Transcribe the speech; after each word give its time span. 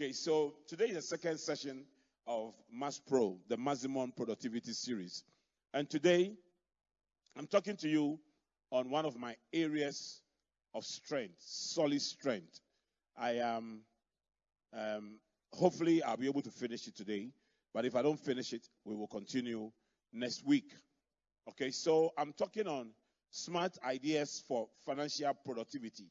Okay, 0.00 0.12
so 0.12 0.54
today 0.68 0.84
is 0.84 0.94
the 0.94 1.02
second 1.02 1.38
session 1.38 1.82
of 2.28 2.54
Mass 2.72 3.00
Pro, 3.00 3.36
the 3.48 3.56
Maximum 3.56 4.12
Productivity 4.12 4.72
Series. 4.72 5.24
And 5.74 5.90
today, 5.90 6.34
I'm 7.36 7.48
talking 7.48 7.76
to 7.78 7.88
you 7.88 8.20
on 8.70 8.90
one 8.90 9.04
of 9.04 9.18
my 9.18 9.34
areas 9.52 10.20
of 10.72 10.84
strength, 10.84 11.34
solid 11.40 12.00
strength. 12.00 12.60
I 13.16 13.38
am, 13.38 13.80
um, 14.72 15.18
hopefully, 15.52 16.00
I'll 16.04 16.16
be 16.16 16.28
able 16.28 16.42
to 16.42 16.50
finish 16.52 16.86
it 16.86 16.94
today. 16.94 17.32
But 17.74 17.84
if 17.84 17.96
I 17.96 18.02
don't 18.02 18.20
finish 18.20 18.52
it, 18.52 18.68
we 18.84 18.94
will 18.94 19.08
continue 19.08 19.72
next 20.12 20.46
week. 20.46 20.76
Okay, 21.48 21.72
so 21.72 22.12
I'm 22.16 22.32
talking 22.34 22.68
on 22.68 22.90
smart 23.32 23.76
ideas 23.84 24.44
for 24.46 24.68
financial 24.86 25.34
productivity. 25.44 26.06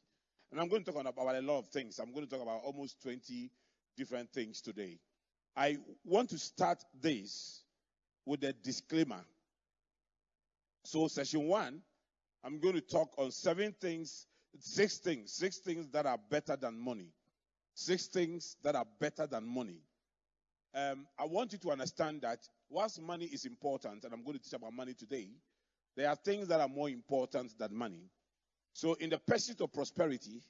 And 0.51 0.59
I'm 0.59 0.67
going 0.67 0.83
to 0.83 0.91
talk 0.91 0.99
about 0.99 1.35
a 1.35 1.41
lot 1.41 1.59
of 1.59 1.67
things. 1.67 1.99
I'm 1.99 2.11
going 2.11 2.25
to 2.25 2.29
talk 2.29 2.41
about 2.41 2.63
almost 2.65 3.01
20 3.01 3.49
different 3.97 4.31
things 4.31 4.61
today. 4.61 4.99
I 5.55 5.77
want 6.05 6.29
to 6.29 6.37
start 6.37 6.83
this 7.01 7.63
with 8.25 8.43
a 8.43 8.53
disclaimer. 8.53 9.25
So, 10.85 11.07
session 11.07 11.47
one, 11.47 11.81
I'm 12.43 12.59
going 12.59 12.75
to 12.75 12.81
talk 12.81 13.13
on 13.17 13.31
seven 13.31 13.75
things, 13.81 14.27
six 14.59 14.99
things, 14.99 15.33
six 15.33 15.57
things 15.57 15.89
that 15.89 16.05
are 16.05 16.19
better 16.29 16.55
than 16.55 16.79
money. 16.79 17.11
Six 17.73 18.07
things 18.07 18.55
that 18.63 18.75
are 18.75 18.85
better 18.99 19.27
than 19.27 19.45
money. 19.45 19.81
Um, 20.73 21.07
I 21.19 21.25
want 21.25 21.51
you 21.51 21.57
to 21.59 21.71
understand 21.71 22.21
that 22.21 22.39
whilst 22.69 23.01
money 23.01 23.25
is 23.25 23.45
important, 23.45 24.03
and 24.03 24.13
I'm 24.13 24.23
going 24.23 24.37
to 24.37 24.43
teach 24.43 24.53
about 24.53 24.73
money 24.73 24.93
today, 24.93 25.29
there 25.95 26.07
are 26.07 26.15
things 26.15 26.47
that 26.47 26.61
are 26.61 26.67
more 26.67 26.89
important 26.89 27.57
than 27.57 27.75
money. 27.75 28.09
So, 28.73 28.93
in 28.93 29.09
the 29.09 29.17
pursuit 29.17 29.59
of 29.61 29.73
prosperity, 29.73 30.41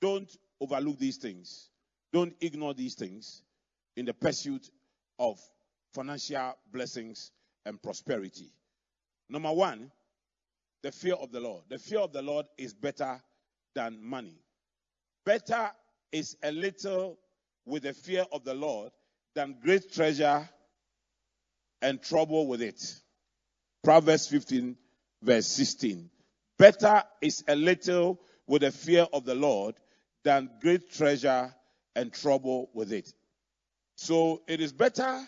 don't 0.00 0.30
overlook 0.60 0.98
these 0.98 1.18
things. 1.18 1.70
Don't 2.12 2.34
ignore 2.40 2.74
these 2.74 2.94
things 2.94 3.42
in 3.96 4.04
the 4.04 4.14
pursuit 4.14 4.68
of 5.18 5.40
financial 5.92 6.54
blessings 6.72 7.30
and 7.64 7.80
prosperity. 7.82 8.52
Number 9.28 9.52
one, 9.52 9.90
the 10.82 10.90
fear 10.90 11.14
of 11.14 11.30
the 11.30 11.40
Lord. 11.40 11.62
The 11.68 11.78
fear 11.78 12.00
of 12.00 12.12
the 12.12 12.22
Lord 12.22 12.46
is 12.58 12.74
better 12.74 13.20
than 13.74 14.02
money. 14.02 14.40
Better 15.24 15.70
is 16.10 16.36
a 16.42 16.50
little 16.50 17.18
with 17.66 17.84
the 17.84 17.92
fear 17.92 18.24
of 18.32 18.44
the 18.44 18.54
Lord 18.54 18.90
than 19.34 19.56
great 19.62 19.92
treasure 19.92 20.48
and 21.82 22.02
trouble 22.02 22.46
with 22.46 22.62
it. 22.62 23.00
Proverbs 23.84 24.26
15, 24.26 24.76
verse 25.22 25.46
16. 25.46 26.10
Better 26.58 27.02
is 27.20 27.44
a 27.46 27.54
little 27.54 28.20
with 28.46 28.62
the 28.62 28.72
fear 28.72 29.06
of 29.12 29.24
the 29.24 29.34
Lord 29.34 29.76
than 30.24 30.50
great 30.60 30.90
treasure 30.92 31.54
and 31.94 32.12
trouble 32.12 32.70
with 32.74 32.92
it. 32.92 33.12
So 33.96 34.42
it 34.46 34.60
is 34.60 34.72
better 34.72 35.20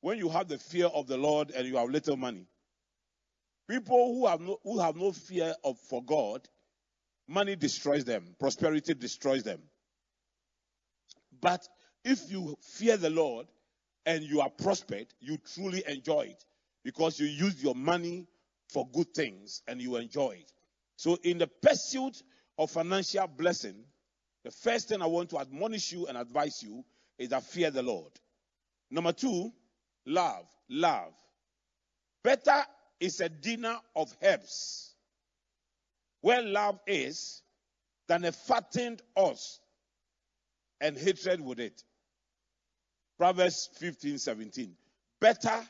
when 0.00 0.18
you 0.18 0.28
have 0.28 0.48
the 0.48 0.58
fear 0.58 0.86
of 0.86 1.06
the 1.06 1.16
Lord 1.16 1.50
and 1.50 1.66
you 1.66 1.76
have 1.76 1.90
little 1.90 2.16
money. 2.16 2.46
People 3.68 4.14
who 4.14 4.26
have 4.26 4.40
no, 4.40 4.58
who 4.62 4.78
have 4.80 4.96
no 4.96 5.12
fear 5.12 5.54
of 5.64 5.78
for 5.88 6.02
God, 6.02 6.46
money 7.26 7.56
destroys 7.56 8.04
them, 8.04 8.36
prosperity 8.38 8.94
destroys 8.94 9.42
them. 9.42 9.60
But 11.40 11.66
if 12.04 12.30
you 12.30 12.56
fear 12.60 12.96
the 12.96 13.10
Lord 13.10 13.46
and 14.06 14.22
you 14.22 14.40
are 14.40 14.50
prospered, 14.50 15.06
you 15.20 15.38
truly 15.54 15.82
enjoy 15.86 16.22
it 16.22 16.44
because 16.84 17.18
you 17.18 17.26
use 17.26 17.62
your 17.62 17.74
money 17.74 18.26
for 18.68 18.86
good 18.92 19.14
things 19.14 19.62
and 19.66 19.80
you 19.80 19.96
enjoy 19.96 20.32
it. 20.40 20.52
So, 20.96 21.18
in 21.22 21.38
the 21.38 21.46
pursuit 21.46 22.22
of 22.58 22.70
financial 22.70 23.26
blessing, 23.26 23.84
the 24.44 24.50
first 24.50 24.88
thing 24.88 25.00
I 25.00 25.06
want 25.06 25.30
to 25.30 25.38
admonish 25.38 25.92
you 25.92 26.06
and 26.06 26.18
advise 26.18 26.62
you 26.62 26.84
is 27.18 27.30
that 27.30 27.44
fear 27.44 27.70
the 27.70 27.82
Lord. 27.82 28.12
Number 28.90 29.12
two, 29.12 29.52
love. 30.06 30.46
Love. 30.68 31.14
Better 32.22 32.64
is 33.00 33.20
a 33.20 33.28
dinner 33.28 33.76
of 33.96 34.14
herbs 34.22 34.94
where 36.20 36.42
love 36.42 36.78
is 36.86 37.42
than 38.06 38.24
a 38.24 38.32
fattened 38.32 39.02
ox 39.16 39.60
and 40.80 40.96
hatred 40.96 41.40
with 41.40 41.60
it. 41.60 41.82
Proverbs 43.18 43.70
15 43.74 44.18
17. 44.18 44.74
Better 45.20 45.62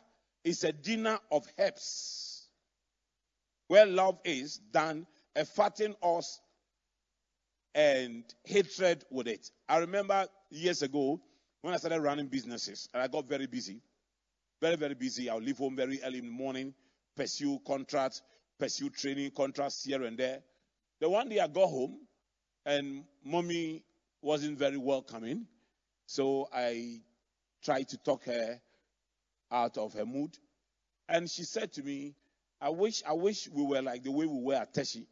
is 0.44 0.64
a 0.64 0.72
dinner 0.72 1.18
of 1.30 1.46
herbs 1.58 2.48
where 3.68 3.86
love 3.86 4.18
is 4.24 4.60
than 4.72 5.06
a 5.36 5.44
fattened 5.44 5.96
ox 6.02 6.40
and 7.74 8.24
hatred 8.44 9.04
with 9.10 9.26
it. 9.26 9.50
I 9.68 9.78
remember 9.78 10.26
years 10.50 10.82
ago 10.82 11.20
when 11.62 11.74
I 11.74 11.78
started 11.78 12.00
running 12.00 12.26
businesses 12.26 12.88
and 12.94 13.02
I 13.02 13.08
got 13.08 13.28
very 13.28 13.46
busy. 13.46 13.80
Very, 14.60 14.76
very 14.76 14.94
busy. 14.94 15.28
I'll 15.28 15.40
leave 15.40 15.58
home 15.58 15.76
very 15.76 16.00
early 16.04 16.18
in 16.18 16.26
the 16.26 16.30
morning, 16.30 16.74
pursue 17.16 17.58
contracts, 17.66 18.22
pursue 18.58 18.90
training 18.90 19.32
contracts 19.36 19.84
here 19.84 20.02
and 20.04 20.16
there. 20.16 20.40
The 21.00 21.08
one 21.10 21.28
day 21.28 21.40
I 21.40 21.48
got 21.48 21.68
home 21.68 21.98
and 22.64 23.04
mommy 23.24 23.84
wasn't 24.22 24.58
very 24.58 24.76
welcoming. 24.78 25.46
So 26.06 26.48
I 26.52 27.00
tried 27.64 27.88
to 27.88 27.98
talk 27.98 28.24
her 28.24 28.60
out 29.50 29.78
of 29.78 29.94
her 29.94 30.06
mood. 30.06 30.36
And 31.08 31.28
she 31.28 31.42
said 31.42 31.72
to 31.74 31.82
me, 31.82 32.14
I 32.60 32.70
wish 32.70 33.02
I 33.06 33.12
wish 33.12 33.48
we 33.48 33.62
were 33.62 33.82
like 33.82 34.04
the 34.04 34.10
way 34.10 34.26
we 34.26 34.40
were 34.40 34.54
at 34.54 34.72
Teshie. 34.72 35.06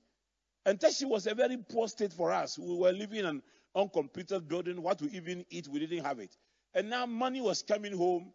And 0.64 0.78
Teshie 0.78 1.08
was 1.08 1.26
a 1.26 1.34
very 1.34 1.56
poor 1.56 1.88
state 1.88 2.12
for 2.12 2.32
us. 2.32 2.58
We 2.58 2.76
were 2.76 2.92
living 2.92 3.20
in 3.20 3.26
an 3.26 3.42
uncompleted 3.74 4.48
building. 4.48 4.80
What 4.80 5.02
we 5.02 5.08
even 5.10 5.44
eat, 5.50 5.68
we 5.68 5.80
didn't 5.80 6.04
have 6.04 6.20
it. 6.20 6.36
And 6.74 6.88
now 6.88 7.06
money 7.06 7.40
was 7.40 7.62
coming 7.62 7.96
home. 7.96 8.32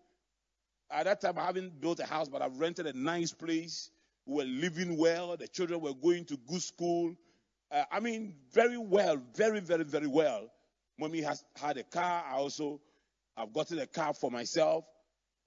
At 0.92 1.06
that 1.06 1.22
time, 1.22 1.38
I 1.38 1.46
haven't 1.46 1.80
built 1.80 2.00
a 2.00 2.06
house, 2.06 2.30
but 2.30 2.42
I've 2.42 2.60
rented 2.60 2.86
a 2.86 2.94
nice 2.94 3.34
place. 3.34 3.90
We 4.26 4.36
were 4.36 4.50
living 4.50 4.98
well. 4.98 5.36
The 5.38 5.48
children 5.48 5.82
were 5.82 5.94
going 5.94 6.26
to 6.26 6.38
good 6.38 6.62
school. 6.62 7.16
Uh, 7.72 7.84
I 7.92 8.00
mean, 8.00 8.36
very 8.54 8.78
well, 8.78 9.22
very, 9.36 9.60
very, 9.60 9.84
very 9.84 10.08
well. 10.08 10.50
Mommy 11.00 11.22
has 11.22 11.44
had 11.56 11.78
a 11.78 11.84
car. 11.84 12.24
I 12.30 12.36
also 12.36 12.82
have 13.38 13.54
gotten 13.54 13.80
a 13.80 13.88
car 13.88 14.14
for 14.14 14.32
myself. 14.32 14.86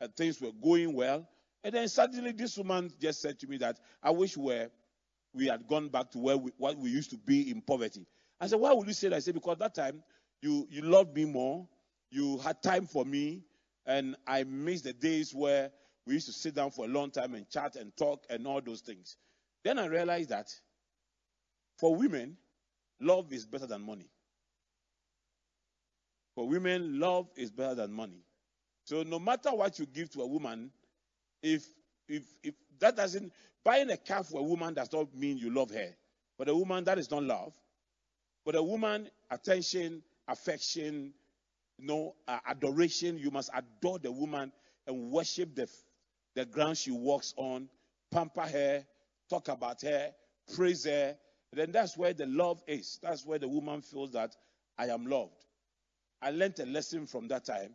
And 0.00 0.14
things 0.16 0.40
were 0.40 0.52
going 0.62 0.94
well. 0.94 1.28
And 1.62 1.74
then 1.74 1.88
suddenly 1.88 2.32
this 2.32 2.56
woman 2.56 2.90
just 3.00 3.20
said 3.20 3.38
to 3.40 3.46
me 3.46 3.58
that 3.58 3.78
I 4.02 4.10
wish 4.10 4.36
we 4.36 4.44
were 4.44 4.70
we 5.32 5.46
had 5.46 5.66
gone 5.66 5.88
back 5.88 6.10
to 6.12 6.18
where 6.18 6.36
we, 6.36 6.52
what 6.56 6.76
we 6.78 6.90
used 6.90 7.10
to 7.10 7.16
be 7.16 7.50
in 7.50 7.60
poverty. 7.60 8.06
I 8.40 8.46
said, 8.46 8.60
why 8.60 8.72
would 8.72 8.86
you 8.86 8.92
say 8.92 9.08
that? 9.08 9.16
I 9.16 9.20
said, 9.20 9.34
because 9.34 9.58
that 9.58 9.74
time 9.74 10.02
you, 10.42 10.66
you 10.70 10.82
loved 10.82 11.14
me 11.14 11.24
more, 11.24 11.68
you 12.10 12.38
had 12.38 12.62
time 12.62 12.86
for 12.86 13.04
me, 13.04 13.44
and 13.86 14.16
I 14.26 14.44
miss 14.44 14.82
the 14.82 14.92
days 14.92 15.34
where 15.34 15.70
we 16.06 16.14
used 16.14 16.26
to 16.26 16.32
sit 16.32 16.54
down 16.54 16.70
for 16.70 16.86
a 16.86 16.88
long 16.88 17.10
time 17.10 17.34
and 17.34 17.48
chat 17.48 17.76
and 17.76 17.96
talk 17.96 18.24
and 18.30 18.46
all 18.46 18.60
those 18.60 18.80
things. 18.80 19.16
Then 19.62 19.78
I 19.78 19.86
realized 19.86 20.30
that 20.30 20.48
for 21.78 21.94
women, 21.94 22.36
love 23.00 23.32
is 23.32 23.46
better 23.46 23.66
than 23.66 23.82
money. 23.82 24.10
For 26.34 26.48
women, 26.48 26.98
love 26.98 27.28
is 27.36 27.50
better 27.50 27.74
than 27.74 27.92
money. 27.92 28.24
So 28.84 29.02
no 29.02 29.18
matter 29.18 29.50
what 29.50 29.78
you 29.78 29.86
give 29.86 30.10
to 30.10 30.22
a 30.22 30.26
woman, 30.26 30.70
if 31.42 31.64
if 32.10 32.24
if 32.42 32.54
that 32.80 32.96
doesn't 32.96 33.32
Buying 33.64 33.90
a 33.90 33.96
car 33.96 34.24
for 34.24 34.40
a 34.40 34.42
woman 34.42 34.74
does 34.74 34.92
not 34.92 35.14
mean 35.14 35.36
you 35.36 35.50
love 35.50 35.70
her. 35.70 35.94
But 36.38 36.48
a 36.48 36.54
woman, 36.54 36.84
that 36.84 36.98
is 36.98 37.10
not 37.10 37.22
love. 37.22 37.52
But 38.44 38.54
a 38.54 38.62
woman, 38.62 39.10
attention, 39.30 40.02
affection, 40.26 41.12
you 41.78 41.86
know, 41.86 42.14
uh, 42.26 42.38
adoration. 42.48 43.18
You 43.18 43.30
must 43.30 43.50
adore 43.54 43.98
the 43.98 44.10
woman 44.10 44.50
and 44.86 45.10
worship 45.10 45.54
the, 45.54 45.68
the 46.34 46.46
ground 46.46 46.78
she 46.78 46.90
walks 46.90 47.34
on, 47.36 47.68
pamper 48.10 48.40
her, 48.42 48.86
talk 49.28 49.48
about 49.48 49.82
her, 49.82 50.10
praise 50.54 50.84
her. 50.84 51.16
Then 51.52 51.72
that's 51.72 51.98
where 51.98 52.14
the 52.14 52.26
love 52.26 52.62
is. 52.66 52.98
That's 53.02 53.26
where 53.26 53.38
the 53.38 53.48
woman 53.48 53.82
feels 53.82 54.12
that 54.12 54.34
I 54.78 54.86
am 54.86 55.04
loved. 55.04 55.44
I 56.22 56.30
learned 56.30 56.58
a 56.60 56.66
lesson 56.66 57.06
from 57.06 57.28
that 57.28 57.44
time. 57.44 57.74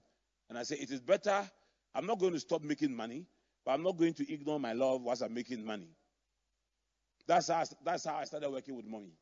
And 0.50 0.57
I 0.57 0.63
say, 0.63 0.77
it 0.77 0.89
is 0.89 1.01
better. 1.01 1.48
I'm 1.94 2.07
not 2.07 2.19
going 2.19 2.33
to 2.33 2.39
stop 2.39 2.63
making 2.63 2.95
money. 2.95 3.27
But 3.65 3.71
I'm 3.73 3.83
not 3.83 3.97
going 3.97 4.13
to 4.13 4.31
ignore 4.31 4.59
my 4.59 4.73
love 4.73 5.01
whilst 5.01 5.23
I'm 5.23 5.33
making 5.33 5.65
money. 5.65 5.89
That's 7.27 7.47
how, 7.47 7.56
I, 7.56 7.65
that's 7.83 8.06
how 8.06 8.15
I 8.15 8.25
started 8.25 8.51
working 8.51 8.75
with 8.75 8.85
money. 8.85 9.13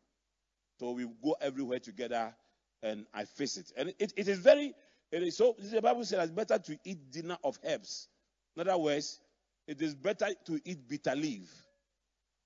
So 0.80 0.92
we 0.92 1.08
go 1.24 1.36
everywhere 1.40 1.80
together 1.80 2.36
and 2.82 3.06
I 3.14 3.24
face 3.24 3.56
it. 3.56 3.72
And 3.78 3.94
it, 4.00 4.12
it 4.18 4.28
is 4.28 4.40
very, 4.40 4.74
it 5.12 5.24
is 5.24 5.38
so, 5.38 5.56
the 5.58 5.82
Bible 5.82 6.04
says 6.04 6.24
it's 6.24 6.32
better 6.32 6.60
to 6.60 6.78
eat 6.84 7.12
dinner 7.12 7.38
of 7.44 7.58
herbs. 7.66 8.10
In 8.58 8.68
other 8.68 8.78
words, 8.78 9.22
it 9.68 9.82
is 9.82 9.96
better 9.96 10.28
to 10.46 10.60
eat 10.66 10.88
bitter 10.90 11.16
leaf 11.16 11.50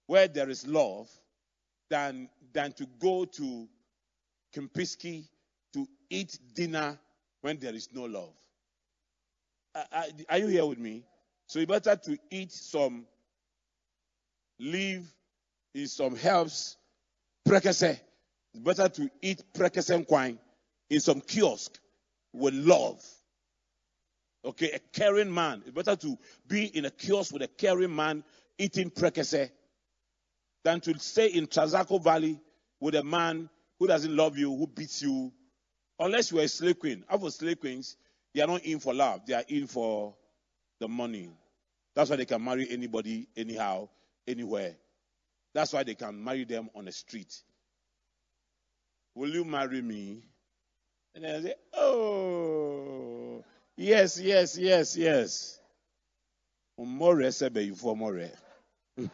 where 0.06 0.28
there 0.28 0.50
is 0.50 0.68
love 0.68 1.10
than, 1.90 2.30
than 2.54 2.72
to 2.74 2.86
go 3.00 3.26
to 3.26 3.68
Kempinski 4.56 5.28
to 5.74 5.88
eat 6.10 6.38
dinner 6.54 7.00
when 7.42 7.58
there 7.58 7.74
is 7.74 7.90
no 7.92 8.04
love. 8.04 8.34
are 10.30 10.38
you 10.38 10.48
here 10.48 10.66
with 10.66 10.78
me? 10.78 11.04
So 11.48 11.60
it's 11.60 11.70
better 11.70 11.96
to 11.96 12.18
eat 12.30 12.52
some 12.52 13.06
leaf 14.60 15.02
in 15.74 15.88
some 15.88 16.18
herbs, 16.24 16.76
prekese. 17.48 18.00
It's 18.54 18.64
better 18.64 18.90
to 18.90 19.10
eat 19.22 19.44
prekese 19.54 20.10
wine 20.10 20.40
in 20.90 21.00
some 21.00 21.22
kiosk 21.22 21.80
with 22.34 22.54
love. 22.54 23.02
Okay, 24.44 24.72
a 24.72 24.80
caring 24.80 25.34
man. 25.34 25.64
It's 25.66 25.74
better 25.76 25.96
to 25.96 26.18
be 26.48 26.66
in 26.66 26.86
a 26.86 26.92
kiosk 26.92 27.32
with 27.32 27.42
a 27.42 27.48
caring 27.48 27.96
man 27.96 28.24
eating 28.58 28.92
prekese 28.92 29.50
than 30.66 30.82
to 30.82 31.00
stay 31.00 31.28
in 31.28 31.48
Trasacco 31.48 32.04
Valley 32.04 32.42
with 32.82 32.96
a 32.96 33.04
man 33.04 33.50
who 33.80 33.88
doesn't 33.88 34.16
love 34.16 34.38
you, 34.38 34.54
who 34.54 34.68
beats 34.68 35.02
you. 35.02 35.32
Unless 35.98 36.32
you 36.32 36.40
are 36.40 36.44
a 36.44 36.48
slave 36.48 36.80
queen. 36.80 37.06
Half 37.08 37.22
slave 37.30 37.60
queens, 37.62 37.96
they 38.34 38.42
are 38.42 38.48
not 38.48 38.64
in 38.66 38.80
for 38.80 38.94
love, 38.94 39.22
they 39.26 39.34
are 39.34 39.46
in 39.48 39.68
for 39.68 40.14
the 40.80 40.88
money. 40.88 41.30
That's 41.96 42.10
why 42.10 42.16
they 42.18 42.26
can 42.26 42.44
marry 42.44 42.68
anybody, 42.70 43.28
anyhow, 43.36 43.90
anywhere. 44.28 44.76
That's 45.54 45.74
why 45.74 45.84
they 45.84 45.96
can 45.96 46.24
marry 46.24 46.44
them 46.44 46.70
on 46.76 46.86
the 46.86 46.92
street. 46.92 47.42
Will 49.16 49.30
you 49.30 49.44
marry 49.44 49.82
me? 49.82 50.24
And 51.16 51.24
then 51.24 51.36
I 51.36 51.42
say, 51.42 51.56
Oh, 51.74 53.44
yes, 53.76 54.20
yes, 54.20 54.58
yes, 54.58 54.96
yes. 54.96 55.60
More 56.78 57.32
for 57.76 57.98
more. 57.98 58.30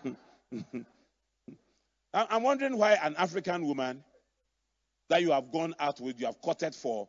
I'm 2.14 2.44
wondering 2.44 2.78
why 2.78 2.98
an 3.02 3.16
African 3.18 3.66
woman 3.66 4.04
that 5.10 5.22
you 5.22 5.32
have 5.32 5.52
gone 5.52 5.74
out 5.80 6.02
with, 6.02 6.20
you 6.20 6.26
have 6.26 6.42
courted 6.42 6.76
for, 6.76 7.08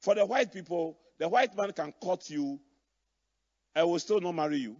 for 0.00 0.14
the 0.14 0.24
white 0.24 0.52
people, 0.52 0.96
the 1.18 1.28
white 1.28 1.56
man 1.56 1.72
can 1.72 1.92
court 2.00 2.30
you 2.30 2.60
and 3.76 3.88
will 3.88 3.98
still 3.98 4.20
not 4.20 4.34
marry 4.34 4.56
you. 4.56 4.76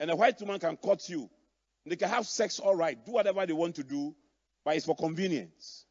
And 0.00 0.10
a 0.10 0.16
white 0.16 0.38
woman 0.40 0.58
can 0.58 0.76
court 0.76 1.08
you. 1.08 1.30
They 1.86 1.96
can 1.96 2.08
have 2.08 2.26
sex 2.26 2.58
all 2.58 2.74
right, 2.74 2.98
do 3.06 3.12
whatever 3.12 3.46
they 3.46 3.52
want 3.52 3.76
to 3.76 3.84
do, 3.84 4.14
but 4.64 4.76
it's 4.76 4.84
for 4.84 4.96
convenience. 4.96 5.86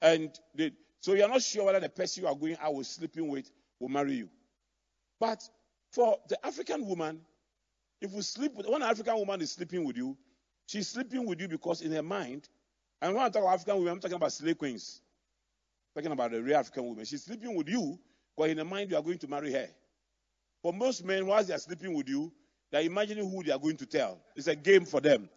And 0.00 0.30
they, 0.54 0.72
so 1.00 1.14
you're 1.14 1.28
not 1.28 1.42
sure 1.42 1.64
whether 1.64 1.80
the 1.80 1.88
person 1.88 2.22
you 2.22 2.28
are 2.28 2.34
going 2.34 2.56
out 2.60 2.74
with 2.74 2.86
sleeping 2.86 3.28
with 3.28 3.50
will 3.78 3.88
marry 3.88 4.14
you. 4.14 4.28
But 5.18 5.42
for 5.92 6.16
the 6.28 6.44
African 6.46 6.86
woman, 6.86 7.20
if 8.00 8.12
you 8.12 8.22
sleep 8.22 8.54
with 8.54 8.66
one 8.66 8.82
African 8.82 9.16
woman 9.16 9.40
is 9.42 9.52
sleeping 9.52 9.84
with 9.84 9.96
you, 9.96 10.16
she's 10.66 10.88
sleeping 10.88 11.26
with 11.26 11.40
you 11.40 11.48
because 11.48 11.82
in 11.82 11.92
her 11.92 12.02
mind, 12.02 12.48
and 13.02 13.14
when 13.14 13.24
I 13.24 13.28
talk 13.28 13.42
about 13.42 13.54
African 13.54 13.78
women, 13.78 13.94
I'm 13.94 14.00
talking 14.00 14.16
about 14.16 14.32
slave 14.32 14.58
queens. 14.58 15.02
Talking 15.94 16.12
about 16.12 16.30
the 16.30 16.42
real 16.42 16.56
African 16.56 16.84
woman. 16.84 17.04
She's 17.04 17.24
sleeping 17.24 17.54
with 17.56 17.68
you 17.68 17.98
because 18.36 18.50
in 18.50 18.58
her 18.58 18.64
mind 18.64 18.90
you 18.90 18.96
are 18.96 19.02
going 19.02 19.18
to 19.18 19.28
marry 19.28 19.52
her. 19.52 19.68
For 20.62 20.72
most 20.72 21.04
men, 21.04 21.26
whilst 21.26 21.48
they 21.48 21.54
are 21.54 21.58
sleeping 21.58 21.94
with 21.94 22.08
you, 22.08 22.32
they 22.70 22.78
are 22.78 22.82
imagining 22.86 23.28
who 23.30 23.42
they 23.42 23.52
are 23.52 23.58
going 23.58 23.76
to 23.78 23.86
tell. 23.86 24.20
It's 24.36 24.46
a 24.46 24.56
game 24.56 24.84
for 24.84 25.00
them. 25.00 25.28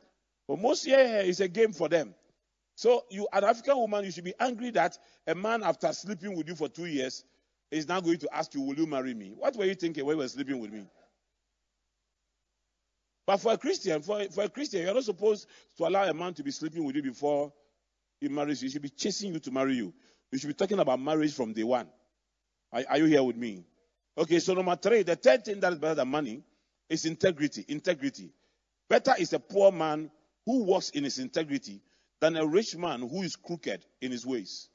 For 0.47 0.57
most, 0.57 0.85
yeah, 0.85 1.21
it's 1.21 1.39
a 1.39 1.47
game 1.47 1.71
for 1.71 1.89
them. 1.89 2.13
So, 2.75 3.05
you, 3.09 3.27
an 3.31 3.43
African 3.43 3.77
woman, 3.77 4.03
you 4.03 4.11
should 4.11 4.23
be 4.23 4.33
angry 4.39 4.71
that 4.71 4.97
a 5.27 5.35
man, 5.35 5.63
after 5.63 5.91
sleeping 5.93 6.35
with 6.35 6.47
you 6.47 6.55
for 6.55 6.67
two 6.67 6.85
years, 6.85 7.23
is 7.71 7.87
now 7.87 8.01
going 8.01 8.17
to 8.19 8.35
ask 8.35 8.53
you, 8.53 8.61
Will 8.61 8.75
you 8.75 8.85
marry 8.85 9.13
me? 9.13 9.33
What 9.35 9.55
were 9.55 9.65
you 9.65 9.75
thinking 9.75 10.05
when 10.05 10.17
you 10.17 10.23
were 10.23 10.27
sleeping 10.27 10.59
with 10.59 10.71
me? 10.71 10.85
But 13.25 13.37
for 13.37 13.53
a 13.53 13.57
Christian, 13.57 14.01
for, 14.01 14.23
for 14.31 14.43
a 14.43 14.49
Christian, 14.49 14.81
you're 14.81 14.93
not 14.93 15.03
supposed 15.03 15.47
to 15.77 15.87
allow 15.87 16.03
a 16.03 16.13
man 16.13 16.33
to 16.33 16.43
be 16.43 16.51
sleeping 16.51 16.83
with 16.83 16.95
you 16.95 17.03
before 17.03 17.53
he 18.19 18.27
marries 18.27 18.61
you. 18.61 18.67
He 18.67 18.73
should 18.73 18.81
be 18.81 18.89
chasing 18.89 19.33
you 19.33 19.39
to 19.39 19.51
marry 19.51 19.75
you. 19.75 19.93
You 20.31 20.39
should 20.39 20.47
be 20.47 20.53
talking 20.53 20.79
about 20.79 20.99
marriage 20.99 21.33
from 21.33 21.53
day 21.53 21.63
one. 21.63 21.87
Are, 22.73 22.83
are 22.89 22.97
you 22.97 23.05
here 23.05 23.23
with 23.23 23.37
me? 23.37 23.63
Okay, 24.17 24.39
so 24.39 24.53
number 24.53 24.75
three, 24.75 25.03
the 25.03 25.15
third 25.15 25.45
thing 25.45 25.59
that 25.61 25.73
is 25.73 25.79
better 25.79 25.95
than 25.95 26.07
money 26.07 26.43
is 26.89 27.05
integrity. 27.05 27.65
Integrity. 27.67 28.31
Better 28.89 29.13
is 29.17 29.33
a 29.33 29.39
poor 29.39 29.71
man 29.71 30.11
who 30.45 30.63
walks 30.63 30.89
in 30.89 31.03
his 31.03 31.19
integrity 31.19 31.81
than 32.19 32.35
a 32.35 32.45
rich 32.45 32.75
man 32.75 33.01
who 33.01 33.21
is 33.21 33.35
crooked 33.35 33.85
in 34.01 34.11
his 34.11 34.25
ways. 34.25 34.69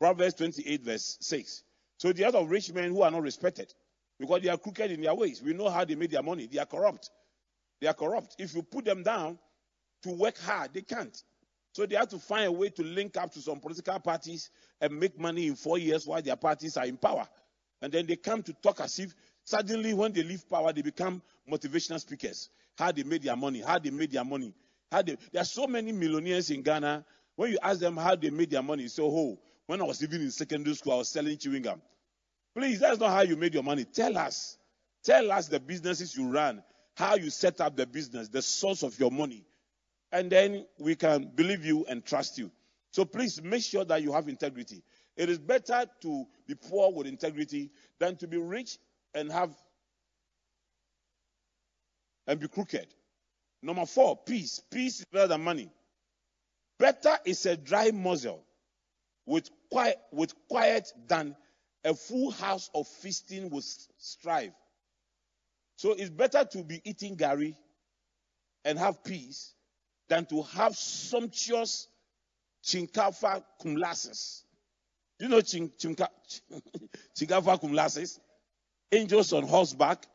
Proverbs 0.00 0.34
28, 0.34 0.82
verse 0.82 1.16
6. 1.20 1.62
So 1.98 2.12
the 2.12 2.24
other 2.24 2.44
rich 2.44 2.72
men 2.72 2.90
who 2.90 3.02
are 3.02 3.10
not 3.10 3.22
respected 3.22 3.72
because 4.18 4.42
they 4.42 4.48
are 4.48 4.58
crooked 4.58 4.90
in 4.90 5.00
their 5.00 5.14
ways. 5.14 5.42
We 5.42 5.52
know 5.52 5.68
how 5.68 5.84
they 5.84 5.94
made 5.94 6.10
their 6.10 6.22
money. 6.22 6.46
They 6.46 6.58
are 6.58 6.66
corrupt. 6.66 7.10
They 7.80 7.86
are 7.86 7.94
corrupt. 7.94 8.36
If 8.38 8.54
you 8.54 8.62
put 8.62 8.84
them 8.84 9.02
down 9.02 9.38
to 10.02 10.10
work 10.10 10.38
hard, 10.38 10.72
they 10.74 10.82
can't. 10.82 11.22
So 11.76 11.84
they 11.84 11.96
have 11.96 12.08
to 12.08 12.18
find 12.18 12.46
a 12.46 12.52
way 12.52 12.70
to 12.70 12.82
link 12.82 13.18
up 13.18 13.30
to 13.34 13.40
some 13.42 13.60
political 13.60 14.00
parties 14.00 14.48
and 14.80 14.98
make 14.98 15.20
money 15.20 15.46
in 15.46 15.56
four 15.56 15.76
years 15.76 16.06
while 16.06 16.22
their 16.22 16.34
parties 16.34 16.78
are 16.78 16.86
in 16.86 16.96
power. 16.96 17.28
And 17.82 17.92
then 17.92 18.06
they 18.06 18.16
come 18.16 18.42
to 18.44 18.54
talk 18.54 18.80
as 18.80 18.98
if 18.98 19.14
suddenly 19.44 19.92
when 19.92 20.14
they 20.14 20.22
leave 20.22 20.48
power, 20.48 20.72
they 20.72 20.80
become 20.80 21.20
motivational 21.46 22.00
speakers. 22.00 22.48
How 22.78 22.92
they 22.92 23.02
made 23.02 23.24
their 23.24 23.36
money, 23.36 23.60
how 23.60 23.78
they 23.78 23.90
made 23.90 24.10
their 24.10 24.24
money. 24.24 24.54
How 24.90 25.02
they, 25.02 25.18
there 25.32 25.42
are 25.42 25.44
so 25.44 25.66
many 25.66 25.92
millionaires 25.92 26.48
in 26.48 26.62
Ghana. 26.62 27.04
When 27.34 27.52
you 27.52 27.58
ask 27.62 27.78
them 27.78 27.98
how 27.98 28.16
they 28.16 28.30
made 28.30 28.50
their 28.50 28.62
money, 28.62 28.88
so 28.88 29.04
oh, 29.04 29.38
when 29.66 29.82
I 29.82 29.84
was 29.84 30.02
even 30.02 30.22
in 30.22 30.30
secondary 30.30 30.76
school, 30.76 30.94
I 30.94 30.96
was 30.96 31.10
selling 31.10 31.36
chewing 31.36 31.60
gum. 31.60 31.82
Please, 32.56 32.80
that's 32.80 33.00
not 33.00 33.10
how 33.10 33.20
you 33.20 33.36
made 33.36 33.52
your 33.52 33.62
money. 33.62 33.84
Tell 33.84 34.16
us. 34.16 34.56
Tell 35.04 35.30
us 35.30 35.48
the 35.48 35.60
businesses 35.60 36.16
you 36.16 36.30
run 36.30 36.62
how 36.94 37.16
you 37.16 37.28
set 37.28 37.60
up 37.60 37.76
the 37.76 37.86
business, 37.86 38.28
the 38.28 38.40
source 38.40 38.82
of 38.82 38.98
your 38.98 39.10
money. 39.10 39.44
And 40.12 40.30
then 40.30 40.66
we 40.78 40.94
can 40.94 41.30
believe 41.34 41.64
you 41.64 41.84
and 41.88 42.04
trust 42.04 42.38
you. 42.38 42.50
So 42.92 43.04
please 43.04 43.42
make 43.42 43.62
sure 43.62 43.84
that 43.84 44.02
you 44.02 44.12
have 44.12 44.28
integrity. 44.28 44.82
It 45.16 45.28
is 45.28 45.38
better 45.38 45.86
to 46.02 46.26
be 46.46 46.54
poor 46.54 46.92
with 46.92 47.06
integrity 47.06 47.70
than 47.98 48.16
to 48.16 48.26
be 48.26 48.36
rich 48.36 48.78
and 49.14 49.30
have 49.32 49.50
and 52.26 52.40
be 52.40 52.48
crooked. 52.48 52.86
Number 53.62 53.86
four, 53.86 54.16
peace. 54.16 54.60
Peace 54.70 55.00
is 55.00 55.06
better 55.06 55.28
than 55.28 55.42
money. 55.42 55.70
Better 56.78 57.16
is 57.24 57.46
a 57.46 57.56
dry 57.56 57.90
muzzle 57.90 58.44
with 59.24 59.50
quiet, 59.70 59.98
with 60.12 60.34
quiet 60.48 60.92
than 61.06 61.34
a 61.84 61.94
full 61.94 62.30
house 62.30 62.70
of 62.74 62.86
feasting 62.86 63.50
with 63.50 63.64
strife. 63.98 64.52
So 65.76 65.92
it's 65.92 66.10
better 66.10 66.44
to 66.44 66.64
be 66.64 66.80
eating 66.84 67.16
gari 67.16 67.54
and 68.64 68.78
have 68.78 69.04
peace 69.04 69.54
than 70.08 70.26
to 70.26 70.42
have 70.42 70.76
sumptuous 70.76 71.88
chinkafa 72.64 73.42
kumlasis. 73.62 74.42
You 75.18 75.28
know 75.28 75.38
chink, 75.38 75.72
chinka, 75.78 76.08
chinkafa 77.18 77.60
kumlasis? 77.60 78.18
Angels 78.92 79.32
on 79.32 79.44
horseback, 79.44 80.06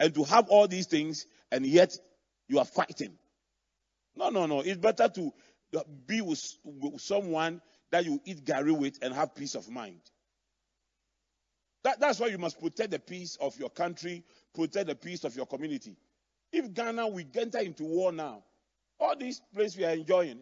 and 0.00 0.14
to 0.14 0.24
have 0.24 0.48
all 0.48 0.66
these 0.66 0.86
things, 0.86 1.26
and 1.52 1.64
yet 1.64 1.96
you 2.48 2.58
are 2.58 2.64
fighting. 2.64 3.16
No, 4.16 4.30
no, 4.30 4.46
no. 4.46 4.60
It's 4.60 4.78
better 4.78 5.08
to 5.08 5.32
be 6.06 6.20
with, 6.20 6.58
with 6.64 7.00
someone 7.00 7.60
that 7.90 8.04
you 8.04 8.20
eat 8.24 8.44
gari 8.44 8.76
with 8.76 8.98
and 9.02 9.14
have 9.14 9.34
peace 9.34 9.54
of 9.54 9.68
mind. 9.68 10.00
That, 11.84 12.00
that's 12.00 12.18
why 12.18 12.26
you 12.26 12.38
must 12.38 12.60
protect 12.60 12.90
the 12.90 12.98
peace 12.98 13.36
of 13.40 13.58
your 13.58 13.70
country, 13.70 14.24
protect 14.54 14.88
the 14.88 14.94
peace 14.94 15.24
of 15.24 15.36
your 15.36 15.46
community. 15.46 15.96
If 16.52 16.72
Ghana 16.72 17.06
we 17.08 17.26
enter 17.36 17.58
into 17.58 17.84
war 17.84 18.10
now, 18.10 18.42
all 19.00 19.16
these 19.16 19.40
places 19.54 19.76
we 19.76 19.84
are 19.84 19.90
enjoying, 19.94 20.40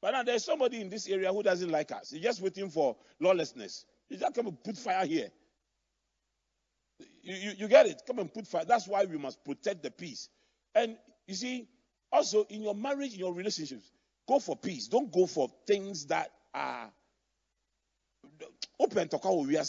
but 0.00 0.12
now 0.12 0.22
there's 0.22 0.44
somebody 0.44 0.80
in 0.80 0.88
this 0.90 1.08
area 1.08 1.32
who 1.32 1.42
doesn't 1.42 1.70
like 1.70 1.92
us. 1.92 2.10
He's 2.10 2.22
just 2.22 2.40
waiting 2.40 2.70
for 2.70 2.96
lawlessness. 3.20 3.84
He's 4.08 4.20
just 4.20 4.34
come 4.34 4.46
and 4.46 4.62
put 4.62 4.76
fire 4.76 5.06
here. 5.06 5.28
You, 7.22 7.34
you, 7.34 7.52
you 7.58 7.68
get 7.68 7.86
it? 7.86 8.02
Come 8.06 8.20
and 8.20 8.32
put 8.32 8.46
fire. 8.46 8.64
That's 8.64 8.86
why 8.88 9.04
we 9.04 9.18
must 9.18 9.44
protect 9.44 9.82
the 9.82 9.90
peace. 9.90 10.28
And 10.74 10.96
you 11.26 11.34
see, 11.34 11.68
also 12.12 12.44
in 12.44 12.62
your 12.62 12.74
marriage, 12.74 13.14
in 13.14 13.18
your 13.20 13.34
relationships, 13.34 13.90
go 14.28 14.38
for 14.38 14.56
peace. 14.56 14.88
Don't 14.88 15.12
go 15.12 15.26
for 15.26 15.48
things 15.66 16.06
that 16.06 16.30
are 16.54 16.90
open 18.80 19.08
to 19.08 19.18
call 19.18 19.44
we 19.44 19.56
are 19.56 19.64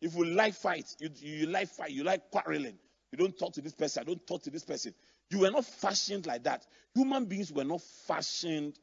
if 0.00 0.14
you 0.14 0.24
like 0.24 0.54
fight, 0.54 0.94
you, 1.00 1.10
you 1.16 1.46
like 1.46 1.68
fight, 1.68 1.90
you 1.90 2.04
like 2.04 2.30
quarreling, 2.30 2.78
you 3.10 3.18
don't 3.18 3.36
talk 3.38 3.52
to 3.54 3.60
this 3.60 3.74
person, 3.74 4.02
I 4.02 4.04
don't 4.04 4.24
talk 4.26 4.42
to 4.44 4.50
this 4.50 4.64
person. 4.64 4.94
You 5.30 5.40
were 5.40 5.50
not 5.50 5.64
fashioned 5.64 6.26
like 6.26 6.44
that. 6.44 6.66
Human 6.94 7.26
beings 7.26 7.52
were 7.52 7.64
not 7.64 7.82
fashioned 8.06 8.78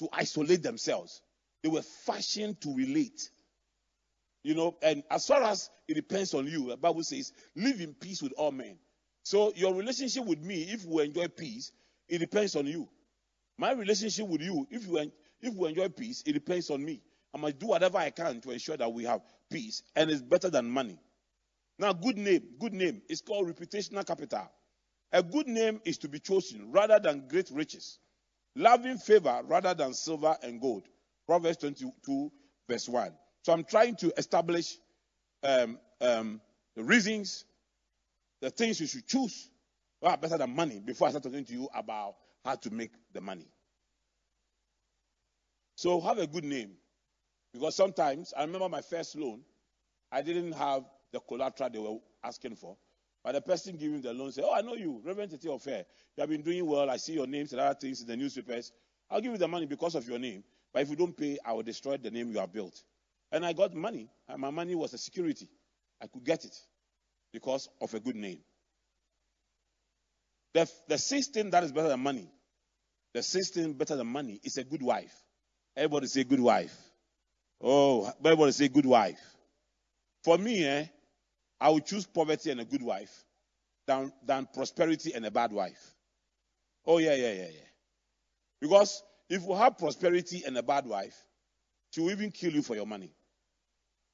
to 0.00 0.08
isolate 0.12 0.62
themselves. 0.62 1.22
They 1.62 1.68
were 1.68 1.82
fashioned 1.82 2.60
to 2.62 2.74
relate. 2.74 3.30
You 4.42 4.54
know, 4.54 4.76
and 4.82 5.02
as 5.10 5.26
far 5.26 5.42
as 5.42 5.70
it 5.86 5.94
depends 5.94 6.34
on 6.34 6.46
you, 6.46 6.70
the 6.70 6.76
Bible 6.76 7.02
says, 7.02 7.32
live 7.54 7.80
in 7.80 7.94
peace 7.94 8.22
with 8.22 8.32
all 8.32 8.50
men. 8.52 8.78
So 9.22 9.52
your 9.54 9.74
relationship 9.74 10.24
with 10.24 10.40
me, 10.40 10.62
if 10.62 10.84
we 10.86 11.04
enjoy 11.04 11.28
peace, 11.28 11.72
it 12.08 12.18
depends 12.18 12.56
on 12.56 12.66
you. 12.66 12.88
My 13.58 13.72
relationship 13.72 14.26
with 14.26 14.40
you, 14.40 14.66
if 14.70 14.86
you 14.86 15.12
if 15.42 15.54
we 15.54 15.68
enjoy 15.68 15.88
peace, 15.88 16.22
it 16.26 16.32
depends 16.32 16.70
on 16.70 16.84
me. 16.84 17.02
I 17.34 17.38
must 17.38 17.58
do 17.58 17.66
whatever 17.66 17.98
I 17.98 18.10
can 18.10 18.40
to 18.40 18.50
ensure 18.50 18.76
that 18.76 18.92
we 18.92 19.04
have 19.04 19.20
peace, 19.50 19.82
and 19.94 20.10
it's 20.10 20.22
better 20.22 20.50
than 20.50 20.68
money. 20.70 20.98
Now, 21.78 21.92
good 21.92 22.18
name, 22.18 22.42
good 22.58 22.72
name 22.72 23.02
is 23.08 23.20
called 23.20 23.46
reputational 23.48 24.06
capital. 24.06 24.50
A 25.12 25.22
good 25.22 25.48
name 25.48 25.80
is 25.84 25.98
to 25.98 26.08
be 26.08 26.20
chosen 26.20 26.70
rather 26.70 26.98
than 27.00 27.26
great 27.28 27.50
riches, 27.50 27.98
loving 28.54 28.98
favor 28.98 29.42
rather 29.44 29.74
than 29.74 29.92
silver 29.94 30.36
and 30.42 30.60
gold. 30.60 30.84
Proverbs 31.26 31.58
22, 31.58 32.30
verse 32.68 32.88
1. 32.88 33.12
So 33.42 33.52
I'm 33.52 33.64
trying 33.64 33.96
to 33.96 34.12
establish 34.16 34.76
um, 35.42 35.78
um, 36.00 36.40
the 36.76 36.84
reasons, 36.84 37.44
the 38.40 38.50
things 38.50 38.80
you 38.80 38.86
should 38.86 39.06
choose 39.06 39.50
are 40.02 40.16
better 40.16 40.38
than 40.38 40.54
money 40.54 40.80
before 40.80 41.08
I 41.08 41.10
start 41.10 41.24
talking 41.24 41.44
to 41.44 41.52
you 41.52 41.68
about 41.74 42.14
how 42.44 42.54
to 42.54 42.70
make 42.70 42.92
the 43.12 43.20
money. 43.20 43.46
So 45.76 46.00
have 46.00 46.18
a 46.18 46.26
good 46.26 46.44
name. 46.44 46.72
Because 47.52 47.74
sometimes, 47.74 48.32
I 48.36 48.42
remember 48.42 48.68
my 48.68 48.80
first 48.80 49.16
loan, 49.16 49.40
I 50.12 50.22
didn't 50.22 50.52
have 50.52 50.84
the 51.12 51.20
collateral 51.20 51.70
they 51.70 51.78
were 51.78 51.98
asking 52.22 52.56
for. 52.56 52.76
But 53.22 53.32
the 53.32 53.40
person 53.40 53.76
giving 53.76 54.00
the 54.00 54.12
loan 54.12 54.32
said, 54.32 54.44
Oh, 54.46 54.54
I 54.54 54.62
know 54.62 54.74
you, 54.74 55.00
Reverend 55.04 55.30
Tete 55.30 55.60
Fair. 55.60 55.84
You 56.16 56.20
have 56.20 56.30
been 56.30 56.42
doing 56.42 56.64
well. 56.66 56.88
I 56.88 56.96
see 56.96 57.12
your 57.12 57.26
names 57.26 57.52
and 57.52 57.60
other 57.60 57.78
things 57.78 58.00
in 58.00 58.06
the 58.06 58.16
newspapers. 58.16 58.72
I'll 59.10 59.20
give 59.20 59.32
you 59.32 59.38
the 59.38 59.48
money 59.48 59.66
because 59.66 59.94
of 59.94 60.08
your 60.08 60.18
name. 60.18 60.42
But 60.72 60.82
if 60.82 60.90
you 60.90 60.96
don't 60.96 61.16
pay, 61.16 61.38
I 61.44 61.52
will 61.52 61.62
destroy 61.62 61.96
the 61.96 62.10
name 62.10 62.30
you 62.32 62.38
have 62.38 62.52
built. 62.52 62.82
And 63.32 63.44
I 63.44 63.52
got 63.52 63.74
money. 63.74 64.08
And 64.28 64.40
my 64.40 64.50
money 64.50 64.74
was 64.74 64.94
a 64.94 64.98
security. 64.98 65.48
I 66.00 66.06
could 66.06 66.24
get 66.24 66.44
it 66.44 66.56
because 67.32 67.68
of 67.80 67.92
a 67.92 68.00
good 68.00 68.16
name. 68.16 68.40
The, 70.54 70.68
the 70.88 70.98
sixth 70.98 71.32
thing 71.32 71.50
that 71.50 71.62
is 71.62 71.72
better 71.72 71.88
than 71.88 72.00
money, 72.00 72.28
the 73.12 73.22
sixth 73.22 73.54
thing 73.54 73.72
better 73.74 73.96
than 73.96 74.06
money 74.06 74.40
is 74.42 74.56
a 74.56 74.64
good 74.64 74.82
wife. 74.82 75.14
Everybody 75.76 76.06
say 76.06 76.24
good 76.24 76.40
wife. 76.40 76.76
Oh, 77.60 78.10
everybody 78.24 78.52
say 78.52 78.68
good 78.68 78.86
wife. 78.86 79.20
For 80.24 80.38
me, 80.38 80.64
eh, 80.64 80.86
I 81.60 81.68
would 81.68 81.84
choose 81.84 82.06
poverty 82.06 82.50
and 82.50 82.60
a 82.60 82.64
good 82.64 82.82
wife 82.82 83.24
than, 83.86 84.12
than 84.24 84.48
prosperity 84.52 85.12
and 85.14 85.26
a 85.26 85.30
bad 85.30 85.52
wife. 85.52 85.94
Oh, 86.86 86.98
yeah, 86.98 87.14
yeah, 87.14 87.32
yeah, 87.32 87.48
yeah. 87.52 87.68
Because 88.60 89.02
if 89.28 89.44
you 89.46 89.54
have 89.54 89.78
prosperity 89.78 90.42
and 90.46 90.56
a 90.56 90.62
bad 90.62 90.86
wife, 90.86 91.16
she 91.90 92.00
will 92.00 92.10
even 92.10 92.30
kill 92.30 92.52
you 92.52 92.62
for 92.62 92.74
your 92.74 92.86
money. 92.86 93.12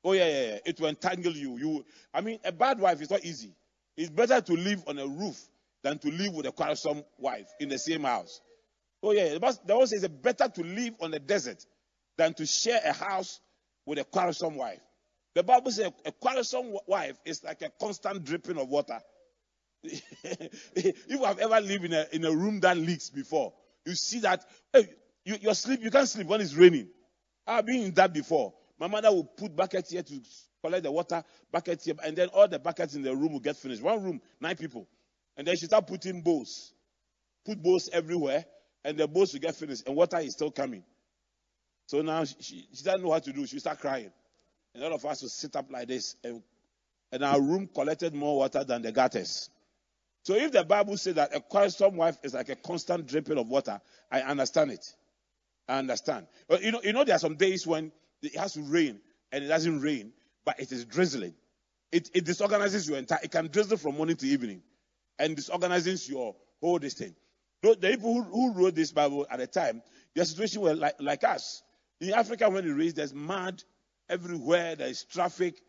Oh, 0.02 0.12
yeah, 0.12 0.26
yeah, 0.26 0.46
yeah. 0.46 0.58
It 0.66 0.80
will 0.80 0.88
entangle 0.88 1.32
you. 1.32 1.58
you. 1.58 1.84
I 2.12 2.20
mean, 2.20 2.38
a 2.44 2.52
bad 2.52 2.80
wife 2.80 3.00
is 3.00 3.10
not 3.10 3.24
easy. 3.24 3.54
It's 3.96 4.10
better 4.10 4.40
to 4.40 4.52
live 4.52 4.82
on 4.86 4.98
a 4.98 5.06
roof 5.06 5.40
than 5.82 5.98
to 5.98 6.10
live 6.10 6.34
with 6.34 6.46
a 6.46 6.52
quarrelsome 6.52 7.04
wife 7.18 7.48
in 7.60 7.68
the 7.68 7.78
same 7.78 8.02
house. 8.02 8.40
Oh, 9.02 9.12
yeah. 9.12 9.34
The 9.34 9.40
Bible 9.40 9.86
says 9.86 10.02
it's 10.02 10.14
better 10.14 10.48
to 10.48 10.62
live 10.62 10.94
on 11.00 11.12
the 11.12 11.18
desert 11.18 11.64
than 12.16 12.34
to 12.34 12.46
share 12.46 12.80
a 12.84 12.92
house 12.92 13.40
with 13.84 13.98
a 13.98 14.04
quarrelsome 14.04 14.56
wife. 14.56 14.80
The 15.36 15.42
Bible 15.42 15.70
says 15.70 15.92
a 16.06 16.12
quarrelsome 16.12 16.78
wife 16.86 17.20
is 17.26 17.44
like 17.44 17.60
a 17.60 17.68
constant 17.78 18.24
dripping 18.24 18.56
of 18.56 18.70
water. 18.70 18.98
if 19.82 21.06
you 21.10 21.24
have 21.24 21.38
ever 21.38 21.60
lived 21.60 21.84
in 21.84 21.92
a, 21.92 22.06
in 22.10 22.24
a 22.24 22.32
room 22.32 22.58
that 22.60 22.78
leaks 22.78 23.10
before, 23.10 23.52
you 23.84 23.94
see 23.94 24.20
that 24.20 24.42
hey, 24.72 24.88
you, 25.26 25.52
sleep, 25.52 25.80
you 25.82 25.90
can't 25.90 26.08
sleep 26.08 26.26
when 26.26 26.40
it's 26.40 26.54
raining. 26.54 26.88
I've 27.46 27.66
been 27.66 27.82
in 27.82 27.92
that 27.96 28.14
before. 28.14 28.54
My 28.80 28.86
mother 28.86 29.12
will 29.12 29.24
put 29.24 29.54
buckets 29.54 29.90
here 29.90 30.02
to 30.02 30.20
collect 30.64 30.84
the 30.84 30.90
water, 30.90 31.22
buckets 31.52 31.84
here, 31.84 31.96
and 32.02 32.16
then 32.16 32.28
all 32.28 32.48
the 32.48 32.58
buckets 32.58 32.94
in 32.94 33.02
the 33.02 33.14
room 33.14 33.34
will 33.34 33.40
get 33.40 33.56
finished. 33.56 33.82
One 33.82 34.02
room, 34.02 34.22
nine 34.40 34.56
people. 34.56 34.88
And 35.36 35.46
then 35.46 35.54
she 35.56 35.66
start 35.66 35.86
putting 35.86 36.22
bowls. 36.22 36.72
Put 37.44 37.62
bowls 37.62 37.90
everywhere, 37.92 38.46
and 38.86 38.96
the 38.96 39.06
bowls 39.06 39.34
will 39.34 39.40
get 39.40 39.54
finished, 39.54 39.86
and 39.86 39.96
water 39.96 40.18
is 40.18 40.32
still 40.32 40.50
coming. 40.50 40.82
So 41.88 42.00
now 42.00 42.24
she, 42.24 42.36
she, 42.40 42.68
she 42.72 42.82
doesn't 42.82 43.02
know 43.02 43.08
what 43.08 43.24
to 43.24 43.34
do. 43.34 43.46
She 43.46 43.58
start 43.58 43.80
crying. 43.80 44.10
And 44.76 44.84
all 44.84 44.92
of 44.92 45.06
us 45.06 45.22
will 45.22 45.30
sit 45.30 45.56
up 45.56 45.70
like 45.70 45.88
this, 45.88 46.16
and, 46.22 46.42
and 47.10 47.24
our 47.24 47.40
room 47.40 47.66
collected 47.74 48.12
more 48.12 48.36
water 48.36 48.62
than 48.62 48.82
the 48.82 48.92
gutters. 48.92 49.48
So 50.22 50.34
if 50.34 50.52
the 50.52 50.64
Bible 50.64 50.98
says 50.98 51.14
that 51.14 51.34
a 51.34 51.40
quarrelsome 51.40 51.96
wife 51.96 52.18
is 52.22 52.34
like 52.34 52.50
a 52.50 52.56
constant 52.56 53.06
dripping 53.06 53.38
of 53.38 53.48
water, 53.48 53.80
I 54.12 54.20
understand 54.20 54.72
it. 54.72 54.84
I 55.66 55.78
understand. 55.78 56.26
But 56.46 56.62
you 56.62 56.72
know, 56.72 56.82
you 56.84 56.92
know, 56.92 57.04
there 57.04 57.16
are 57.16 57.18
some 57.18 57.36
days 57.36 57.66
when 57.66 57.90
it 58.20 58.36
has 58.36 58.52
to 58.52 58.60
rain 58.60 59.00
and 59.32 59.44
it 59.44 59.48
doesn't 59.48 59.80
rain, 59.80 60.12
but 60.44 60.60
it 60.60 60.70
is 60.70 60.84
drizzling. 60.84 61.34
It, 61.90 62.10
it 62.12 62.26
disorganizes 62.26 62.86
your 62.86 62.98
entire. 62.98 63.20
It 63.22 63.30
can 63.30 63.48
drizzle 63.48 63.78
from 63.78 63.96
morning 63.96 64.16
to 64.16 64.26
evening, 64.26 64.60
and 65.18 65.36
disorganizes 65.36 66.06
your 66.06 66.36
whole 66.60 66.78
this 66.78 66.92
thing. 66.92 67.14
The 67.62 67.76
people 67.76 68.12
who, 68.12 68.22
who 68.24 68.52
wrote 68.52 68.74
this 68.74 68.92
Bible 68.92 69.26
at 69.30 69.38
the 69.38 69.46
time, 69.46 69.80
their 70.14 70.26
situation 70.26 70.60
was 70.60 70.78
like, 70.78 70.96
like 71.00 71.24
us. 71.24 71.62
In 71.98 72.12
Africa, 72.12 72.50
when 72.50 72.66
it 72.66 72.72
rains, 72.72 72.92
there's 72.92 73.14
mud 73.14 73.62
everywhere, 74.08 74.76
there 74.76 74.88
is 74.88 75.04
traffic. 75.04 75.60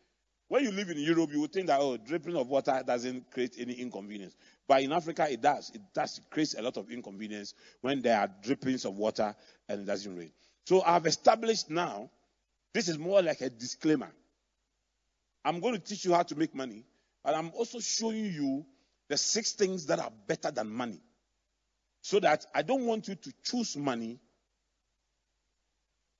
When 0.50 0.64
you 0.64 0.72
live 0.72 0.90
in 0.90 0.98
Europe, 0.98 1.32
you 1.34 1.42
would 1.42 1.52
think 1.52 1.68
that, 1.68 1.80
oh, 1.82 1.98
dripping 1.98 2.36
of 2.36 2.48
water 2.48 2.82
doesn't 2.86 3.32
create 3.32 3.56
any 3.60 3.74
inconvenience. 3.74 4.36
But 4.68 4.84
in 4.84 4.94
Africa, 4.94 5.28
it 5.30 5.42
does. 5.42 5.72
It 5.74 5.82
does 5.94 6.22
create 6.30 6.56
a 6.58 6.62
lot 6.62 6.78
of 6.78 6.90
inconvenience 6.90 7.54
when 7.82 8.02
there 8.02 8.20
are 8.20 8.30
drippings 8.44 8.86
of 8.86 8.96
water 8.96 9.36
and 9.68 9.82
it 9.82 9.86
doesn't 9.86 10.16
rain. 10.16 10.32
So 10.66 10.82
I've 10.84 11.06
established 11.06 11.70
now, 11.70 12.10
this 12.74 12.88
is 12.88 12.98
more 12.98 13.22
like 13.22 13.42
a 13.42 13.50
disclaimer. 13.50 14.12
I'm 15.44 15.60
going 15.60 15.74
to 15.74 15.80
teach 15.80 16.06
you 16.06 16.14
how 16.14 16.24
to 16.24 16.36
make 16.36 16.54
money, 16.54 16.86
but 17.24 17.36
I'm 17.36 17.52
also 17.54 17.80
showing 17.80 18.26
you 18.26 18.66
the 19.10 19.18
six 19.18 19.54
things 19.54 19.86
that 19.88 20.00
are 20.00 20.12
better 20.28 20.52
than 20.52 20.70
money. 20.70 21.02
So 22.02 22.20
that 22.20 22.46
I 22.54 22.62
don't 22.62 22.86
want 22.86 23.08
you 23.08 23.16
to 23.16 23.34
choose 23.44 23.76
money 23.76 24.20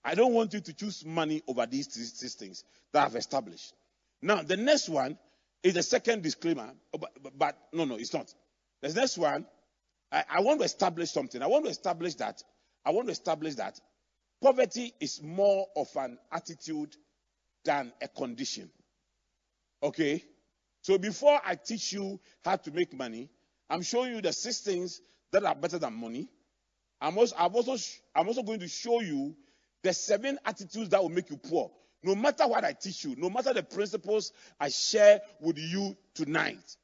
I 0.08 0.16
don't 0.16 0.34
want 0.34 0.54
you 0.54 0.62
to 0.62 0.74
choose 0.74 1.04
money 1.06 1.44
over 1.50 1.66
these, 1.66 1.88
these 1.90 2.36
things 2.36 2.64
that 2.94 3.06
I've 3.06 3.16
established. 3.18 3.74
Now, 4.22 4.42
the 4.42 4.56
next 4.56 4.88
one 4.88 5.18
is 5.62 5.74
the 5.74 5.84
second 5.84 6.24
disclaimer, 6.24 6.72
but, 6.98 7.12
but, 7.22 7.38
but 7.38 7.58
no, 7.74 7.84
no, 7.84 7.96
it's 7.96 8.14
not. 8.14 8.34
The 8.82 8.94
next 8.94 9.18
one, 9.18 9.46
I, 10.10 10.24
I 10.30 10.40
want 10.40 10.60
to 10.62 10.66
establish 10.66 11.12
something. 11.12 11.42
I 11.42 11.48
want 11.48 11.66
to 11.66 11.72
establish 11.72 12.16
that. 12.16 12.42
I 12.86 12.92
want 12.92 13.08
to 13.08 13.12
establish 13.12 13.56
that 13.56 13.82
poverty 14.42 14.94
is 15.02 15.22
more 15.22 15.68
of 15.76 15.90
an 15.98 16.18
attitude 16.32 16.96
than 17.66 17.92
a 18.02 18.08
condition. 18.08 18.70
Okay? 19.84 20.24
So 20.84 20.98
before 20.98 21.42
I 21.46 21.56
teach 21.56 21.92
you 21.92 22.18
how 22.46 22.56
to 22.56 22.72
make 22.72 22.94
money, 22.94 23.30
I'm 23.70 23.82
showing 23.82 24.16
you 24.16 24.22
the 24.22 24.32
six 24.32 24.60
things 24.62 25.02
that 25.34 25.44
are 25.44 25.56
better 25.56 25.80
than 25.80 25.94
money. 25.96 26.30
I'm 27.02 27.18
also, 27.18 27.36
I'm 27.38 27.54
also, 27.54 27.76
I'm 28.16 28.28
also 28.30 28.44
going 28.44 28.62
to 28.62 28.70
show 28.70 29.02
you 29.02 29.36
the 29.88 29.94
seven 29.94 30.38
attitudes 30.46 30.90
that 30.90 31.02
will 31.02 31.10
make 31.10 31.30
you 31.30 31.38
poor. 31.38 31.72
No 32.04 32.14
matter 32.14 32.46
what 32.46 32.66
I 32.66 32.74
teach 32.74 33.06
you, 33.06 33.16
no 33.18 33.30
matter 33.30 33.54
the 33.54 33.64
principles 33.64 34.34
I 34.60 34.68
share 34.68 35.22
with 35.40 35.58
you 35.58 35.96
tonight, 36.14 36.76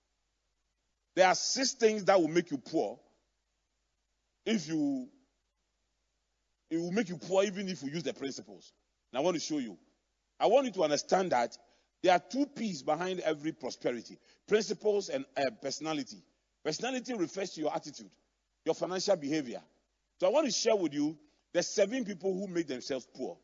there 1.13 1.27
are 1.27 1.35
six 1.35 1.73
things 1.73 2.05
that 2.05 2.19
will 2.19 2.29
make 2.29 2.49
you 2.49 2.57
poor. 2.57 2.97
If 4.45 4.69
you, 4.69 5.09
it 6.71 6.77
will 6.77 6.91
make 6.93 7.09
you 7.09 7.17
poor 7.17 7.43
even 7.43 7.67
if 7.67 7.83
you 7.83 7.89
use 7.89 8.03
the 8.03 8.13
principles. 8.13 8.71
And 9.11 9.19
I 9.19 9.21
want 9.21 9.35
to 9.35 9.41
show 9.41 9.59
you. 9.59 9.77
I 10.39 10.47
want 10.47 10.65
you 10.65 10.71
to 10.71 10.83
understand 10.83 11.33
that 11.33 11.57
there 12.03 12.13
are 12.13 12.21
two 12.31 12.45
P's 12.45 12.83
behind 12.83 13.19
every 13.19 13.51
prosperity 13.51 14.17
principles 14.47 15.09
and 15.09 15.25
uh, 15.35 15.41
personality. 15.61 16.23
Personality 16.63 17.13
refers 17.15 17.49
to 17.51 17.61
your 17.61 17.75
attitude, 17.75 18.11
your 18.63 18.75
financial 18.75 19.17
behavior. 19.17 19.61
So 20.21 20.27
I 20.27 20.29
want 20.29 20.45
to 20.45 20.53
share 20.53 20.75
with 20.75 20.93
you 20.93 21.17
the 21.53 21.63
seven 21.63 22.05
people 22.05 22.33
who 22.33 22.47
make 22.47 22.67
themselves 22.67 23.07
poor. 23.15 23.37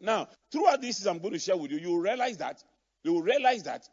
Now, 0.00 0.28
throughout 0.50 0.82
this, 0.82 1.06
I'm 1.06 1.18
going 1.18 1.32
to 1.32 1.38
share 1.38 1.56
with 1.56 1.70
you, 1.70 1.78
you 1.78 1.88
will 1.90 2.00
realize 2.00 2.36
that 2.38 2.62
you 3.04 3.12
will 3.12 3.22
realize 3.22 3.62
that 3.64 3.88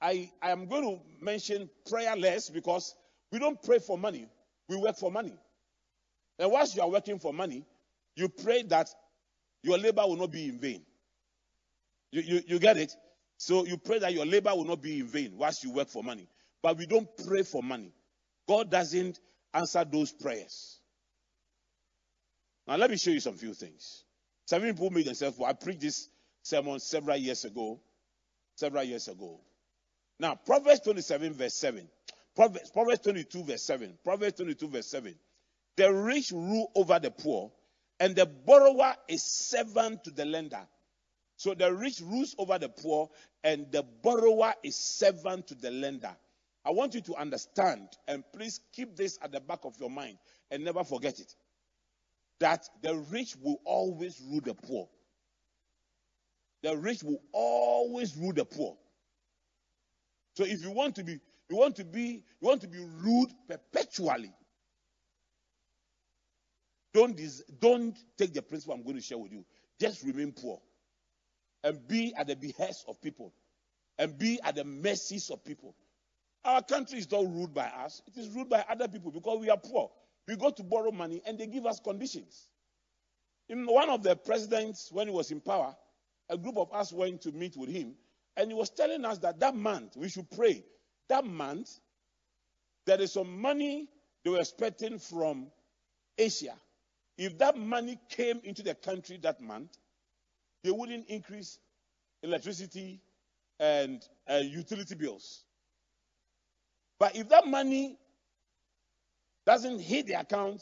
I, 0.00 0.30
I 0.42 0.50
am 0.50 0.66
going 0.66 0.82
to 0.82 1.24
mention 1.24 1.68
prayer 1.88 2.16
less 2.16 2.50
because 2.50 2.94
we 3.30 3.38
don't 3.38 3.62
pray 3.62 3.78
for 3.78 3.98
money. 3.98 4.26
We 4.68 4.76
work 4.76 4.96
for 4.96 5.10
money. 5.10 5.38
And 6.38 6.50
whilst 6.50 6.76
you 6.76 6.82
are 6.82 6.90
working 6.90 7.18
for 7.18 7.32
money, 7.32 7.64
you 8.16 8.28
pray 8.28 8.62
that 8.64 8.88
your 9.62 9.78
labor 9.78 10.02
will 10.06 10.16
not 10.16 10.30
be 10.30 10.48
in 10.48 10.58
vain. 10.58 10.82
You, 12.10 12.22
you, 12.22 12.42
you 12.46 12.58
get 12.58 12.76
it? 12.76 12.94
So 13.36 13.66
you 13.66 13.76
pray 13.76 13.98
that 13.98 14.12
your 14.12 14.26
labor 14.26 14.54
will 14.54 14.64
not 14.64 14.82
be 14.82 15.00
in 15.00 15.06
vain 15.06 15.32
whilst 15.36 15.62
you 15.62 15.72
work 15.72 15.88
for 15.88 16.02
money. 16.02 16.28
But 16.62 16.78
we 16.78 16.86
don't 16.86 17.08
pray 17.26 17.42
for 17.42 17.62
money. 17.62 17.92
God 18.48 18.70
doesn't 18.70 19.20
answer 19.52 19.84
those 19.84 20.12
prayers. 20.12 20.77
Now, 22.68 22.76
let 22.76 22.90
me 22.90 22.98
show 22.98 23.10
you 23.10 23.20
some 23.20 23.32
few 23.32 23.54
things. 23.54 24.04
Seven 24.46 24.74
people 24.74 24.90
made 24.90 25.06
themselves 25.06 25.38
poor. 25.38 25.48
I 25.48 25.54
preached 25.54 25.80
this 25.80 26.10
sermon 26.42 26.78
several 26.80 27.16
years 27.16 27.46
ago. 27.46 27.80
Several 28.56 28.84
years 28.84 29.08
ago. 29.08 29.40
Now, 30.20 30.34
Proverbs 30.34 30.80
27, 30.80 31.32
verse 31.32 31.54
7. 31.54 31.88
Proverbs, 32.36 32.70
Proverbs 32.70 33.00
22, 33.00 33.44
verse 33.44 33.62
7. 33.62 33.96
Proverbs 34.04 34.34
22, 34.36 34.68
verse 34.68 34.86
7. 34.86 35.14
The 35.76 35.90
rich 35.90 36.30
rule 36.30 36.70
over 36.74 36.98
the 36.98 37.10
poor, 37.10 37.50
and 38.00 38.14
the 38.14 38.26
borrower 38.26 38.94
is 39.08 39.22
servant 39.22 40.04
to 40.04 40.10
the 40.10 40.26
lender. 40.26 40.66
So 41.36 41.54
the 41.54 41.72
rich 41.72 42.02
rules 42.02 42.34
over 42.36 42.58
the 42.58 42.68
poor, 42.68 43.08
and 43.44 43.72
the 43.72 43.82
borrower 43.82 44.52
is 44.62 44.76
servant 44.76 45.46
to 45.46 45.54
the 45.54 45.70
lender. 45.70 46.14
I 46.66 46.72
want 46.72 46.94
you 46.94 47.00
to 47.00 47.14
understand, 47.14 47.88
and 48.06 48.24
please 48.34 48.60
keep 48.74 48.94
this 48.94 49.18
at 49.22 49.32
the 49.32 49.40
back 49.40 49.60
of 49.64 49.80
your 49.80 49.88
mind 49.88 50.18
and 50.50 50.64
never 50.64 50.84
forget 50.84 51.18
it 51.18 51.34
that 52.40 52.68
the 52.82 52.96
rich 53.10 53.36
will 53.42 53.60
always 53.64 54.20
rule 54.30 54.40
the 54.42 54.54
poor. 54.54 54.88
The 56.62 56.76
rich 56.76 57.02
will 57.02 57.20
always 57.32 58.16
rule 58.16 58.32
the 58.32 58.44
poor. 58.44 58.76
So 60.34 60.44
if 60.44 60.62
you 60.62 60.70
want 60.70 60.94
to 60.96 61.04
be, 61.04 61.18
you 61.50 61.56
want 61.56 61.76
to 61.76 61.84
be, 61.84 62.22
you 62.40 62.48
want 62.48 62.60
to 62.62 62.68
be 62.68 62.78
ruled 62.78 63.32
perpetually. 63.48 64.32
Don't, 66.94 67.16
dis, 67.16 67.42
don't 67.60 67.96
take 68.16 68.34
the 68.34 68.42
principle 68.42 68.74
I'm 68.74 68.82
going 68.82 68.96
to 68.96 69.02
share 69.02 69.18
with 69.18 69.32
you. 69.32 69.44
Just 69.80 70.02
remain 70.04 70.32
poor. 70.32 70.60
And 71.64 71.86
be 71.86 72.14
at 72.16 72.28
the 72.28 72.36
behest 72.36 72.84
of 72.88 73.00
people. 73.00 73.32
And 73.98 74.16
be 74.16 74.40
at 74.44 74.54
the 74.54 74.64
mercies 74.64 75.30
of 75.30 75.44
people. 75.44 75.74
Our 76.44 76.62
country 76.62 76.98
is 76.98 77.10
not 77.10 77.24
ruled 77.24 77.52
by 77.52 77.66
us, 77.66 78.00
it 78.06 78.18
is 78.18 78.28
ruled 78.30 78.48
by 78.48 78.64
other 78.68 78.88
people 78.88 79.10
because 79.10 79.38
we 79.40 79.50
are 79.50 79.56
poor. 79.56 79.90
We 80.28 80.36
go 80.36 80.50
to 80.50 80.62
borrow 80.62 80.92
money 80.92 81.22
and 81.26 81.38
they 81.38 81.46
give 81.46 81.64
us 81.64 81.80
conditions. 81.80 82.48
In 83.48 83.64
one 83.64 83.88
of 83.88 84.02
the 84.02 84.14
presidents, 84.14 84.92
when 84.92 85.08
he 85.08 85.12
was 85.12 85.30
in 85.30 85.40
power, 85.40 85.74
a 86.28 86.36
group 86.36 86.58
of 86.58 86.70
us 86.70 86.92
went 86.92 87.22
to 87.22 87.32
meet 87.32 87.56
with 87.56 87.70
him, 87.70 87.94
and 88.36 88.50
he 88.50 88.54
was 88.54 88.68
telling 88.68 89.06
us 89.06 89.16
that 89.18 89.40
that 89.40 89.56
month 89.56 89.96
we 89.96 90.10
should 90.10 90.30
pray. 90.30 90.62
That 91.08 91.24
month, 91.24 91.70
there 92.84 93.00
is 93.00 93.12
some 93.12 93.40
money 93.40 93.88
they 94.22 94.30
were 94.30 94.40
expecting 94.40 94.98
from 94.98 95.46
Asia. 96.18 96.54
If 97.16 97.38
that 97.38 97.56
money 97.56 97.98
came 98.10 98.40
into 98.44 98.62
the 98.62 98.74
country 98.74 99.18
that 99.22 99.40
month, 99.40 99.78
they 100.62 100.70
wouldn't 100.70 101.08
increase 101.08 101.58
electricity 102.22 103.00
and 103.58 104.06
uh, 104.30 104.34
utility 104.34 104.94
bills. 104.94 105.42
But 106.98 107.16
if 107.16 107.30
that 107.30 107.46
money 107.46 107.96
doesn't 109.48 109.78
hit 109.80 110.06
the 110.06 110.12
account, 110.12 110.60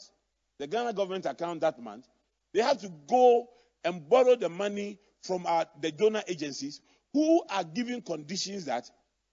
the 0.59 0.65
Ghana 0.65 0.93
government 0.93 1.25
account 1.25 1.59
that 1.59 1.77
month, 1.77 2.07
they 2.53 2.61
have 2.61 2.79
to 2.79 2.89
go 3.09 3.45
and 3.83 4.07
borrow 4.07 4.37
the 4.37 4.47
money 4.47 4.97
from 5.23 5.45
our, 5.45 5.65
the 5.81 5.91
donor 5.91 6.23
agencies 6.25 6.79
who 7.11 7.43
are 7.49 7.65
giving 7.65 8.01
conditions 8.01 8.63
that 8.63 8.89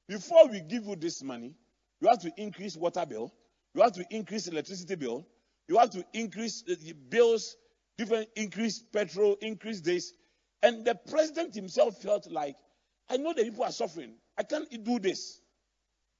before 0.09 0.49
we 0.49 0.61
give 0.61 0.87
you 0.87 0.97
this 0.97 1.23
money, 1.23 1.55
you 2.01 2.09
have 2.09 2.19
to 2.23 2.33
increase 2.37 2.77
water 2.77 3.07
bill, 3.07 3.33
you 3.77 3.83
have 3.83 3.93
to 3.93 4.05
increase 4.11 4.49
electricity 4.49 4.97
bill, 4.97 5.25
you 5.69 5.79
have 5.79 5.91
to 5.91 6.05
increase 6.15 6.65
uh, 6.69 6.75
the 6.83 6.93
bills, 6.93 7.57
different 7.97 8.29
increase 8.35 8.81
petrol, 8.81 9.37
increase 9.41 9.81
this. 9.81 10.15
And 10.65 10.85
the 10.85 10.97
president 11.09 11.55
himself 11.55 12.03
felt 12.03 12.29
like, 12.29 12.57
I 13.09 13.19
know 13.19 13.33
the 13.33 13.45
people 13.45 13.63
are 13.63 13.71
suffering. 13.71 14.15
I 14.37 14.43
can't 14.43 14.69
do 14.83 14.99
this. 14.99 15.41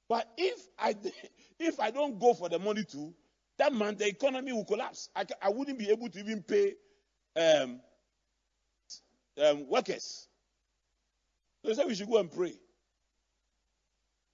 But 0.07 0.25
if 0.37 0.57
I 0.79 0.95
if 1.59 1.81
I 1.81 1.91
don't 1.91 2.17
go 2.17 2.33
for 2.33 2.47
the 2.47 2.59
money 2.59 2.85
too, 2.85 3.13
that 3.57 3.73
month 3.73 3.99
the 3.99 4.07
economy 4.07 4.51
will 4.53 4.65
collapse. 4.65 5.09
I, 5.15 5.25
I 5.41 5.49
wouldn't 5.49 5.79
be 5.79 5.89
able 5.89 6.09
to 6.09 6.19
even 6.19 6.43
pay 6.43 6.73
um, 7.35 7.79
um, 9.43 9.67
workers. 9.69 10.27
So 11.61 11.69
they 11.69 11.73
said 11.75 11.87
we 11.87 11.95
should 11.95 12.09
go 12.09 12.17
and 12.17 12.31
pray. 12.31 12.53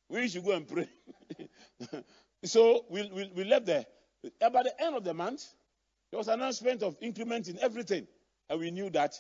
We 0.10 0.28
should 0.28 0.44
go 0.44 0.52
and 0.52 0.68
pray. 0.68 0.90
so 2.44 2.86
we, 2.90 3.10
we, 3.14 3.32
we 3.36 3.44
left 3.46 3.66
there. 3.66 3.86
By 4.40 4.64
the 4.64 4.74
end 4.80 4.96
of 4.96 5.04
the 5.04 5.14
month, 5.14 5.46
there 6.12 6.18
was 6.18 6.28
an 6.28 6.36
announcement 6.36 6.84
of 6.84 6.98
increment 7.02 7.48
in 7.48 7.58
everything. 7.60 8.08
And 8.50 8.60
we 8.60 8.72
knew 8.72 8.90
that 8.90 9.16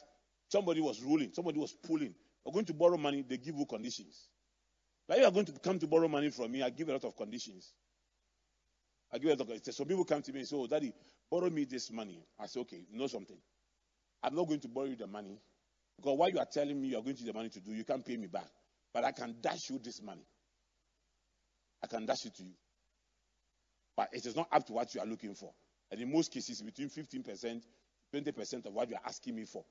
somebody 0.50 0.81
was 0.81 1.01
ruling, 1.01 1.31
somebody 1.34 1.60
was 1.60 1.74
pulling. 1.74 2.13
We're 2.46 2.53
going 2.53 2.65
to 2.65 2.74
borrow 2.74 2.98
money, 2.98 3.24
they 3.27 3.38
give 3.38 3.55
you 3.55 3.65
conditions. 3.65 4.27
Like 5.08 5.20
you 5.20 5.25
are 5.25 5.31
going 5.31 5.46
to 5.46 5.53
come 5.53 5.79
to 5.79 5.88
borrow 5.88 6.08
money 6.08 6.29
from 6.29 6.51
me, 6.51 6.62
I 6.62 6.70
give 6.70 6.89
a 6.89 6.93
lot 6.93 7.05
of 7.05 7.15
conditions. 7.15 7.74
I 9.13 9.18
give 9.18 9.32
a 9.32 9.44
conditions. 9.44 9.75
Some 9.75 9.88
people 9.88 10.06
come 10.06 10.22
to 10.22 10.32
me 10.32 10.39
and 10.39 10.48
say, 10.48 10.56
Oh, 10.56 10.68
daddy, 10.68 10.94
borrow 11.30 11.50
me 11.50 11.65
this 11.65 11.91
money. 11.91 12.24
I 12.39 12.46
say, 12.48 12.62
Okay, 12.62 12.86
you 12.89 13.00
know 13.00 13.08
something. 13.08 13.38
I'm 14.24 14.36
not 14.36 14.48
going 14.48 14.60
to 14.62 14.68
borrow 14.68 14.88
you 14.88 14.96
the 14.96 15.08
money 15.08 15.39
because 15.98 16.18
what 16.18 16.34
you 16.34 16.39
are 16.39 16.46
telling 16.46 16.80
me 16.80 16.89
you 16.89 16.98
are 16.98 17.01
going 17.01 17.15
to 17.15 17.24
the 17.24 17.34
money 17.34 17.50
to 17.50 17.60
do, 17.60 17.74
you 17.74 17.84
can't 17.84 18.06
pay 18.06 18.18
me 18.18 18.27
back. 18.27 18.48
But 18.94 19.03
I 19.06 19.12
can 19.12 19.36
dash 19.41 19.70
you 19.70 19.80
this 19.80 20.01
money. 20.01 20.25
I 21.84 21.88
can 21.88 22.06
dash 22.06 22.25
it 22.25 22.36
to 22.36 22.44
you. 22.44 22.53
But 23.96 24.10
it 24.13 24.25
is 24.25 24.36
not 24.36 24.48
up 24.51 24.65
to 24.68 24.74
what 24.74 24.94
you 24.94 25.01
are 25.01 25.08
looking 25.08 25.34
for. 25.36 25.51
And 25.91 26.00
in 26.00 26.12
most 26.12 26.32
cases, 26.32 26.62
between 26.62 26.89
15%, 26.89 27.62
20% 28.13 28.65
of 28.65 28.74
what 28.74 28.89
you 28.89 28.96
are 28.96 29.01
asking 29.06 29.36
me 29.36 29.46
for. 29.46 29.63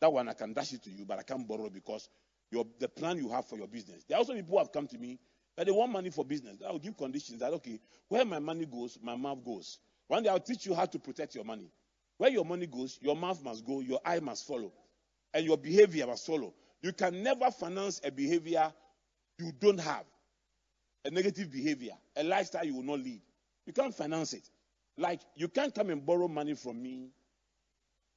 That 0.00 0.12
one 0.12 0.28
I 0.28 0.32
can 0.32 0.52
dash 0.52 0.72
it 0.72 0.82
to 0.84 0.90
you, 0.90 1.04
but 1.04 1.18
I 1.18 1.22
can't 1.22 1.46
borrow 1.46 1.68
because 1.68 2.08
your, 2.50 2.64
the 2.78 2.88
plan 2.88 3.18
you 3.18 3.28
have 3.30 3.46
for 3.46 3.56
your 3.56 3.66
business. 3.66 4.04
There 4.08 4.16
are 4.16 4.20
also 4.20 4.34
people 4.34 4.52
who 4.52 4.58
have 4.58 4.72
come 4.72 4.86
to 4.86 4.98
me 4.98 5.18
that 5.58 5.66
they 5.66 5.72
want 5.72 5.90
money 5.90 6.08
for 6.08 6.24
business. 6.24 6.56
I 6.66 6.70
will 6.70 6.78
give 6.78 6.96
conditions 6.96 7.40
that, 7.40 7.52
okay, 7.54 7.80
where 8.06 8.24
my 8.24 8.38
money 8.38 8.64
goes, 8.64 8.96
my 9.02 9.16
mouth 9.16 9.44
goes. 9.44 9.80
One 10.06 10.22
day 10.22 10.28
I'll 10.28 10.38
teach 10.38 10.64
you 10.64 10.72
how 10.72 10.86
to 10.86 11.00
protect 11.00 11.34
your 11.34 11.42
money. 11.42 11.68
Where 12.16 12.30
your 12.30 12.44
money 12.44 12.66
goes, 12.66 12.96
your 13.02 13.16
mouth 13.16 13.42
must 13.42 13.66
go, 13.66 13.80
your 13.80 13.98
eye 14.04 14.20
must 14.20 14.46
follow, 14.46 14.72
and 15.34 15.44
your 15.44 15.58
behavior 15.58 16.06
must 16.06 16.24
follow. 16.24 16.54
You 16.80 16.92
can 16.92 17.24
never 17.24 17.50
finance 17.50 18.00
a 18.04 18.12
behavior 18.12 18.72
you 19.36 19.50
don't 19.58 19.80
have, 19.80 20.04
a 21.04 21.10
negative 21.10 21.50
behavior, 21.50 21.94
a 22.14 22.22
lifestyle 22.22 22.64
you 22.64 22.76
will 22.76 22.84
not 22.84 23.00
lead. 23.00 23.20
You 23.66 23.72
can't 23.72 23.92
finance 23.92 24.34
it. 24.34 24.48
Like, 24.96 25.22
you 25.34 25.48
can't 25.48 25.74
come 25.74 25.90
and 25.90 26.06
borrow 26.06 26.28
money 26.28 26.54
from 26.54 26.80
me 26.80 27.10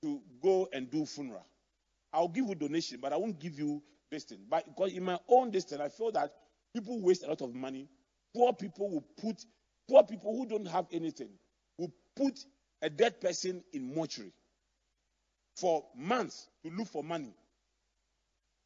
to 0.04 0.22
go 0.44 0.70
and 0.72 0.92
do 0.92 1.08
funeral. 1.08 1.46
I'll 2.14 2.28
give 2.28 2.46
you 2.48 2.54
donation, 2.54 3.00
but 3.02 3.14
I 3.14 3.18
won't 3.18 3.40
give 3.40 3.58
you 3.58 3.82
this 4.12 4.26
thing. 4.26 4.42
But 4.48 4.66
because 4.68 4.94
in 4.94 5.04
my 5.04 5.18
own 5.28 5.52
thing, 5.52 5.82
I 5.82 5.90
feel 5.90 6.12
that 6.12 6.32
people 6.74 7.02
waste 7.02 7.24
a 7.24 7.28
lot 7.28 7.42
of 7.42 7.54
money. 7.54 7.88
Poor 8.36 8.54
people 8.54 8.90
will 8.90 9.06
put, 9.22 9.44
poor 9.90 10.04
people 10.04 10.36
who 10.36 10.46
don't 10.46 10.68
have 10.68 10.86
anything, 10.92 11.30
will 11.78 11.92
put 12.16 12.46
a 12.82 12.90
dead 12.90 13.20
person 13.20 13.64
in 13.74 13.94
mortuary 13.94 14.34
for 15.56 15.84
months 15.96 16.48
to 16.64 16.72
look 16.72 16.88
for 16.88 17.04
money. 17.04 17.34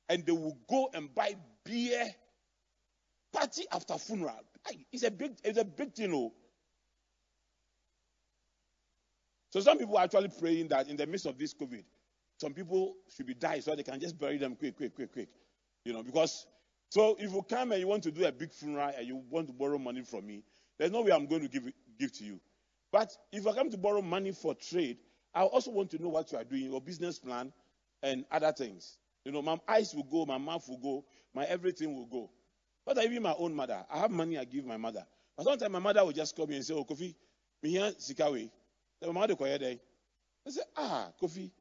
And 0.08 0.26
they 0.26 0.32
will 0.32 0.58
go 0.70 0.90
and 0.94 1.14
buy 1.14 1.36
beer, 1.64 2.06
party 3.34 3.66
after 3.72 3.98
funeral. 3.98 4.40
It's 4.92 5.04
a 5.04 5.12
big, 5.12 5.32
it's 5.44 5.58
a 5.58 5.66
big 5.66 5.94
thing, 5.94 6.14
oh. 6.14 6.34
So 9.50 9.62
some 9.62 9.78
people 9.78 9.98
are 9.98 10.04
actually 10.04 10.30
praying 10.40 10.68
that 10.70 10.90
in 10.90 10.98
the 10.98 11.08
midst 11.08 11.26
of 11.26 11.38
this 11.38 11.54
COVID, 11.54 11.84
some 12.40 12.54
people 12.54 12.96
should 13.16 13.26
be 13.26 13.34
died 13.34 13.64
so 13.64 13.76
they 13.76 13.84
can 13.84 14.00
just 14.00 14.18
bury 14.20 14.38
them 14.38 14.56
quick, 14.56 14.76
quick, 14.76 14.94
quick, 14.94 15.12
quick. 15.12 15.30
You 15.86 15.94
know, 15.94 16.04
because 16.04 16.46
so 16.96 17.18
if 17.20 17.34
you 17.34 17.42
come 17.42 17.74
and 17.74 17.82
you 17.82 17.88
want 17.88 18.04
to 18.04 18.12
do 18.12 18.24
a 18.26 18.32
big 18.32 18.54
funeral 18.54 18.90
and 18.98 19.06
you 19.06 19.22
want 19.30 19.48
to 19.48 19.54
borrow 19.54 19.78
money 19.78 20.02
from 20.02 20.26
me, 20.26 20.46
there's 20.80 20.92
no 20.92 21.02
way 21.02 21.12
I'm 21.12 21.26
going 21.26 21.42
to 21.42 21.50
give 21.50 21.70
give 22.00 22.14
to 22.14 22.24
you. 22.24 22.40
But 22.90 23.12
if 23.34 23.46
I 23.46 23.52
come 23.52 23.70
to 23.72 23.78
borrow 23.78 24.02
money 24.02 24.32
for 24.32 24.56
trade, 24.56 25.00
I 25.34 25.42
also 25.42 25.72
want 25.72 25.92
to 25.92 26.02
know 26.02 26.08
what 26.08 26.32
you 26.32 26.38
are 26.38 26.46
doing, 26.46 26.72
your 26.72 26.80
business 26.80 27.20
plan, 27.20 27.52
and 28.02 28.24
other 28.32 28.54
things. 28.54 28.98
You 29.26 29.34
know, 29.34 29.42
my 29.42 29.60
eyes 29.68 29.94
will 29.94 30.06
go, 30.06 30.26
my 30.26 30.38
mouth 30.38 30.70
will 30.70 30.78
go, 30.78 31.04
my 31.34 31.44
everything 31.44 31.94
will 31.94 32.06
go. 32.06 32.32
But 32.86 33.04
even 33.04 33.24
my 33.24 33.36
own 33.38 33.54
mother, 33.54 33.86
I 33.92 33.98
have 33.98 34.12
money 34.12 34.38
I 34.38 34.46
give 34.46 34.64
my 34.64 34.78
mother. 34.78 35.06
But 35.36 35.44
sometimes 35.48 35.74
my 35.74 35.80
mother 35.80 36.06
will 36.06 36.14
just 36.14 36.34
call 36.34 36.48
me 36.48 36.56
and 36.56 36.64
say, 36.64 36.74
Oh, 36.74 36.86
Kofi, 36.86 37.14
me 37.62 37.72
here, 37.72 37.92
Sikawe. 38.00 38.50
Then 39.02 39.14
my 39.14 39.20
mother 39.20 39.36
call 39.36 39.48
I 39.48 39.58
say, 40.48 40.62
Ah, 40.78 41.10
Kofi, 41.22 41.52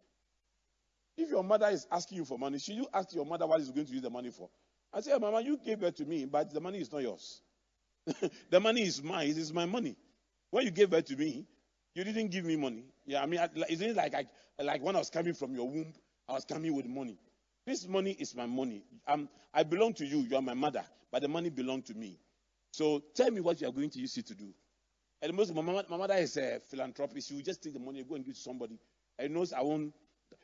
if 1.16 1.28
your 1.28 1.42
mother 1.42 1.66
is 1.70 1.88
asking 1.90 2.18
you 2.18 2.24
for 2.24 2.38
money, 2.38 2.60
should 2.60 2.76
you 2.76 2.86
ask 2.94 3.12
your 3.12 3.26
mother 3.26 3.48
what 3.48 3.60
is 3.60 3.72
going 3.72 3.86
to 3.86 3.92
use 3.92 4.02
the 4.02 4.10
money 4.10 4.30
for? 4.30 4.48
I 4.94 5.00
said, 5.00 5.20
Mama, 5.20 5.40
you 5.40 5.58
gave 5.58 5.82
it 5.82 5.96
to 5.96 6.04
me, 6.04 6.24
but 6.24 6.54
the 6.54 6.60
money 6.60 6.80
is 6.80 6.92
not 6.92 7.02
yours. 7.02 7.42
the 8.50 8.60
money 8.60 8.82
is 8.82 9.02
mine. 9.02 9.28
It 9.28 9.38
is 9.38 9.52
my 9.52 9.66
money. 9.66 9.96
When 10.50 10.64
you 10.64 10.70
gave 10.70 10.90
birth 10.90 11.06
to 11.06 11.16
me, 11.16 11.46
you 11.94 12.04
didn't 12.04 12.28
give 12.28 12.44
me 12.44 12.56
money. 12.56 12.84
Yeah, 13.06 13.22
I 13.22 13.26
mean, 13.26 13.40
isn't 13.68 13.90
it 13.90 13.96
like, 13.96 14.14
I, 14.14 14.26
like 14.62 14.82
when 14.82 14.94
I 14.94 15.00
was 15.00 15.10
coming 15.10 15.34
from 15.34 15.54
your 15.54 15.68
womb, 15.68 15.92
I 16.28 16.32
was 16.34 16.44
coming 16.44 16.74
with 16.74 16.86
money. 16.86 17.18
This 17.66 17.88
money 17.88 18.12
is 18.18 18.36
my 18.36 18.46
money. 18.46 18.84
I'm, 19.06 19.28
I 19.52 19.64
belong 19.64 19.94
to 19.94 20.06
you. 20.06 20.20
You 20.20 20.36
are 20.36 20.42
my 20.42 20.54
mother, 20.54 20.84
but 21.10 21.22
the 21.22 21.28
money 21.28 21.50
belongs 21.50 21.84
to 21.86 21.94
me. 21.94 22.20
So 22.72 23.02
tell 23.14 23.30
me 23.30 23.40
what 23.40 23.60
you 23.60 23.68
are 23.68 23.72
going 23.72 23.90
to 23.90 23.98
use 23.98 24.16
it 24.16 24.26
to 24.28 24.34
do. 24.34 24.52
And 25.22 25.34
most 25.34 25.54
my, 25.54 25.62
my 25.62 25.96
mother 25.96 26.14
is 26.14 26.36
a 26.36 26.60
philanthropist. 26.68 27.28
She 27.28 27.34
will 27.34 27.42
just 27.42 27.62
take 27.62 27.72
the 27.72 27.80
money 27.80 28.00
and 28.00 28.08
go 28.08 28.14
and 28.14 28.24
give 28.24 28.34
to 28.34 28.40
somebody. 28.40 28.78
And 29.18 29.32
knows 29.34 29.52
I 29.52 29.62
won't. 29.62 29.94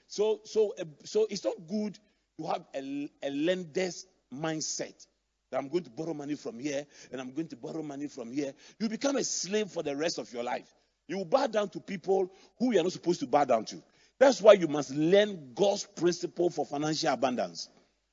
So, 0.06 0.40
so, 0.44 0.74
uh, 0.80 0.84
so 1.04 1.26
it's 1.30 1.44
not 1.44 1.54
good 1.68 1.98
to 2.38 2.46
have 2.46 2.64
a, 2.74 3.10
a 3.22 3.30
lender's 3.30 4.06
mindset 4.34 5.06
that 5.50 5.58
I'm 5.58 5.68
going 5.68 5.84
to 5.84 5.90
borrow 5.90 6.14
money 6.14 6.34
from 6.34 6.58
here 6.58 6.86
and 7.10 7.20
I'm 7.20 7.32
going 7.32 7.48
to 7.48 7.56
borrow 7.56 7.82
money 7.82 8.06
from 8.06 8.32
here, 8.32 8.52
you 8.78 8.88
become 8.88 9.16
a 9.16 9.24
slave 9.24 9.68
for 9.68 9.82
the 9.82 9.96
rest 9.96 10.18
of 10.18 10.32
your 10.32 10.44
life. 10.44 10.72
You 11.08 11.18
will 11.18 11.24
bow 11.24 11.48
down 11.48 11.68
to 11.70 11.80
people 11.80 12.32
who 12.58 12.72
you 12.72 12.80
are 12.80 12.84
not 12.84 12.92
supposed 12.92 13.20
to 13.20 13.26
bow 13.26 13.44
down 13.44 13.64
to. 13.66 13.82
That's 14.18 14.40
why 14.40 14.52
you 14.52 14.68
must 14.68 14.90
learn 14.94 15.52
God's 15.54 15.84
principle 15.84 16.50
for 16.50 16.64
financial 16.64 17.12
abundance. 17.12 17.68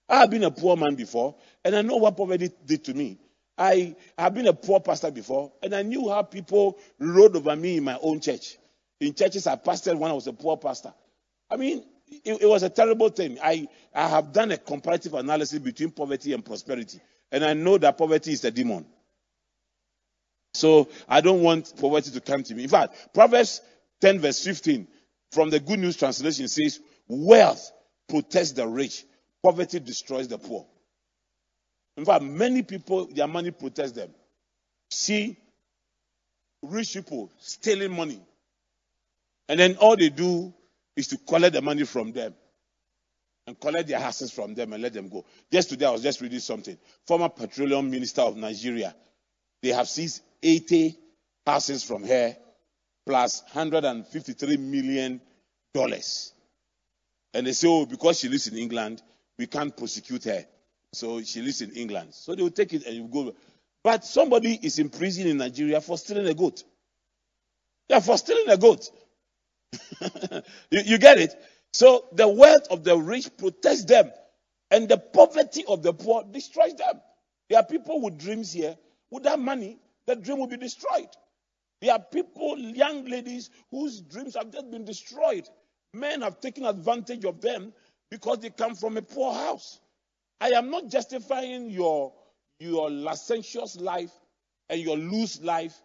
I 0.10 0.20
have 0.22 0.32
been 0.32 0.46
a 0.46 0.52
poor 0.52 0.78
man 0.78 0.96
before, 0.96 1.36
and 1.66 1.76
I 1.76 1.82
know 1.82 1.98
what 1.98 2.16
poverty 2.16 2.50
did 2.66 2.86
to 2.86 2.94
me. 2.94 3.20
I 3.58 3.96
have 4.18 4.34
been 4.34 4.48
a 4.48 4.54
poor 4.54 4.80
pastor 4.80 5.12
before, 5.12 5.52
and 5.62 5.76
I 5.76 5.82
knew 5.82 6.10
how 6.10 6.22
people 6.22 6.78
rode 6.98 7.36
over 7.36 7.56
me 7.56 7.78
in 7.78 7.84
my 7.84 7.98
own 8.02 8.22
church. 8.22 8.58
In 9.00 9.14
churches 9.14 9.48
I 9.48 9.58
pastored 9.58 9.98
when 9.98 10.10
I 10.10 10.14
was 10.14 10.28
a 10.28 10.34
poor 10.34 10.58
pastor. 10.58 10.94
I 11.50 11.58
mean, 11.58 11.84
it, 12.08 12.42
it 12.42 12.50
was 12.50 12.64
a 12.64 12.70
terrible 12.70 13.10
thing. 13.10 13.38
I, 13.44 13.68
I 13.94 14.08
have 14.08 14.32
done 14.32 14.52
a 14.52 14.58
comparative 14.58 15.14
analysis 15.14 15.60
between 15.60 15.92
poverty 15.92 16.34
and 16.34 16.44
prosperity. 16.44 17.00
And 17.32 17.44
I 17.44 17.54
know 17.54 17.78
that 17.78 17.98
poverty 17.98 18.32
is 18.32 18.44
a 18.46 18.52
demon. 18.52 18.86
So 20.54 20.90
I 21.08 21.22
don't 21.22 21.42
want 21.42 21.74
poverty 21.80 22.12
to 22.12 22.22
come 22.22 22.44
to 22.44 22.56
me. 22.56 22.64
In 22.64 22.70
fact, 22.70 23.14
Proverbs 23.14 23.62
10, 24.02 24.20
verse 24.20 24.44
15 24.44 24.88
from 25.32 25.50
the 25.50 25.60
Good 25.60 25.80
News 25.80 25.98
Translation 25.98 26.48
says, 26.48 26.80
Wealth 27.08 27.72
protects 28.10 28.54
the 28.54 28.68
rich, 28.68 29.06
poverty 29.44 29.80
destroys 29.80 30.28
the 30.28 30.38
poor. 30.38 30.66
In 31.98 32.06
fact, 32.06 32.24
many 32.24 32.64
people, 32.64 33.08
their 33.08 33.28
money 33.28 33.52
protects 33.52 33.92
them. 33.92 34.10
See 34.90 35.38
rich 36.64 36.94
people 36.94 37.32
stealing 37.40 37.96
money. 37.96 38.22
And 39.50 39.60
then 39.60 39.78
all 39.78 39.96
they 39.96 40.10
do 40.10 40.54
is 40.98 41.08
to 41.10 41.18
collect 41.18 41.54
the 41.54 41.62
money 41.62 41.86
from 41.86 42.12
them 42.12 42.34
and 43.46 43.60
collect 43.60 43.88
their 43.88 44.00
assets 44.00 44.32
from 44.32 44.56
them 44.56 44.74
and 44.74 44.84
let 44.84 44.94
them 44.94 45.08
go. 45.08 45.26
Just 45.52 45.70
today, 45.70 45.86
I 45.86 45.92
was 45.92 46.04
just 46.04 46.20
reading 46.20 46.40
something. 46.40 46.78
Former 47.08 47.30
petroleum 47.30 47.90
minister 47.90 48.22
of 48.22 48.36
Nigeria, 48.36 48.94
they 49.62 49.70
have 49.70 49.88
seized 49.88 50.22
80 50.44 50.98
houses 51.46 51.84
from 51.84 52.04
her 52.04 52.36
plus 53.06 53.42
153 53.54 54.58
million 54.58 55.22
dollars. 55.74 56.34
And 57.34 57.48
they 57.48 57.54
say, 57.54 57.68
oh, 57.70 57.86
because 57.86 58.20
she 58.20 58.28
lives 58.30 58.48
in 58.48 58.58
England, 58.58 59.02
we 59.38 59.48
can't 59.48 59.76
prosecute 59.76 60.26
her. 60.26 60.46
So 60.94 61.22
she 61.22 61.42
lives 61.42 61.62
in 61.62 61.72
England. 61.72 62.10
So 62.14 62.36
they 62.36 62.42
will 62.42 62.50
take 62.50 62.74
it 62.74 62.86
and 62.86 62.96
you 62.96 63.08
go. 63.08 63.36
But 63.84 64.04
somebody 64.04 64.60
is 64.62 64.80
in 64.80 64.90
prison 64.90 65.28
in 65.28 65.38
Nigeria 65.38 65.80
for 65.80 65.98
stealing 65.98 66.28
a 66.28 66.34
goat. 66.34 66.64
Yeah, 67.88 68.00
for 68.00 68.18
stealing 68.18 68.50
a 68.50 68.58
goat. 68.58 68.90
you, 70.72 70.82
you 70.86 70.98
get 70.98 71.20
it? 71.20 71.34
So 71.74 72.06
the 72.14 72.28
wealth 72.28 72.68
of 72.72 72.84
the 72.84 72.98
rich 72.98 73.30
protects 73.38 73.86
them, 73.86 74.12
and 74.72 74.88
the 74.88 74.98
poverty 74.98 75.64
of 75.68 75.84
the 75.84 75.94
poor 75.94 76.24
destroys 76.24 76.76
them. 76.76 77.02
There 77.50 77.60
are 77.60 77.66
people 77.66 78.02
with 78.02 78.18
dreams 78.18 78.52
here. 78.52 78.78
With 79.10 79.24
that 79.24 79.40
money, 79.40 79.80
the 80.06 80.16
dream 80.16 80.40
will 80.40 80.48
be 80.48 80.58
destroyed. 80.58 81.10
There 81.82 81.94
are 81.94 82.00
people, 82.00 82.58
young 82.58 83.06
ladies, 83.06 83.50
whose 83.72 84.02
dreams 84.02 84.36
have 84.36 84.52
just 84.52 84.70
been 84.72 84.86
destroyed. 84.86 85.48
Men 85.94 86.22
have 86.22 86.42
taken 86.42 86.66
advantage 86.66 87.24
of 87.24 87.40
them 87.42 87.74
because 88.10 88.40
they 88.40 88.50
come 88.50 88.76
from 88.76 88.98
a 88.98 89.02
poor 89.02 89.34
house. 89.34 89.80
I 90.42 90.50
am 90.50 90.70
not 90.70 90.90
justifying 90.90 91.70
your, 91.70 92.14
your 92.60 92.90
licentious 92.90 93.76
life 93.80 94.12
and 94.70 94.82
your 94.82 94.98
loose 94.98 95.42
life. 95.42 95.76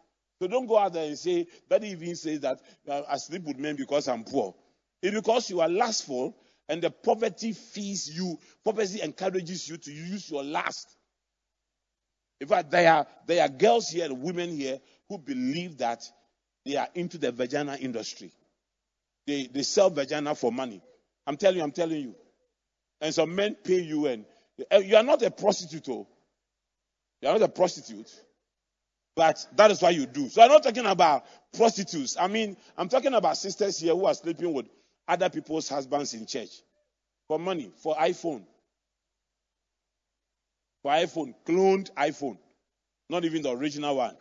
So 0.42 0.48
don't 0.48 0.66
go 0.66 0.76
out 0.76 0.94
there 0.94 1.07
and 1.07 1.16
say, 1.16 1.46
that 1.68 1.85
even 1.85 2.16
says 2.16 2.40
that 2.40 2.61
uh, 2.88 3.02
I 3.09 3.16
sleep 3.18 3.44
with 3.44 3.61
men 3.61 3.76
because 3.76 4.09
I'm 4.09 4.24
poor. 4.24 4.57
It's 5.00 5.14
because 5.14 5.48
you 5.48 5.61
are 5.61 5.68
lustful 5.68 6.37
and 6.68 6.83
the 6.83 6.90
poverty 6.90 7.52
feeds 7.52 8.12
you, 8.12 8.40
poverty 8.64 9.00
encourages 9.02 9.68
you 9.68 9.76
to 9.76 9.92
use 9.92 10.28
your 10.28 10.42
lust. 10.42 10.96
In 12.40 12.48
fact, 12.48 12.72
there 12.72 12.92
are, 12.92 13.07
there 13.24 13.44
are 13.44 13.48
girls 13.48 13.88
here 13.90 14.12
women 14.12 14.50
here 14.57 14.81
who 15.09 15.16
believe 15.16 15.78
that 15.78 16.02
they 16.66 16.74
are 16.74 16.88
into 16.96 17.18
the 17.18 17.31
vagina 17.31 17.76
industry. 17.76 18.33
They, 19.28 19.46
they 19.46 19.62
sell 19.62 19.90
vagina 19.90 20.35
for 20.35 20.50
money. 20.50 20.83
I'm 21.24 21.37
telling 21.37 21.59
you, 21.59 21.62
I'm 21.62 21.70
telling 21.70 22.00
you. 22.00 22.16
And 23.00 23.14
some 23.14 23.33
men 23.33 23.55
pay 23.62 23.81
you, 23.81 24.07
and 24.07 24.24
eh, 24.72 24.78
you 24.78 24.96
are 24.96 25.05
not 25.05 25.22
a 25.22 25.31
prostitute. 25.31 25.88
Oh. 25.88 26.09
You 27.20 27.28
are 27.28 27.38
not 27.38 27.42
a 27.42 27.48
prostitute. 27.48 28.11
But 29.14 29.46
that 29.57 29.70
is 29.70 29.83
what 29.83 29.94
you 29.94 30.07
do. 30.07 30.29
So 30.29 30.42
I'm 30.42 30.48
not 30.48 30.62
talking 30.62 30.87
about 30.87 31.25
prostitutes. 31.57 32.16
I 32.18 32.29
mean, 32.29 32.57
I'm 32.77 32.88
talking 32.88 33.12
about 33.12 33.37
sisters 33.37 33.79
here 33.79 33.94
who 33.94 34.07
are 34.07 34.14
sleeping 34.14 34.53
with 34.53 34.66
other 35.07 35.29
people's 35.29 35.68
husbands 35.68 36.14
in 36.14 36.27
church 36.27 36.51
for 37.29 37.38
money, 37.38 37.70
for 37.83 37.94
iPhone. 37.96 38.44
For 40.83 40.92
iPhone, 40.92 41.35
cloned 41.46 41.92
iPhone. 41.94 42.38
Not 43.09 43.25
even 43.25 43.42
the 43.42 43.51
original 43.51 43.96
one. 43.96 44.16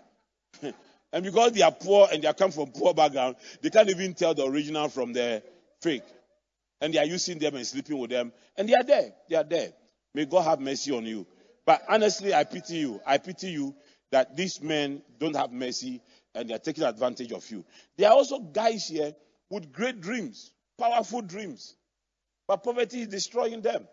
and 1.14 1.24
because 1.24 1.54
they 1.54 1.62
are 1.62 1.72
poor 1.72 2.08
and 2.12 2.22
they 2.22 2.34
come 2.34 2.52
from 2.52 2.72
poor 2.72 2.94
background, 2.94 3.38
they 3.62 3.70
can't 3.70 3.90
even 3.90 4.14
tell 4.14 4.34
the 4.34 4.46
original 4.46 4.90
from 4.90 5.14
the 5.14 5.42
fake. 5.82 6.04
And 6.82 6.94
they 6.94 7.00
are 7.00 7.06
using 7.06 7.40
them 7.40 7.56
and 7.56 7.66
sleeping 7.66 7.98
with 7.98 8.10
them. 8.10 8.34
And 8.58 8.68
they 8.68 8.74
are 8.74 8.84
there. 8.84 9.14
They 9.30 9.36
are 9.38 9.44
there. 9.44 9.72
May 10.14 10.26
God 10.26 10.42
have 10.42 10.60
mercy 10.60 10.92
on 10.92 11.06
you. 11.06 11.26
But 11.66 11.84
honestly, 11.88 12.34
I 12.34 12.44
pity 12.44 12.78
you. 12.78 13.00
I 13.06 13.18
pity 13.18 13.52
you 13.52 13.76
that 14.12 14.36
these 14.36 14.62
men 14.62 15.02
don't 15.20 15.36
have 15.36 15.52
mercy 15.52 16.02
and 16.36 16.50
they 16.50 16.54
are 16.54 16.60
taking 16.60 16.84
advantage 16.84 17.32
of 17.32 17.50
you. 17.50 17.66
There 17.98 18.10
are 18.10 18.14
also 18.16 18.40
guys 18.40 18.88
here 18.88 19.14
with 19.50 19.72
great 19.72 20.02
dreams, 20.02 20.52
powerful 20.80 21.22
dreams. 21.22 21.76
But 22.48 22.64
poverty 22.64 23.02
is 23.02 23.08
destroying 23.08 23.62
them. 23.62 23.88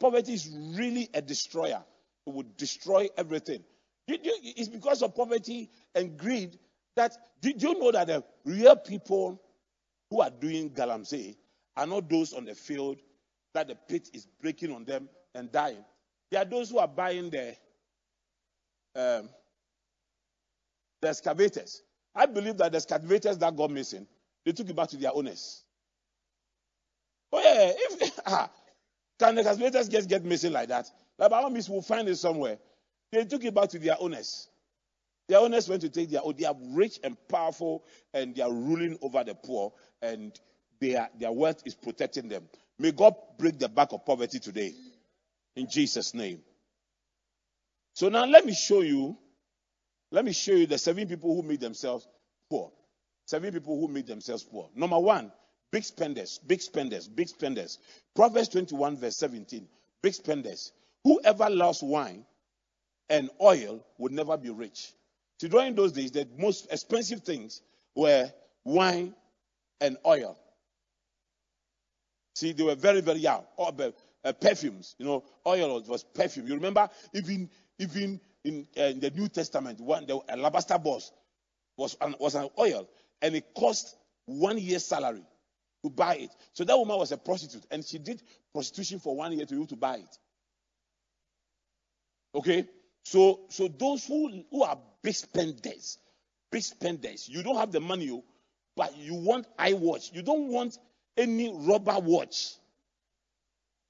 Poverty 0.00 0.32
is 0.34 0.48
really 0.76 1.08
a 1.14 1.22
destroyer. 1.22 1.82
It 2.26 2.32
would 2.32 2.56
destroy 2.56 3.08
everything. 3.16 3.62
It's 4.08 4.68
because 4.68 5.02
of 5.02 5.14
poverty 5.14 5.70
and 5.94 6.16
greed 6.16 6.58
that 6.96 7.12
did 7.40 7.62
you 7.62 7.78
know 7.78 7.92
that 7.92 8.06
the 8.06 8.24
real 8.44 8.76
people 8.76 9.40
who 10.10 10.20
are 10.22 10.30
doing 10.30 10.70
galamsey 10.70 11.36
are 11.76 11.86
not 11.86 12.08
those 12.08 12.32
on 12.32 12.44
the 12.46 12.54
field 12.54 12.96
that 13.52 13.68
the 13.68 13.74
pit 13.74 14.08
is 14.14 14.26
breaking 14.40 14.72
on 14.72 14.84
them 14.84 15.08
and 15.34 15.52
dying. 15.52 15.84
They 16.30 16.38
are 16.38 16.44
those 16.44 16.70
who 16.70 16.78
are 16.78 16.88
buying 16.88 17.30
the 17.30 17.54
um, 18.96 19.28
the 21.02 21.08
excavators. 21.08 21.82
I 22.14 22.26
believe 22.26 22.56
that 22.58 22.72
the 22.72 22.76
excavators 22.76 23.38
that 23.38 23.56
got 23.56 23.70
missing, 23.70 24.06
they 24.44 24.52
took 24.52 24.68
it 24.70 24.76
back 24.76 24.88
to 24.90 24.96
their 24.96 25.14
owners. 25.14 25.64
Oh 27.32 27.40
yeah, 27.40 27.72
if 27.76 28.20
ah, 28.26 28.50
can 29.18 29.34
the 29.36 29.42
excavators 29.46 29.88
just 29.88 30.08
get 30.08 30.24
missing 30.24 30.52
like 30.52 30.68
that? 30.68 30.90
Like 31.18 31.30
by 31.30 31.42
we'll 31.48 31.82
find 31.82 32.08
it 32.08 32.16
somewhere. 32.16 32.58
They 33.12 33.24
took 33.24 33.44
it 33.44 33.54
back 33.54 33.70
to 33.70 33.78
their 33.78 33.96
owners. 34.00 34.48
Their 35.28 35.38
owners 35.40 35.68
went 35.68 35.82
to 35.82 35.88
take 35.88 36.10
their 36.10 36.20
Oh, 36.24 36.32
They 36.32 36.44
are 36.44 36.56
rich 36.70 37.00
and 37.02 37.16
powerful, 37.28 37.84
and 38.14 38.34
they 38.34 38.42
are 38.42 38.52
ruling 38.52 38.98
over 39.02 39.24
the 39.24 39.34
poor, 39.34 39.72
and 40.02 40.38
their, 40.80 41.08
their 41.18 41.32
wealth 41.32 41.62
is 41.66 41.74
protecting 41.74 42.28
them. 42.28 42.48
May 42.78 42.92
God 42.92 43.14
break 43.38 43.58
the 43.58 43.68
back 43.68 43.92
of 43.92 44.04
poverty 44.04 44.38
today. 44.38 44.74
In 45.56 45.68
Jesus' 45.68 46.14
name. 46.14 46.40
So 47.96 48.10
now 48.10 48.26
let 48.26 48.44
me 48.44 48.52
show 48.52 48.82
you. 48.82 49.16
Let 50.12 50.26
me 50.26 50.32
show 50.34 50.52
you 50.52 50.66
the 50.66 50.76
seven 50.76 51.08
people 51.08 51.34
who 51.34 51.42
made 51.42 51.60
themselves 51.60 52.06
poor. 52.50 52.70
Seven 53.24 53.50
people 53.54 53.80
who 53.80 53.88
made 53.88 54.06
themselves 54.06 54.44
poor. 54.44 54.68
Number 54.74 54.98
one, 54.98 55.32
big 55.72 55.82
spenders, 55.82 56.38
big 56.46 56.60
spenders, 56.60 57.08
big 57.08 57.28
spenders. 57.28 57.78
Proverbs 58.14 58.50
21, 58.50 58.98
verse 58.98 59.16
17. 59.16 59.66
Big 60.02 60.12
spenders. 60.12 60.72
Whoever 61.04 61.48
loves 61.48 61.82
wine 61.82 62.26
and 63.08 63.30
oil 63.40 63.82
would 63.96 64.12
never 64.12 64.36
be 64.36 64.50
rich. 64.50 64.92
So 65.40 65.48
during 65.48 65.74
those 65.74 65.92
days, 65.92 66.10
the 66.10 66.28
most 66.36 66.70
expensive 66.70 67.22
things 67.22 67.62
were 67.94 68.30
wine 68.64 69.14
and 69.80 69.96
oil. 70.04 70.38
See, 72.34 72.52
they 72.52 72.62
were 72.62 72.74
very, 72.74 73.00
very 73.00 73.20
young. 73.20 73.44
Oh, 73.56 73.74
uh, 74.26 74.32
perfumes, 74.32 74.96
you 74.98 75.06
know, 75.06 75.24
oil 75.46 75.82
was 75.86 76.02
perfume. 76.02 76.48
You 76.48 76.54
remember, 76.54 76.90
even 77.14 77.48
even 77.78 78.20
in, 78.44 78.66
uh, 78.78 78.82
in 78.82 79.00
the 79.00 79.10
New 79.10 79.28
Testament, 79.28 79.80
one 79.80 80.06
the 80.06 80.20
alabaster 80.28 80.78
box 80.78 81.12
was 81.76 81.96
an, 82.00 82.14
was 82.18 82.34
an 82.34 82.48
oil, 82.58 82.88
and 83.22 83.34
it 83.34 83.54
cost 83.54 83.96
one 84.26 84.58
year's 84.58 84.84
salary 84.84 85.24
to 85.82 85.90
buy 85.90 86.16
it. 86.16 86.30
So 86.52 86.64
that 86.64 86.76
woman 86.76 86.96
was 86.96 87.12
a 87.12 87.16
prostitute, 87.16 87.64
and 87.70 87.84
she 87.84 87.98
did 87.98 88.22
prostitution 88.52 88.98
for 88.98 89.16
one 89.16 89.32
year 89.32 89.46
to 89.46 89.54
able 89.54 89.66
to 89.66 89.76
buy 89.76 89.96
it. 89.96 90.18
Okay, 92.34 92.66
so, 93.04 93.40
so 93.48 93.68
those 93.68 94.04
who, 94.06 94.44
who 94.50 94.62
are 94.62 94.78
big 95.02 95.14
spenders, 95.14 95.98
big 96.50 96.62
spenders, 96.62 97.28
you 97.28 97.42
don't 97.42 97.56
have 97.56 97.72
the 97.72 97.80
money, 97.80 98.10
oh, 98.10 98.24
but 98.76 98.96
you 98.96 99.14
want 99.14 99.46
iWatch. 99.58 100.12
You 100.14 100.22
don't 100.22 100.48
want 100.48 100.76
any 101.16 101.52
rubber 101.54 101.98
watch. 101.98 102.54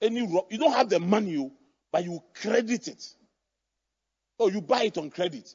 Any 0.00 0.20
you 0.20 0.58
don't 0.58 0.72
have 0.72 0.90
the 0.90 1.00
money, 1.00 1.38
oh, 1.38 1.52
but 1.90 2.04
you 2.04 2.22
credit 2.34 2.88
it. 2.88 3.15
Oh, 4.38 4.48
you 4.48 4.60
buy 4.60 4.84
it 4.84 4.98
on 4.98 5.10
credit. 5.10 5.54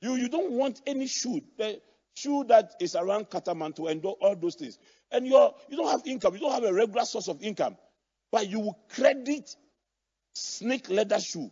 You 0.00 0.16
you 0.16 0.28
don't 0.28 0.52
want 0.52 0.82
any 0.86 1.06
shoe, 1.06 1.40
the 1.58 1.80
shoe 2.14 2.44
that 2.48 2.74
is 2.80 2.94
around 2.94 3.30
Katamanto 3.30 3.90
and 3.90 4.04
all 4.04 4.36
those 4.36 4.54
things. 4.54 4.78
And 5.10 5.26
you 5.26 5.50
you 5.68 5.76
don't 5.76 5.90
have 5.90 6.06
income. 6.06 6.34
You 6.34 6.40
don't 6.40 6.52
have 6.52 6.64
a 6.64 6.72
regular 6.72 7.04
source 7.04 7.28
of 7.28 7.42
income, 7.42 7.76
but 8.32 8.48
you 8.48 8.60
will 8.60 8.78
credit 8.90 9.54
snake 10.34 10.88
leather 10.90 11.20
shoe 11.20 11.50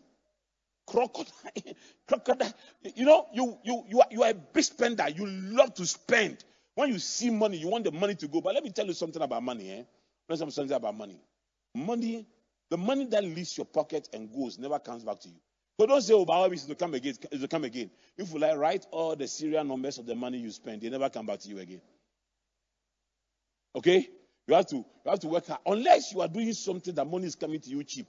crocodile, 0.86 1.26
crocodile. 2.08 2.52
You 2.94 3.06
know, 3.06 3.26
you, 3.32 3.58
you, 3.64 3.84
you, 3.88 4.00
are, 4.00 4.06
you 4.10 4.22
are 4.22 4.30
a 4.30 4.34
big 4.34 4.64
spender. 4.64 5.08
You 5.08 5.26
love 5.26 5.74
to 5.74 5.86
spend. 5.86 6.44
When 6.74 6.90
you 6.90 6.98
see 6.98 7.30
money, 7.30 7.58
you 7.58 7.68
want 7.68 7.84
the 7.84 7.92
money 7.92 8.14
to 8.16 8.28
go. 8.28 8.40
But 8.40 8.54
let 8.54 8.64
me 8.64 8.70
tell 8.70 8.86
you 8.86 8.94
something 8.94 9.22
about 9.22 9.42
money. 9.42 9.70
Eh? 9.70 9.82
Let 10.28 10.30
me 10.30 10.36
tell 10.38 10.46
you 10.46 10.52
something 10.52 10.76
about 10.76 10.96
money. 10.96 11.20
Money, 11.74 12.26
the 12.70 12.76
money 12.78 13.06
that 13.06 13.24
leaves 13.24 13.56
your 13.56 13.66
pocket 13.66 14.08
and 14.12 14.32
goes 14.32 14.58
never 14.58 14.78
comes 14.78 15.04
back 15.04 15.20
to 15.20 15.28
you. 15.28 15.36
So 15.82 15.86
don't 15.86 16.00
say, 16.00 16.14
oh, 16.14 16.24
by 16.24 16.34
but 16.34 16.42
always 16.42 16.64
to 16.66 16.76
come 16.76 16.94
again. 16.94 17.14
It 17.32 17.40
will 17.40 17.48
come 17.48 17.64
again. 17.64 17.90
If 18.16 18.32
you 18.32 18.38
like, 18.38 18.56
write 18.56 18.86
all 18.92 19.16
the 19.16 19.26
serial 19.26 19.64
numbers 19.64 19.98
of 19.98 20.06
the 20.06 20.14
money 20.14 20.38
you 20.38 20.52
spend. 20.52 20.80
They 20.80 20.88
never 20.88 21.10
come 21.10 21.26
back 21.26 21.40
to 21.40 21.48
you 21.48 21.58
again. 21.58 21.80
Okay? 23.74 24.08
You 24.46 24.54
have 24.54 24.66
to 24.68 24.76
you 24.76 24.86
have 25.04 25.18
to 25.18 25.26
work 25.26 25.48
hard. 25.48 25.58
Unless 25.66 26.12
you 26.12 26.20
are 26.20 26.28
doing 26.28 26.52
something 26.52 26.94
that 26.94 27.04
money 27.04 27.26
is 27.26 27.34
coming 27.34 27.58
to 27.58 27.68
you 27.68 27.82
cheap 27.82 28.06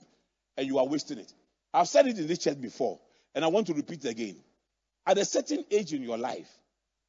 and 0.56 0.68
you 0.68 0.78
are 0.78 0.86
wasting 0.86 1.18
it. 1.18 1.34
I've 1.72 1.88
said 1.88 2.06
it 2.06 2.16
in 2.16 2.28
this 2.28 2.38
church 2.38 2.60
before, 2.60 3.00
and 3.34 3.44
I 3.44 3.48
want 3.48 3.66
to 3.66 3.74
repeat 3.74 4.04
it 4.04 4.08
again. 4.08 4.36
At 5.04 5.18
a 5.18 5.24
certain 5.24 5.64
age 5.68 5.92
in 5.92 6.04
your 6.04 6.16
life, 6.16 6.48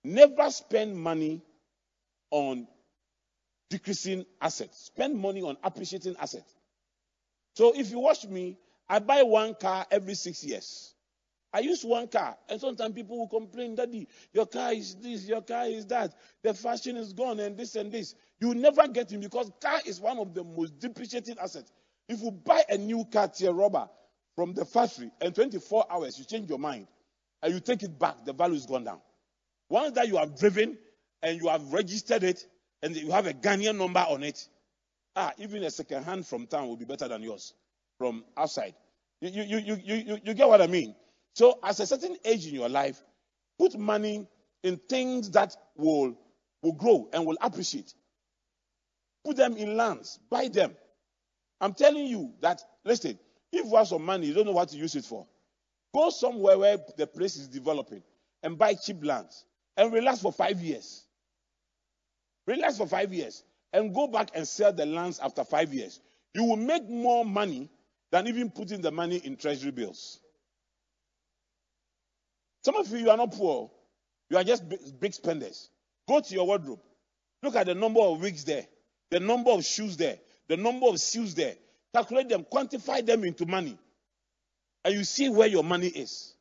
never 0.04 0.49
spend 0.49 0.97
money 0.97 1.43
on 2.32 2.67
decreasing 3.69 4.25
assets. 4.41 4.86
Spend 4.86 5.15
money 5.15 5.43
on 5.43 5.58
appreciating 5.63 6.15
assets. 6.19 6.51
So 7.54 7.71
if 7.75 7.91
you 7.91 7.99
watch 7.99 8.25
me, 8.25 8.58
I 8.88 9.00
buy 9.00 9.24
one 9.24 9.56
car 9.56 9.86
every 9.89 10.15
six 10.15 10.43
years. 10.43 10.93
I 11.54 11.60
use 11.60 11.86
one 11.86 12.10
car, 12.10 12.38
and 12.50 12.60
sometimes 12.60 12.93
people 12.93 13.17
will 13.17 13.30
complain, 13.30 13.76
Daddy, 13.76 14.10
your 14.34 14.45
car 14.45 14.74
is 14.74 14.95
this, 14.95 15.26
your 15.26 15.41
car 15.41 15.67
is 15.67 15.86
that, 15.86 16.13
the 16.43 16.54
fashion 16.54 16.98
is 16.98 17.13
gone, 17.13 17.39
and 17.39 17.56
this 17.58 17.76
and 17.76 17.91
this. 17.91 18.13
You 18.41 18.54
never 18.54 18.88
get 18.89 19.10
him 19.10 19.21
because 19.21 19.50
car 19.62 19.80
is 19.86 20.02
one 20.02 20.17
of 20.17 20.34
the 20.34 20.43
most 20.43 20.80
depreciating 20.80 21.38
assets. 21.39 21.71
If 22.10 22.21
you 22.21 22.32
buy 22.32 22.63
a 22.69 22.78
new 22.78 23.06
car, 23.06 23.30
tier 23.30 23.54
rubber, 23.54 23.89
from 24.36 24.54
the 24.54 24.65
factory 24.65 25.10
and 25.21 25.34
24 25.34 25.86
hours 25.89 26.19
you 26.19 26.26
change 26.26 26.50
your 26.50 26.60
mind 26.60 26.88
and 27.41 27.54
you 27.54 27.62
take 27.62 27.84
it 27.84 27.98
back, 27.98 28.26
the 28.26 28.34
value 28.34 28.56
is 28.56 28.65
gone 28.65 28.84
down. 28.84 29.00
Once 29.69 29.93
that 29.93 30.10
you 30.10 30.17
have 30.17 30.38
driven 30.38 30.78
and 31.24 31.41
you 31.41 31.48
have 31.48 31.71
registered 31.71 32.24
it 32.24 32.45
and 32.84 32.95
you 32.95 33.12
have 33.12 33.28
a 33.28 33.34
Ghanaian 33.34 33.78
number 33.78 34.02
on 34.02 34.24
it, 34.24 34.48
ah, 35.15 35.32
even 35.38 35.63
a 35.63 35.71
second 35.71 36.04
hand 36.04 36.28
from 36.28 36.48
town 36.48 36.67
will 36.67 36.76
be 36.76 36.86
better 36.86 37.08
than 37.08 37.24
yours 37.24 37.54
from 37.98 38.24
outside. 38.38 38.76
You, 39.22 39.30
you, 39.30 39.58
you, 39.58 39.76
you, 39.84 39.96
you, 39.96 40.18
you 40.24 40.34
get 40.34 40.48
what 40.48 40.62
I 40.62 40.68
mean? 40.68 40.96
So, 41.34 41.60
at 41.64 41.80
a 41.80 41.86
certain 41.86 42.18
age 42.24 42.48
in 42.48 42.54
your 42.54 42.70
life, 42.70 43.02
put 43.60 43.78
money 43.78 44.28
in 44.64 44.78
things 44.78 45.32
that 45.32 45.56
will, 45.76 46.18
will 46.62 46.74
grow 46.74 47.10
and 47.14 47.26
will 47.26 47.38
appreciate. 47.42 47.94
Put 49.24 49.38
them 49.38 49.58
in 49.58 49.76
lands, 49.76 50.20
buy 50.30 50.48
them. 50.48 50.76
I'm 51.60 51.74
telling 51.74 52.06
you 52.06 52.34
that, 52.42 52.62
listen, 52.84 53.18
if 53.52 53.66
you 53.66 53.76
have 53.76 53.88
some 53.88 54.04
money, 54.04 54.28
you 54.28 54.34
don't 54.34 54.46
know 54.46 54.52
what 54.52 54.70
to 54.70 54.78
use 54.78 54.96
it 54.96 55.06
for. 55.06 55.26
Go 55.94 56.10
somewhere 56.10 56.58
where 56.58 56.78
the 56.98 57.08
place 57.08 57.38
is 57.38 57.48
developing 57.48 58.04
and 58.44 58.58
buy 58.58 58.74
cheap 58.74 59.04
lands 59.04 59.46
and 59.78 59.94
relax 59.94 60.22
for 60.22 60.32
five 60.32 60.60
years. 60.60 61.06
Relax 62.48 62.78
for 62.78 62.88
five 62.88 63.14
years 63.14 63.44
and 63.74 63.94
go 63.94 64.08
back 64.08 64.30
and 64.36 64.48
sell 64.48 64.72
the 64.72 64.86
lands 64.86 65.20
after 65.20 65.44
five 65.44 65.74
years. 65.74 66.02
You 66.34 66.44
will 66.44 66.58
make 66.58 66.88
more 66.90 67.26
money 67.26 67.70
than 68.12 68.28
even 68.28 68.50
putting 68.50 68.82
the 68.82 68.91
money 68.91 69.18
in 69.18 69.36
treasury 69.36 69.72
bills. 69.72 70.20
Some 72.63 72.76
of 72.78 72.89
you, 72.91 72.98
you 72.98 73.10
are 73.10 73.18
not 73.18 73.32
poor. 73.32 73.70
You 74.30 74.38
are 74.38 74.44
just 74.44 74.63
big, 75.00 75.13
spenders. 75.13 75.70
Go 76.08 76.20
to 76.20 76.34
your 76.34 76.48
wardrobe. 76.48 76.80
Look 77.44 77.56
at 77.56 77.68
the 77.68 77.76
number 77.76 78.00
of 78.00 78.22
wigs 78.22 78.44
there, 78.46 78.65
the 79.12 79.20
number 79.20 79.52
of 79.52 79.63
shoes 79.63 79.98
there, 79.98 80.18
the 80.48 80.58
number 80.58 80.88
of 80.88 81.00
shoes 81.00 81.36
there. 81.36 81.56
Calculate 81.94 82.30
them, 82.30 82.46
quantify 82.52 83.06
them 83.06 83.24
into 83.24 83.46
money. 83.46 83.78
And 84.84 84.94
you 84.96 85.04
see 85.04 85.30
where 85.30 85.48
your 85.48 85.63
money 85.63 85.88
is. 85.88 86.34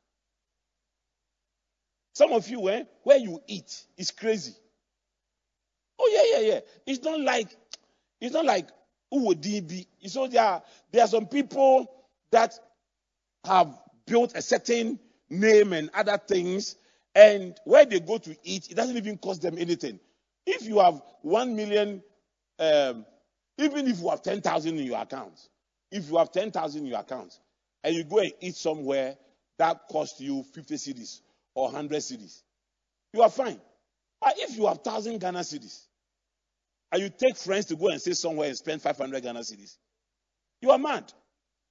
Some 2.14 2.32
of 2.32 2.48
you, 2.48 2.68
eh, 2.70 2.84
where 3.02 3.18
you 3.18 3.40
eat 3.46 3.84
is 3.98 4.10
crazy. 4.10 4.54
Oh 5.98 6.10
yeah, 6.12 6.38
yeah, 6.40 6.52
yeah. 6.54 6.60
It's 6.86 7.04
not 7.04 7.20
like 7.20 7.48
it's 8.20 8.32
not 8.32 8.44
like 8.44 8.68
who 9.14 9.26
would 9.26 9.40
be. 9.40 9.86
So 10.06 10.26
there 10.26 10.42
are 10.42 10.62
there 10.92 11.04
are 11.04 11.08
some 11.08 11.26
people 11.26 11.90
that 12.32 12.58
have 13.46 13.78
built 14.06 14.32
a 14.34 14.42
certain 14.42 14.98
name 15.30 15.72
and 15.72 15.88
other 15.94 16.18
things, 16.18 16.76
and 17.14 17.56
where 17.64 17.84
they 17.86 18.00
go 18.00 18.18
to 18.18 18.36
eat, 18.42 18.70
it 18.70 18.74
doesn't 18.74 18.96
even 18.96 19.16
cost 19.18 19.42
them 19.42 19.56
anything. 19.56 20.00
If 20.46 20.66
you 20.66 20.80
have 20.80 21.00
one 21.22 21.54
million, 21.54 22.02
um, 22.58 23.06
even 23.58 23.86
if 23.86 24.00
you 24.00 24.08
have 24.10 24.22
ten 24.22 24.40
thousand 24.40 24.78
in 24.78 24.84
your 24.86 25.00
account, 25.00 25.38
if 25.92 26.10
you 26.10 26.18
have 26.18 26.32
ten 26.32 26.50
thousand 26.50 26.82
in 26.82 26.88
your 26.88 27.00
account, 27.00 27.38
and 27.84 27.94
you 27.94 28.02
go 28.04 28.18
and 28.18 28.32
eat 28.40 28.56
somewhere 28.56 29.16
that 29.58 29.82
costs 29.88 30.20
you 30.20 30.42
fifty 30.54 30.74
cedis 30.74 31.20
or 31.54 31.70
hundred 31.70 32.00
cedis, 32.00 32.42
you 33.12 33.22
are 33.22 33.30
fine. 33.30 33.60
But 34.20 34.34
if 34.38 34.56
you 34.56 34.66
have 34.66 34.78
thousand 34.78 35.20
Ghana 35.20 35.40
cedis, 35.40 35.86
and 36.92 37.02
you 37.02 37.10
take 37.10 37.36
friends 37.36 37.66
to 37.66 37.76
go 37.76 37.88
and 37.88 38.00
stay 38.00 38.12
somewhere 38.12 38.48
and 38.48 38.56
spend 38.56 38.82
500 38.82 39.22
Ghana 39.22 39.40
cedis, 39.40 39.76
you 40.60 40.70
are 40.70 40.78
mad. 40.78 41.12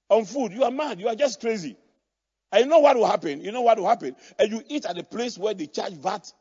On 0.10 0.26
food, 0.26 0.52
you 0.52 0.64
are 0.64 0.72
mad. 0.72 1.00
You 1.00 1.08
are 1.08 1.16
just 1.16 1.40
crazy. 1.40 1.78
And 2.52 2.66
you 2.66 2.70
know 2.70 2.80
what 2.80 2.96
will 2.96 3.08
happen? 3.08 3.42
You 3.42 3.52
know 3.52 3.62
what 3.62 3.80
will 3.80 3.88
happen? 3.88 4.16
And 4.38 4.52
you 4.52 4.62
eat 4.68 4.86
at 4.86 4.96
the 4.96 5.04
place 5.04 5.38
where 5.38 5.54
they 5.54 5.66
charge 5.66 5.94
VAT. 5.94 6.32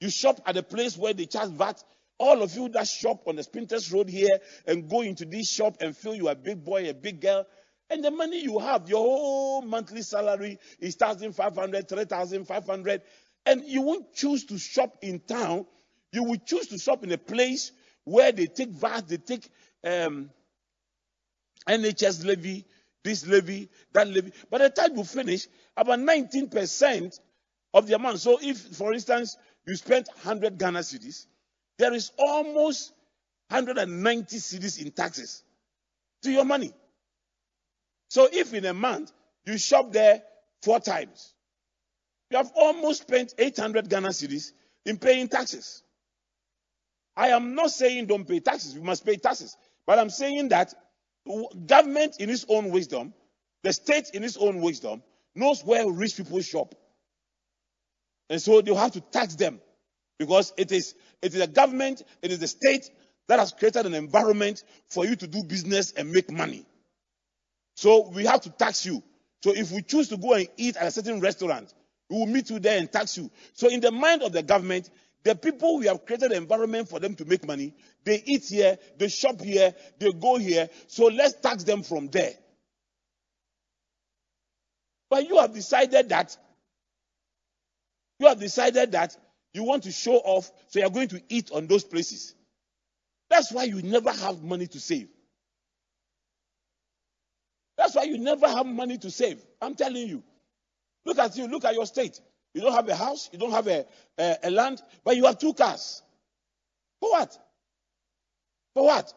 You 0.00 0.10
shop 0.10 0.40
at 0.46 0.54
the 0.54 0.62
place 0.62 0.96
where 0.96 1.12
they 1.12 1.26
charge 1.26 1.50
VAT. 1.50 1.82
All 2.18 2.42
of 2.42 2.54
you 2.54 2.68
that 2.70 2.88
shop 2.88 3.22
on 3.26 3.36
the 3.36 3.42
Spintex 3.42 3.92
Road 3.92 4.08
here 4.08 4.40
and 4.66 4.90
go 4.90 5.02
into 5.02 5.24
this 5.24 5.50
shop 5.50 5.76
and 5.80 5.96
feel 5.96 6.14
you 6.14 6.28
are 6.28 6.32
a 6.32 6.36
big 6.36 6.64
boy, 6.64 6.90
a 6.90 6.94
big 6.94 7.20
girl, 7.20 7.46
and 7.90 8.04
the 8.04 8.10
money 8.10 8.40
you 8.40 8.58
have, 8.60 8.88
your 8.88 8.98
whole 8.98 9.62
monthly 9.62 10.02
salary 10.02 10.58
is 10.78 10.96
1,500, 10.98 11.88
3,500, 11.88 13.02
and 13.46 13.64
you 13.64 13.82
won't 13.82 14.14
choose 14.14 14.44
to 14.46 14.58
shop 14.58 14.98
in 15.02 15.18
town. 15.18 15.66
You 16.12 16.24
will 16.24 16.38
choose 16.38 16.66
to 16.68 16.78
shop 16.78 17.04
in 17.04 17.12
a 17.12 17.18
place 17.18 17.72
where 18.04 18.32
they 18.32 18.46
take 18.46 18.70
VAT, 18.70 19.08
they 19.08 19.16
take 19.18 19.48
um, 19.84 20.30
NHS 21.68 22.24
levy, 22.24 22.64
this 23.04 23.26
levy, 23.26 23.68
that 23.92 24.08
levy. 24.08 24.32
By 24.50 24.58
the 24.58 24.70
time 24.70 24.96
you 24.96 25.04
finish, 25.04 25.46
about 25.76 25.98
19% 26.00 27.20
of 27.74 27.86
the 27.86 27.94
amount. 27.94 28.20
So 28.20 28.38
if, 28.40 28.58
for 28.58 28.92
instance, 28.92 29.36
you 29.66 29.76
spent 29.76 30.08
100 30.08 30.58
Ghana 30.58 30.80
cedis, 30.80 31.26
there 31.78 31.92
is 31.92 32.10
almost 32.18 32.92
190 33.48 34.36
cedis 34.36 34.82
in 34.84 34.90
taxes 34.90 35.42
to 36.22 36.30
your 36.30 36.44
money. 36.44 36.72
So 38.08 38.28
if 38.30 38.52
in 38.52 38.64
a 38.64 38.74
month 38.74 39.12
you 39.46 39.56
shop 39.56 39.92
there 39.92 40.22
four 40.62 40.80
times, 40.80 41.32
you 42.30 42.36
have 42.36 42.50
almost 42.54 43.02
spent 43.02 43.34
800 43.38 43.88
Ghana 43.88 44.08
cedis 44.08 44.52
in 44.84 44.98
paying 44.98 45.28
taxes. 45.28 45.82
I 47.20 47.28
am 47.28 47.54
not 47.54 47.70
saying 47.70 48.06
don't 48.06 48.26
pay 48.26 48.40
taxes, 48.40 48.74
you 48.74 48.80
must 48.80 49.04
pay 49.04 49.16
taxes. 49.16 49.54
But 49.86 49.98
I'm 49.98 50.08
saying 50.08 50.48
that 50.48 50.72
government 51.66 52.16
in 52.18 52.30
its 52.30 52.46
own 52.48 52.70
wisdom, 52.70 53.12
the 53.62 53.74
state 53.74 54.08
in 54.14 54.24
its 54.24 54.38
own 54.38 54.62
wisdom, 54.62 55.02
knows 55.34 55.62
where 55.62 55.86
rich 55.90 56.16
people 56.16 56.40
shop. 56.40 56.74
And 58.30 58.40
so 58.40 58.62
they 58.62 58.74
have 58.74 58.92
to 58.92 59.02
tax 59.02 59.34
them. 59.34 59.60
Because 60.18 60.54
it 60.56 60.72
is 60.72 60.94
it 61.20 61.34
is 61.34 61.42
a 61.42 61.46
government, 61.46 62.02
it 62.22 62.30
is 62.30 62.38
the 62.38 62.48
state 62.48 62.88
that 63.28 63.38
has 63.38 63.52
created 63.52 63.84
an 63.84 63.92
environment 63.92 64.64
for 64.88 65.04
you 65.04 65.14
to 65.16 65.26
do 65.26 65.42
business 65.44 65.92
and 65.92 66.10
make 66.10 66.30
money. 66.30 66.64
So 67.74 68.08
we 68.08 68.24
have 68.24 68.40
to 68.42 68.50
tax 68.50 68.86
you. 68.86 69.02
So 69.42 69.54
if 69.54 69.72
we 69.72 69.82
choose 69.82 70.08
to 70.08 70.16
go 70.16 70.32
and 70.32 70.48
eat 70.56 70.76
at 70.78 70.86
a 70.86 70.90
certain 70.90 71.20
restaurant, 71.20 71.74
we 72.08 72.18
will 72.18 72.26
meet 72.26 72.48
you 72.48 72.58
there 72.60 72.78
and 72.78 72.90
tax 72.90 73.18
you. 73.18 73.30
So 73.52 73.68
in 73.68 73.80
the 73.80 73.90
mind 73.90 74.22
of 74.22 74.32
the 74.32 74.42
government, 74.42 74.88
the 75.22 75.34
people 75.34 75.78
we 75.78 75.86
have 75.86 76.06
created 76.06 76.32
an 76.32 76.38
environment 76.38 76.88
for 76.88 76.98
them 76.98 77.14
to 77.16 77.24
make 77.24 77.46
money, 77.46 77.74
they 78.04 78.22
eat 78.24 78.44
here, 78.46 78.78
they 78.98 79.08
shop 79.08 79.40
here, 79.40 79.74
they 79.98 80.12
go 80.12 80.36
here. 80.36 80.68
So 80.86 81.06
let's 81.06 81.34
tax 81.34 81.64
them 81.64 81.82
from 81.82 82.08
there. 82.08 82.32
But 85.10 85.28
you 85.28 85.38
have 85.38 85.52
decided 85.52 86.08
that 86.10 86.36
you 88.18 88.26
have 88.26 88.38
decided 88.38 88.92
that 88.92 89.16
you 89.52 89.64
want 89.64 89.84
to 89.84 89.92
show 89.92 90.16
off, 90.16 90.50
so 90.68 90.78
you're 90.78 90.90
going 90.90 91.08
to 91.08 91.22
eat 91.28 91.50
on 91.52 91.66
those 91.66 91.84
places. 91.84 92.34
That's 93.30 93.50
why 93.50 93.64
you 93.64 93.82
never 93.82 94.12
have 94.12 94.42
money 94.42 94.66
to 94.68 94.80
save. 94.80 95.08
That's 97.76 97.94
why 97.94 98.02
you 98.02 98.18
never 98.18 98.46
have 98.46 98.66
money 98.66 98.98
to 98.98 99.10
save. 99.10 99.42
I'm 99.60 99.74
telling 99.74 100.06
you. 100.06 100.22
Look 101.06 101.18
at 101.18 101.36
you, 101.36 101.48
look 101.48 101.64
at 101.64 101.74
your 101.74 101.86
state. 101.86 102.20
You 102.54 102.62
don't 102.62 102.72
have 102.72 102.88
a 102.88 102.96
house, 102.96 103.28
you 103.32 103.38
don't 103.38 103.52
have 103.52 103.66
a, 103.68 103.86
a, 104.18 104.36
a 104.44 104.50
land, 104.50 104.82
but 105.04 105.16
you 105.16 105.26
have 105.26 105.38
two 105.38 105.54
cars. 105.54 106.02
For 107.00 107.10
what? 107.10 107.38
For 108.74 108.84
what? 108.84 109.12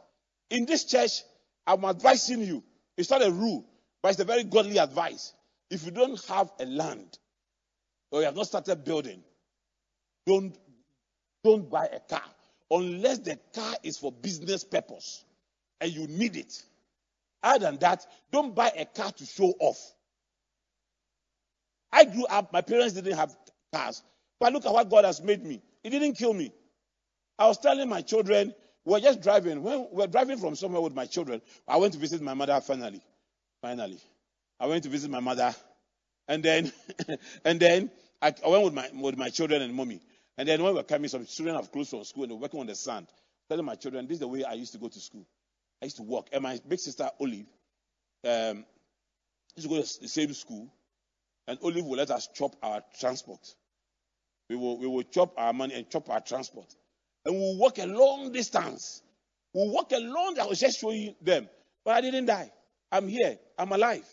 In 0.50 0.66
this 0.66 0.86
church, 0.86 1.24
I'm 1.66 1.84
advising 1.86 2.42
you. 2.42 2.64
It's 2.98 3.10
not 3.10 3.24
a 3.24 3.32
rule, 3.32 3.66
but 4.02 4.12
it's 4.12 4.20
a 4.20 4.26
very 4.26 4.44
godly 4.44 4.78
advice. 4.78 5.34
If 5.70 5.86
you 5.86 5.92
don't 5.92 6.24
have 6.28 6.52
a 6.60 6.66
land 6.66 7.18
or 8.12 8.20
you 8.20 8.26
have 8.26 8.36
not 8.36 8.48
started 8.48 8.84
building, 8.84 9.24
don't, 10.28 10.56
don't 11.44 11.70
buy 11.70 11.88
a 11.88 12.00
car 12.00 12.22
unless 12.70 13.20
the 13.20 13.40
car 13.54 13.76
is 13.84 13.98
for 13.98 14.12
business 14.12 14.64
purpose 14.64 15.26
and 15.82 15.92
you 15.92 16.08
need 16.08 16.36
it. 16.36 16.64
Other 17.42 17.66
than 17.66 17.78
that, 17.80 18.06
don't 18.32 18.56
buy 18.56 18.72
a 18.78 18.86
car 18.86 19.12
to 19.12 19.26
show 19.26 19.54
off. 19.60 19.94
I 21.94 22.06
grew 22.06 22.26
up, 22.26 22.52
my 22.52 22.62
parents 22.62 22.94
didn't 22.96 23.16
have 23.16 23.36
cars. 23.72 24.02
But 24.40 24.52
look 24.52 24.66
at 24.66 24.74
what 24.74 24.90
God 24.90 25.06
has 25.06 25.22
made 25.22 25.46
me. 25.46 25.62
It 25.84 25.92
didn't 25.92 26.14
kill 26.14 26.34
me. 26.34 26.52
I 27.38 27.48
was 27.48 27.60
telling 27.60 27.88
my 27.88 28.02
children, 28.02 28.54
we 28.84 28.94
were 28.94 29.00
just 29.00 29.22
driving. 29.22 29.62
When 29.62 29.88
we 29.92 30.02
were 30.02 30.08
driving 30.08 30.40
from 30.40 30.56
somewhere 30.56 30.82
with 30.82 30.96
my 30.96 31.06
children, 31.06 31.42
I 31.68 31.78
went 31.78 31.94
to 31.94 32.00
visit 32.00 32.22
my 32.22 32.34
mother 32.34 32.60
finally. 32.62 33.02
Finally. 33.62 34.00
I 34.60 34.66
went 34.66 34.84
to 34.84 34.90
visit 34.90 35.12
my 35.12 35.20
mother. 35.20 35.54
And 36.28 36.42
then 36.44 36.72
and 37.46 37.60
then 37.60 37.92
I, 38.22 38.34
I, 38.44 38.48
went 38.50 38.64
with 38.64 38.74
my 38.74 38.90
with 38.94 39.18
my 39.18 39.30
children 39.30 39.62
and 39.62 39.74
mommy. 39.74 40.02
And 40.38 40.48
then 40.48 40.64
when 40.64 40.74
we 40.74 40.80
were 40.80 40.84
coming, 40.84 41.10
some 41.10 41.26
children 41.26 41.56
have 41.56 41.72
closed 41.72 41.92
from 41.92 42.04
school 42.04 42.24
and 42.24 42.32
they 42.32 42.36
were 42.36 42.42
working 42.42 42.60
on 42.60 42.68
the 42.68 42.76
sand. 42.76 43.08
Telling 43.50 43.66
my 43.66 43.76
children, 43.76 44.08
this 44.08 44.16
is 44.16 44.20
the 44.22 44.28
way 44.28 44.44
I 44.44 44.54
used 44.54 44.72
to 44.74 44.80
go 44.80 44.88
to 44.88 45.00
school. 45.00 45.28
I 45.82 45.86
used 45.86 45.98
to 45.98 46.04
walk. 46.04 46.30
And 46.32 46.42
my 46.42 46.60
big 46.68 46.80
sister 46.80 47.10
Olive 47.20 47.46
um, 48.26 48.66
used 49.56 49.68
to 49.68 49.76
go 49.76 49.82
to 49.82 50.02
the 50.02 50.08
same 50.08 50.34
school 50.34 50.70
and 51.48 51.60
Olive 51.62 51.86
will 51.86 51.98
let 51.98 52.12
us 52.12 52.30
chop 52.34 52.56
our 52.64 52.82
transport. 53.00 53.56
We 54.50 54.56
will, 54.56 54.78
we 54.78 54.88
will 54.88 55.04
chop 55.04 55.34
our 55.38 55.54
money 55.54 55.74
and 55.74 55.90
chop 55.90 56.10
our 56.10 56.22
transport. 56.22 56.74
And 57.26 57.36
we'll 57.36 57.58
walk 57.58 57.78
a 57.80 57.86
long 57.86 58.32
distance. 58.32 59.02
We'll 59.54 59.70
walk 59.70 59.92
a 59.92 60.00
long 60.00 60.38
I 60.40 60.46
was 60.46 60.60
just 60.60 60.80
showing 60.80 61.16
them. 61.22 61.48
But 61.86 61.96
I 61.96 62.02
didn't 62.02 62.26
die. 62.26 62.52
I'm 62.92 63.08
here. 63.08 63.38
I'm 63.58 63.72
alive. 63.72 64.06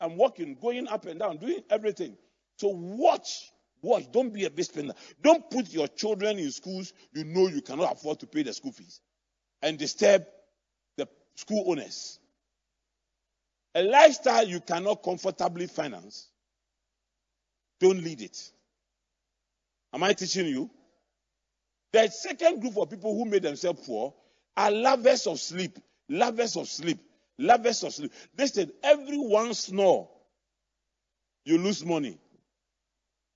I'm 0.00 0.16
walking, 0.16 0.56
going 0.60 0.88
up 0.88 1.06
and 1.06 1.18
down, 1.18 1.38
doing 1.38 1.62
everything. 1.70 2.16
So 2.58 2.68
watch. 2.68 3.50
Watch. 3.82 4.10
Don't 4.12 4.32
be 4.32 4.44
a 4.44 4.50
big 4.50 4.64
spender. 4.64 4.94
Don't 5.22 5.48
put 5.50 5.72
your 5.72 5.88
children 5.88 6.38
in 6.38 6.50
schools 6.50 6.92
you 7.12 7.24
know 7.24 7.48
you 7.48 7.62
cannot 7.62 7.92
afford 7.92 8.20
to 8.20 8.26
pay 8.26 8.42
the 8.42 8.52
school 8.52 8.72
fees 8.72 9.00
and 9.62 9.78
disturb 9.78 10.24
the 10.96 11.08
school 11.36 11.64
owners. 11.68 12.18
A 13.74 13.82
lifestyle 13.82 14.46
you 14.46 14.60
cannot 14.60 15.02
comfortably 15.02 15.66
finance 15.66 16.28
don't 17.80 18.02
lead 18.02 18.20
it. 18.22 18.52
Am 19.92 20.02
I 20.02 20.12
teaching 20.12 20.46
you? 20.46 20.70
The 21.92 22.08
second 22.08 22.60
group 22.60 22.76
of 22.76 22.90
people 22.90 23.16
who 23.16 23.24
made 23.24 23.42
themselves 23.42 23.86
poor 23.86 24.14
are 24.56 24.70
lovers 24.70 25.26
of 25.26 25.38
sleep, 25.40 25.78
lovers 26.08 26.56
of 26.56 26.68
sleep, 26.68 26.98
lovers 27.38 27.82
of 27.84 27.94
sleep. 27.94 28.12
Listen, 28.36 28.70
everyone 28.82 29.54
snore, 29.54 30.08
you 31.44 31.58
lose 31.58 31.84
money. 31.84 32.18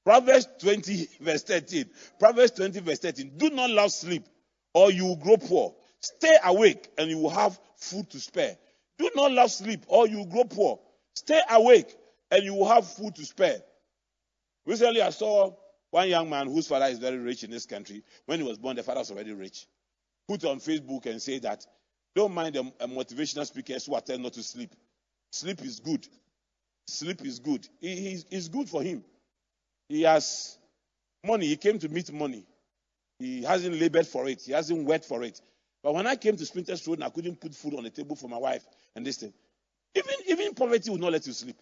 Proverbs 0.05 0.49
20, 0.59 1.09
verse 1.21 1.45
13. 1.45 1.89
Proverbs 2.19 2.51
20, 2.53 2.81
verse 2.81 2.99
13. 2.99 3.33
Do 3.37 3.51
not 3.51 3.71
love 3.71 3.93
sleep, 3.93 4.25
or 4.75 4.91
you 4.91 5.07
will 5.07 5.17
grow 5.17 5.37
poor. 5.37 5.75
Stay 6.01 6.37
awake, 6.45 6.89
and 6.99 7.09
you 7.09 7.19
will 7.19 7.31
have 7.31 7.59
food 7.77 8.11
to 8.11 8.19
spare. 8.19 8.57
Do 8.99 9.11
not 9.15 9.33
love 9.33 9.51
sleep, 9.51 9.85
or 9.87 10.09
you 10.09 10.19
will 10.19 10.27
grow 10.27 10.45
poor. 10.45 10.81
Stay 11.15 11.41
awake, 11.51 11.95
and 12.31 12.43
you 12.43 12.55
will 12.55 12.69
have 12.69 12.87
food 12.87 13.15
to 13.15 13.25
spare. 13.25 13.63
Recently, 14.67 15.03
I 15.03 15.11
saw 15.11 15.53
one 15.91 16.09
young 16.09 16.31
man 16.31 16.47
whose 16.47 16.67
father 16.67 16.87
is 16.87 16.99
very 16.99 17.19
rich 17.19 17.45
in 17.45 17.51
this 17.51 17.67
country. 17.67 18.03
When 18.27 18.41
he 18.41 18.47
was 18.47 18.59
born, 18.59 18.77
the 18.77 18.83
father 18.83 19.01
was 19.01 19.11
already 19.11 19.33
rich. 19.33 19.67
Put 20.29 20.45
on 20.45 20.61
Facebook 20.61 21.07
and 21.07 21.21
say 21.21 21.39
that 21.41 21.67
don't 22.15 22.35
mind 22.35 22.55
the 22.55 22.63
motivational 22.87 23.47
speakers 23.47 23.87
who 23.87 23.95
are 23.95 24.01
telling 24.01 24.23
not 24.23 24.35
to 24.35 24.43
sleep. 24.43 24.75
Sleep 25.31 25.63
is 25.63 25.81
good. 25.81 26.07
Sleep 26.87 27.25
is 27.25 27.39
good. 27.39 27.67
It 27.81 28.25
is 28.31 28.49
good 28.49 28.69
for 28.69 28.83
him. 28.83 29.05
He 29.89 30.03
has 30.03 30.59
money. 31.25 31.47
He 31.47 31.57
came 31.57 31.79
to 31.79 31.89
meet 31.89 32.13
money. 32.13 32.47
He 33.19 33.43
hasn't 33.43 33.79
labored 33.81 34.07
for 34.07 34.29
it. 34.29 34.43
He 34.43 34.53
hasn't 34.53 34.85
worked 34.85 35.05
for 35.05 35.23
it. 35.23 35.41
But 35.83 35.95
when 35.95 36.07
I 36.07 36.17
came 36.17 36.37
to 36.37 36.45
Spintex 36.45 36.87
Road 36.87 36.95
and 36.95 37.05
I 37.05 37.11
couldn't 37.11 37.41
put 37.41 37.55
food 37.55 37.75
on 37.75 37.85
the 37.85 37.91
table 37.91 38.17
for 38.17 38.29
my 38.29 38.39
wife 38.39 38.65
and 38.95 39.07
this 39.07 39.17
thing, 39.19 39.33
even, 39.95 40.15
even 40.29 40.55
poverty 40.55 40.91
would 40.91 41.01
not 41.01 41.13
let 41.13 41.27
you 41.27 41.33
sleep. 41.33 41.61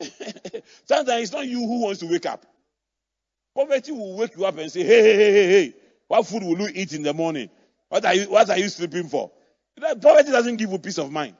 Sometimes 0.86 1.22
it's 1.22 1.32
not 1.32 1.46
you 1.46 1.60
who 1.60 1.82
wants 1.82 2.00
to 2.00 2.06
wake 2.06 2.26
up. 2.26 2.46
Poverty 3.54 3.92
will 3.92 4.16
wake 4.16 4.36
you 4.36 4.44
up 4.46 4.58
and 4.58 4.70
say, 4.72 4.82
hey, 4.82 5.02
hey, 5.02 5.16
hey, 5.16 5.32
hey, 5.32 5.48
hey, 5.48 5.74
what 6.08 6.26
food 6.26 6.42
will 6.42 6.58
you 6.60 6.70
eat 6.74 6.92
in 6.92 7.02
the 7.02 7.14
morning? 7.14 7.50
What 7.88 8.04
are 8.04 8.14
you, 8.14 8.30
what 8.30 8.50
are 8.50 8.58
you 8.58 8.68
sleeping 8.68 9.08
for? 9.08 9.30
Poverty 9.80 10.30
doesn't 10.30 10.56
give 10.56 10.72
you 10.72 10.78
peace 10.78 10.98
of 10.98 11.12
mind 11.12 11.36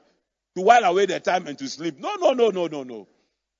to 0.55 0.61
while 0.61 0.83
away 0.85 1.05
the 1.05 1.19
time 1.19 1.47
and 1.47 1.57
to 1.59 1.67
sleep. 1.67 1.99
No, 1.99 2.15
no, 2.15 2.31
no, 2.33 2.49
no, 2.49 2.67
no, 2.67 2.83
no. 2.83 3.07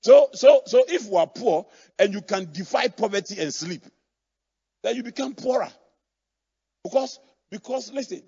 So, 0.02 0.30
so, 0.34 0.62
so 0.66 0.84
if 0.88 1.06
you 1.06 1.16
are 1.16 1.26
poor 1.26 1.66
and 1.98 2.12
you 2.14 2.22
can 2.22 2.50
defy 2.52 2.88
poverty 2.88 3.40
and 3.40 3.52
sleep, 3.52 3.84
then 4.82 4.96
you 4.96 5.02
become 5.02 5.34
poorer. 5.34 5.70
Because, 6.84 7.20
because 7.50 7.92
listen, 7.92 8.22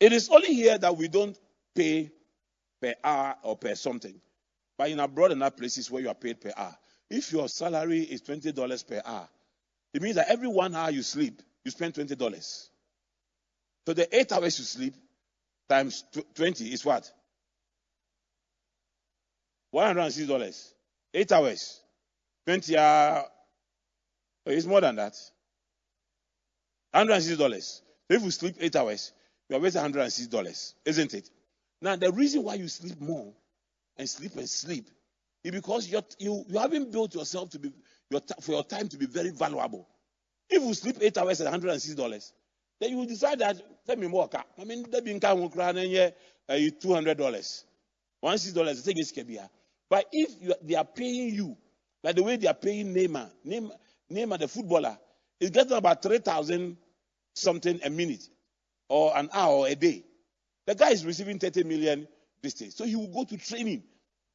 it 0.00 0.12
is 0.12 0.28
only 0.30 0.54
here 0.54 0.78
that 0.78 0.96
we 0.96 1.08
don't 1.08 1.38
pay 1.74 2.10
per 2.82 2.94
hour 3.04 3.36
or 3.42 3.56
per 3.56 3.74
something. 3.74 4.20
But 4.80 4.88
in 4.88 4.98
abroad 4.98 5.32
and 5.32 5.42
other 5.42 5.54
places 5.54 5.90
where 5.90 6.00
you 6.00 6.08
are 6.08 6.14
paid 6.14 6.40
per 6.40 6.54
hour, 6.56 6.74
if 7.10 7.32
your 7.32 7.50
salary 7.50 8.00
is 8.00 8.22
twenty 8.22 8.50
dollars 8.50 8.82
per 8.82 9.02
hour, 9.04 9.28
it 9.92 10.00
means 10.00 10.16
that 10.16 10.30
every 10.30 10.48
one 10.48 10.74
hour 10.74 10.90
you 10.90 11.02
sleep, 11.02 11.42
you 11.62 11.70
spend 11.70 11.94
twenty 11.94 12.16
dollars. 12.16 12.70
So 13.86 13.92
the 13.92 14.08
eight 14.16 14.32
hours 14.32 14.58
you 14.58 14.64
sleep 14.64 14.94
times 15.68 16.02
twenty 16.34 16.72
is 16.72 16.82
what? 16.82 17.12
One 19.70 19.84
hundred 19.84 20.00
and 20.00 20.14
six 20.14 20.26
dollars. 20.26 20.72
Eight 21.12 21.30
hours. 21.30 21.78
Twenty 22.46 22.78
hours. 22.78 23.26
Oh, 24.46 24.50
it's 24.50 24.64
more 24.64 24.80
than 24.80 24.96
that. 24.96 25.14
Hundred 26.94 27.12
and 27.16 27.22
six 27.22 27.36
dollars. 27.36 27.82
If 28.08 28.22
you 28.22 28.30
sleep 28.30 28.56
eight 28.60 28.76
hours, 28.76 29.12
you 29.50 29.56
are 29.56 29.60
wasting 29.60 29.82
hundred 29.82 30.04
and 30.04 30.12
six 30.14 30.26
dollars, 30.26 30.74
isn't 30.86 31.12
it? 31.12 31.28
Now 31.82 31.96
the 31.96 32.10
reason 32.10 32.44
why 32.44 32.54
you 32.54 32.68
sleep 32.68 32.98
more 32.98 33.34
and 33.96 34.08
sleep 34.08 34.36
and 34.36 34.48
sleep 34.48 34.88
is 35.44 35.52
because 35.52 35.88
you 35.88 36.44
you 36.48 36.58
haven't 36.58 36.92
built 36.92 37.14
yourself 37.14 37.50
to 37.50 37.58
be 37.58 37.72
your 38.10 38.20
for 38.40 38.52
your 38.52 38.64
time 38.64 38.88
to 38.88 38.98
be 38.98 39.06
very 39.06 39.30
valuable. 39.30 39.88
If 40.48 40.62
you 40.62 40.74
sleep 40.74 40.96
eight 41.00 41.16
hours 41.18 41.40
at 41.40 41.48
hundred 41.48 41.70
and 41.70 41.80
six 41.82 41.94
dollars, 41.94 42.32
then 42.80 42.90
you 42.90 42.96
will 42.98 43.06
decide 43.06 43.38
that 43.40 43.60
let 43.86 43.98
me 43.98 44.06
more. 44.06 44.28
I 44.58 44.64
mean, 44.64 44.90
that 44.90 45.04
being 45.04 45.20
uh, 45.22 46.58
two 46.80 46.94
hundred 46.94 47.18
dollars, 47.18 47.64
one 48.20 48.38
six 48.38 48.52
dollars. 48.54 48.82
The 48.82 48.92
thing 48.92 48.98
is, 48.98 49.12
but 49.90 50.06
if 50.12 50.30
you, 50.40 50.54
they 50.62 50.76
are 50.76 50.84
paying 50.84 51.34
you, 51.34 51.56
like 52.02 52.14
the 52.16 52.22
way 52.22 52.36
they 52.36 52.46
are 52.46 52.54
paying 52.54 52.94
Neymar, 52.94 53.28
Neymar, 53.46 53.72
Neymar 54.10 54.38
the 54.38 54.48
footballer, 54.48 54.96
is 55.40 55.50
getting 55.50 55.72
about 55.72 56.02
3,000 56.02 56.76
something 57.34 57.80
a 57.84 57.90
minute 57.90 58.22
or 58.88 59.16
an 59.16 59.28
hour 59.32 59.66
a 59.66 59.74
day. 59.74 60.04
The 60.66 60.74
guy 60.76 60.90
is 60.90 61.04
receiving 61.04 61.38
30 61.40 61.64
million 61.64 62.06
So 62.48 62.84
he 62.84 62.96
will 62.96 63.08
go 63.08 63.24
to 63.24 63.36
training. 63.36 63.84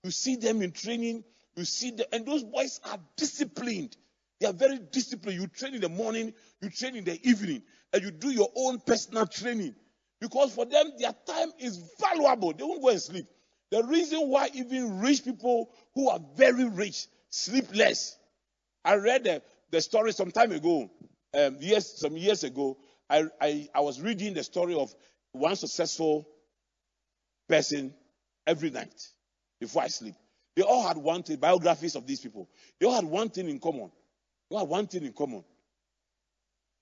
You 0.03 0.11
see 0.11 0.35
them 0.35 0.61
in 0.61 0.71
training, 0.71 1.23
you 1.55 1.65
see 1.65 1.91
them, 1.91 2.05
and 2.11 2.25
those 2.25 2.43
boys 2.43 2.79
are 2.83 2.99
disciplined. 3.17 3.97
They 4.39 4.47
are 4.47 4.53
very 4.53 4.77
disciplined. 4.77 5.39
You 5.39 5.47
train 5.47 5.73
in 5.75 5.81
the 5.81 5.89
morning, 5.89 6.33
you 6.61 6.69
train 6.69 6.95
in 6.95 7.05
the 7.05 7.19
evening, 7.27 7.63
and 7.93 8.03
you 8.03 8.11
do 8.11 8.29
your 8.29 8.49
own 8.55 8.79
personal 8.79 9.25
training. 9.25 9.75
Because 10.19 10.53
for 10.53 10.65
them, 10.65 10.91
their 10.99 11.13
time 11.25 11.51
is 11.59 11.77
valuable. 11.99 12.53
They 12.53 12.63
won't 12.63 12.81
go 12.81 12.89
and 12.89 13.01
sleep. 13.01 13.25
The 13.71 13.83
reason 13.83 14.29
why 14.29 14.49
even 14.53 14.99
rich 14.99 15.23
people 15.23 15.71
who 15.95 16.09
are 16.09 16.19
very 16.35 16.65
rich 16.65 17.07
sleep 17.29 17.65
less. 17.73 18.17
I 18.83 18.95
read 18.95 19.23
the, 19.23 19.41
the 19.71 19.81
story 19.81 20.11
some 20.13 20.31
time 20.31 20.51
ago, 20.51 20.89
um, 21.33 21.57
years, 21.59 21.99
some 21.99 22.15
years 22.15 22.43
ago. 22.43 22.77
I, 23.09 23.25
I, 23.41 23.69
I 23.73 23.79
was 23.81 23.99
reading 24.01 24.33
the 24.33 24.43
story 24.43 24.75
of 24.75 24.93
one 25.31 25.55
successful 25.55 26.27
person 27.47 27.93
every 28.47 28.69
night 28.69 29.08
before 29.60 29.84
I 29.84 29.88
sleep. 29.88 30.15
They 30.55 30.63
all 30.63 30.88
had 30.88 30.97
one 30.97 31.23
thing, 31.23 31.38
biographies 31.38 31.95
of 31.95 32.08
these 32.08 32.19
people. 32.21 32.49
They 32.79 32.88
all 32.88 32.95
had 32.95 33.05
one 33.05 33.29
thing 33.29 33.49
in 33.49 33.60
common. 33.60 33.91
They 34.49 34.55
all 34.55 34.62
had 34.62 34.69
one 34.69 34.88
thing 34.88 35.03
in 35.03 35.13
common. 35.13 35.43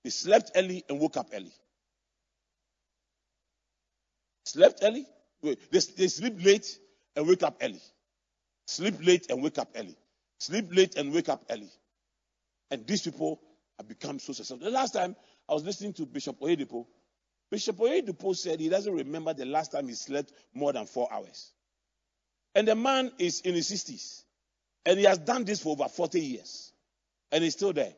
They 0.04 0.10
slept 0.10 0.52
early 0.56 0.84
and 0.88 1.00
woke 1.00 1.16
up 1.16 1.30
early. 1.32 1.52
Slept 4.44 4.80
early, 4.82 5.06
they, 5.42 5.56
they 5.70 6.08
sleep 6.08 6.44
late 6.44 6.78
and 7.16 7.26
wake 7.26 7.42
up 7.42 7.56
early. 7.62 7.80
Sleep 8.66 8.94
late 9.02 9.30
and 9.30 9.42
wake 9.42 9.58
up 9.58 9.70
early. 9.76 9.96
Sleep 10.38 10.68
late 10.70 10.96
and 10.96 11.12
wake 11.12 11.28
up 11.28 11.44
early. 11.50 11.70
And 12.70 12.86
these 12.86 13.02
people 13.02 13.40
have 13.78 13.88
become 13.88 14.18
so 14.18 14.32
successful. 14.32 14.64
The 14.64 14.70
last 14.70 14.92
time 14.92 15.16
I 15.48 15.54
was 15.54 15.64
listening 15.64 15.92
to 15.94 16.06
Bishop 16.06 16.40
Oyedepo, 16.40 16.86
Bishop 17.50 17.76
Oyedepo 17.76 18.36
said 18.36 18.60
he 18.60 18.68
doesn't 18.68 18.92
remember 18.92 19.32
the 19.34 19.44
last 19.44 19.72
time 19.72 19.88
he 19.88 19.94
slept 19.94 20.32
more 20.52 20.72
than 20.72 20.86
four 20.86 21.08
hours. 21.12 21.52
And 22.54 22.68
the 22.68 22.74
man 22.74 23.12
is 23.18 23.40
in 23.40 23.54
his 23.54 23.70
60s. 23.70 24.22
And 24.86 24.98
he 24.98 25.04
has 25.04 25.18
done 25.18 25.44
this 25.44 25.62
for 25.62 25.70
over 25.72 25.88
40 25.88 26.20
years. 26.20 26.72
And 27.32 27.42
he's 27.42 27.54
still 27.54 27.72
there. 27.72 27.94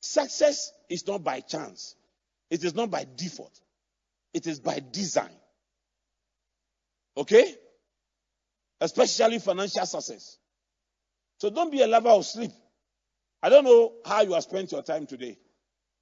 Success 0.00 0.72
is 0.88 1.06
not 1.06 1.22
by 1.22 1.40
chance. 1.40 1.94
It 2.50 2.64
is 2.64 2.74
not 2.74 2.90
by 2.90 3.06
default. 3.16 3.60
It 4.32 4.46
is 4.46 4.58
by 4.58 4.80
design. 4.90 5.30
Okay? 7.16 7.54
Especially 8.80 9.38
financial 9.38 9.86
success. 9.86 10.38
So 11.38 11.50
don't 11.50 11.70
be 11.70 11.82
a 11.82 11.86
lover 11.86 12.10
of 12.10 12.24
sleep. 12.24 12.52
I 13.42 13.48
don't 13.48 13.64
know 13.64 13.92
how 14.04 14.22
you 14.22 14.32
have 14.34 14.42
spent 14.42 14.72
your 14.72 14.82
time 14.82 15.06
today. 15.06 15.38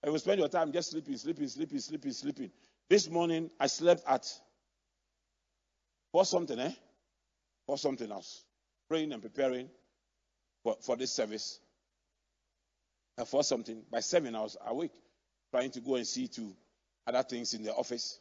I 0.04 0.11
will 0.11 0.18
spend 0.18 0.38
your 0.38 0.48
time 0.48 0.72
just 0.72 0.90
sleeping, 0.90 1.16
sleeping, 1.16 1.48
sleeping, 1.48 1.80
sleeping, 1.80 2.12
sleeping. 2.12 2.50
This 2.88 3.11
morning 3.11 3.51
I 3.61 3.66
slept 3.66 4.03
at 4.07 4.27
for 6.12 6.24
something, 6.24 6.59
eh? 6.59 6.72
For 7.66 7.77
something 7.77 8.11
else. 8.11 8.44
Praying 8.88 9.12
and 9.12 9.20
preparing 9.20 9.68
for, 10.62 10.77
for 10.81 10.96
this 10.96 11.12
service. 11.12 11.61
And 13.18 13.29
for 13.29 13.42
something. 13.42 13.83
By 13.90 14.01
seven 14.01 14.35
I 14.35 14.40
was 14.40 14.57
awake, 14.66 14.94
trying 15.51 15.70
to 15.72 15.81
go 15.81 15.96
and 15.96 16.07
see 16.07 16.29
to 16.29 16.55
other 17.07 17.22
things 17.22 17.53
in 17.53 17.62
the 17.62 17.74
office. 17.74 18.18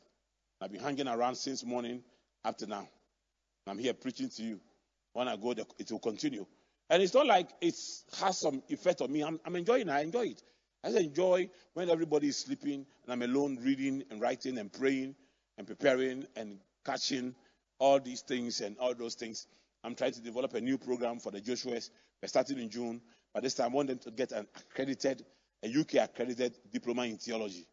I've 0.59 0.71
been 0.71 0.81
hanging 0.81 1.07
around 1.07 1.35
since 1.35 1.63
morning 1.63 2.03
up 2.43 2.57
to 2.57 2.67
now. 2.67 2.89
I'm 3.67 3.77
here 3.77 3.93
preaching 3.93 4.29
to 4.29 4.43
you. 4.43 4.59
When 5.13 5.27
I 5.27 5.35
go, 5.35 5.51
it 5.51 5.91
will 5.91 5.99
continue. 5.99 6.45
And 6.89 7.01
it's 7.01 7.13
not 7.13 7.25
like 7.25 7.49
it 7.61 7.75
has 8.19 8.37
some 8.37 8.63
effect 8.69 9.01
on 9.01 9.11
me. 9.11 9.23
I'm, 9.23 9.39
I'm 9.45 9.55
enjoying 9.55 9.87
it. 9.87 9.91
I 9.91 10.01
enjoy 10.01 10.27
it. 10.27 10.41
I 10.87 10.91
just 10.91 11.03
enjoy 11.03 11.49
when 11.73 11.89
everybody 11.89 12.29
is 12.29 12.37
sleeping 12.37 12.85
and 13.03 13.11
I'm 13.11 13.21
alone 13.21 13.59
reading 13.61 14.05
and 14.09 14.21
writing 14.21 14.57
and 14.57 14.71
praying 14.71 15.15
and 15.57 15.67
preparing 15.67 16.25
and 16.37 16.59
catching 16.85 17.35
all 17.77 17.99
these 17.99 18.21
things 18.21 18.61
and 18.61 18.77
all 18.77 18.95
those 18.95 19.15
things. 19.15 19.47
I'm 19.83 19.95
trying 19.95 20.13
to 20.13 20.21
develop 20.21 20.53
a 20.53 20.61
new 20.61 20.77
program 20.77 21.19
for 21.19 21.29
the 21.29 21.41
Joshua's. 21.41 21.91
We're 22.21 22.29
starting 22.29 22.57
in 22.59 22.69
June. 22.69 23.01
But 23.33 23.43
this 23.43 23.55
time 23.55 23.73
I 23.73 23.75
want 23.75 23.89
them 23.89 23.97
to 23.99 24.11
get 24.11 24.31
an 24.31 24.47
accredited, 24.55 25.25
a 25.61 25.67
UK 25.67 25.95
accredited 25.95 26.57
diploma 26.71 27.01
in 27.03 27.17
theology. 27.17 27.67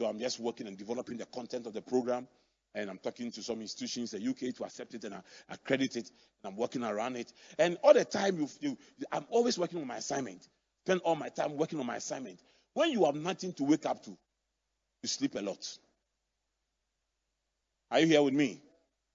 So 0.00 0.06
I'm 0.06 0.20
just 0.20 0.38
working 0.38 0.68
and 0.68 0.78
developing 0.78 1.16
the 1.16 1.26
content 1.26 1.66
of 1.66 1.72
the 1.72 1.82
program 1.82 2.28
and 2.76 2.88
I'm 2.88 2.98
talking 2.98 3.32
to 3.32 3.42
some 3.42 3.60
institutions 3.60 4.14
in 4.14 4.22
the 4.22 4.30
UK 4.30 4.54
to 4.54 4.64
accept 4.64 4.94
it 4.94 5.02
and 5.02 5.14
uh, 5.14 5.20
accredit 5.50 5.96
it, 5.96 6.10
and 6.42 6.52
I'm 6.52 6.56
working 6.56 6.84
around 6.84 7.16
it. 7.16 7.32
And 7.58 7.76
all 7.82 7.92
the 7.92 8.04
time, 8.04 8.38
you, 8.38 8.48
you, 8.60 8.78
I'm 9.10 9.26
always 9.30 9.58
working 9.58 9.80
on 9.80 9.86
my 9.86 9.96
assignment. 9.96 10.48
Spend 10.86 11.00
all 11.02 11.16
my 11.16 11.28
time 11.28 11.56
working 11.56 11.78
on 11.80 11.86
my 11.86 11.96
assignment. 11.96 12.40
When 12.74 12.90
you 12.90 13.04
have 13.04 13.14
nothing 13.14 13.52
to 13.54 13.64
wake 13.64 13.86
up 13.86 14.02
to, 14.04 14.10
you 14.10 15.08
sleep 15.08 15.34
a 15.34 15.40
lot. 15.40 15.66
Are 17.90 18.00
you 18.00 18.06
here 18.06 18.22
with 18.22 18.34
me? 18.34 18.62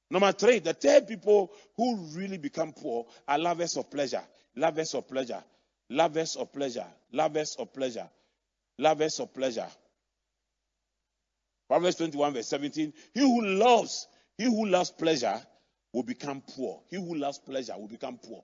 Number 0.09 0.31
three, 0.31 0.59
the 0.59 0.73
third 0.73 1.07
people 1.07 1.51
who 1.75 1.95
really 2.13 2.37
become 2.37 2.73
poor 2.73 3.07
are 3.27 3.39
lovers 3.39 3.75
of 3.77 3.89
pleasure. 3.89 4.23
Lovers 4.55 4.93
of 4.93 5.07
pleasure. 5.07 5.43
Lovers 5.89 6.35
of 6.35 6.53
pleasure. 6.53 6.87
Lovers 7.11 7.55
of 7.57 7.73
pleasure. 7.73 8.09
lovers 8.77 9.19
of 9.19 9.33
pleasure. 9.33 9.67
Proverbs 11.67 11.95
21, 11.97 12.33
verse 12.33 12.47
17. 12.47 12.93
He 13.13 13.19
who 13.19 13.45
loves, 13.45 14.07
he 14.37 14.45
who 14.45 14.67
loves 14.67 14.91
pleasure 14.91 15.41
will 15.93 16.03
become 16.03 16.41
poor. 16.55 16.81
He 16.89 16.97
who 16.97 17.15
loves 17.15 17.39
pleasure 17.39 17.73
will 17.77 17.87
become 17.87 18.17
poor. 18.17 18.43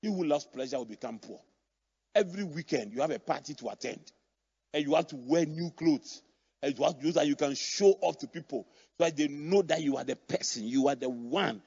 He 0.00 0.08
who 0.08 0.24
loves 0.24 0.44
pleasure 0.44 0.78
will 0.78 0.84
become 0.84 1.18
poor. 1.18 1.40
Every 2.14 2.44
weekend 2.44 2.92
you 2.92 3.00
have 3.00 3.10
a 3.10 3.18
party 3.18 3.54
to 3.54 3.68
attend, 3.70 4.12
and 4.72 4.84
you 4.84 4.94
have 4.94 5.06
to 5.08 5.16
wear 5.16 5.44
new 5.44 5.70
clothes, 5.70 6.22
and 6.62 6.76
you 6.76 6.84
have 6.84 7.00
to 7.00 7.12
that 7.12 7.26
you 7.26 7.36
can 7.36 7.54
show 7.54 7.96
off 8.00 8.18
to 8.18 8.26
people 8.26 8.66
so 8.98 9.04
that 9.04 9.16
they 9.16 9.28
know 9.28 9.62
that 9.62 9.82
you 9.82 9.96
are 9.96 10.04
the 10.04 10.16
person, 10.16 10.66
you 10.66 10.88
are 10.88 10.94
the 10.94 11.08
one. 11.08 11.62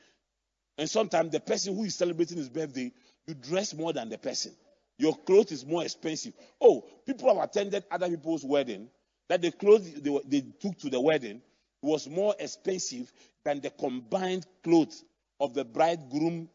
And 0.77 0.89
sometimes 0.89 1.31
the 1.31 1.39
person 1.39 1.75
who 1.75 1.83
is 1.83 1.95
celebrating 1.95 2.37
his 2.37 2.49
birthday, 2.49 2.91
you 3.27 3.33
dress 3.33 3.73
more 3.73 3.93
than 3.93 4.09
the 4.09 4.17
person. 4.17 4.53
Your 4.97 5.15
clothes 5.15 5.51
is 5.51 5.65
more 5.65 5.83
expensive. 5.83 6.33
Oh, 6.61 6.85
people 7.05 7.33
have 7.33 7.43
attended 7.43 7.83
other 7.91 8.09
people's 8.09 8.45
wedding 8.45 8.89
that 9.29 9.41
the 9.41 9.51
clothes 9.51 9.91
they, 9.93 10.19
they 10.25 10.41
took 10.59 10.77
to 10.79 10.89
the 10.89 10.99
wedding 10.99 11.41
was 11.81 12.07
more 12.07 12.35
expensive 12.39 13.11
than 13.43 13.61
the 13.61 13.69
combined 13.69 14.45
clothes 14.63 15.03
of 15.39 15.53
the 15.53 15.65
bridegroom, 15.65 16.49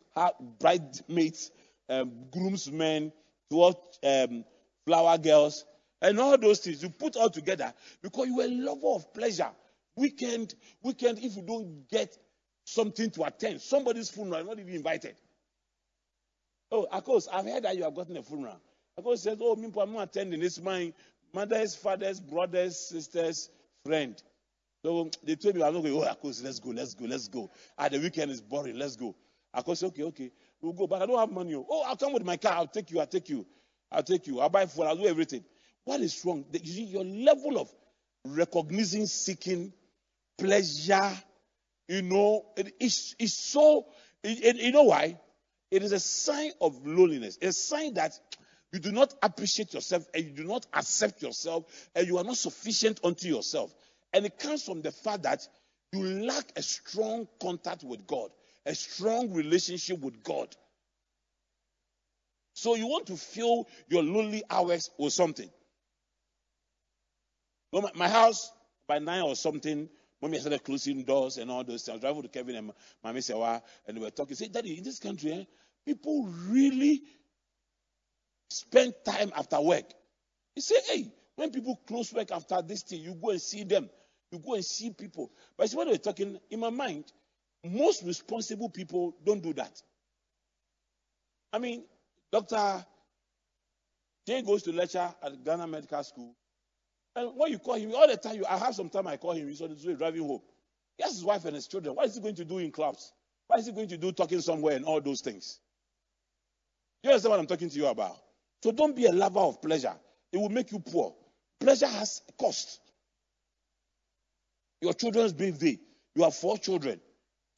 bridesmaids, 0.59 1.51
um, 1.88 2.12
groomsmen, 2.30 3.12
12 3.51 3.76
um, 4.05 4.44
flower 4.86 5.18
girls, 5.18 5.64
and 6.03 6.18
all 6.18 6.36
those 6.38 6.61
things. 6.61 6.82
You 6.82 6.88
put 6.90 7.16
all 7.16 7.30
together 7.30 7.72
because 8.03 8.26
you 8.26 8.40
are 8.40 8.44
a 8.44 8.48
lover 8.48 8.88
of 8.96 9.12
pleasure. 9.12 9.51
Weekend, 9.96 10.55
weekend, 10.82 11.18
if 11.18 11.36
you 11.36 11.42
don't 11.42 11.88
get 11.90 12.16
something 12.64 13.11
to 13.11 13.24
attend, 13.24 13.61
somebody's 13.61 14.09
funeral, 14.11 14.44
not 14.44 14.59
even 14.59 14.74
invited. 14.74 15.16
Oh, 16.70 16.86
of 16.90 17.05
course, 17.05 17.28
I've 17.32 17.44
heard 17.44 17.64
that 17.64 17.76
you 17.76 17.82
have 17.84 17.94
gotten 17.94 18.16
a 18.16 18.22
funeral. 18.22 18.61
Of 18.96 19.05
course, 19.05 19.22
says, 19.22 19.38
Oh, 19.40 19.57
me 19.57 19.70
I'm 19.80 19.92
not 19.92 20.03
attending. 20.05 20.42
It's 20.42 20.61
my 20.61 20.92
mother's, 21.34 21.74
father's, 21.74 22.20
brothers, 22.20 22.78
sisters, 22.78 23.51
friend. 23.84 24.20
So 24.84 25.11
they 25.24 25.36
told 25.36 25.57
me, 25.57 25.62
I'm 25.62 25.74
not 25.74 25.82
going, 25.82 25.94
oh, 25.94 26.05
of 26.05 26.20
course, 26.20 26.42
let's 26.42 26.59
go, 26.59 26.70
let's 26.70 26.94
go, 26.94 27.05
let's 27.05 27.28
go. 27.28 27.51
Ah, 27.76 27.88
the 27.88 27.98
weekend 27.98 28.30
is 28.30 28.40
boring, 28.40 28.78
let's 28.78 28.96
go. 28.96 29.14
Of 29.53 29.64
course, 29.64 29.82
okay, 29.82 30.05
okay, 30.05 30.30
we'll 30.62 30.72
go. 30.72 30.86
But 30.86 31.03
I 31.03 31.07
don't 31.07 31.18
have 31.18 31.30
money. 31.30 31.55
Oh, 31.55 31.82
I'll 31.82 31.96
come 31.96 32.12
with 32.12 32.24
my 32.24 32.36
car, 32.36 32.53
I'll 32.53 32.66
take 32.66 32.90
you, 32.90 33.01
I'll 33.01 33.07
take 33.07 33.28
you. 33.28 33.44
I'll 33.92 34.03
take 34.03 34.26
you. 34.26 34.40
I'll 34.40 34.48
buy 34.48 34.66
food, 34.66 34.84
I'll 34.84 34.96
do 34.96 35.07
everything. 35.07 35.44
What 35.84 36.00
is 36.00 36.24
wrong? 36.24 36.44
Your 36.52 37.04
level 37.04 37.58
of 37.58 37.72
recognizing, 38.24 39.06
seeking, 39.06 39.72
pleasure, 40.38 41.12
you 41.88 42.02
know, 42.02 42.46
it 42.56 42.72
is 42.78 43.34
so, 43.34 43.86
it, 44.22 44.44
it, 44.44 44.56
you 44.56 44.72
know 44.72 44.84
why? 44.84 45.18
It 45.70 45.82
is 45.82 45.92
a 45.92 46.00
sign 46.00 46.52
of 46.60 46.86
loneliness. 46.86 47.38
A 47.42 47.52
sign 47.52 47.94
that 47.94 48.18
you 48.72 48.78
do 48.78 48.92
not 48.92 49.14
appreciate 49.22 49.74
yourself 49.74 50.06
and 50.14 50.24
you 50.24 50.30
do 50.30 50.44
not 50.44 50.66
accept 50.72 51.22
yourself 51.22 51.64
and 51.94 52.06
you 52.06 52.18
are 52.18 52.24
not 52.24 52.36
sufficient 52.36 53.00
unto 53.02 53.28
yourself. 53.28 53.74
And 54.12 54.26
it 54.26 54.38
comes 54.38 54.62
from 54.62 54.82
the 54.82 54.92
fact 54.92 55.24
that 55.24 55.46
you 55.92 56.02
lack 56.02 56.52
a 56.56 56.62
strong 56.62 57.26
contact 57.40 57.82
with 57.82 58.06
God, 58.06 58.30
a 58.66 58.74
strong 58.74 59.32
relationship 59.32 60.00
with 60.00 60.22
God. 60.22 60.54
So 62.54 62.74
you 62.74 62.86
want 62.86 63.06
to 63.06 63.16
fill 63.16 63.68
your 63.88 64.02
lonely 64.02 64.42
hours 64.50 64.90
with 64.98 65.12
something. 65.12 65.50
My 67.72 68.08
house, 68.08 68.52
by 68.86 68.98
nine 68.98 69.22
or 69.22 69.36
something, 69.36 69.88
Mommy 70.20 70.38
started 70.38 70.64
closing 70.64 71.02
doors 71.04 71.38
and 71.38 71.50
all 71.50 71.64
those 71.64 71.84
things. 71.84 71.88
I 71.90 71.92
was 71.92 72.00
driving 72.00 72.22
to 72.22 72.28
Kevin 72.28 72.56
and 72.56 72.72
Mommy 73.02 73.20
said, 73.20 73.36
and 73.86 73.96
they 73.96 74.00
were 74.00 74.10
talking. 74.10 74.36
Say, 74.36 74.48
Daddy, 74.48 74.76
in 74.76 74.84
this 74.84 74.98
country, 74.98 75.32
eh, 75.32 75.44
people 75.86 76.26
really 76.48 77.02
spend 78.50 78.94
time 79.04 79.32
after 79.36 79.60
work. 79.60 79.84
He 80.54 80.60
said, 80.60 80.80
hey, 80.88 81.12
when 81.36 81.50
people 81.50 81.80
close 81.86 82.12
work 82.12 82.32
after 82.32 82.60
this 82.60 82.82
thing, 82.82 83.00
you 83.00 83.14
go 83.14 83.30
and 83.30 83.40
see 83.40 83.64
them. 83.64 83.88
You 84.30 84.40
go 84.40 84.54
and 84.54 84.64
see 84.64 84.90
people. 84.90 85.30
But 85.56 85.70
see 85.70 85.76
what 85.76 85.88
we're 85.88 85.96
talking, 85.96 86.38
in 86.50 86.60
my 86.60 86.70
mind, 86.70 87.04
most 87.64 88.02
responsible 88.04 88.68
people 88.68 89.16
don't 89.24 89.42
do 89.42 89.52
that. 89.54 89.80
I 91.52 91.58
mean, 91.58 91.84
Dr. 92.30 92.84
Jay 94.26 94.42
goes 94.42 94.62
to 94.64 94.72
lecture 94.72 95.14
at 95.22 95.44
Ghana 95.44 95.66
Medical 95.66 96.04
School. 96.04 96.34
And 97.16 97.30
when 97.36 97.50
you 97.50 97.58
call 97.58 97.74
him, 97.74 97.92
all 97.94 98.06
the 98.06 98.16
time, 98.16 98.36
you, 98.36 98.44
I 98.48 98.56
have 98.56 98.74
some 98.74 98.88
time 98.88 99.06
I 99.06 99.16
call 99.16 99.32
him, 99.32 99.48
he's 99.48 99.61
on 99.61 99.70
his 99.70 99.84
way 99.84 99.94
driving 99.94 100.22
home. 100.22 100.40
He 100.96 101.02
has 101.02 101.12
his 101.12 101.24
wife 101.24 101.44
and 101.44 101.54
his 101.54 101.66
children. 101.66 101.94
What 101.94 102.06
is 102.06 102.14
he 102.14 102.20
going 102.20 102.36
to 102.36 102.44
do 102.44 102.58
in 102.58 102.70
clubs? 102.70 103.12
What 103.46 103.58
is 103.58 103.66
he 103.66 103.72
going 103.72 103.88
to 103.88 103.96
do 103.96 104.12
talking 104.12 104.40
somewhere 104.40 104.76
and 104.76 104.84
all 104.84 105.00
those 105.00 105.20
things? 105.20 105.58
You 107.02 107.11
understand 107.11 107.30
what 107.30 107.40
I'm 107.40 107.46
talking 107.46 107.70
to 107.70 107.76
you 107.76 107.86
about? 107.86 108.16
So 108.62 108.70
don't 108.72 108.94
be 108.94 109.06
a 109.06 109.12
lover 109.12 109.40
of 109.40 109.61
pleasure. 109.62 109.94
It 110.32 110.38
will 110.38 110.50
make 110.50 110.70
you 110.70 110.78
poor. 110.78 111.14
Pleasure 111.58 111.86
has 111.86 112.22
a 112.28 112.32
cost. 112.32 112.80
Your 114.80 114.92
children's 114.92 115.32
birthday, 115.32 115.78
you 116.14 116.22
have 116.22 116.34
four 116.34 116.58
children. 116.58 117.00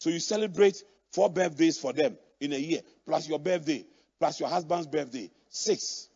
So 0.00 0.10
you 0.10 0.18
celebrate 0.18 0.82
four 1.12 1.30
birthdays 1.30 1.78
for 1.78 1.92
them 1.92 2.16
in 2.40 2.52
a 2.52 2.58
year, 2.58 2.80
plus 3.06 3.28
your 3.28 3.38
birthday, 3.38 3.84
plus 4.18 4.40
your 4.40 4.48
husband's 4.48 4.86
birthday. 4.86 5.30
Six. 5.48 6.08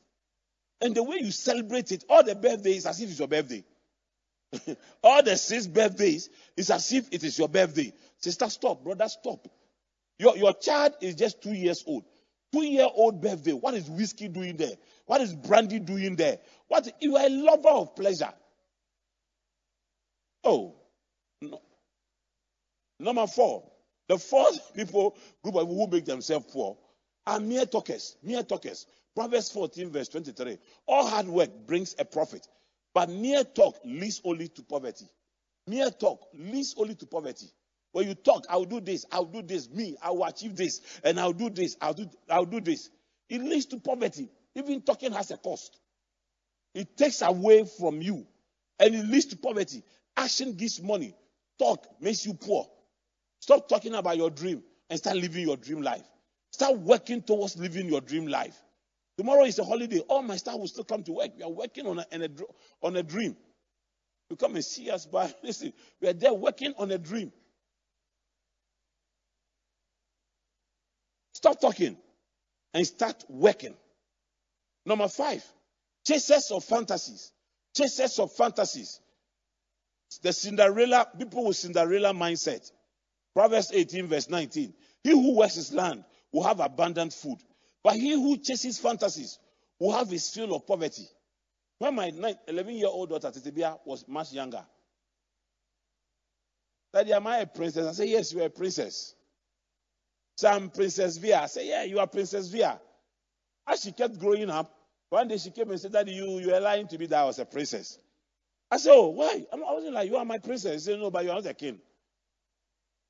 And 0.81 0.95
the 0.95 1.03
way 1.03 1.19
you 1.21 1.31
celebrate 1.31 1.93
it, 1.93 2.05
all 2.09 2.23
the 2.23 2.35
birthdays 2.35 2.87
as 2.87 3.01
if 3.01 3.11
it's 3.11 3.19
your 3.19 3.29
birthday. 3.29 3.65
all 5.03 5.23
the 5.23 5.37
six 5.37 5.67
birthdays 5.67 6.29
is 6.57 6.71
as 6.71 6.93
if 6.93 7.09
it 7.13 7.25
is 7.25 7.39
your 7.39 7.49
birthday. 7.49 7.93
Sister, 8.19 8.49
stop. 8.49 8.85
Brother, 8.85 9.09
stop. 9.09 9.47
Your, 10.19 10.37
your 10.37 10.53
child 10.55 10.95
is 11.01 11.15
just 11.15 11.43
two 11.43 11.53
years 11.53 11.85
old. 11.87 12.05
Two 12.53 12.65
year 12.65 12.89
old 12.95 13.21
birthday. 13.21 13.53
What 13.53 13.75
is 13.75 13.89
whiskey 13.89 14.29
doing 14.29 14.57
there? 14.57 14.75
What 15.07 15.21
is 15.21 15.35
brandy 15.35 15.79
doing 15.79 16.17
there? 16.17 16.39
What 16.69 16.89
you 17.01 17.17
are 17.17 17.27
a 17.27 17.31
lover 17.31 17.69
of 17.69 17.97
pleasure. 17.97 18.33
Oh. 20.45 20.75
No. 21.43 21.61
Number 23.01 23.27
four. 23.27 23.71
The 24.09 24.19
fourth 24.19 24.75
people 24.75 25.17
group 25.43 25.57
of 25.57 25.63
people 25.69 25.87
who 25.87 25.91
make 25.91 26.05
themselves 26.05 26.47
poor 26.53 26.77
are 27.27 27.41
mere 27.41 27.67
talkers. 27.67 28.17
Mere 28.23 28.43
talkers. 28.45 28.87
Proverbs 29.17 29.51
14, 29.51 29.91
verse 29.91 30.09
23. 30.09 30.59
All 30.87 31.07
hard 31.09 31.27
work 31.27 31.51
brings 31.67 31.97
a 31.99 32.05
profit, 32.05 32.47
but 32.93 33.09
mere 33.09 33.45
talk 33.45 33.79
leads 33.83 34.21
only 34.25 34.49
to 34.49 34.63
poverty. 34.63 35.07
Mere 35.67 35.91
talk 35.91 36.29
leads 36.35 36.75
only 36.77 36.95
to 36.97 37.07
poverty. 37.07 37.47
When 37.93 38.07
you 38.07 38.15
talk, 38.15 38.45
I'll 38.51 38.67
do 38.67 38.79
this, 38.79 39.07
I'll 39.11 39.25
do 39.25 39.41
this, 39.41 39.71
me, 39.71 39.97
I 40.03 40.11
will 40.11 40.27
achieve 40.27 40.55
this, 40.55 40.83
and 41.03 41.19
I'll 41.19 41.33
do 41.33 41.49
this, 41.49 41.79
I'll 41.81 41.95
do, 41.95 42.11
I'll 42.29 42.45
do 42.45 42.61
this. 42.61 42.91
It 43.31 43.41
leads 43.41 43.65
to 43.67 43.81
poverty. 43.81 44.29
Even 44.55 44.83
talking 44.83 45.13
has 45.13 45.31
a 45.31 45.39
cost. 45.39 45.81
It 46.75 46.95
takes 46.99 47.23
away 47.23 47.65
from 47.65 48.03
you, 48.03 48.27
and 48.79 48.95
it 48.95 49.07
leads 49.07 49.27
to 49.27 49.37
poverty. 49.39 49.83
Action 50.15 50.53
gives 50.53 50.83
money. 50.83 51.15
Talk 51.59 51.87
makes 52.03 52.27
you 52.27 52.35
poor. 52.35 52.69
Stop 53.41 53.67
talking 53.67 53.95
about 53.95 54.19
your 54.19 54.29
dream 54.29 54.63
and 54.91 54.99
start 54.99 55.17
living 55.17 55.47
your 55.47 55.57
dream 55.57 55.81
life. 55.81 56.05
Start 56.51 56.79
working 56.81 57.23
towards 57.23 57.57
living 57.57 57.89
your 57.89 58.03
dream 58.03 58.27
life. 58.27 58.57
Tomorrow 59.19 59.45
is 59.45 59.59
a 59.59 59.65
holiday. 59.65 60.01
All 60.01 60.23
my 60.23 60.37
staff 60.37 60.57
will 60.57 60.67
still 60.69 60.85
come 60.85 61.03
to 61.05 61.13
work. 61.13 61.31
We 61.37 61.43
are 61.43 61.51
working 61.51 61.87
on 61.87 61.99
a, 61.99 62.07
on 62.13 62.23
a, 62.23 62.29
on 62.83 62.97
a 62.97 63.03
dream. 63.03 63.37
You 64.29 64.37
come 64.37 64.55
and 64.57 64.65
see 64.65 64.91
us, 64.91 65.07
but 65.07 65.39
listen, 65.43 65.73
we 66.01 66.09
are 66.09 66.13
there 66.13 66.35
working 66.35 66.75
on 66.79 66.91
a 66.91 66.99
dream. 66.99 67.33
Stop 71.35 71.61
talking 71.61 71.97
and 72.75 72.87
start 72.87 73.25
working. 73.29 73.75
Number 74.85 75.09
five, 75.09 75.45
chasers 76.07 76.51
of 76.51 76.65
fantasies. 76.65 77.33
Chasers 77.77 78.19
of 78.19 78.33
fantasies. 78.33 79.01
The 80.23 80.33
Cinderella, 80.33 81.09
people 81.19 81.47
with 81.47 81.57
Cinderella 81.57 82.13
mindset. 82.13 82.71
Proverbs 83.35 83.71
18, 83.73 84.07
verse 84.07 84.31
19. 84.31 84.73
He 85.05 85.11
who 85.11 85.37
works 85.37 85.57
his 85.57 85.73
land 85.73 86.05
will 86.33 86.43
have 86.45 86.61
abundant 86.61 87.13
food, 87.13 87.39
but 87.87 87.95
he 87.95 88.11
who 88.15 88.37
chases 88.37 88.81
fantasies 88.81 89.39
will 89.79 89.93
have 89.93 90.11
his 90.11 90.29
fill 90.29 90.57
of 90.57 90.67
poverty. 90.67 91.09
When 91.79 91.95
my 91.95 92.11
11 92.49 92.75
year 92.75 92.89
old 92.89 93.11
daughter 93.11 93.31
Titibia 93.31 93.79
was 93.85 94.09
much 94.09 94.33
younger, 94.33 94.67
Daddy, 96.93 97.13
am 97.13 97.29
I 97.29 97.39
a 97.39 97.47
princess? 97.47 97.87
I 97.87 97.93
said, 97.93 98.09
Yes, 98.09 98.33
you 98.33 98.43
are 98.43 98.47
a 98.47 98.51
princess. 98.51 99.15
Some 100.37 100.71
Princess 100.71 101.17
Via. 101.19 101.43
I 101.43 101.47
said, 101.47 101.65
Yeah, 101.65 101.85
you 101.85 102.01
are 102.01 102.09
Princess 102.09 102.49
Via. 102.49 102.81
As 103.69 103.83
she 103.83 103.93
kept 103.93 104.19
growing 104.19 104.51
up, 104.51 104.77
one 105.11 105.29
day 105.29 105.39
she 105.39 105.53
came 105.53 105.71
and 105.71 105.79
said, 105.81 105.93
Daddy, 105.93 106.11
you, 106.11 106.41
you 106.41 106.53
are 106.53 106.61
lying 106.61 106.89
to 106.89 106.99
me 106.99 107.07
that 107.07 107.21
I 107.21 107.25
was 107.25 107.39
a 107.39 107.45
princess. 107.45 108.01
I 108.69 108.79
said, 108.79 108.95
Oh, 108.97 109.11
why? 109.11 109.47
I 109.53 109.57
wasn't 109.57 109.95
like, 109.95 110.11
You 110.11 110.17
are 110.17 110.25
my 110.25 110.39
princess. 110.39 110.73
He 110.73 110.91
said, 110.91 110.99
No, 110.99 111.13
but 111.13 111.23
you 111.23 111.31
are 111.31 111.37
not 111.37 111.47
a 111.47 111.55
king. 111.55 111.79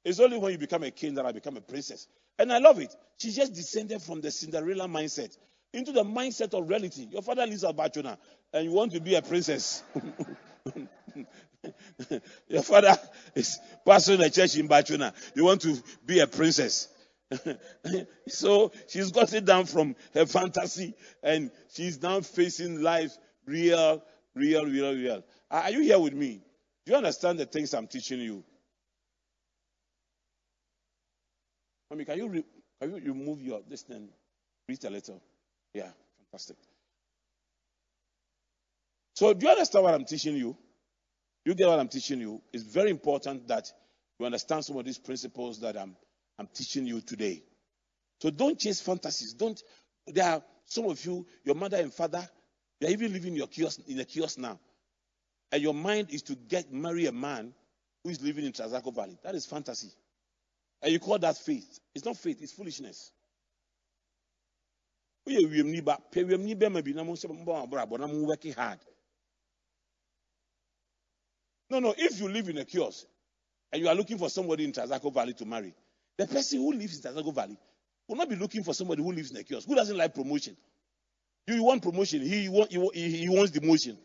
It's 0.06 0.20
only 0.20 0.38
when 0.38 0.52
you 0.52 0.58
become 0.58 0.84
a 0.84 0.90
king 0.90 1.14
that 1.14 1.26
I 1.26 1.32
become 1.32 1.56
a 1.56 1.60
princess. 1.60 2.06
And 2.38 2.52
I 2.52 2.58
love 2.58 2.78
it. 2.78 2.94
She 3.18 3.32
just 3.32 3.52
descended 3.52 4.00
from 4.00 4.20
the 4.20 4.30
Cinderella 4.30 4.86
mindset 4.86 5.36
into 5.72 5.92
the 5.92 6.04
mindset 6.04 6.54
of 6.54 6.68
reality. 6.68 7.08
Your 7.10 7.22
father 7.22 7.46
lives 7.46 7.64
at 7.64 7.76
Batsona 7.76 8.16
and 8.52 8.64
you 8.64 8.70
want 8.70 8.92
to 8.92 9.00
be 9.00 9.16
a 9.16 9.22
princess. 9.22 9.82
Your 12.48 12.62
father 12.62 12.96
is 13.34 13.58
pastoring 13.84 14.24
a 14.24 14.30
church 14.30 14.56
in 14.56 14.68
Batsona. 14.68 15.12
You 15.34 15.44
want 15.44 15.62
to 15.62 15.76
be 16.06 16.20
a 16.20 16.26
princess. 16.28 16.88
so 18.28 18.70
she's 18.88 19.10
got 19.10 19.32
it 19.34 19.44
down 19.44 19.66
from 19.66 19.96
her 20.14 20.26
fantasy 20.26 20.94
and 21.22 21.50
she's 21.74 22.00
now 22.00 22.20
facing 22.20 22.80
life, 22.80 23.12
real, 23.44 24.02
Real, 24.36 24.66
real, 24.66 24.94
real. 24.94 25.24
Are 25.50 25.70
you 25.70 25.80
here 25.80 25.98
with 25.98 26.12
me? 26.12 26.42
Do 26.84 26.92
you 26.92 26.98
understand 26.98 27.38
the 27.38 27.46
things 27.46 27.72
I'm 27.72 27.86
teaching 27.86 28.20
you? 28.20 28.44
Mommy, 31.90 32.04
can 32.04 32.18
you, 32.18 32.28
re- 32.28 32.44
can 32.80 32.94
you 32.94 33.00
remove 33.12 33.42
your 33.42 33.60
this 33.68 33.82
thing? 33.82 34.08
Read 34.68 34.84
a 34.84 34.90
little. 34.90 35.22
Yeah, 35.74 35.90
fantastic. 36.30 36.56
So, 39.14 39.32
do 39.32 39.46
you 39.46 39.52
understand 39.52 39.84
what 39.84 39.94
I'm 39.94 40.04
teaching 40.04 40.36
you? 40.36 40.56
You 41.44 41.54
get 41.54 41.68
what 41.68 41.78
I'm 41.78 41.88
teaching 41.88 42.20
you? 42.20 42.42
It's 42.52 42.64
very 42.64 42.90
important 42.90 43.48
that 43.48 43.72
you 44.18 44.26
understand 44.26 44.64
some 44.64 44.76
of 44.76 44.84
these 44.84 44.98
principles 44.98 45.60
that 45.60 45.76
I'm, 45.76 45.96
I'm 46.38 46.48
teaching 46.48 46.86
you 46.86 47.00
today. 47.00 47.42
So, 48.20 48.30
don't 48.30 48.58
chase 48.58 48.80
fantasies. 48.80 49.34
Don't. 49.34 49.62
There 50.06 50.24
are 50.24 50.42
some 50.66 50.86
of 50.86 51.04
you, 51.04 51.26
your 51.44 51.54
mother 51.54 51.76
and 51.78 51.92
father, 51.92 52.28
you're 52.80 52.90
even 52.90 53.12
living 53.12 53.32
in 53.32 53.36
your 53.36 53.46
kiosk 53.46 53.80
in 53.88 54.00
a 54.00 54.04
kiosk 54.04 54.38
now, 54.38 54.58
and 55.52 55.62
your 55.62 55.74
mind 55.74 56.08
is 56.10 56.22
to 56.22 56.34
get 56.34 56.72
marry 56.72 57.06
a 57.06 57.12
man 57.12 57.54
who 58.04 58.10
is 58.10 58.20
living 58.22 58.44
in 58.44 58.52
Trasacco 58.52 58.94
Valley. 58.94 59.18
That 59.22 59.34
is 59.34 59.46
fantasy. 59.46 59.90
And 60.86 60.92
you 60.92 61.00
call 61.00 61.18
that 61.18 61.36
faith. 61.36 61.80
It's 61.96 62.04
not 62.04 62.16
faith, 62.16 62.40
it's 62.40 62.52
foolishness. 62.52 63.10
working 68.24 68.52
hard. 68.52 68.78
No, 71.68 71.80
no, 71.80 71.92
if 71.98 72.20
you 72.20 72.28
live 72.28 72.48
in 72.50 72.58
a 72.58 72.64
kiosk 72.64 73.04
and 73.72 73.82
you 73.82 73.88
are 73.88 73.96
looking 73.96 74.16
for 74.16 74.30
somebody 74.30 74.62
in 74.62 74.70
Trasacco 74.70 75.12
Valley 75.12 75.34
to 75.34 75.44
marry, 75.44 75.74
the 76.18 76.28
person 76.28 76.60
who 76.60 76.72
lives 76.72 77.04
in 77.04 77.12
Trasacco 77.12 77.34
Valley 77.34 77.58
will 78.06 78.14
not 78.14 78.30
be 78.30 78.36
looking 78.36 78.62
for 78.62 78.72
somebody 78.72 79.02
who 79.02 79.10
lives 79.10 79.32
in 79.32 79.38
a 79.38 79.42
kiosk. 79.42 79.66
Who 79.66 79.74
doesn't 79.74 79.96
like 79.96 80.14
promotion? 80.14 80.56
You 81.48 81.64
want 81.64 81.82
promotion, 81.82 82.20
he, 82.20 82.48
want, 82.48 82.70
he, 82.70 83.10
he 83.10 83.28
wants 83.28 83.50
demotion. 83.50 83.96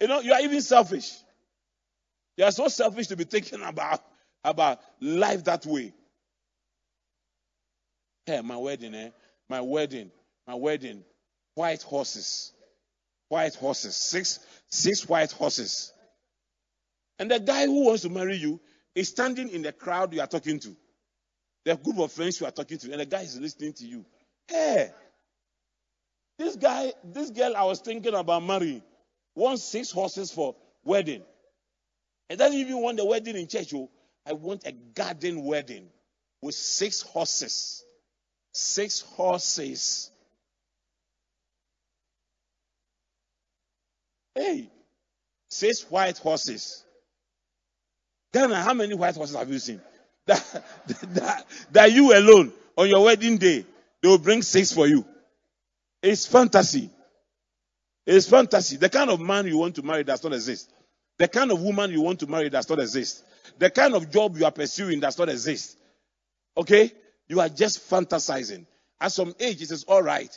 You 0.00 0.06
know, 0.06 0.20
you 0.20 0.32
are 0.32 0.40
even 0.40 0.60
selfish. 0.60 1.10
You 2.36 2.44
are 2.44 2.52
so 2.52 2.68
selfish 2.68 3.08
to 3.08 3.16
be 3.16 3.24
thinking 3.24 3.60
about 3.60 4.04
about 4.46 4.80
life 5.00 5.44
that 5.44 5.66
way. 5.66 5.92
Hey, 8.24 8.40
my 8.40 8.56
wedding, 8.56 8.94
eh? 8.94 9.10
My 9.48 9.60
wedding, 9.60 10.10
my 10.46 10.54
wedding. 10.54 11.04
White 11.54 11.82
horses. 11.82 12.52
White 13.28 13.54
horses. 13.54 13.96
Six, 13.96 14.40
six 14.68 15.08
white 15.08 15.32
horses. 15.32 15.92
And 17.18 17.30
the 17.30 17.40
guy 17.40 17.66
who 17.66 17.86
wants 17.86 18.02
to 18.02 18.08
marry 18.08 18.36
you 18.36 18.60
is 18.94 19.08
standing 19.08 19.48
in 19.50 19.62
the 19.62 19.72
crowd 19.72 20.12
you 20.12 20.20
are 20.20 20.26
talking 20.26 20.58
to. 20.60 20.76
The 21.64 21.76
group 21.76 21.98
of 21.98 22.12
friends 22.12 22.40
you 22.40 22.46
are 22.46 22.52
talking 22.52 22.78
to, 22.78 22.92
and 22.92 23.00
the 23.00 23.06
guy 23.06 23.22
is 23.22 23.38
listening 23.38 23.72
to 23.74 23.86
you. 23.86 24.04
Hey, 24.48 24.90
this 26.38 26.56
guy, 26.56 26.92
this 27.02 27.30
girl 27.30 27.56
I 27.56 27.64
was 27.64 27.80
thinking 27.80 28.14
about 28.14 28.42
marrying 28.42 28.82
wants 29.34 29.64
six 29.64 29.90
horses 29.90 30.30
for 30.30 30.54
wedding. 30.84 31.22
And 32.28 32.38
doesn't 32.38 32.58
even 32.58 32.78
want 32.78 32.96
the 32.96 33.04
wedding 33.04 33.36
in 33.36 33.46
church. 33.46 33.72
Oh. 33.74 33.90
I 34.26 34.32
want 34.32 34.66
a 34.66 34.72
garden 34.72 35.44
wedding 35.44 35.88
with 36.42 36.54
six 36.54 37.00
horses. 37.02 37.84
Six 38.52 39.00
horses. 39.00 40.10
Hey, 44.34 44.68
six 45.48 45.82
white 45.90 46.18
horses. 46.18 46.84
Ghana, 48.32 48.56
how 48.62 48.74
many 48.74 48.94
white 48.94 49.14
horses 49.14 49.36
have 49.36 49.50
you 49.50 49.58
seen? 49.58 49.80
That, 50.26 50.64
that, 51.14 51.46
that 51.70 51.92
you 51.92 52.12
alone 52.12 52.52
on 52.76 52.88
your 52.88 53.04
wedding 53.04 53.38
day, 53.38 53.64
they 54.02 54.08
will 54.08 54.18
bring 54.18 54.42
six 54.42 54.72
for 54.72 54.88
you. 54.88 55.04
It's 56.02 56.26
fantasy. 56.26 56.90
It's 58.04 58.28
fantasy. 58.28 58.76
The 58.76 58.88
kind 58.88 59.08
of 59.10 59.20
man 59.20 59.46
you 59.46 59.58
want 59.58 59.76
to 59.76 59.82
marry 59.84 60.02
does 60.02 60.24
not 60.24 60.32
exist. 60.32 60.68
The 61.18 61.28
kind 61.28 61.52
of 61.52 61.62
woman 61.62 61.92
you 61.92 62.00
want 62.00 62.18
to 62.20 62.26
marry 62.26 62.50
does 62.50 62.68
not 62.68 62.80
exist. 62.80 63.22
The 63.58 63.70
kind 63.70 63.94
of 63.94 64.10
job 64.10 64.36
you 64.36 64.44
are 64.44 64.52
pursuing 64.52 65.00
does 65.00 65.18
not 65.18 65.28
exist. 65.28 65.78
Okay? 66.56 66.92
You 67.28 67.40
are 67.40 67.48
just 67.48 67.88
fantasizing. 67.88 68.66
At 69.00 69.12
some 69.12 69.34
age, 69.40 69.62
it 69.62 69.70
is 69.70 69.84
all 69.84 70.02
right. 70.02 70.30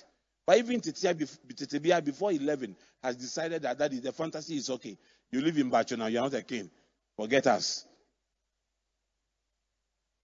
But 0.46 0.58
even 0.58 0.82
Titibia 0.82 2.04
before 2.04 2.32
11 2.32 2.76
has 3.04 3.16
decided 3.16 3.62
that 3.64 3.78
that 3.78 3.94
is 3.94 4.02
the 4.02 4.12
fantasy 4.12 4.58
is 4.58 4.70
okay. 4.70 4.98
You 5.32 5.42
live 5.42 5.58
in 5.58 5.70
Bacho 5.70 5.98
now, 5.98 6.08
you're 6.08 6.24
not 6.24 6.34
a 6.34 6.42
king. 6.42 6.70
Forget 7.16 7.48
us. 7.48 7.86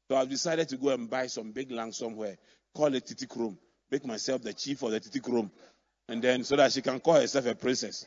So 0.09 0.17
I've 0.17 0.29
decided 0.29 0.69
to 0.69 0.77
go 0.77 0.89
and 0.89 1.09
buy 1.09 1.27
some 1.27 1.51
big 1.51 1.71
land 1.71 1.93
somewhere, 1.95 2.37
call 2.75 2.93
it 2.93 3.05
Titik 3.05 3.35
room, 3.35 3.57
make 3.89 4.05
myself 4.05 4.41
the 4.43 4.53
chief 4.53 4.81
of 4.83 4.91
the 4.91 4.99
Titik 4.99 5.27
room, 5.27 5.51
and 6.07 6.21
then 6.21 6.43
so 6.43 6.55
that 6.55 6.71
she 6.71 6.81
can 6.81 6.99
call 6.99 7.15
herself 7.15 7.45
a 7.47 7.55
princess. 7.55 8.05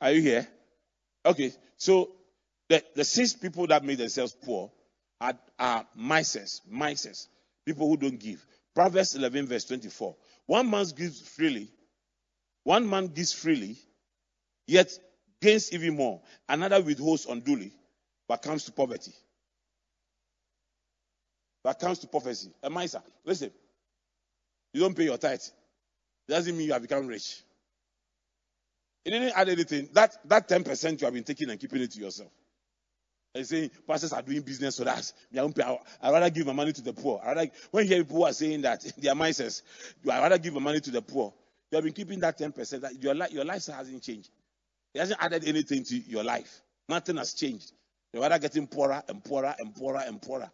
Are 0.00 0.12
you 0.12 0.22
here? 0.22 0.46
Okay, 1.24 1.52
so 1.76 2.10
the, 2.68 2.82
the 2.94 3.04
six 3.04 3.32
people 3.32 3.66
that 3.68 3.84
made 3.84 3.98
themselves 3.98 4.36
poor 4.44 4.70
are, 5.20 5.34
are 5.58 5.86
misers, 5.94 6.60
misers, 6.68 7.28
people 7.64 7.88
who 7.88 7.96
don't 7.96 8.18
give. 8.18 8.44
Proverbs 8.74 9.14
11, 9.14 9.46
verse 9.46 9.64
24. 9.64 10.16
One 10.46 10.68
man 10.70 10.86
gives 10.96 11.20
freely, 11.20 11.68
one 12.64 12.88
man 12.88 13.06
gives 13.08 13.32
freely, 13.32 13.76
yet 14.66 14.90
gains 15.40 15.72
even 15.72 15.94
more. 15.96 16.20
Another 16.48 16.82
withholds 16.82 17.26
unduly, 17.26 17.72
but 18.28 18.42
comes 18.42 18.64
to 18.64 18.72
poverty. 18.72 19.12
But 21.62 21.78
comes 21.78 22.00
to 22.00 22.06
poverty. 22.06 22.52
A 22.62 22.68
miser, 22.68 23.02
listen, 23.24 23.50
you 24.72 24.80
don't 24.80 24.96
pay 24.96 25.04
your 25.04 25.16
tithe. 25.18 25.40
Doesn't 26.28 26.56
mean 26.56 26.66
you 26.66 26.72
have 26.72 26.82
become 26.82 27.06
rich. 27.06 27.42
It 29.04 29.10
didn't 29.10 29.32
add 29.36 29.48
anything. 29.48 29.88
That 29.92 30.16
that 30.28 30.48
10% 30.48 31.00
you 31.00 31.04
have 31.06 31.14
been 31.14 31.24
taking 31.24 31.50
and 31.50 31.60
keeping 31.60 31.82
it 31.82 31.90
to 31.92 32.00
yourself. 32.00 32.30
And 33.34 33.46
saying 33.46 33.70
pastors 33.86 34.12
are 34.12 34.22
doing 34.22 34.42
business 34.42 34.76
so 34.76 34.84
us. 34.84 35.12
I 35.36 36.10
rather 36.10 36.30
give 36.30 36.46
my 36.46 36.52
money 36.52 36.72
to 36.72 36.82
the 36.82 36.92
poor. 36.92 37.20
I 37.22 37.32
rather, 37.32 37.50
when 37.72 37.84
you 37.84 37.94
hear 37.94 38.04
people 38.04 38.24
are 38.24 38.32
saying 38.32 38.62
that, 38.62 38.84
their 38.96 39.14
mind 39.14 39.34
says, 39.34 39.62
I 40.08 40.20
rather 40.20 40.38
give 40.38 40.54
my 40.54 40.60
money 40.60 40.80
to 40.80 40.90
the 40.90 41.02
poor. 41.02 41.34
You 41.72 41.76
have 41.76 41.84
been 41.84 41.92
keeping 41.92 42.20
that 42.20 42.38
10%. 42.38 42.80
That 42.82 43.02
your, 43.02 43.14
life, 43.14 43.32
your 43.32 43.44
life 43.44 43.66
hasn't 43.66 44.02
changed. 44.02 44.30
It 44.94 45.00
hasn't 45.00 45.20
added 45.20 45.44
anything 45.48 45.82
to 45.82 45.96
your 45.96 46.22
life. 46.22 46.62
Nothing 46.88 47.16
has 47.16 47.34
changed. 47.34 47.72
You're 48.12 48.22
rather 48.22 48.38
getting 48.38 48.68
poorer 48.68 49.02
and 49.08 49.24
poorer 49.24 49.54
and 49.58 49.74
poorer 49.74 50.02
and 50.06 50.22
poorer. 50.22 50.50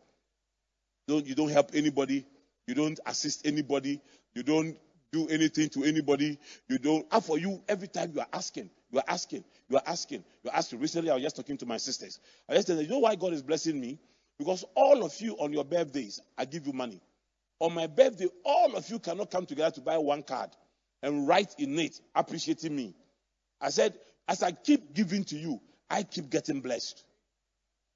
Don't, 1.07 1.27
you 1.27 1.35
don't 1.35 1.51
help 1.51 1.73
anybody. 1.75 2.25
You 2.67 2.75
don't 2.75 2.99
assist 3.05 3.47
anybody. 3.47 4.01
You 4.33 4.43
don't 4.43 4.79
do 5.13 5.29
anything 5.29 5.69
to 5.71 5.85
anybody. 5.85 6.39
You 6.69 6.79
don't. 6.79 7.07
And 7.11 7.25
for 7.25 7.39
you, 7.39 7.63
every 7.69 7.89
time 7.89 8.13
you 8.15 8.21
are 8.21 8.29
asking, 8.33 8.71
you 8.91 8.99
are 8.99 9.05
asking, 9.09 9.45
you 9.69 9.77
are 9.77 9.83
asking, 9.87 10.25
you 10.43 10.51
are 10.51 10.57
asking. 10.57 10.81
Recently, 10.81 11.11
I 11.11 11.15
was 11.15 11.23
just 11.23 11.37
talking 11.37 11.57
to 11.59 11.67
my 11.67 11.77
sisters. 11.77 12.21
I 12.49 12.55
just 12.55 12.69
said, 12.69 12.79
you 12.79 12.89
know 12.89 13.01
why 13.01 13.17
God 13.17 13.33
is 13.33 13.43
blessing 13.43 13.81
me? 13.81 13.99
Because 14.39 14.65
all 14.75 15.05
of 15.05 15.13
you 15.21 15.35
on 15.35 15.53
your 15.53 15.65
birthdays, 15.65 16.21
I 16.39 16.45
give 16.45 16.67
you 16.67 16.73
money. 16.73 17.01
On 17.59 17.75
my 17.75 17.87
birthday, 17.87 18.27
all 18.45 18.75
of 18.75 18.89
you 18.89 18.99
cannot 18.99 19.31
come 19.31 19.47
together 19.47 19.73
to 19.73 19.81
buy 19.81 19.99
one 19.99 20.23
card 20.23 20.51
and 21.03 21.29
write 21.29 21.55
in 21.59 21.79
it 21.79 22.01
appreciating 22.15 22.75
me. 22.75 22.95
I 23.61 23.71
said, 23.71 23.99
as 24.29 24.43
I 24.43 24.53
keep 24.53 24.95
giving 24.95 25.25
to 25.25 25.37
you, 25.37 25.61
I 25.91 26.05
keep 26.05 26.31
getting 26.31 26.61
blessed. 26.61 27.05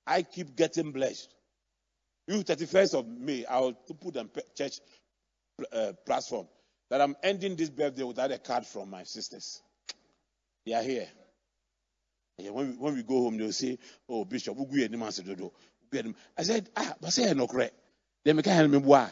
I 0.07 0.23
keep 0.23 0.55
getting 0.55 0.93
blessed. 0.93 1.33
You, 2.27 2.43
31st 2.43 2.99
of 2.99 3.07
May, 3.07 3.45
I'll 3.47 3.73
put 3.73 4.17
on 4.17 4.29
church 4.55 4.81
uh, 5.73 5.93
platform 6.05 6.47
that 6.91 7.01
I'm 7.01 7.17
ending 7.23 7.57
this 7.57 7.71
birthday 7.71 8.05
without 8.05 8.33
a 8.33 8.39
card 8.39 8.67
from 8.67 8.91
my 8.91 9.05
sisters. 9.05 9.63
They 10.67 10.75
are 10.75 10.83
here. 10.83 11.09
Yeah, 12.39 12.51
when, 12.51 12.71
we, 12.71 12.77
when 12.77 12.95
we 12.95 13.03
go 13.03 13.23
home, 13.23 13.39
they'll 13.39 13.53
say, 13.53 13.79
Oh, 14.09 14.25
Bishop, 14.25 14.57
we'll 14.57 14.67
go 14.67 14.77
I 16.39 16.43
said, 16.43 16.69
Ah, 16.77 16.95
but 17.01 17.13
say, 17.13 17.33
no 17.35 17.47
correct. 17.47 17.75
Then 18.25 18.37
can't 18.43 18.57
help 18.57 18.71
me, 18.71 18.79
why? 18.79 19.11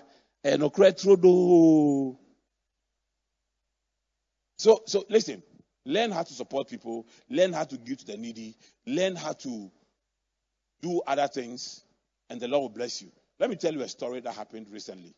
No 0.58 0.70
correct, 0.70 1.00
So, 4.58 4.82
so 4.86 5.04
listen, 5.08 5.42
learn 5.84 6.10
how 6.10 6.22
to 6.22 6.32
support 6.32 6.68
people, 6.68 7.06
learn 7.30 7.52
how 7.52 7.64
to 7.64 7.76
give 7.78 7.98
to 7.98 8.06
the 8.06 8.16
needy, 8.16 8.56
learn 8.86 9.16
how 9.16 9.32
to 9.34 9.70
do 10.80 11.02
other 11.06 11.28
things, 11.28 11.84
and 12.30 12.40
the 12.40 12.48
Lord 12.48 12.62
will 12.62 12.68
bless 12.70 13.02
you. 13.02 13.12
Let 13.40 13.50
me 13.50 13.56
tell 13.56 13.72
you 13.72 13.82
a 13.82 13.88
story 13.88 14.20
that 14.20 14.34
happened 14.34 14.68
recently. 14.70 15.14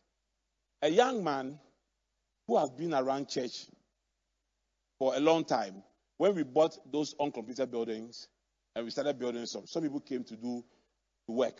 A 0.81 0.89
young 0.89 1.23
man 1.23 1.59
who 2.47 2.57
have 2.57 2.77
been 2.77 2.93
around 2.93 3.29
church 3.29 3.65
for 4.99 5.15
a 5.15 5.19
long 5.19 5.43
time, 5.43 5.83
when 6.17 6.35
we 6.35 6.43
bought 6.43 6.77
those 6.91 7.15
uncompleted 7.19 7.69
buildings 7.71 8.27
and 8.75 8.85
we 8.85 8.91
started 8.91 9.19
building 9.19 9.45
some, 9.45 9.65
some 9.65 9.83
people 9.83 9.99
came 9.99 10.23
to 10.23 10.35
do 10.35 10.63
the 11.27 11.33
work. 11.33 11.59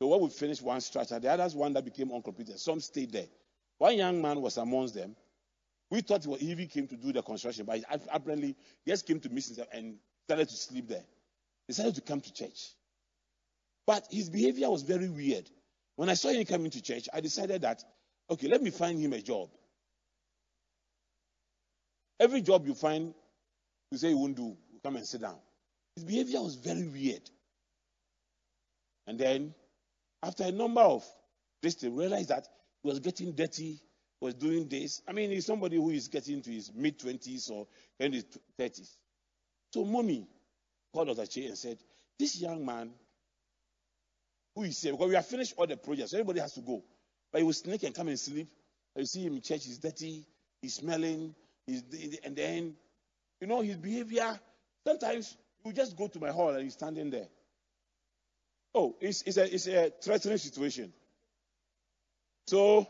So 0.00 0.08
when 0.08 0.20
we 0.20 0.28
finished 0.28 0.62
one 0.62 0.80
structure, 0.80 1.18
the 1.18 1.30
others 1.30 1.54
one 1.54 1.72
that 1.74 1.84
became 1.84 2.12
uncompleted, 2.12 2.58
some 2.58 2.80
stayed 2.80 3.12
there. 3.12 3.26
One 3.78 3.96
young 3.96 4.20
man 4.20 4.40
was 4.40 4.56
amongst 4.56 4.94
them. 4.94 5.14
We 5.90 6.00
thought 6.00 6.24
he 6.24 6.50
even 6.50 6.66
came 6.66 6.88
to 6.88 6.96
do 6.96 7.12
the 7.12 7.22
construction, 7.22 7.64
but 7.64 7.80
apparently 8.12 8.56
he 8.84 8.90
just 8.90 9.06
came 9.06 9.20
to 9.20 9.28
miss 9.28 9.46
himself 9.46 9.68
and 9.72 9.96
started 10.24 10.48
to 10.48 10.56
sleep 10.56 10.88
there. 10.88 11.04
He 11.66 11.72
decided 11.72 11.94
to 11.94 12.00
come 12.00 12.20
to 12.20 12.32
church. 12.32 12.72
But 13.86 14.06
his 14.10 14.28
behavior 14.28 14.68
was 14.68 14.82
very 14.82 15.08
weird. 15.08 15.48
When 15.94 16.08
I 16.08 16.14
saw 16.14 16.30
him 16.30 16.44
coming 16.44 16.70
to 16.72 16.82
church, 16.82 17.08
I 17.14 17.20
decided 17.20 17.62
that 17.62 17.84
Okay, 18.28 18.48
let 18.48 18.62
me 18.62 18.70
find 18.70 18.98
him 18.98 19.12
a 19.12 19.20
job. 19.20 19.50
Every 22.18 22.40
job 22.42 22.66
you 22.66 22.74
find, 22.74 23.14
you 23.90 23.98
say 23.98 24.10
you 24.10 24.18
won't 24.18 24.36
do, 24.36 24.56
you 24.72 24.80
come 24.82 24.96
and 24.96 25.06
sit 25.06 25.20
down. 25.20 25.38
His 25.94 26.04
behavior 26.04 26.40
was 26.40 26.54
very 26.54 26.86
weird. 26.86 27.28
And 29.06 29.18
then, 29.18 29.54
after 30.22 30.44
a 30.44 30.52
number 30.52 30.80
of 30.80 31.04
this, 31.62 31.76
they 31.76 31.88
realized 31.88 32.30
that 32.30 32.48
he 32.82 32.88
was 32.88 33.00
getting 33.00 33.32
dirty, 33.32 33.80
was 34.20 34.34
doing 34.34 34.68
this. 34.68 35.02
I 35.06 35.12
mean, 35.12 35.30
he's 35.30 35.46
somebody 35.46 35.76
who 35.76 35.90
is 35.90 36.08
getting 36.08 36.42
to 36.42 36.50
his 36.50 36.72
mid 36.74 36.98
20s 36.98 37.50
or 37.50 37.66
his 37.98 38.24
30s. 38.58 38.96
So, 39.72 39.84
mommy 39.84 40.26
called 40.92 41.10
us 41.10 41.16
Dr. 41.16 41.30
Che 41.30 41.46
and 41.46 41.58
said, 41.58 41.78
This 42.18 42.40
young 42.40 42.64
man, 42.64 42.90
who 44.54 44.62
is 44.62 44.80
here, 44.80 44.92
because 44.92 45.08
we 45.08 45.14
have 45.14 45.26
finished 45.26 45.54
all 45.56 45.66
the 45.66 45.76
projects, 45.76 46.10
so 46.12 46.16
everybody 46.16 46.40
has 46.40 46.54
to 46.54 46.60
go. 46.60 46.82
But 47.30 47.40
he 47.40 47.44
will 47.44 47.52
sneak 47.52 47.82
and 47.82 47.94
come 47.94 48.08
and 48.08 48.18
sleep. 48.18 48.48
You 48.96 49.04
see 49.04 49.24
him 49.24 49.34
in 49.34 49.42
church, 49.42 49.66
he's 49.66 49.78
dirty, 49.78 50.26
he's 50.62 50.74
smelling, 50.74 51.34
and 51.68 52.36
then, 52.36 52.74
you 53.40 53.46
know, 53.46 53.60
his 53.60 53.76
behavior. 53.76 54.38
Sometimes 54.86 55.36
you 55.64 55.72
just 55.72 55.96
go 55.96 56.06
to 56.08 56.20
my 56.20 56.30
hall 56.30 56.50
and 56.50 56.62
he's 56.62 56.74
standing 56.74 57.10
there. 57.10 57.26
Oh, 58.74 58.96
it's, 59.00 59.22
it's, 59.22 59.36
a, 59.36 59.52
it's 59.52 59.66
a 59.66 59.92
threatening 60.02 60.38
situation. 60.38 60.92
So, 62.46 62.86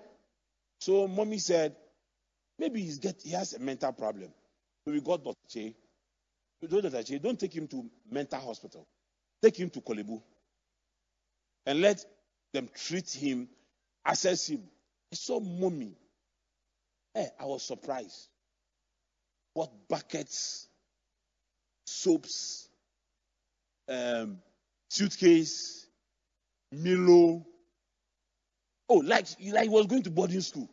so 0.80 1.08
mommy 1.08 1.38
said, 1.38 1.74
maybe 2.58 2.82
he's 2.82 2.98
get, 2.98 3.22
he 3.22 3.30
has 3.30 3.54
a 3.54 3.58
mental 3.58 3.92
problem. 3.92 4.30
So 4.84 4.92
we 4.92 5.00
got 5.00 5.24
Dr. 5.24 5.36
Che. 5.48 5.74
We 6.60 6.68
told 6.68 6.82
Dr. 6.82 7.02
Che, 7.02 7.18
don't 7.18 7.38
take 7.38 7.54
him 7.54 7.68
to 7.68 7.88
mental 8.10 8.40
hospital. 8.40 8.86
Take 9.42 9.56
him 9.56 9.70
to 9.70 9.80
Korle 9.80 10.04
Bu. 10.06 10.22
And 11.64 11.80
let 11.80 12.04
them 12.52 12.68
treat 12.74 13.10
him, 13.10 13.48
assess 14.04 14.48
him. 14.48 14.62
I 15.12 15.16
saw 15.16 15.40
mommy. 15.40 15.96
Hey, 17.14 17.28
I 17.40 17.44
was 17.46 17.62
surprised. 17.62 18.28
What 19.56 19.70
buckets, 19.88 20.68
soaps, 21.86 22.68
um, 23.88 24.36
suitcase, 24.90 25.86
Milo. 26.70 27.46
Oh, 28.90 28.96
like 28.96 29.28
like 29.50 29.62
he 29.62 29.68
was 29.70 29.86
going 29.86 30.02
to 30.02 30.10
boarding 30.10 30.42
school. 30.42 30.68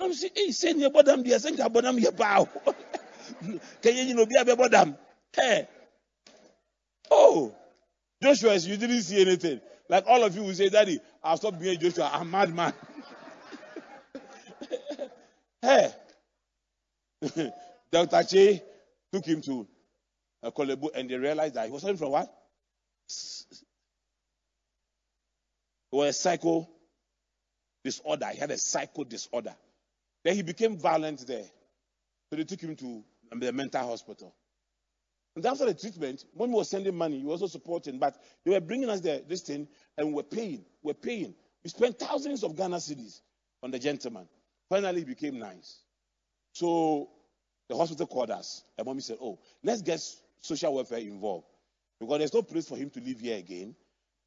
I'm 0.00 0.14
saying, 0.14 0.32
hey, 0.34 0.50
send 0.52 0.80
your 0.80 0.88
bottom 0.88 1.22
there, 1.24 1.38
send 1.38 1.58
your 1.58 1.68
bottom 1.68 1.98
here, 1.98 2.10
bow. 2.10 2.48
Can 3.82 4.08
you 4.08 4.14
know 4.14 4.24
be 4.24 4.36
a 4.36 4.56
bottom? 4.56 4.96
Hey. 5.36 5.68
Oh, 7.10 7.54
Joshua, 8.22 8.56
you 8.56 8.78
didn't 8.78 9.02
see 9.02 9.20
anything. 9.20 9.60
Like 9.90 10.04
all 10.06 10.24
of 10.24 10.34
you 10.34 10.42
will 10.42 10.54
say, 10.54 10.70
Daddy, 10.70 11.00
I'll 11.22 11.36
stop 11.36 11.60
being 11.60 11.78
Joshua. 11.78 12.10
I'm 12.14 12.22
a 12.22 12.24
madman. 12.24 12.72
hey. 15.60 15.92
Dr. 17.92 18.22
Che 18.24 18.62
took 19.12 19.24
him 19.24 19.40
to 19.42 19.66
uh, 20.42 20.48
a 20.48 20.52
Korle 20.52 20.76
Bu 20.78 20.90
and 20.94 21.08
they 21.08 21.16
realized 21.16 21.54
that 21.54 21.66
he 21.66 21.72
was 21.72 21.82
suffering 21.82 21.98
from 21.98 22.10
what? 22.10 22.32
It 25.92 25.96
was 25.96 26.08
a 26.08 26.12
psycho 26.12 26.68
disorder. 27.84 28.28
He 28.32 28.38
had 28.38 28.50
a 28.50 28.58
psycho 28.58 29.04
disorder. 29.04 29.54
Then 30.24 30.36
he 30.36 30.42
became 30.42 30.78
violent 30.78 31.26
there. 31.26 31.44
So 32.30 32.36
they 32.36 32.44
took 32.44 32.60
him 32.60 32.76
to 32.76 33.04
um, 33.32 33.40
the 33.40 33.52
mental 33.52 33.86
hospital. 33.86 34.34
And 35.36 35.44
after 35.46 35.66
the 35.66 35.74
treatment, 35.74 36.24
when 36.34 36.50
we 36.50 36.56
were 36.56 36.64
sending 36.64 36.96
money, 36.96 37.18
we 37.18 37.24
were 37.24 37.32
also 37.32 37.46
supporting, 37.46 37.98
but 37.98 38.16
they 38.44 38.52
were 38.52 38.60
bringing 38.60 38.90
us 38.90 39.00
the, 39.00 39.24
this 39.28 39.42
thing 39.42 39.68
and 39.96 40.08
we 40.08 40.14
were 40.14 40.22
paying. 40.22 40.64
We 40.82 40.90
were 40.90 40.94
paying. 40.94 41.34
We 41.64 41.70
spent 41.70 41.98
thousands 41.98 42.42
of 42.42 42.56
Ghana 42.56 42.76
cedis 42.76 43.20
on 43.62 43.70
the 43.70 43.78
gentleman. 43.78 44.28
Finally, 44.68 45.02
it 45.02 45.06
became 45.06 45.38
nice. 45.38 45.78
So 46.52 47.10
the 47.68 47.76
hospital 47.76 48.06
called 48.06 48.30
us. 48.30 48.62
And 48.76 48.86
mommy 48.86 49.00
said, 49.00 49.18
Oh, 49.20 49.38
let's 49.62 49.82
get 49.82 50.00
social 50.40 50.74
welfare 50.74 50.98
involved. 50.98 51.46
Because 52.00 52.18
there's 52.18 52.34
no 52.34 52.42
place 52.42 52.68
for 52.68 52.76
him 52.76 52.90
to 52.90 53.00
live 53.00 53.20
here 53.20 53.38
again. 53.38 53.74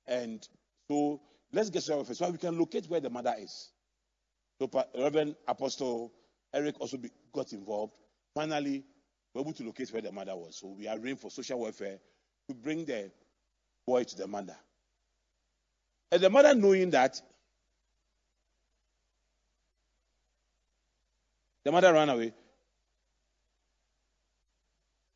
And 0.07 0.47
so 0.89 1.21
let's 1.51 1.69
get 1.69 1.83
social 1.83 1.97
welfare 1.97 2.15
so 2.15 2.29
we 2.29 2.37
can 2.37 2.57
locate 2.57 2.87
where 2.87 2.99
the 2.99 3.09
mother 3.09 3.35
is. 3.39 3.69
So 4.59 4.69
Reverend 4.97 5.35
Apostle 5.47 6.13
Eric 6.53 6.79
also 6.79 6.97
be, 6.97 7.09
got 7.33 7.51
involved. 7.51 7.93
Finally, 8.33 8.83
we 9.33 9.41
were 9.41 9.41
able 9.41 9.53
to 9.53 9.63
locate 9.63 9.91
where 9.91 10.01
the 10.01 10.11
mother 10.11 10.35
was. 10.35 10.57
So 10.57 10.69
we 10.69 10.87
arranged 10.87 11.21
for 11.21 11.29
social 11.29 11.59
welfare 11.59 11.99
to 12.47 12.55
bring 12.55 12.85
the 12.85 13.11
boy 13.85 14.03
to 14.03 14.15
the 14.15 14.27
mother. 14.27 14.55
And 16.11 16.21
the 16.21 16.29
mother 16.29 16.55
knowing 16.55 16.91
that, 16.91 17.21
the 21.65 21.71
mother 21.71 21.91
ran 21.91 22.09
away. 22.09 22.33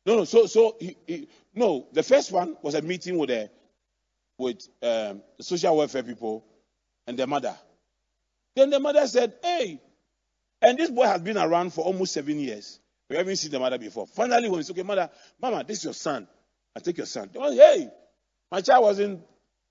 No, 0.04 0.16
no. 0.16 0.24
So, 0.24 0.46
so 0.46 0.76
he, 0.78 0.96
he, 1.06 1.28
no. 1.54 1.86
The 1.92 2.02
first 2.02 2.32
one 2.32 2.56
was 2.62 2.74
a 2.74 2.82
meeting 2.82 3.16
with 3.16 3.30
the 3.30 3.50
with 4.36 4.66
um, 4.82 5.22
social 5.40 5.76
welfare 5.76 6.02
people 6.02 6.44
and 7.06 7.18
the 7.18 7.26
mother. 7.26 7.54
Then 8.56 8.70
the 8.70 8.80
mother 8.80 9.06
said, 9.06 9.34
"Hey," 9.42 9.80
and 10.60 10.76
this 10.76 10.90
boy 10.90 11.04
has 11.06 11.20
been 11.22 11.38
around 11.38 11.72
for 11.72 11.84
almost 11.84 12.12
seven 12.12 12.38
years. 12.40 12.80
We 13.08 13.16
haven't 13.16 13.36
seen 13.36 13.50
the 13.50 13.60
mother 13.60 13.78
before. 13.78 14.06
Finally, 14.06 14.48
when 14.48 14.60
it's 14.60 14.70
okay, 14.70 14.82
mother, 14.82 15.10
mama, 15.40 15.64
this 15.64 15.78
is 15.78 15.84
your 15.84 15.94
son. 15.94 16.26
I 16.74 16.80
take 16.80 16.96
your 16.96 17.06
son. 17.06 17.30
Hey, 17.32 17.88
my 18.50 18.60
child 18.60 18.84
wasn't 18.84 19.22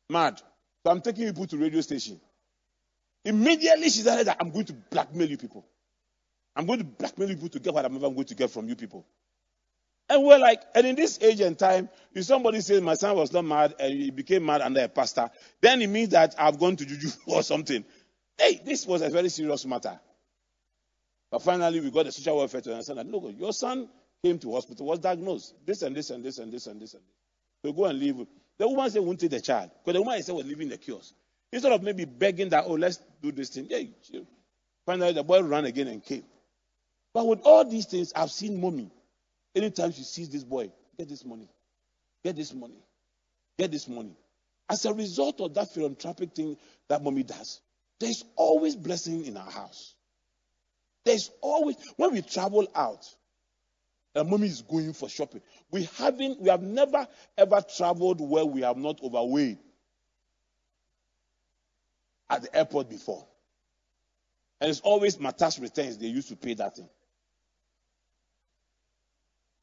mad, 0.10 0.38
so 0.86 0.92
I'm 0.92 1.02
taking 1.02 1.24
you 1.24 1.34
to 1.34 1.58
radio 1.58 1.82
station. 1.82 2.20
Immediately 3.26 3.90
she 3.90 4.02
said 4.02 4.24
that 4.26 4.38
I'm 4.40 4.52
going 4.52 4.66
to 4.66 4.74
blackmail 4.74 5.30
you 5.30 5.38
people. 5.38 5.66
I'm 6.56 6.66
going 6.66 6.80
to 6.80 6.86
blackmail 6.86 7.30
you 7.30 7.36
people 7.36 7.50
to 7.50 7.60
get 7.60 7.74
what 7.74 7.86
I'm 7.86 8.00
going 8.00 8.24
to 8.24 8.36
get 8.36 8.52
from 8.52 8.68
you 8.68 8.76
people. 8.76 9.06
And 10.10 10.24
we're 10.24 10.40
like, 10.40 10.62
and 10.74 10.88
in 10.88 10.96
this 10.96 11.20
age 11.22 11.40
and 11.40 11.58
time, 11.58 11.88
if 12.14 12.26
somebody 12.26 12.62
says 12.62 12.82
my 12.82 12.96
son 12.96 13.16
was 13.16 13.32
not 13.32 13.46
mad 13.46 13.76
and 13.80 13.94
he 13.94 14.10
became 14.10 14.44
mad 14.44 14.62
under 14.62 14.82
a 14.82 14.90
pastor, 14.90 15.30
then 15.62 15.82
it 15.82 15.88
means 15.88 16.10
that 16.10 16.34
I've 16.40 16.60
gone 16.60 16.76
to 16.78 16.86
juju 16.86 17.10
or 17.28 17.44
something. 17.44 17.86
Hey, 18.38 18.60
this 18.66 18.88
was 18.88 19.02
a 19.04 19.10
very 19.10 19.30
serious 19.30 19.66
matter. 19.66 20.00
But 21.30 21.44
finally, 21.44 21.80
we 21.80 21.92
got 21.92 22.06
the 22.06 22.12
social 22.12 22.38
welfare 22.38 22.62
to 22.62 22.72
understand 22.72 23.00
that 23.00 23.08
look, 23.08 23.36
your 23.38 23.54
son 23.54 23.88
came 24.24 24.40
to 24.40 24.52
hospital, 24.54 24.88
was 24.88 25.00
diagnosed 25.00 25.54
this 25.66 25.84
and 25.84 25.96
this 25.96 26.10
and 26.10 26.24
this 26.24 26.40
and 26.40 26.52
this 26.52 26.66
and 26.66 26.82
this 26.82 26.94
and 26.94 27.04
this. 27.04 27.14
So 27.64 27.72
go 27.72 27.86
and 27.86 28.00
leave. 28.00 28.26
The 28.58 28.68
woman 28.68 28.90
said, 28.90 29.04
won't 29.04 29.20
take 29.20 29.30
the 29.30 29.42
child. 29.42 29.70
Because 29.86 30.00
the 30.00 30.02
woman 30.02 30.24
said 30.24 30.34
was 30.34 30.46
leaving 30.46 30.70
the 30.70 30.78
kiosk. 30.78 31.14
Instead 31.52 31.72
of 31.72 31.84
maybe 31.84 32.06
begging 32.06 32.50
that, 32.50 32.66
oh, 32.68 32.74
let's 32.74 33.00
do 33.22 33.32
this 33.32 33.50
thing. 33.50 33.68
Yeah, 33.70 34.20
finally, 34.86 35.14
the 35.14 35.24
boy 35.24 35.42
ran 35.44 35.66
again 35.66 35.88
and 35.88 36.04
came. 36.04 36.24
But 37.14 37.28
with 37.28 37.42
all 37.44 37.66
these 37.66 37.86
things, 37.86 38.14
I've 38.16 38.32
seen 38.32 38.62
mommy 38.62 38.92
Anytime 39.56 39.92
she 39.92 40.04
sees 40.04 40.30
this 40.30 40.44
boy, 40.44 40.72
get 40.98 41.10
this 41.10 41.26
money, 41.26 41.50
get 42.24 42.36
this 42.36 42.54
money, 42.54 42.80
get 43.58 43.72
this 43.72 43.88
money. 43.88 44.16
As 44.70 44.86
a 44.86 44.94
result 44.94 45.42
of 45.42 45.54
that 45.56 45.74
philanthropic 45.74 46.34
thing 46.34 46.56
that 46.88 47.04
mommy 47.04 47.24
does, 47.24 47.60
there's 48.00 48.24
always 48.36 48.76
blessing 48.76 49.26
in 49.26 49.36
our 49.38 49.50
house. 49.50 49.96
There's 51.04 51.32
always 51.42 51.76
when 51.98 52.14
we 52.14 52.22
travel 52.22 52.68
out, 52.76 53.06
and 54.14 54.30
mommy 54.30 54.48
is 54.48 54.62
going 54.62 54.94
for 54.94 55.10
shopping. 55.10 55.42
We 55.72 55.90
haven't, 55.98 56.40
we 56.40 56.50
have 56.50 56.62
never 56.62 57.08
ever 57.38 57.64
traveled 57.76 58.22
where 58.22 58.46
we 58.46 58.62
have 58.62 58.78
not 58.78 59.02
overweight 59.04 59.58
at 62.30 62.44
the 62.44 62.56
airport 62.56 62.90
before. 62.90 63.26
And 64.62 64.70
it's 64.70 64.82
always 64.82 65.18
Matas 65.18 65.60
returns, 65.60 65.98
they 65.98 66.08
used 66.08 66.30
to 66.30 66.36
pay 66.36 66.54
that 66.56 66.76
thing. 66.76 66.90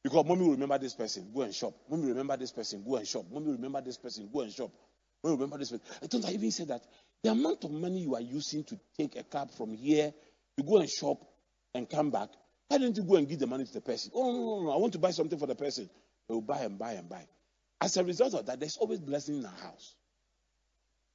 Because 0.07 0.25
mommy 0.25 0.45
will 0.45 0.53
remember 0.53 0.79
this 0.79 0.95
person, 0.95 1.29
go 1.35 1.43
and 1.43 1.53
shop. 1.53 1.75
Mommy 1.91 2.07
remember 2.07 2.37
this 2.37 2.53
person, 2.53 2.85
go 2.87 2.95
and 2.95 3.09
shop. 3.09 3.25
Mommy 3.29 3.51
remember 3.51 3.81
this 3.81 3.97
person, 3.97 4.31
go 4.33 4.43
and 4.43 4.53
shop. 4.53 4.71
Mommy 5.25 5.35
remember 5.35 5.59
this 5.59 5.73
person. 5.73 5.85
I 6.01 6.07
don't 6.07 6.31
even 6.31 6.53
say 6.53 6.63
that 6.67 6.85
the 7.25 7.33
amount 7.33 7.65
of 7.65 7.73
money 7.73 8.03
you 8.03 8.15
are 8.15 8.21
using 8.21 8.63
to 8.63 8.79
take 8.97 9.17
a 9.17 9.25
cab 9.25 9.51
from 9.51 9.75
here 9.75 10.15
to 10.59 10.63
go 10.63 10.77
and 10.77 10.89
shop 10.89 11.27
and 11.75 11.91
come 11.91 12.13
back, 12.13 12.29
why 12.69 12.79
don't 12.79 12.97
you 12.97 13.03
go 13.03 13.17
and 13.17 13.29
give 13.29 13.41
the 13.41 13.49
money 13.49 13.65
to 13.65 13.73
the 13.73 13.81
person? 13.81 14.13
Oh, 14.15 14.31
no, 14.31 14.39
no, 14.39 14.63
no, 14.67 14.71
I 14.71 14.77
want 14.77 14.93
to 14.93 15.01
buy 15.01 15.11
something 15.11 15.41
for 15.41 15.49
the 15.49 15.57
person. 15.57 15.91
They 16.29 16.35
will 16.35 16.41
buy 16.41 16.61
and 16.61 16.79
buy 16.79 16.93
and 16.93 17.09
buy. 17.09 17.27
As 17.81 17.97
a 17.97 18.05
result 18.05 18.35
of 18.35 18.47
that, 18.47 18.61
there's 18.61 18.77
always 18.77 19.01
blessing 19.01 19.39
in 19.39 19.45
our 19.45 19.59
house. 19.61 19.97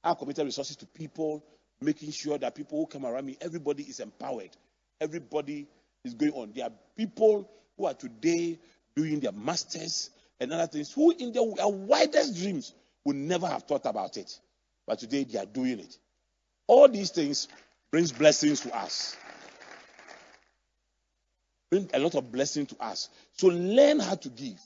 I 0.03 0.15
committed 0.15 0.43
resources 0.43 0.75
to 0.75 0.85
people, 0.85 1.45
making 1.79 2.11
sure 2.11 2.37
that 2.37 2.55
people 2.55 2.77
who 2.77 2.87
come 2.87 3.05
around 3.05 3.25
me, 3.25 3.37
everybody 3.39 3.83
is 3.83 4.01
empowered. 4.01 4.51
Everybody 4.99 5.69
is 6.03 6.13
going 6.13 6.33
on. 6.33 6.51
There 6.53 6.65
are 6.65 6.73
people 6.97 7.49
who 7.77 7.85
are 7.85 7.93
today 7.93 8.59
doing 8.95 9.19
their 9.19 9.31
masters 9.31 10.09
and 10.39 10.51
other 10.51 10.67
things, 10.67 10.91
who 10.91 11.11
in 11.11 11.31
their 11.31 11.43
widest 11.43 12.35
dreams 12.35 12.73
would 13.05 13.15
never 13.15 13.47
have 13.47 13.63
thought 13.63 13.85
about 13.85 14.17
it. 14.17 14.39
But 14.87 14.99
today 14.99 15.23
they 15.23 15.39
are 15.39 15.45
doing 15.45 15.79
it. 15.79 15.97
All 16.67 16.87
these 16.87 17.11
things 17.11 17.47
brings 17.91 18.11
blessings 18.11 18.61
to 18.61 18.75
us. 18.75 19.15
Bring 21.69 21.89
a 21.93 21.99
lot 21.99 22.15
of 22.15 22.31
blessing 22.31 22.65
to 22.67 22.83
us. 22.83 23.09
So 23.37 23.47
learn 23.47 23.99
how 23.99 24.15
to 24.15 24.29
give. 24.29 24.59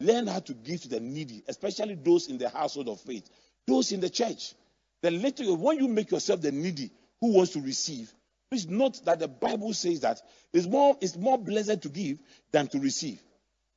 Learn 0.00 0.26
how 0.26 0.38
to 0.40 0.54
give 0.54 0.80
to 0.82 0.88
the 0.88 1.00
needy, 1.00 1.42
especially 1.46 1.94
those 1.94 2.28
in 2.28 2.38
the 2.38 2.48
household 2.48 2.88
of 2.88 3.00
faith, 3.02 3.28
those 3.66 3.92
in 3.92 4.00
the 4.00 4.08
church. 4.08 4.54
The 5.02 5.10
little 5.10 5.56
when 5.56 5.78
you 5.78 5.88
make 5.88 6.10
yourself 6.10 6.40
the 6.40 6.52
needy 6.52 6.90
who 7.20 7.34
wants 7.34 7.52
to 7.52 7.60
receive, 7.60 8.10
please 8.50 8.66
note 8.66 9.04
that 9.04 9.18
the 9.18 9.28
Bible 9.28 9.74
says 9.74 10.00
that 10.00 10.20
it's 10.52 10.66
more, 10.66 10.96
it's 11.02 11.16
more 11.16 11.36
blessed 11.36 11.82
to 11.82 11.88
give 11.90 12.18
than 12.50 12.66
to 12.68 12.78
receive. 12.78 13.20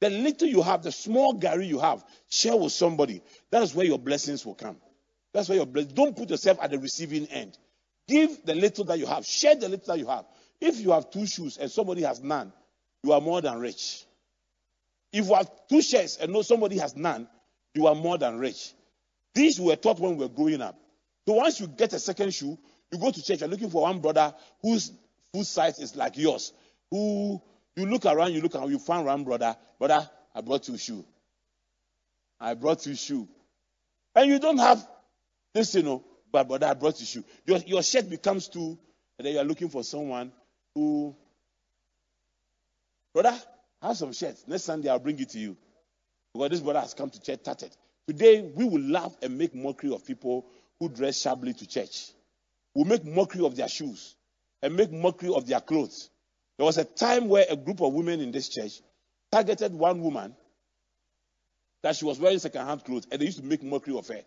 The 0.03 0.09
little 0.09 0.49
you 0.49 0.61
have, 0.61 0.83
the 0.83 0.91
small 0.91 1.39
gari 1.39 1.65
you 1.65 1.79
have, 1.79 2.03
share 2.29 2.57
with 2.57 2.73
somebody. 2.73 3.21
That 3.51 3.63
is 3.63 3.73
where 3.73 3.85
your 3.85 3.97
blessings 3.97 4.45
will 4.45 4.53
come. 4.53 4.75
That's 5.33 5.47
where 5.47 5.55
your 5.55 5.65
blessings. 5.65 5.93
Don't 5.93 6.13
put 6.13 6.29
yourself 6.29 6.57
at 6.61 6.71
the 6.71 6.77
receiving 6.77 7.25
end. 7.27 7.57
Give 8.09 8.45
the 8.45 8.53
little 8.53 8.83
that 8.83 8.99
you 8.99 9.05
have. 9.05 9.25
Share 9.25 9.55
the 9.55 9.69
little 9.69 9.85
that 9.87 9.99
you 9.99 10.07
have. 10.07 10.25
If 10.59 10.81
you 10.81 10.91
have 10.91 11.09
two 11.09 11.25
shoes 11.25 11.55
and 11.55 11.71
somebody 11.71 12.01
has 12.01 12.21
none, 12.21 12.51
you 13.01 13.13
are 13.13 13.21
more 13.21 13.39
than 13.39 13.57
rich. 13.59 14.03
If 15.13 15.25
you 15.25 15.35
have 15.35 15.49
two 15.69 15.81
shares 15.81 16.17
and 16.17 16.33
no 16.33 16.41
somebody 16.41 16.79
has 16.79 16.97
none, 16.97 17.29
you 17.73 17.87
are 17.87 17.95
more 17.95 18.17
than 18.17 18.39
rich. 18.39 18.73
These 19.33 19.61
were 19.61 19.77
taught 19.77 20.01
when 20.01 20.17
we 20.17 20.25
were 20.25 20.33
growing 20.33 20.61
up. 20.61 20.77
So 21.25 21.35
once 21.35 21.61
you 21.61 21.67
get 21.67 21.93
a 21.93 21.99
second 21.99 22.33
shoe, 22.33 22.57
you 22.91 22.99
go 22.99 23.09
to 23.09 23.23
church, 23.23 23.39
you're 23.39 23.47
looking 23.47 23.69
for 23.69 23.83
one 23.83 24.01
brother 24.01 24.35
whose 24.61 24.91
foot 25.33 25.45
size 25.45 25.79
is 25.79 25.95
like 25.95 26.17
yours, 26.17 26.51
who 26.91 27.41
you 27.75 27.85
look 27.85 28.05
around, 28.05 28.33
you 28.33 28.41
look 28.41 28.55
around, 28.55 28.69
you 28.69 28.79
find 28.79 29.05
one 29.05 29.23
brother, 29.23 29.55
brother, 29.79 30.09
I 30.35 30.41
brought 30.41 30.67
you 30.67 30.77
shoe. 30.77 31.05
I 32.39 32.53
brought 32.53 32.85
you 32.85 32.95
shoe. 32.95 33.27
And 34.15 34.29
you 34.29 34.39
don't 34.39 34.57
have 34.57 34.85
this, 35.53 35.73
you 35.75 35.83
know, 35.83 36.03
but 36.31 36.47
brother, 36.47 36.67
I 36.67 36.73
brought 36.73 36.99
you 36.99 37.05
shoe. 37.05 37.23
Your, 37.45 37.57
your 37.59 37.83
shirt 37.83 38.09
becomes 38.09 38.47
too, 38.47 38.77
and 39.17 39.25
then 39.25 39.33
you 39.33 39.39
are 39.39 39.45
looking 39.45 39.69
for 39.69 39.83
someone 39.83 40.31
who, 40.75 41.15
brother, 43.13 43.35
have 43.81 43.97
some 43.97 44.13
shirts. 44.13 44.43
Next 44.47 44.63
Sunday, 44.63 44.89
I'll 44.89 44.99
bring 44.99 45.19
it 45.19 45.29
to 45.29 45.39
you. 45.39 45.57
Because 46.33 46.49
this 46.49 46.59
brother 46.61 46.79
has 46.79 46.93
come 46.93 47.09
to 47.09 47.21
church 47.21 47.43
tattered. 47.43 47.75
Today, 48.07 48.41
we 48.41 48.65
will 48.65 48.81
laugh 48.81 49.15
and 49.21 49.37
make 49.37 49.53
mockery 49.55 49.93
of 49.93 50.05
people 50.05 50.45
who 50.79 50.89
dress 50.89 51.21
shabbily 51.21 51.53
to 51.53 51.67
church. 51.67 52.11
We'll 52.73 52.85
make 52.85 53.05
mockery 53.05 53.45
of 53.45 53.55
their 53.55 53.67
shoes 53.67 54.15
and 54.61 54.75
make 54.75 54.91
mockery 54.91 55.31
of 55.33 55.45
their 55.45 55.61
clothes. 55.61 56.09
There 56.57 56.65
was 56.65 56.77
a 56.77 56.85
time 56.85 57.27
where 57.29 57.45
a 57.49 57.55
group 57.55 57.81
of 57.81 57.93
women 57.93 58.21
in 58.21 58.31
this 58.31 58.49
church 58.49 58.81
targeted 59.31 59.73
one 59.73 60.01
woman 60.01 60.35
that 61.81 61.95
she 61.95 62.05
was 62.05 62.19
wearing 62.19 62.39
second-hand 62.39 62.83
clothes, 62.85 63.07
and 63.11 63.19
they 63.19 63.25
used 63.25 63.39
to 63.39 63.43
make 63.43 63.63
mockery 63.63 63.97
of 63.97 64.07
her. 64.07 64.21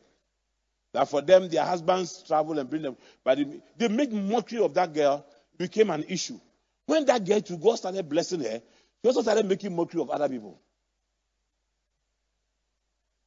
That 0.93 1.09
for 1.09 1.23
them, 1.23 1.49
their 1.49 1.65
husbands 1.65 2.23
travel 2.27 2.59
and 2.59 2.69
bring 2.69 2.83
them, 2.83 2.97
but 3.25 3.39
they, 3.79 3.89
make 3.89 4.13
mockery 4.13 4.59
of 4.59 4.75
that 4.75 4.93
girl. 4.93 5.25
Became 5.59 5.89
an 5.89 6.05
issue. 6.09 6.39
When 6.85 7.07
that 7.07 7.25
girl 7.25 7.41
to 7.41 7.57
God 7.57 7.77
started 7.77 8.07
blessing 8.07 8.41
her, 8.41 8.61
she 9.03 9.09
also 9.09 9.23
started 9.23 9.47
making 9.47 9.75
mockery 9.75 10.03
of 10.03 10.11
other 10.11 10.29
people. 10.29 10.61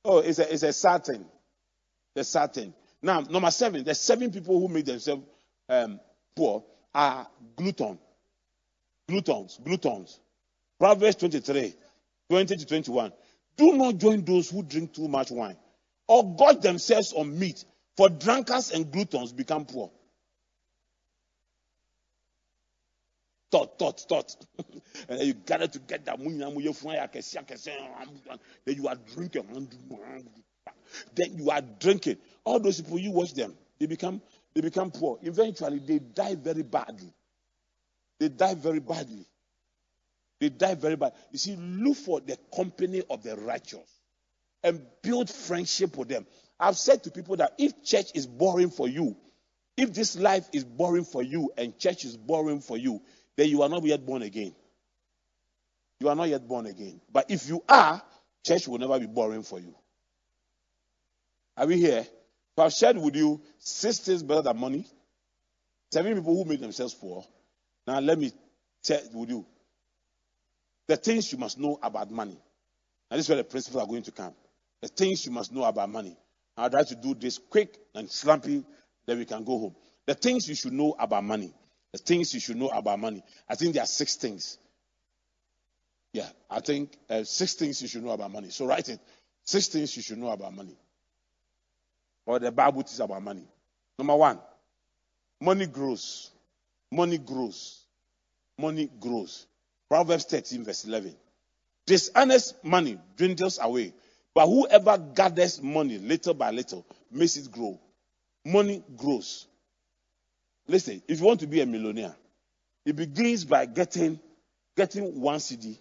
Oh, 0.05 0.19
it's 0.19 0.37
a, 0.37 0.53
it's 0.53 0.61
a 0.61 0.71
sad 0.71 1.05
thing. 1.05 1.25
The 2.13 2.23
sad 2.23 2.53
thing. 2.53 2.73
Now, 3.01 3.21
number 3.21 3.49
seven, 3.49 3.83
the 3.83 3.95
seven 3.95 4.31
people 4.31 4.59
who 4.59 4.67
make 4.67 4.85
themselves 4.85 5.23
um, 5.67 5.99
poor 6.35 6.63
are 6.93 7.27
glutton. 7.55 7.97
Gluttons, 9.09 9.59
gluttons. 9.63 10.19
Proverbs 10.79 11.15
23, 11.15 11.73
20 12.29 12.55
to 12.57 12.65
21. 12.65 13.11
Do 13.57 13.73
not 13.73 13.97
join 13.97 14.23
those 14.23 14.49
who 14.49 14.61
drink 14.63 14.93
too 14.93 15.07
much 15.07 15.31
wine 15.31 15.57
or 16.07 16.35
gorge 16.35 16.61
themselves 16.61 17.11
on 17.13 17.37
meat, 17.37 17.65
for 17.97 18.09
drunkards 18.09 18.71
and 18.71 18.91
gluttons 18.91 19.33
become 19.33 19.65
poor. 19.65 19.91
Thought, 23.51 23.79
thought, 23.79 23.99
thought. 24.01 24.35
and 25.09 25.19
then 25.19 25.27
you 25.27 25.33
gather 25.33 25.67
together. 25.67 26.13
Then 26.17 26.29
you 28.75 28.87
are 28.87 28.95
drinking. 29.15 29.69
Then 31.15 31.37
you 31.37 31.49
are 31.49 31.61
drinking. 31.79 32.17
All 32.43 32.59
those 32.59 32.81
people, 32.81 32.99
you 32.99 33.11
watch 33.11 33.33
them. 33.33 33.55
They 33.79 33.87
become, 33.87 34.21
they 34.53 34.61
become 34.61 34.91
poor. 34.91 35.17
Eventually, 35.23 35.79
they 35.79 35.99
die 35.99 36.35
very 36.35 36.63
badly. 36.63 37.11
They 38.19 38.29
die 38.29 38.55
very 38.55 38.79
badly. 38.79 39.25
They 40.39 40.49
die 40.49 40.75
very 40.75 40.95
bad. 40.95 41.13
You 41.31 41.37
see, 41.37 41.55
look 41.55 41.97
for 41.97 42.19
the 42.21 42.37
company 42.55 43.03
of 43.09 43.23
the 43.23 43.35
righteous 43.35 43.89
and 44.63 44.81
build 45.01 45.29
friendship 45.29 45.97
with 45.97 46.09
them. 46.09 46.25
I've 46.59 46.77
said 46.77 47.03
to 47.03 47.11
people 47.11 47.37
that 47.37 47.53
if 47.57 47.83
church 47.83 48.11
is 48.15 48.27
boring 48.27 48.69
for 48.69 48.87
you, 48.87 49.15
if 49.77 49.93
this 49.93 50.17
life 50.17 50.47
is 50.51 50.63
boring 50.65 51.05
for 51.05 51.23
you 51.23 51.51
and 51.57 51.77
church 51.77 52.03
is 52.03 52.17
boring 52.17 52.59
for 52.59 52.77
you, 52.77 53.01
then 53.37 53.47
you 53.49 53.61
are 53.61 53.69
not 53.69 53.83
yet 53.83 54.05
born 54.05 54.21
again. 54.21 54.53
You 56.01 56.09
are 56.09 56.15
not 56.15 56.27
yet 56.29 56.47
born 56.47 56.65
again. 56.65 56.99
But 57.11 57.31
if 57.31 57.47
you 57.47 57.63
are, 57.67 58.01
church 58.45 58.67
will 58.67 58.77
never 58.77 58.99
be 58.99 59.05
boring 59.05 59.43
for 59.43 59.59
you. 59.59 59.73
Are 61.55 61.65
we 61.65 61.77
here? 61.77 62.05
So 62.55 62.63
I've 62.63 62.73
shared 62.73 62.97
with 62.97 63.15
you 63.15 63.41
six 63.57 63.99
things 63.99 64.23
better 64.23 64.41
than 64.41 64.57
money. 64.57 64.85
Seven 65.91 66.15
people 66.15 66.35
who 66.35 66.49
make 66.49 66.59
themselves 66.59 66.93
poor. 66.93 67.25
Now 67.89 67.99
let 67.99 68.19
me 68.19 68.31
share 68.85 69.01
with 69.15 69.29
you 69.31 69.43
the 70.87 70.95
things 70.95 71.31
you 71.31 71.39
must 71.39 71.57
know 71.57 71.79
about 71.81 72.11
money. 72.11 72.37
Now 73.09 73.17
this 73.17 73.25
is 73.25 73.29
where 73.29 73.39
the 73.39 73.43
principles 73.43 73.81
are 73.81 73.87
going 73.87 74.03
to 74.03 74.11
come. 74.11 74.33
The 74.83 74.89
things 74.89 75.25
you 75.25 75.31
must 75.31 75.51
know 75.51 75.63
about 75.63 75.89
money. 75.89 76.15
I'll 76.55 76.69
try 76.69 76.83
to 76.83 76.95
do 76.95 77.15
this 77.15 77.39
quick 77.39 77.79
and 77.95 78.07
slumpy, 78.07 78.63
then 79.07 79.17
we 79.17 79.25
can 79.25 79.43
go 79.43 79.57
home. 79.57 79.75
The 80.05 80.13
things 80.13 80.47
you 80.47 80.53
should 80.53 80.73
know 80.73 80.95
about 80.99 81.23
money. 81.23 81.51
The 81.91 81.97
things 81.97 82.31
you 82.31 82.39
should 82.39 82.57
know 82.57 82.67
about 82.67 82.99
money. 82.99 83.23
I 83.49 83.55
think 83.55 83.73
there 83.73 83.81
are 83.81 83.87
six 83.87 84.17
things. 84.17 84.59
Yeah, 86.13 86.29
I 86.47 86.59
think 86.59 86.95
uh, 87.09 87.23
six 87.23 87.55
things 87.55 87.81
you 87.81 87.87
should 87.87 88.03
know 88.03 88.11
about 88.11 88.29
money. 88.31 88.51
So 88.51 88.67
write 88.67 88.87
it. 88.89 88.99
Six 89.45 89.67
things 89.67 89.97
you 89.97 90.03
should 90.03 90.19
know 90.19 90.29
about 90.29 90.53
money. 90.53 90.77
Or 92.27 92.37
the 92.37 92.51
Bible 92.51 92.83
teaches 92.83 92.99
about 92.99 93.23
money. 93.23 93.47
Number 93.97 94.15
one, 94.15 94.37
money 95.41 95.65
grows. 95.65 96.29
Money 96.91 97.17
grows. 97.17 97.83
Money 98.57 98.89
grows. 98.99 99.45
Proverbs 99.89 100.25
13, 100.25 100.63
verse 100.63 100.85
11. 100.85 101.15
Dishonest 101.85 102.63
money 102.63 102.99
dwindles 103.17 103.59
away, 103.61 103.93
but 104.35 104.47
whoever 104.47 104.97
gathers 104.97 105.61
money 105.61 105.97
little 105.97 106.33
by 106.33 106.51
little 106.51 106.85
makes 107.11 107.37
it 107.37 107.49
grow. 107.51 107.79
Money 108.45 108.83
grows. 108.95 109.47
Listen, 110.67 111.01
if 111.07 111.19
you 111.19 111.25
want 111.25 111.39
to 111.39 111.47
be 111.47 111.61
a 111.61 111.65
millionaire, 111.65 112.15
it 112.85 112.95
begins 112.95 113.43
by 113.43 113.65
getting 113.65 114.19
getting 114.77 115.19
one 115.19 115.39
cedi 115.39 115.77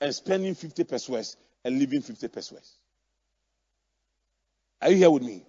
and 0.00 0.14
spending 0.14 0.54
50 0.54 0.84
pesewas 0.84 1.36
and 1.64 1.78
leaving 1.78 2.00
50 2.00 2.28
pesewas. 2.28 2.72
Are 4.80 4.90
you 4.90 4.96
here 4.96 5.10
with 5.10 5.22
me? 5.22 5.44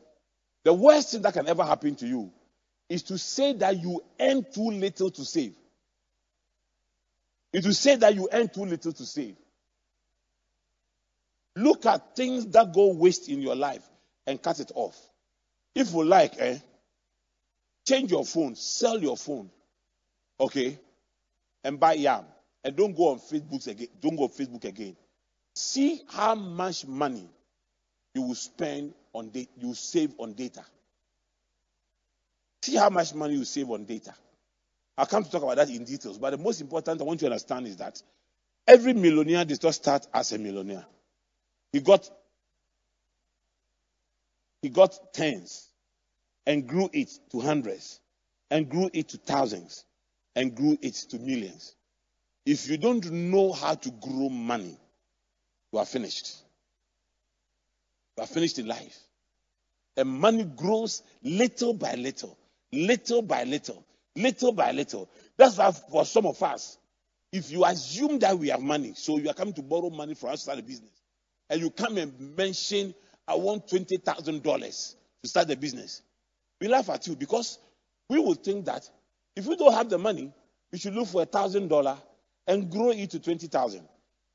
The 0.64 0.74
worst 0.74 1.12
thing 1.12 1.22
that 1.22 1.34
can 1.34 1.48
ever 1.48 1.64
happen 1.64 1.96
to 1.96 2.08
you 2.08 2.32
is 2.92 3.04
to 3.04 3.18
say 3.18 3.54
that 3.54 3.82
you 3.82 4.04
earn 4.20 4.46
too 4.54 4.70
little 4.70 5.10
to 5.10 5.24
save. 5.24 5.54
Is 7.54 7.64
to 7.64 7.74
say 7.74 7.96
that 7.96 8.16
you 8.16 8.28
earn 8.34 8.50
too 8.50 8.66
little 8.66 8.92
to 8.92 9.06
save. 9.06 9.38
Look 11.56 11.86
at 11.86 12.18
things 12.18 12.48
that 12.48 12.74
go 12.74 12.92
waste 12.92 13.30
in 13.30 13.42
your 13.42 13.56
life 13.56 13.84
and 14.28 14.42
cut 14.42 14.60
it 14.60 14.74
off. 14.76 15.00
If 15.74 15.94
you 15.94 16.04
like, 16.04 16.34
eh, 16.38 16.58
change 17.88 18.12
your 18.12 18.26
phone, 18.26 18.56
sell 18.56 19.00
your 19.00 19.16
phone, 19.16 19.50
okay, 20.38 20.78
and 21.64 21.80
buy 21.80 21.94
yam, 21.94 22.26
and 22.62 22.76
don't 22.76 22.94
go 22.94 23.12
on 23.12 23.20
Facebook 23.20 23.68
again. 23.68 23.88
Don't 24.02 24.18
go 24.18 24.24
on 24.24 24.30
Facebook 24.32 24.66
again. 24.66 24.98
See 25.56 26.02
how 26.10 26.36
much 26.36 26.86
money 26.86 27.30
you 28.14 28.24
will 28.24 28.36
spend 28.36 28.94
on 29.14 29.30
data, 29.30 29.50
you 29.58 29.74
save 29.76 30.14
on 30.18 30.34
data. 30.34 30.66
See 32.64 32.76
how 32.76 32.90
much 32.90 33.14
money 33.16 33.36
you 33.36 33.44
save 33.46 33.70
on 33.70 33.86
data. 33.86 34.14
I'll 34.98 35.06
come 35.06 35.24
to 35.24 35.32
talk 35.32 35.44
about 35.44 35.56
that 35.58 35.70
in 35.70 35.84
details, 35.84 36.18
but 36.18 36.32
the 36.32 36.38
most 36.38 36.62
important 36.62 37.02
I 37.02 37.04
want 37.04 37.22
you 37.22 37.28
to 37.28 37.34
understand 37.34 37.66
is 37.68 37.78
that 37.78 38.02
every 38.68 38.94
millionaire 38.94 39.46
does 39.46 39.64
not 39.64 39.74
start 39.74 40.08
as 40.14 40.32
a 40.32 40.38
millionaire. 40.38 40.86
He 41.74 41.80
got 41.80 42.10
he 44.62 44.70
got 44.70 45.14
tens 45.14 45.70
and 46.46 46.68
grew 46.68 46.90
it 46.94 47.10
to 47.32 47.40
hundreds 47.40 48.00
and 48.52 48.70
grew 48.70 48.90
it 48.94 49.10
to 49.10 49.18
thousands 49.18 49.86
and 50.36 50.56
grew 50.56 50.78
it 50.82 50.94
to 50.94 51.18
millions. 51.20 51.76
If 52.46 52.70
you 52.70 52.78
don't 52.78 53.10
know 53.12 53.54
how 53.54 53.76
to 53.76 53.92
grow 53.92 54.30
money, 54.30 54.78
you 55.72 55.80
are 55.80 55.86
finished. 55.86 56.38
You 58.18 58.24
are 58.24 58.28
finished 58.28 58.60
in 58.60 58.68
life. 58.68 58.98
And 59.98 60.10
money 60.10 60.44
grows 60.44 61.02
little 61.24 61.74
by 61.74 61.96
little, 61.96 62.38
little 62.74 63.22
by 63.22 63.44
little, 63.44 63.84
little 64.16 64.52
by 64.52 64.72
little. 64.72 65.10
That's 65.38 65.58
why 65.58 65.72
for 65.72 66.06
some 66.06 66.26
of 66.26 66.42
us, 66.44 66.78
if 67.32 67.52
you 67.52 67.66
assume 67.66 68.20
that 68.20 68.38
we 68.38 68.50
have 68.50 68.62
money, 68.62 68.94
so 68.96 69.18
you 69.18 69.30
are 69.30 69.34
coming 69.34 69.54
to 69.56 69.62
borrow 69.62 69.90
money 69.90 70.16
for 70.16 70.28
us 70.30 70.40
to 70.40 70.44
start 70.44 70.60
a 70.60 70.64
business, 70.64 70.92
and 71.50 71.62
you 71.62 71.70
come 71.70 71.98
and 71.98 72.36
mention, 72.38 72.94
I 73.28 73.36
want 73.36 73.68
$20,000 73.68 74.96
to 75.24 75.30
start 75.30 75.48
the 75.48 75.56
business, 75.56 76.02
we 76.60 76.68
laugh 76.68 76.90
at 76.90 77.08
you 77.08 77.16
because 77.16 77.60
we 78.10 78.20
will 78.20 78.36
think 78.36 78.66
that 78.66 78.90
if 79.36 79.46
you 79.46 79.56
don't 79.58 79.74
have 79.74 79.90
the 79.90 79.98
money, 79.98 80.34
you 80.72 80.78
should 80.78 80.94
look 80.94 81.08
for 81.08 81.24
a 81.24 81.26
thousand 81.26 81.70
dollar 81.70 81.98
and 82.48 82.70
grow 82.72 82.92
it 82.92 83.10
to 83.12 83.20
twenty 83.20 83.48
thousand. 83.48 83.88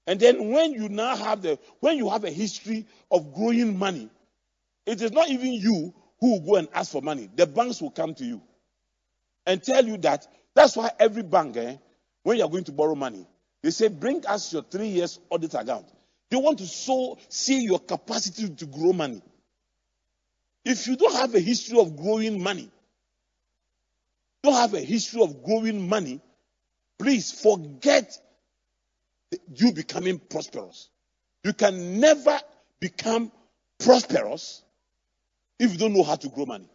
And 0.07 0.19
then 0.21 0.51
when 0.51 0.73
you 0.73 0.89
now 0.89 1.17
have 1.17 1.43
the 1.43 1.59
when 1.81 1.97
you 1.99 2.09
have 2.11 2.25
a 2.25 2.31
history 2.31 2.87
of 3.11 3.35
growing 3.35 3.79
money, 3.79 4.11
it 4.87 5.03
is 5.03 5.13
not 5.13 5.29
even 5.29 5.53
you 5.53 5.95
who 6.21 6.33
will 6.33 6.41
go 6.41 6.57
and 6.57 6.69
ask 6.75 6.93
for 6.93 7.03
money. 7.03 7.29
The 7.35 7.47
banks 7.47 7.81
will 7.83 7.91
come 7.91 8.15
to 8.15 8.25
you. 8.25 8.43
and 9.47 9.63
tell 9.63 9.85
you 9.87 9.97
that 9.99 10.27
that's 10.55 10.77
why 10.77 10.91
every 10.99 11.23
bank, 11.23 11.57
eh, 11.57 11.77
when 12.23 12.39
you're 12.39 12.49
going 12.51 12.65
to 12.65 12.73
borrow 12.73 12.95
money, 12.95 13.27
they 13.63 13.71
say, 13.71 13.89
bring 13.89 14.27
us 14.27 14.53
your 14.53 14.63
three 14.63 14.89
years 14.89 15.21
audit 15.31 15.55
account. 15.55 15.87
They 16.31 16.37
want 16.37 16.59
to 16.59 16.67
so 16.67 17.19
see 17.29 17.65
your 17.65 17.81
capacity 17.81 18.49
to 18.49 18.67
grow 18.67 18.93
money. 18.93 19.23
If 20.65 20.89
you 20.89 20.97
don't 20.97 21.15
have 21.15 21.35
a 21.35 21.41
history 21.41 21.79
of 21.81 21.97
growing 21.97 22.43
money, 22.43 22.71
don't 24.43 24.55
have 24.55 24.75
a 24.75 24.81
history 24.81 25.23
of 25.23 25.45
growing 25.45 25.89
money, 25.89 26.21
please 26.99 27.33
forget 27.33 28.19
you 29.55 29.73
becoming 29.73 30.19
prosperous. 30.19 30.91
You 31.45 31.53
can 31.53 32.01
never 32.01 32.39
become 32.81 33.33
prosperous 33.79 34.63
if 35.59 35.73
you 35.73 35.79
don't 35.79 35.95
know 35.95 36.03
how 36.03 36.17
to 36.17 36.29
grow 36.29 36.47
money. 36.47 36.69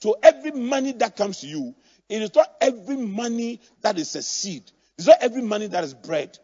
So 0.00 0.16
every 0.22 0.50
money 0.50 0.92
that 0.94 1.16
comes 1.16 1.40
to 1.40 1.46
you, 1.46 1.74
it 2.08 2.22
is 2.22 2.34
not 2.34 2.52
every 2.60 2.96
money 2.96 3.60
that 3.82 3.98
is 3.98 4.14
a 4.16 4.22
seed. 4.22 4.64
It's 4.98 5.06
not 5.06 5.18
every 5.20 5.42
money 5.42 5.68
that 5.68 5.84
is 5.84 5.94
bread. 5.94 6.38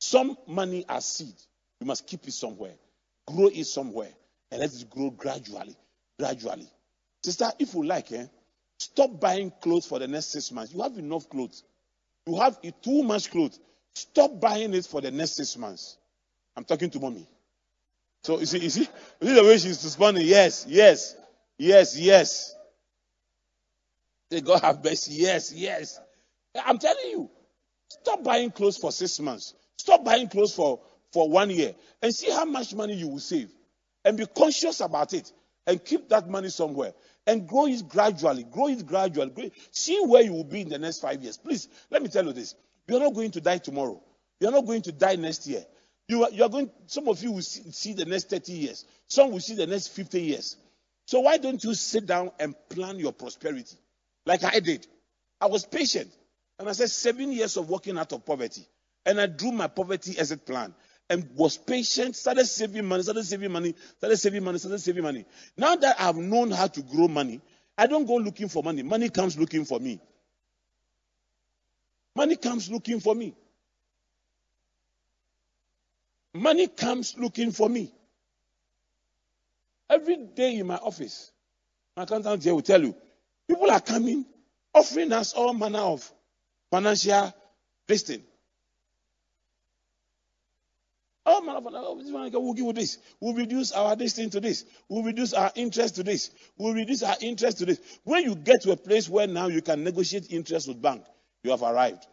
Some 0.00 0.36
money 0.46 0.84
are 0.88 1.00
seed. 1.00 1.34
You 1.80 1.86
must 1.86 2.06
keep 2.06 2.26
it 2.26 2.32
somewhere, 2.32 2.74
grow 3.26 3.46
it 3.46 3.64
somewhere, 3.64 4.12
and 4.50 4.60
let 4.60 4.74
it 4.74 4.90
grow 4.90 5.10
gradually, 5.10 5.76
gradually. 6.18 6.68
Sister, 7.22 7.50
if 7.58 7.74
you 7.74 7.84
like, 7.84 8.12
eh, 8.12 8.26
stop 8.78 9.20
buying 9.20 9.52
clothes 9.60 9.86
for 9.86 9.98
the 9.98 10.08
next 10.08 10.26
six 10.26 10.50
months. 10.52 10.72
You 10.74 10.82
have 10.82 10.98
enough 10.98 11.28
clothes. 11.28 11.62
You 12.26 12.36
have 12.36 12.58
too 12.82 13.02
much 13.02 13.30
clothes. 13.30 13.58
Stop 13.94 14.40
buying 14.40 14.74
it 14.74 14.84
for 14.86 15.00
the 15.00 15.10
next 15.10 15.36
six 15.36 15.56
months. 15.56 15.96
I'm 16.56 16.64
talking 16.64 16.90
to 16.90 17.00
mommy. 17.00 17.28
So 18.26 18.40
you 18.40 18.46
see, 18.46 18.58
you 18.58 18.70
see, 18.70 18.88
you 19.20 19.28
see 19.28 19.34
the 19.34 19.44
way 19.44 19.56
she's 19.56 19.84
responding. 19.84 20.26
Yes, 20.26 20.66
yes, 20.68 21.14
yes, 21.58 21.96
yes. 21.96 22.56
Say 24.32 24.40
God 24.40 24.62
have 24.62 24.82
mercy. 24.82 25.12
Yes, 25.14 25.52
yes. 25.54 26.00
I'm 26.64 26.78
telling 26.80 27.08
you, 27.08 27.30
stop 27.88 28.24
buying 28.24 28.50
clothes 28.50 28.78
for 28.78 28.90
six 28.90 29.20
months. 29.20 29.54
Stop 29.76 30.04
buying 30.04 30.28
clothes 30.28 30.52
for 30.52 30.80
for 31.12 31.30
one 31.30 31.50
year 31.50 31.76
and 32.02 32.12
see 32.12 32.28
how 32.32 32.44
much 32.44 32.74
money 32.74 32.94
you 32.94 33.06
will 33.06 33.20
save. 33.20 33.48
And 34.04 34.16
be 34.16 34.26
conscious 34.26 34.80
about 34.80 35.14
it 35.14 35.30
and 35.64 35.84
keep 35.84 36.08
that 36.08 36.28
money 36.28 36.48
somewhere 36.48 36.94
and 37.28 37.46
grow 37.46 37.66
it 37.68 37.88
gradually. 37.88 38.42
Grow 38.42 38.66
it 38.66 38.84
gradually. 38.84 39.30
Grow 39.30 39.44
it. 39.44 39.52
See 39.70 40.00
where 40.04 40.22
you 40.22 40.32
will 40.32 40.42
be 40.42 40.62
in 40.62 40.68
the 40.68 40.78
next 40.78 40.98
five 40.98 41.22
years. 41.22 41.36
Please, 41.36 41.68
let 41.90 42.02
me 42.02 42.08
tell 42.08 42.24
you 42.24 42.32
this. 42.32 42.56
You're 42.88 42.98
not 42.98 43.14
going 43.14 43.30
to 43.30 43.40
die 43.40 43.58
tomorrow. 43.58 44.02
You're 44.40 44.50
not 44.50 44.66
going 44.66 44.82
to 44.82 44.90
die 44.90 45.14
next 45.14 45.46
year. 45.46 45.64
You 46.08 46.24
are, 46.24 46.30
you 46.30 46.44
are 46.44 46.48
going, 46.48 46.70
some 46.86 47.08
of 47.08 47.22
you 47.22 47.32
will 47.32 47.42
see, 47.42 47.70
see 47.72 47.92
the 47.92 48.04
next 48.04 48.30
30 48.30 48.52
years. 48.52 48.84
Some 49.08 49.32
will 49.32 49.40
see 49.40 49.54
the 49.54 49.66
next 49.66 49.88
50 49.88 50.20
years. 50.20 50.56
So 51.06 51.20
why 51.20 51.36
don't 51.36 51.62
you 51.62 51.74
sit 51.74 52.06
down 52.06 52.30
and 52.38 52.54
plan 52.68 52.98
your 52.98 53.12
prosperity? 53.12 53.76
Like 54.24 54.44
I 54.44 54.60
did. 54.60 54.86
I 55.40 55.46
was 55.46 55.64
patient. 55.64 56.10
And 56.58 56.68
I 56.68 56.72
said, 56.72 56.90
seven 56.90 57.32
years 57.32 57.56
of 57.56 57.68
working 57.68 57.98
out 57.98 58.12
of 58.12 58.24
poverty. 58.24 58.66
And 59.04 59.20
I 59.20 59.26
drew 59.26 59.52
my 59.52 59.66
poverty 59.66 60.18
exit 60.18 60.46
plan 60.46 60.74
and 61.08 61.28
was 61.36 61.56
patient, 61.56 62.16
started 62.16 62.46
saving 62.46 62.84
money, 62.84 63.02
started 63.02 63.24
saving 63.24 63.52
money, 63.52 63.74
started 63.98 64.16
saving 64.16 64.42
money, 64.42 64.58
started 64.58 64.78
saving 64.78 65.02
money. 65.02 65.24
Now 65.56 65.76
that 65.76 65.96
I've 66.00 66.16
known 66.16 66.50
how 66.50 66.66
to 66.66 66.82
grow 66.82 67.06
money, 67.08 67.40
I 67.78 67.86
don't 67.86 68.06
go 68.06 68.16
looking 68.16 68.48
for 68.48 68.62
money. 68.62 68.82
Money 68.82 69.08
comes 69.10 69.38
looking 69.38 69.64
for 69.64 69.78
me. 69.78 70.00
Money 72.14 72.36
comes 72.36 72.70
looking 72.70 72.98
for 72.98 73.14
me. 73.14 73.36
Money 76.36 76.68
comes 76.68 77.16
looking 77.16 77.50
for 77.50 77.68
me. 77.68 77.92
Every 79.88 80.16
day 80.16 80.56
in 80.58 80.66
my 80.66 80.76
office, 80.76 81.30
my 81.96 82.02
accountant 82.02 82.42
here 82.42 82.54
will 82.54 82.62
tell 82.62 82.82
you, 82.82 82.94
people 83.48 83.70
are 83.70 83.80
coming, 83.80 84.26
offering 84.74 85.12
us 85.12 85.32
all 85.32 85.54
manner 85.54 85.78
of 85.78 86.10
financial 86.70 87.32
listing. 87.88 88.22
Oh, 91.28 91.40
man, 91.40 91.56
we'll 91.62 92.54
give 92.54 92.66
you 92.66 92.72
this. 92.72 92.98
We'll 93.20 93.34
reduce 93.34 93.72
our 93.72 93.96
distance 93.96 94.32
to 94.32 94.40
this. 94.40 94.64
We'll 94.88 95.02
reduce 95.02 95.32
our 95.32 95.50
interest 95.56 95.96
to 95.96 96.04
this. 96.04 96.30
We'll 96.56 96.74
reduce 96.74 97.02
our 97.02 97.16
interest 97.20 97.58
to 97.58 97.66
this. 97.66 97.80
When 98.04 98.22
you 98.22 98.36
get 98.36 98.62
to 98.62 98.70
a 98.72 98.76
place 98.76 99.08
where 99.08 99.26
now 99.26 99.48
you 99.48 99.60
can 99.60 99.82
negotiate 99.82 100.30
interest 100.30 100.68
with 100.68 100.80
bank, 100.80 101.04
you 101.42 101.50
have 101.50 101.62
arrived. 101.62 102.06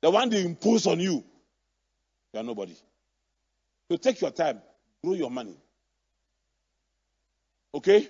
The 0.00 0.10
one 0.10 0.30
they 0.30 0.42
impose 0.42 0.86
on 0.86 1.00
you, 1.00 1.22
you 2.32 2.40
are 2.40 2.42
nobody. 2.42 2.76
So 3.92 3.98
take 3.98 4.22
your 4.22 4.30
time, 4.30 4.58
grow 5.04 5.12
your 5.12 5.30
money. 5.30 5.54
Okay? 7.74 8.08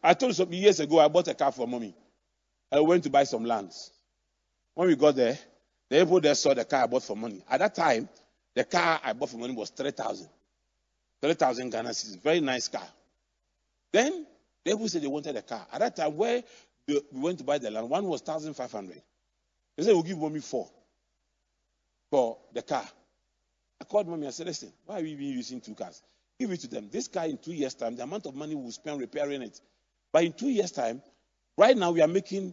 I 0.00 0.14
told 0.14 0.30
you 0.30 0.34
some 0.34 0.52
years 0.52 0.78
ago 0.78 1.00
I 1.00 1.08
bought 1.08 1.26
a 1.26 1.34
car 1.34 1.50
for 1.50 1.66
mommy. 1.66 1.96
I 2.70 2.78
went 2.78 3.02
to 3.02 3.10
buy 3.10 3.24
some 3.24 3.44
lands. 3.44 3.90
When 4.74 4.86
we 4.86 4.94
got 4.94 5.16
there, 5.16 5.36
the 5.88 5.98
people 5.98 6.20
there 6.20 6.36
saw 6.36 6.54
the 6.54 6.64
car 6.64 6.84
I 6.84 6.86
bought 6.86 7.02
for 7.02 7.16
money. 7.16 7.42
At 7.50 7.58
that 7.58 7.74
time, 7.74 8.08
the 8.54 8.62
car 8.62 9.00
I 9.02 9.14
bought 9.14 9.30
for 9.30 9.38
money 9.38 9.52
was 9.52 9.70
3,000. 9.70 10.28
3,000 11.20 11.70
Ghana 11.70 11.88
cedis. 11.88 12.22
Very 12.22 12.38
nice 12.38 12.68
car. 12.68 12.86
Then, 13.90 14.24
the 14.64 14.70
people 14.70 14.86
said 14.86 15.02
they 15.02 15.08
wanted 15.08 15.34
a 15.34 15.42
car. 15.42 15.66
At 15.72 15.80
that 15.80 15.96
time, 15.96 16.16
where 16.16 16.44
the, 16.86 17.04
we 17.10 17.20
went 17.20 17.38
to 17.38 17.44
buy 17.44 17.58
the 17.58 17.68
land, 17.68 17.90
one 17.90 18.04
was 18.04 18.22
1,500. 18.24 19.02
They 19.76 19.82
said, 19.82 19.92
we'll 19.92 20.04
give 20.04 20.18
mommy 20.18 20.38
four 20.38 20.70
for 22.12 22.36
the 22.52 22.60
car. 22.60 22.84
I 23.80 23.84
called 23.84 24.06
mommy 24.06 24.26
and 24.26 24.34
said, 24.34 24.46
listen, 24.46 24.70
why 24.84 25.00
are 25.00 25.02
we 25.02 25.12
even 25.12 25.24
using 25.24 25.62
two 25.62 25.74
cars? 25.74 26.02
Give 26.38 26.50
it 26.50 26.60
to 26.60 26.68
them. 26.68 26.90
This 26.92 27.08
car 27.08 27.24
in 27.24 27.38
two 27.38 27.54
years' 27.54 27.72
time, 27.72 27.96
the 27.96 28.02
amount 28.02 28.26
of 28.26 28.34
money 28.34 28.54
we'll 28.54 28.70
spend 28.70 29.00
repairing 29.00 29.40
it. 29.40 29.58
But 30.12 30.24
in 30.24 30.34
two 30.34 30.50
years' 30.50 30.72
time, 30.72 31.00
right 31.56 31.74
now 31.74 31.90
we 31.90 32.02
are 32.02 32.08
making 32.08 32.52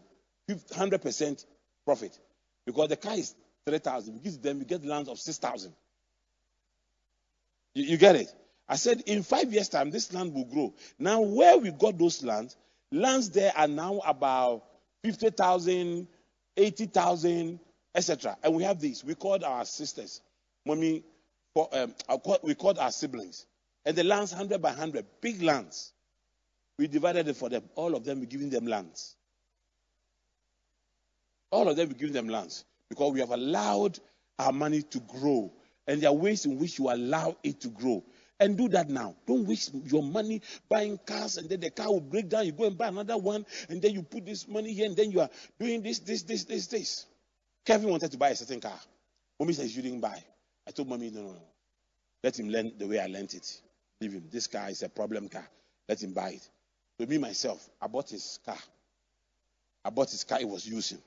100% 0.50 1.46
profit. 1.84 2.18
Because 2.66 2.88
the 2.88 2.96
car 2.96 3.16
is 3.16 3.36
3,000. 3.68 4.14
We 4.14 4.20
give 4.22 4.42
them, 4.42 4.60
we 4.60 4.66
get 4.66 4.86
lands 4.86 5.10
of 5.10 5.20
6,000. 5.20 5.74
You, 7.76 7.84
you 7.84 7.98
get 7.98 8.16
it? 8.16 8.34
I 8.70 8.78
said, 8.78 9.04
in 9.08 9.24
five 9.24 9.52
years' 9.52 9.68
time, 9.68 9.92
this 9.92 10.14
land 10.14 10.34
will 10.34 10.46
grow. 10.46 10.74
Now, 10.98 11.20
where 11.20 11.58
we 11.58 11.72
got 11.72 11.98
those 11.98 12.24
lands, 12.24 12.56
lands 12.94 13.30
there 13.32 13.52
are 13.58 13.68
now 13.68 14.00
about 14.06 14.64
50,000, 15.04 16.08
80,000, 16.56 17.60
etc. 17.96 18.38
And 18.44 18.56
we 18.56 18.64
have 18.64 18.80
this. 18.80 19.04
We 19.04 19.16
called 19.16 19.44
our 19.44 19.66
sisters, 19.66 20.22
mommy, 20.66 21.04
um, 21.74 21.94
we 22.44 22.56
called 22.56 22.78
our 22.78 22.92
siblings. 22.92 23.46
And 23.86 23.96
the 23.96 24.04
lands, 24.04 24.32
100 24.32 24.62
by 24.62 24.70
100, 24.70 25.06
big 25.22 25.42
lands. 25.42 25.94
We 26.78 26.88
divided 26.88 27.28
it 27.28 27.36
for 27.36 27.50
them. 27.50 27.64
All 27.76 27.96
of 27.96 28.06
them, 28.06 28.20
we 28.20 28.26
giving 28.26 28.50
them 28.50 28.66
lands. 28.66 29.16
All 31.52 31.68
of 31.68 31.76
them, 31.76 31.90
we 31.90 31.96
giving 31.96 32.14
them 32.14 32.30
lands 32.30 32.66
because 32.90 33.14
we 33.14 33.20
have 33.20 33.32
allowed 33.32 34.00
our 34.38 34.52
money 34.52 34.82
to 34.82 35.00
grow. 35.00 35.52
And 35.88 36.02
there 36.02 36.10
are 36.10 36.16
ways 36.16 36.46
in 36.46 36.60
which 36.60 36.80
you 36.80 36.90
allow 36.90 37.36
it 37.44 37.62
to 37.62 37.68
grow. 37.70 38.04
And 38.40 38.58
do 38.58 38.70
that 38.70 38.90
now. 38.90 39.16
Don't 39.28 39.46
waste 39.46 39.74
your 39.86 40.02
money 40.02 40.42
buying 40.70 40.98
cars 41.06 41.38
and 41.38 41.50
then 41.50 41.60
the 41.60 41.70
car 41.70 41.88
will 41.88 42.00
break 42.00 42.30
down. 42.30 42.46
You 42.46 42.54
go 42.54 42.66
and 42.66 42.78
buy 42.78 42.88
another 42.88 43.18
one 43.18 43.46
and 43.68 43.82
then 43.82 43.92
you 43.92 44.02
put 44.02 44.26
this 44.26 44.48
money 44.48 44.72
here 44.74 44.86
and 44.86 44.96
then 44.96 45.12
you 45.12 45.20
are 45.20 45.30
doing 45.60 45.82
this, 45.82 46.00
this, 46.00 46.24
this, 46.24 46.46
this, 46.46 46.68
this. 46.68 47.06
Kevin 47.70 47.92
wanted 47.92 48.12
to 48.12 48.18
buy 48.18 48.30
a 48.30 48.36
certain 48.36 48.60
car. 48.60 48.80
Mommy 49.40 49.54
says 49.54 49.76
you 49.78 49.84
didn't 49.84 50.00
buy. 50.00 50.24
I 50.68 50.72
told 50.72 50.88
mommy, 50.88 51.12
no, 51.12 51.22
no, 51.22 51.28
no. 51.34 51.42
Let 52.24 52.40
him 52.40 52.50
learn 52.50 52.72
the 52.80 52.88
way 52.88 53.00
I 53.00 53.06
learned 53.06 53.32
it. 53.36 53.62
Leave 54.02 54.14
him. 54.14 54.24
This 54.32 54.48
car 54.48 54.72
is 54.72 54.82
a 54.82 54.90
problem 54.90 55.30
car. 55.30 55.48
Let 55.88 56.02
him 56.02 56.12
buy 56.12 56.30
it. 56.30 56.50
So 57.00 57.06
me 57.06 57.20
myself, 57.20 57.70
I 57.80 57.86
bought 57.86 58.10
his 58.10 58.40
car. 58.44 58.58
I 59.86 59.92
bought 59.92 60.10
his 60.10 60.24
car 60.24 60.40
he 60.40 60.46
was 60.46 60.68
using. 60.68 60.98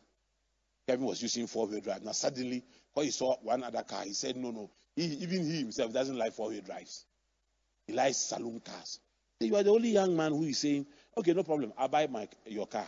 Kevin 0.87 1.05
was 1.05 1.21
using 1.21 1.49
four 1.49 1.67
wheel 1.67 1.81
drive. 1.81 2.05
Now 2.05 2.13
suddenly, 2.13 2.63
when 2.95 3.07
he 3.07 3.11
saw 3.11 3.35
one 3.39 3.65
other 3.65 3.83
car, 3.83 4.05
he 4.05 4.13
said, 4.13 4.37
No, 4.37 4.53
no. 4.53 4.71
He, 4.95 5.07
even 5.07 5.45
he 5.45 5.59
himself 5.59 5.93
doesn't 5.93 6.17
like 6.17 6.33
four 6.33 6.51
wheel 6.51 6.63
drives. 6.65 7.07
He 7.89 7.93
likes 7.93 8.19
saloon 8.19 8.61
cars. 8.61 9.01
So 9.41 9.49
you 9.49 9.57
are 9.57 9.65
the 9.65 9.73
only 9.73 9.89
young 9.89 10.17
man 10.17 10.31
who 10.31 10.45
is 10.45 10.59
saying, 10.59 10.87
Okay, 11.19 11.33
no 11.33 11.43
problem. 11.43 11.73
I'll 11.77 11.89
buy 11.89 12.07
my 12.07 12.29
your 12.47 12.69
car. 12.69 12.87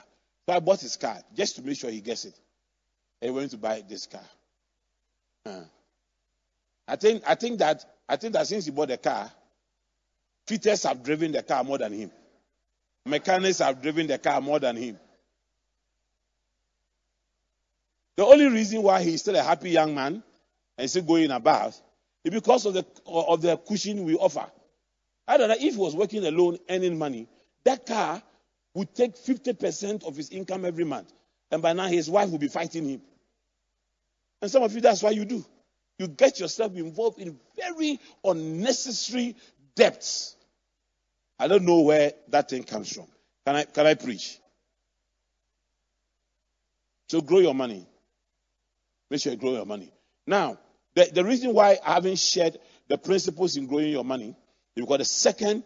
So 0.49 0.55
I 0.55 0.61
bought 0.61 0.81
his 0.81 0.97
car 0.97 1.18
just 1.35 1.57
to 1.57 1.62
make 1.62 1.77
sure 1.77 1.91
he 1.91 2.01
gets 2.01 2.25
it. 2.25 2.39
And 3.25 3.33
he 3.33 3.39
went 3.39 3.53
to 3.53 3.57
buy 3.57 3.83
this 3.89 4.07
car. 4.07 4.20
Uh, 5.47 5.62
I 6.87 6.97
think 6.97 7.22
I 7.27 7.35
think 7.35 7.59
that 7.61 7.83
I 8.07 8.16
think 8.16 8.35
that 8.35 8.47
since 8.47 8.66
he 8.66 8.70
bought 8.70 8.89
the 8.89 8.99
car, 8.99 9.33
fitters 10.47 10.83
have 10.83 11.03
driven 11.03 11.33
the 11.33 11.43
car 11.43 11.64
more 11.64 11.79
than 11.79 11.95
him. 11.95 12.11
Mechanics 13.07 13.61
have 13.61 13.81
driven 13.81 14.09
the 14.09 14.18
car 14.18 14.43
more 14.43 14.59
than 14.59 14.77
him. 14.77 14.99
The 18.16 18.27
only 18.27 18.47
reason 18.47 18.83
why 18.83 19.03
he's 19.03 19.22
still 19.22 19.37
a 19.37 19.43
happy 19.43 19.70
young 19.70 19.95
man 19.95 20.22
and 20.77 20.91
still 20.91 21.05
going 21.05 21.31
about 21.31 21.81
is 22.25 22.31
because 22.31 22.66
of 22.66 22.75
the 22.75 22.85
of 23.07 23.41
the 23.41 23.57
cushion 23.57 24.05
we 24.05 24.16
offer. 24.16 24.45
I 25.27 25.39
don't 25.39 25.49
know 25.49 25.57
if 25.59 25.72
he 25.72 25.79
was 25.79 25.97
working 25.97 26.27
alone 26.27 26.59
earning 26.68 26.99
money, 26.99 27.27
that 27.64 27.87
car 27.87 28.22
would 28.75 28.95
take 28.95 29.16
50% 29.16 30.07
of 30.07 30.14
his 30.14 30.29
income 30.29 30.66
every 30.66 30.85
month. 30.85 31.11
And 31.51 31.62
by 31.62 31.72
now 31.72 31.87
his 31.87 32.11
wife 32.11 32.29
will 32.29 32.39
be 32.39 32.49
fighting 32.49 32.87
him. 32.87 33.01
And 34.45 34.51
some 34.51 34.62
of 34.62 34.74
you, 34.74 34.82
that's 34.82 35.03
why 35.03 35.09
you 35.09 35.24
do. 35.24 35.42
You 35.99 36.07
get 36.07 36.38
yourself 36.38 36.76
involved 36.76 37.18
in 37.18 37.40
very 37.57 37.99
unnecessary 38.22 39.36
debts. 39.74 40.36
I 41.38 41.49
don't 41.49 41.64
know 41.64 41.80
where 41.80 42.12
that 42.28 42.51
thing 42.51 42.62
comes 42.62 42.92
from. 42.92 43.07
Can 43.47 43.57
I 43.57 43.64
can 43.64 43.86
I 43.86 43.95
preach? 43.95 44.38
So 47.09 47.22
grow 47.22 47.38
your 47.38 47.55
money. 47.55 47.88
Make 49.11 49.22
sure 49.22 49.32
you 49.32 49.38
grow 49.38 49.53
your 49.53 49.64
money. 49.64 49.90
Now, 50.26 50.59
the, 50.95 51.09
the 51.11 51.24
reason 51.24 51.55
why 51.55 51.78
I 51.82 51.95
haven't 51.95 52.18
shared 52.18 52.59
the 52.88 52.99
principles 52.99 53.57
in 53.57 53.66
growing 53.66 53.92
your 53.92 54.05
money 54.05 54.36
is 54.76 54.84
because 54.84 54.99
the 54.99 55.05
second 55.07 55.64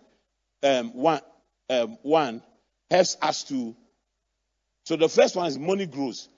um, 0.62 0.94
one, 0.94 1.20
um, 1.68 1.98
one 2.02 2.42
helps 2.88 3.16
us 3.22 3.42
to. 3.42 3.74
So 4.84 4.94
the 4.94 5.08
first 5.08 5.34
one 5.34 5.48
is 5.48 5.58
money 5.58 5.86
grows. 5.86 6.28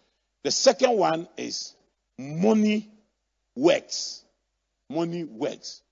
The 0.43 0.51
second 0.51 0.97
one 0.97 1.28
is 1.36 1.76
money 2.21 2.91
works. 3.57 4.23
Money 4.89 5.25
works. 5.25 5.83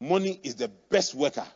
Money 0.00 0.40
is 0.42 0.56
the 0.56 0.68
best 0.88 1.14
worker. 1.14 1.46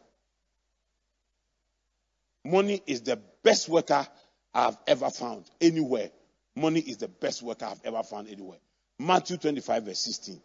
Money 2.45 2.83
is 2.87 3.03
the 3.03 3.19
best 3.43 3.69
worker 3.69 4.07
I've 4.55 4.77
ever 4.87 5.11
found 5.11 5.45
anywhere. 5.61 6.11
Money 6.57 6.81
is 6.81 6.99
the 6.99 7.09
best 7.09 7.43
worker 7.43 7.67
I've 7.67 7.81
ever 7.85 8.03
found 8.03 8.29
anywhere. 8.29 8.59
Matthew 8.99 9.37
25, 9.37 9.85
verse 9.85 10.01
16. 10.01 10.41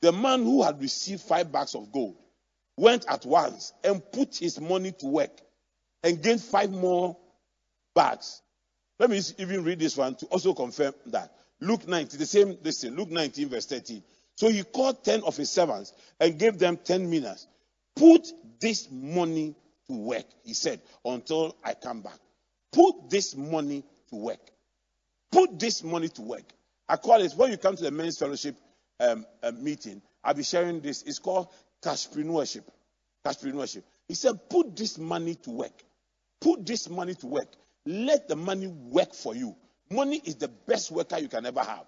The 0.00 0.12
man 0.12 0.42
who 0.42 0.62
had 0.62 0.80
received 0.80 1.22
five 1.22 1.50
bags 1.50 1.74
of 1.74 1.90
gold 1.92 2.16
went 2.76 3.06
at 3.08 3.24
once 3.24 3.72
and 3.82 4.02
put 4.12 4.36
his 4.36 4.60
money 4.60 4.92
to 4.92 5.06
work 5.06 5.40
and 6.02 6.22
gained 6.22 6.42
five 6.42 6.70
more 6.70 7.16
bags. 7.94 8.42
Let 8.98 9.10
me 9.10 9.20
even 9.38 9.64
read 9.64 9.78
this 9.78 9.96
one 9.96 10.14
to 10.16 10.26
also 10.26 10.54
confirm 10.54 10.94
that. 11.06 11.32
Luke 11.60 11.86
19, 11.88 12.18
the 12.18 12.26
same 12.26 12.58
listen, 12.62 12.96
Luke 12.96 13.10
19, 13.10 13.48
verse 13.48 13.66
13. 13.66 14.02
So 14.36 14.48
he 14.48 14.62
called 14.62 15.02
ten 15.04 15.22
of 15.24 15.36
his 15.36 15.50
servants 15.50 15.92
and 16.20 16.38
gave 16.38 16.58
them 16.58 16.76
ten 16.76 17.10
minas. 17.10 17.48
Put 17.96 18.28
this 18.60 18.88
money 18.90 19.56
to 19.88 19.96
work, 19.96 20.26
he 20.44 20.54
said, 20.54 20.80
until 21.04 21.56
I 21.64 21.74
come 21.74 22.02
back. 22.02 22.18
Put 22.72 23.10
this 23.10 23.34
money 23.34 23.84
to 24.10 24.16
work. 24.16 24.40
Put 25.32 25.58
this 25.58 25.82
money 25.82 26.08
to 26.10 26.22
work. 26.22 26.44
I 26.88 26.96
call 26.96 27.20
it, 27.20 27.32
when 27.32 27.50
you 27.50 27.56
come 27.56 27.76
to 27.76 27.82
the 27.82 27.90
men's 27.90 28.18
fellowship 28.18 28.54
um, 29.00 29.26
um, 29.42 29.62
meeting, 29.62 30.00
I'll 30.22 30.34
be 30.34 30.44
sharing 30.44 30.80
this. 30.80 31.02
It's 31.02 31.18
called 31.18 31.48
cashpreneurship. 31.82 32.64
Cashpreneurship. 33.26 33.82
He 34.06 34.14
said, 34.14 34.48
put 34.48 34.76
this 34.76 34.98
money 34.98 35.34
to 35.34 35.50
work. 35.50 35.82
Put 36.40 36.64
this 36.64 36.88
money 36.88 37.14
to 37.16 37.26
work. 37.26 37.48
Let 37.84 38.28
the 38.28 38.36
money 38.36 38.68
work 38.68 39.14
for 39.14 39.34
you. 39.34 39.56
Money 39.90 40.20
is 40.24 40.36
the 40.36 40.48
best 40.48 40.90
worker 40.90 41.18
you 41.18 41.28
can 41.28 41.46
ever 41.46 41.60
have. 41.60 41.86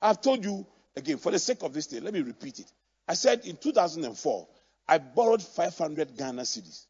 I've 0.00 0.20
told 0.20 0.44
you 0.44 0.66
again, 0.96 1.18
for 1.18 1.32
the 1.32 1.38
sake 1.38 1.62
of 1.62 1.72
this 1.72 1.86
day, 1.86 2.00
let 2.00 2.14
me 2.14 2.20
repeat 2.20 2.58
it. 2.58 2.72
I 3.08 3.14
said 3.14 3.44
in 3.44 3.56
2004, 3.56 4.48
I 4.88 4.98
borrowed 4.98 5.42
500 5.42 6.16
Ghana 6.16 6.42
cedis. 6.42 6.86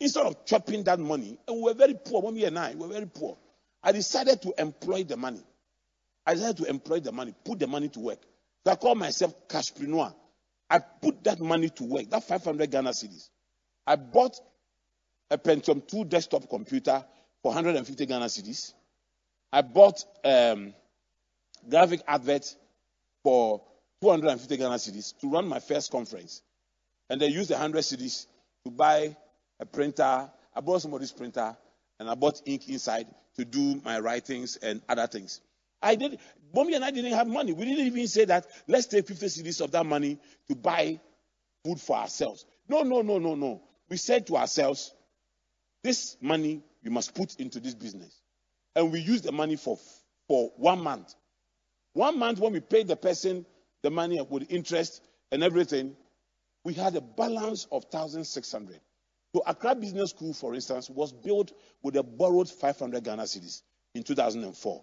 Instead 0.00 0.26
of 0.26 0.44
chopping 0.44 0.82
that 0.84 0.98
money, 0.98 1.38
and 1.46 1.56
we 1.56 1.62
were 1.62 1.74
very 1.74 1.94
poor, 1.94 2.22
mommy 2.22 2.44
and 2.44 2.58
I, 2.58 2.72
we 2.74 2.86
were 2.86 2.92
very 2.92 3.06
poor. 3.06 3.36
I 3.82 3.92
decided 3.92 4.42
to 4.42 4.54
employ 4.58 5.04
the 5.04 5.16
money. 5.16 5.42
I 6.26 6.34
decided 6.34 6.58
to 6.58 6.70
employ 6.70 7.00
the 7.00 7.12
money, 7.12 7.34
put 7.44 7.58
the 7.58 7.66
money 7.66 7.88
to 7.90 8.00
work. 8.00 8.20
So 8.64 8.72
I 8.72 8.76
call 8.76 8.94
myself 8.94 9.34
cashpreneur. 9.48 10.14
I 10.70 10.78
put 10.78 11.22
that 11.24 11.40
money 11.40 11.68
to 11.68 11.84
work, 11.84 12.10
that 12.10 12.24
500 12.24 12.70
Ghana 12.70 12.90
cedis. 12.90 13.28
I 13.86 13.96
bought 13.96 14.40
a 15.30 15.38
Pentium 15.38 15.86
2 15.86 16.04
desktop 16.04 16.48
computer 16.48 17.04
for 17.42 17.52
150 17.52 18.06
Ghana 18.06 18.26
cedis. 18.26 18.72
I 19.52 19.60
bought 19.62 20.04
um, 20.24 20.72
graphic 21.68 22.02
advert 22.08 22.54
for 23.22 23.62
250 24.00 24.56
Ghana 24.56 24.76
cedis 24.76 25.18
to 25.20 25.28
run 25.28 25.46
my 25.46 25.60
first 25.60 25.90
conference. 25.90 26.42
And 27.10 27.20
they 27.20 27.28
used 27.28 27.50
100 27.50 27.78
cedis 27.78 28.26
to 28.64 28.70
buy 28.70 29.16
a 29.60 29.66
printer. 29.66 30.30
I 30.54 30.60
bought 30.60 30.82
somebody's 30.82 31.12
printer 31.12 31.56
and 32.00 32.08
I 32.08 32.14
bought 32.14 32.40
ink 32.46 32.68
inside 32.68 33.06
to 33.36 33.44
do 33.44 33.80
my 33.84 33.98
writings 34.00 34.56
and 34.56 34.80
other 34.88 35.06
things. 35.06 35.40
I 35.82 35.96
did. 35.96 36.18
Mommy 36.54 36.74
and 36.74 36.84
I 36.84 36.90
didn't 36.90 37.12
have 37.12 37.26
money. 37.26 37.52
We 37.52 37.64
didn't 37.64 37.86
even 37.86 38.06
say 38.06 38.24
that 38.26 38.46
let's 38.68 38.86
take 38.86 39.06
50 39.06 39.26
cedis 39.26 39.60
of 39.60 39.70
that 39.72 39.84
money 39.84 40.18
to 40.48 40.54
buy 40.54 40.98
food 41.64 41.80
for 41.80 41.96
ourselves. 41.96 42.46
No, 42.68 42.82
no, 42.82 43.02
no, 43.02 43.18
no, 43.18 43.34
no. 43.34 43.62
We 43.88 43.98
said 43.98 44.26
to 44.28 44.36
ourselves, 44.36 44.94
this 45.82 46.16
money 46.20 46.62
we 46.82 46.90
must 46.90 47.14
put 47.14 47.36
into 47.36 47.60
this 47.60 47.74
business. 47.74 48.21
And 48.74 48.92
we 48.92 49.00
used 49.00 49.24
the 49.24 49.32
money 49.32 49.56
for, 49.56 49.78
for 50.28 50.50
one 50.56 50.82
month. 50.82 51.14
One 51.94 52.18
month 52.18 52.38
when 52.38 52.52
we 52.52 52.60
paid 52.60 52.88
the 52.88 52.96
person 52.96 53.44
the 53.82 53.90
money 53.90 54.20
with 54.30 54.50
interest 54.50 55.02
and 55.30 55.42
everything, 55.42 55.96
we 56.64 56.74
had 56.74 56.94
a 56.96 57.00
balance 57.00 57.64
of 57.72 57.84
1,600. 57.90 58.80
So 59.34 59.42
Accra 59.46 59.74
Business 59.74 60.10
School, 60.10 60.32
for 60.32 60.54
instance, 60.54 60.88
was 60.88 61.12
built 61.12 61.52
with 61.82 61.96
a 61.96 62.02
borrowed 62.02 62.48
500 62.48 63.02
Ghana 63.02 63.22
cedis 63.22 63.62
in 63.94 64.02
2004 64.02 64.82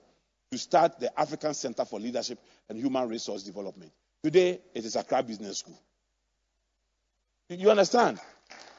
to 0.51 0.57
start 0.57 0.99
the 0.99 1.17
African 1.19 1.53
Center 1.53 1.85
for 1.85 1.99
Leadership 1.99 2.39
and 2.67 2.77
Human 2.77 3.07
Resource 3.07 3.43
Development. 3.43 3.91
Today, 4.23 4.59
it 4.73 4.83
is 4.83 4.95
Accra 4.95 5.23
Business 5.23 5.59
School. 5.59 5.79
You 7.49 7.69
understand? 7.71 8.19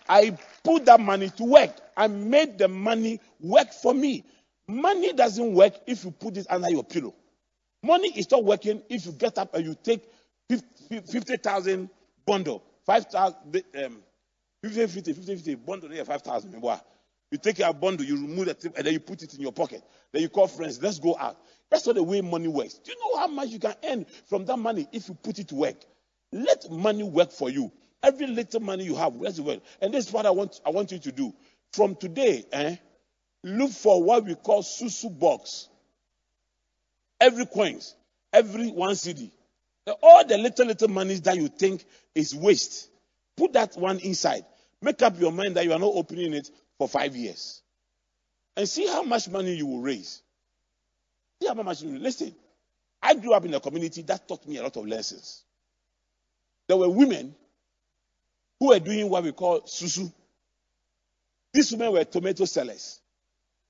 I 0.09 0.37
put 0.65 0.85
that 0.87 1.01
money 1.01 1.31
to 1.31 1.45
work. 1.45 1.71
I 1.97 2.09
made 2.09 2.59
the 2.59 2.69
money 2.69 3.21
work 3.41 3.73
for 3.73 3.95
me. 3.95 4.25
Money 4.71 5.13
doesn't 5.13 5.53
work 5.53 5.75
if 5.87 6.05
you 6.05 6.13
put 6.13 6.37
it 6.37 6.47
under 6.49 6.71
your 6.71 6.85
pillow. 6.85 7.13
Money 7.83 8.13
is 8.17 8.31
not 8.31 8.45
working 8.45 8.81
if 8.89 9.05
you 9.05 9.13
get 9.13 9.37
up 9.37 9.53
and 9.55 9.67
you 9.67 9.75
take 9.83 10.09
50,000 10.89 11.91
bundle, 12.25 12.63
5,000, 12.87 13.65
um, 13.85 14.03
50, 14.63 14.87
50, 14.87 15.13
50, 15.13 15.37
50, 15.37 15.55
bundle, 15.57 15.93
yeah, 15.93 16.05
5,000. 16.05 16.63
You 17.33 17.39
take 17.39 17.59
your 17.59 17.73
bundle, 17.73 18.07
you 18.07 18.15
remove 18.15 18.47
the 18.47 18.55
tip, 18.55 18.77
and 18.77 18.87
then 18.87 18.93
you 18.93 19.01
put 19.01 19.23
it 19.23 19.35
in 19.35 19.41
your 19.41 19.53
pocket. 19.53 19.83
Then 20.13 20.23
you 20.23 20.29
call 20.29 20.47
friends, 20.47 20.81
let's 20.81 21.01
go 21.01 21.17
out. 21.19 21.37
That's 21.71 21.87
not 21.87 21.97
the 21.97 22.03
way 22.05 22.21
money 22.21 22.49
works. 22.49 22.75
Do 22.75 22.93
you 22.93 22.99
know 22.99 23.19
how 23.19 23.27
much 23.27 23.49
you 23.49 23.59
can 23.59 23.75
earn 23.85 24.07
from 24.27 24.45
that 24.47 24.57
money 24.57 24.87
if 24.93 25.09
you 25.09 25.15
put 25.15 25.41
it 25.41 25.49
to 25.49 25.57
work? 25.57 25.85
Let 26.33 26.71
money 26.71 27.03
work 27.03 27.33
for 27.33 27.51
you. 27.51 27.73
Every 28.05 28.29
little 28.29 28.61
money 28.61 28.85
you 28.85 28.95
have, 28.95 29.17
let 29.17 29.37
it 29.37 29.43
work. 29.43 29.61
And 29.81 29.93
this 29.93 30.07
is 30.07 30.13
what 30.13 30.27
I 30.27 30.31
want, 30.31 30.61
I 30.65 30.71
want 30.71 30.93
you 30.93 30.99
to 31.01 31.13
do. 31.13 31.35
From 31.73 31.97
today, 31.97 32.45
eh, 32.53 32.77
look 33.43 33.71
for 33.71 34.03
what 34.03 34.25
we 34.25 34.35
call 34.35 34.63
susu 34.63 35.19
box. 35.19 35.69
Every 37.21 37.47
coins, 37.47 37.95
every 38.33 38.71
one 38.71 38.95
cedi. 38.95 39.31
All 40.03 40.25
the 40.27 40.39
little, 40.39 40.67
little 40.67 40.89
monies 40.89 41.23
that 41.23 41.37
you 41.37 41.49
think 41.49 41.85
is 42.15 42.35
waste, 42.35 42.89
put 43.37 43.53
that 43.55 43.77
one 43.77 43.99
inside. 43.99 44.45
Make 44.83 45.03
up 45.03 45.19
your 45.19 45.33
mind 45.33 45.57
that 45.57 45.65
you 45.65 45.73
are 45.73 45.79
not 45.79 45.93
opening 45.95 46.33
it 46.35 46.49
for 46.79 46.89
five 46.89 47.15
years. 47.17 47.63
And 48.57 48.69
see 48.69 48.87
how 48.87 49.03
much 49.03 49.29
money 49.29 49.55
you 49.55 49.67
will 49.67 49.81
raise. 49.81 50.23
See 51.41 51.49
how 51.49 51.55
much 51.55 51.83
you 51.83 51.91
will. 51.91 52.01
Listen, 52.01 52.35
I 53.03 53.15
grew 53.15 53.33
up 53.33 53.45
in 53.45 53.55
a 53.55 53.61
community 53.61 54.03
that 54.03 54.29
taught 54.29 54.47
me 54.47 54.59
a 54.59 54.63
lot 54.63 54.77
of 54.77 54.87
lessons. 54.87 55.45
There 56.69 56.77
were 56.77 56.89
women 56.89 57.35
who 58.59 58.69
were 58.69 58.79
doing 58.79 59.09
what 59.09 59.25
we 59.25 59.33
call 59.33 59.63
susu. 59.63 60.13
These 61.53 61.73
women 61.73 61.93
were 61.93 62.05
tomato 62.05 62.45
sellers, 62.45 63.00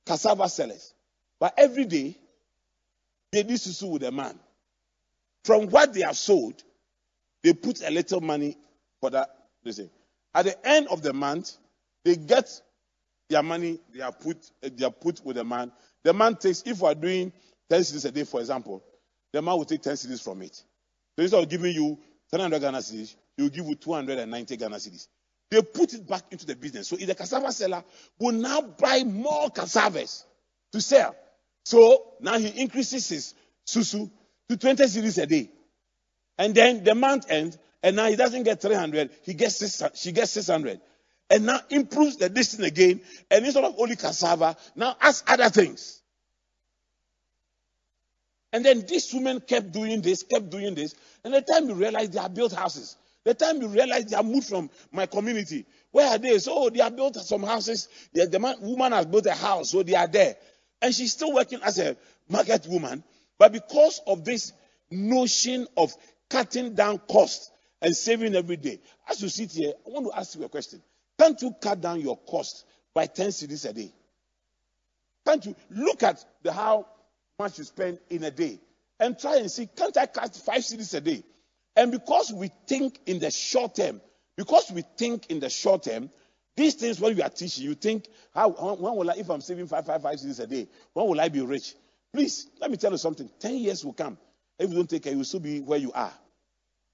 cassava 0.07 0.48
sellers. 0.48 0.94
But 1.38 1.55
every 1.57 1.84
day, 1.84 2.16
they 3.32 3.42
did 3.42 3.57
susu 3.57 3.90
with 3.90 4.03
a 4.03 4.11
man. 4.11 4.38
From 5.44 5.68
what 5.68 5.94
they 5.94 6.03
have 6.03 6.16
sold, 6.16 6.62
they 7.42 7.55
put 7.55 7.82
a 7.82 7.90
little 7.90 8.20
money 8.20 8.57
for 9.01 9.11
that. 9.11 9.28
Listen, 9.64 9.90
at 10.34 10.44
the 10.44 10.68
end 10.68 10.88
of 10.88 11.03
the 11.03 11.12
month, 11.12 11.57
they 12.05 12.16
get 12.16 12.61
their 13.28 13.42
money 13.42 13.78
they 13.94 14.01
are 14.01 14.12
put 14.12 14.36
they 14.61 14.84
are 14.84 14.90
put 14.90 15.24
with 15.24 15.36
the 15.36 15.44
man. 15.44 15.72
The 16.03 16.12
man 16.12 16.36
takes 16.36 16.62
if 16.66 16.80
we 16.80 16.88
are 16.88 16.94
doing 16.94 17.32
10 17.70 17.80
cedis 17.80 18.05
a 18.07 18.11
day, 18.11 18.24
for 18.24 18.40
example, 18.40 18.82
the 19.32 19.40
man 19.40 19.57
will 19.57 19.64
take 19.64 19.82
10 19.82 19.94
cedis 19.94 20.22
from 20.22 20.42
it. 20.42 20.57
So 20.57 21.22
instead 21.22 21.42
of 21.42 21.48
giving 21.48 21.72
you 21.72 21.98
300 22.30 22.61
Ghana 22.61 22.78
cedis, 22.78 23.14
he 23.36 23.42
will 23.44 23.51
give 23.51 23.66
you 23.66 23.76
290 23.76 24.57
Ghana 24.57 24.76
cedis. 24.76 25.07
They 25.51 25.61
put 25.62 25.94
it 25.94 26.07
back 26.07 26.22
into 26.30 26.46
the 26.46 26.55
business. 26.55 26.88
So 26.88 26.96
if 26.98 27.07
the 27.07 27.14
cassava 27.14 27.51
seller 27.53 27.82
will 28.18 28.32
now 28.32 28.61
buy 28.61 29.03
more 29.05 29.51
cassavas 29.51 30.24
to 30.72 30.80
sell. 30.80 31.16
So 31.64 32.14
now 32.20 32.38
he 32.38 32.48
increases 32.61 33.09
his 33.09 33.34
susu 33.66 34.11
to 34.48 34.57
20 34.57 34.84
cedis 34.84 35.22
a 35.22 35.26
day. 35.26 35.51
And 36.38 36.55
then 36.55 36.84
the 36.84 36.94
month 36.94 37.26
ends, 37.28 37.59
and 37.82 37.96
now 37.96 38.07
he 38.07 38.16
doesn't 38.16 38.44
get 38.44 38.62
300, 38.62 39.11
he 39.22 39.34
gets 39.34 39.82
she 40.01 40.12
gets 40.12 40.30
600. 40.32 40.80
And 41.28 41.46
now 41.46 41.61
improves 41.68 42.16
the 42.16 42.28
distance 42.28 42.66
again, 42.66 43.01
and 43.30 43.44
instead 43.44 43.64
of 43.64 43.74
only 43.78 43.96
cassava, 43.96 44.57
now 44.74 44.96
adds 45.01 45.22
other 45.26 45.48
things. 45.48 46.01
And 48.53 48.64
then 48.64 48.84
this 48.86 49.12
woman 49.14 49.40
kept 49.40 49.70
doing 49.70 50.01
this, 50.01 50.24
kept 50.24 50.51
doing 50.51 50.74
this. 50.74 50.94
And 51.24 51.32
the 51.32 51.40
time 51.40 51.68
you 51.68 51.74
realize 51.74 52.11
they 52.11 52.20
have 52.20 52.34
built 52.34 52.53
houses, 52.53 52.96
the 53.25 53.35
time 53.35 53.61
you 53.61 53.68
realize 53.68 54.07
they 54.07 54.16
are 54.16 54.23
moved 54.23 54.49
from 54.49 54.71
my 54.93 55.07
community, 55.07 55.66
where 55.91 56.09
are 56.09 56.18
they? 56.18 56.39
So 56.39 56.71
they 56.71 56.81
have 56.81 56.97
built 56.97 57.16
some 57.16 57.43
houses. 57.43 57.89
The, 58.12 58.27
the 58.27 58.39
man, 58.39 58.57
woman 58.61 58.93
has 58.93 59.07
built 59.07 59.27
a 59.27 59.35
house, 59.35 59.71
so 59.71 59.83
they 59.83 59.95
are 59.95 60.07
there. 60.07 60.37
And 60.81 60.95
she's 60.95 61.12
still 61.12 61.35
working 61.35 61.61
as 61.62 61.79
a 61.79 61.97
market 62.29 62.66
woman. 62.66 63.05
But 63.39 63.53
because 63.53 64.01
of 64.07 64.25
this 64.25 64.53
notion 64.91 65.66
of 65.77 65.93
cutting 66.29 66.75
down 66.75 66.99
costs 66.99 67.51
and 67.83 67.95
saving 67.95 68.35
every 68.35 68.57
day, 68.57 68.81
as 69.09 69.21
you 69.23 69.29
sit 69.29 69.53
here, 69.53 69.73
I 69.87 69.91
want 69.91 70.07
to 70.07 70.18
ask 70.18 70.39
you 70.39 70.45
a 70.45 70.49
question. 70.49 70.83
Can't 71.18 71.41
you 71.43 71.55
cut 71.61 71.81
down 71.81 72.01
your 72.01 72.16
cost 72.16 72.64
by 72.95 73.07
10 73.07 73.29
cedis 73.29 73.68
a 73.68 73.73
day? 73.75 73.93
Can't 75.27 75.45
you 75.45 75.55
look 75.71 76.03
at 76.03 76.25
the 76.43 76.53
how 76.53 76.87
much 77.39 77.59
you 77.59 77.64
spend 77.64 77.99
in 78.09 78.25
a 78.25 78.31
day 78.31 78.59
and 78.99 79.18
try 79.18 79.37
and 79.37 79.51
see, 79.51 79.66
can't 79.66 79.97
I 79.99 80.07
cut 80.07 80.35
five 80.35 80.62
cedis 80.62 80.95
a 80.95 81.01
day? 81.01 81.23
And 81.77 81.93
because 81.93 82.33
we 82.33 82.51
think 82.66 82.99
in 83.07 83.18
the 83.18 83.31
short 83.31 83.77
term, 83.77 84.01
because 84.37 84.71
we 84.71 84.83
think 84.97 85.27
in 85.31 85.41
the 85.41 85.49
short 85.49 85.85
term, 85.85 86.11
these 86.57 86.75
things 86.75 87.01
when 87.01 87.14
we 87.14 87.23
are 87.23 87.31
teaching, 87.31 87.64
you 87.64 87.75
think, 87.75 88.09
how 88.35 88.51
when 88.51 88.97
will 88.97 89.11
I, 89.11 89.14
if 89.14 89.31
I'm 89.31 89.41
saving 89.41 89.66
five, 89.66 89.87
five, 89.87 90.03
five 90.03 90.16
cedis 90.16 90.41
a 90.41 90.47
day, 90.47 90.68
when 90.93 91.07
will 91.07 91.21
I 91.21 91.29
be 91.29 91.41
rich? 91.41 91.75
Please, 92.12 92.49
let 92.61 92.71
me 92.71 92.77
tell 92.77 92.91
you 92.91 92.99
something. 92.99 93.31
Ten 93.39 93.57
years 93.57 93.85
will 93.85 93.93
come. 93.93 94.18
If 94.59 94.68
you 94.68 94.77
don't 94.77 94.91
take 94.91 95.05
care, 95.05 95.12
you 95.12 95.18
will 95.18 95.25
still 95.25 95.41
be 95.41 95.61
where 95.61 95.79
you 95.79 95.93
are. 95.93 96.12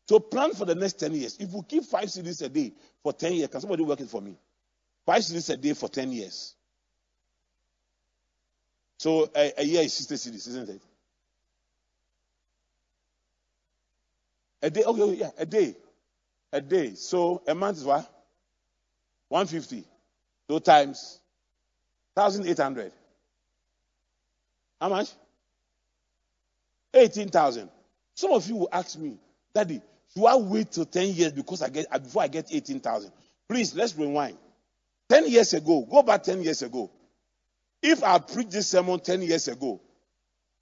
So 0.09 0.21
plan 0.21 0.53
for 0.53 0.65
the 0.65 0.75
next 0.75 1.01
10 1.01 1.15
years. 1.15 1.37
If 1.41 1.51
we 1.51 1.63
keep 1.63 1.85
five 1.85 2.05
cedis 2.05 2.43
a 2.43 2.49
day 2.49 2.73
for 3.03 3.13
10 3.13 3.33
years, 3.33 3.49
can 3.49 3.61
somebody 3.61 3.83
work 3.83 4.01
it 4.01 4.09
for 4.09 4.21
me? 4.21 4.39
Five 5.05 5.23
cedis 5.23 5.51
a 5.53 5.57
day 5.57 5.73
for 5.73 5.89
10 5.89 6.13
years. 6.13 6.55
So 8.99 9.29
a, 9.35 9.53
a 9.59 9.65
year 9.65 9.83
is 9.83 9.93
60 9.95 10.15
cedis, 10.15 10.49
isn't 10.49 10.69
it? 10.69 10.83
A 14.63 14.71
day, 14.71 14.83
okay, 14.85 15.15
yeah, 15.15 15.31
a 15.39 15.47
day. 15.47 15.77
A 16.53 16.61
day. 16.61 16.95
So 16.95 17.43
a 17.47 17.55
month 17.55 17.79
is 17.79 17.85
what? 17.85 18.11
150. 19.29 19.85
Two 20.49 20.61
times 20.61 21.21
1,800. 22.15 22.93
How 24.81 24.89
much? 24.89 25.11
18,000. 26.95 27.69
Some 28.15 28.33
of 28.33 28.49
you 28.49 28.57
will 28.57 28.69
ask 28.73 28.99
me, 28.99 29.19
Daddy, 29.53 29.83
do 30.15 30.25
I 30.25 30.37
wait 30.37 30.73
till 30.73 30.87
10 30.87 31.09
years 31.15 31.33
because 31.33 31.61
I 31.61 31.69
get 31.69 31.91
before 32.03 32.23
I 32.23 32.29
get 32.29 32.47
18,000? 32.51 33.13
Please, 33.49 33.75
let's 33.75 33.95
rewind. 33.97 34.39
10 35.09 35.29
years 35.29 35.53
ago, 35.55 35.87
go 35.91 36.03
back 36.03 36.23
10 36.23 36.43
years 36.43 36.63
ago. 36.63 36.91
If 37.83 38.03
I 38.03 38.19
preached 38.19 38.53
this 38.53 38.69
sermon 38.69 38.99
10 38.99 39.23
years 39.23 39.49
ago, 39.49 39.81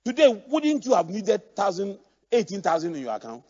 today, 0.05 0.42
wouldn't 0.49 0.84
you 0.84 0.95
have 0.95 1.09
needed 1.09 1.40
18,000 2.32 2.95
in 2.97 3.03
your 3.03 3.14
account? 3.14 3.45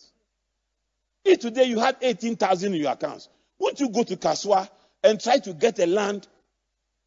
If 1.24 1.40
today 1.40 1.64
you 1.64 1.78
had 1.78 1.96
18,000 2.02 2.74
in 2.74 2.80
your 2.80 2.92
accounts, 2.92 3.28
wouldn't 3.58 3.80
you 3.80 3.88
go 3.88 4.02
to 4.02 4.16
Kasoa 4.16 4.68
and 5.02 5.20
try 5.20 5.38
to 5.38 5.54
get 5.54 5.78
a 5.78 5.86
land 5.86 6.26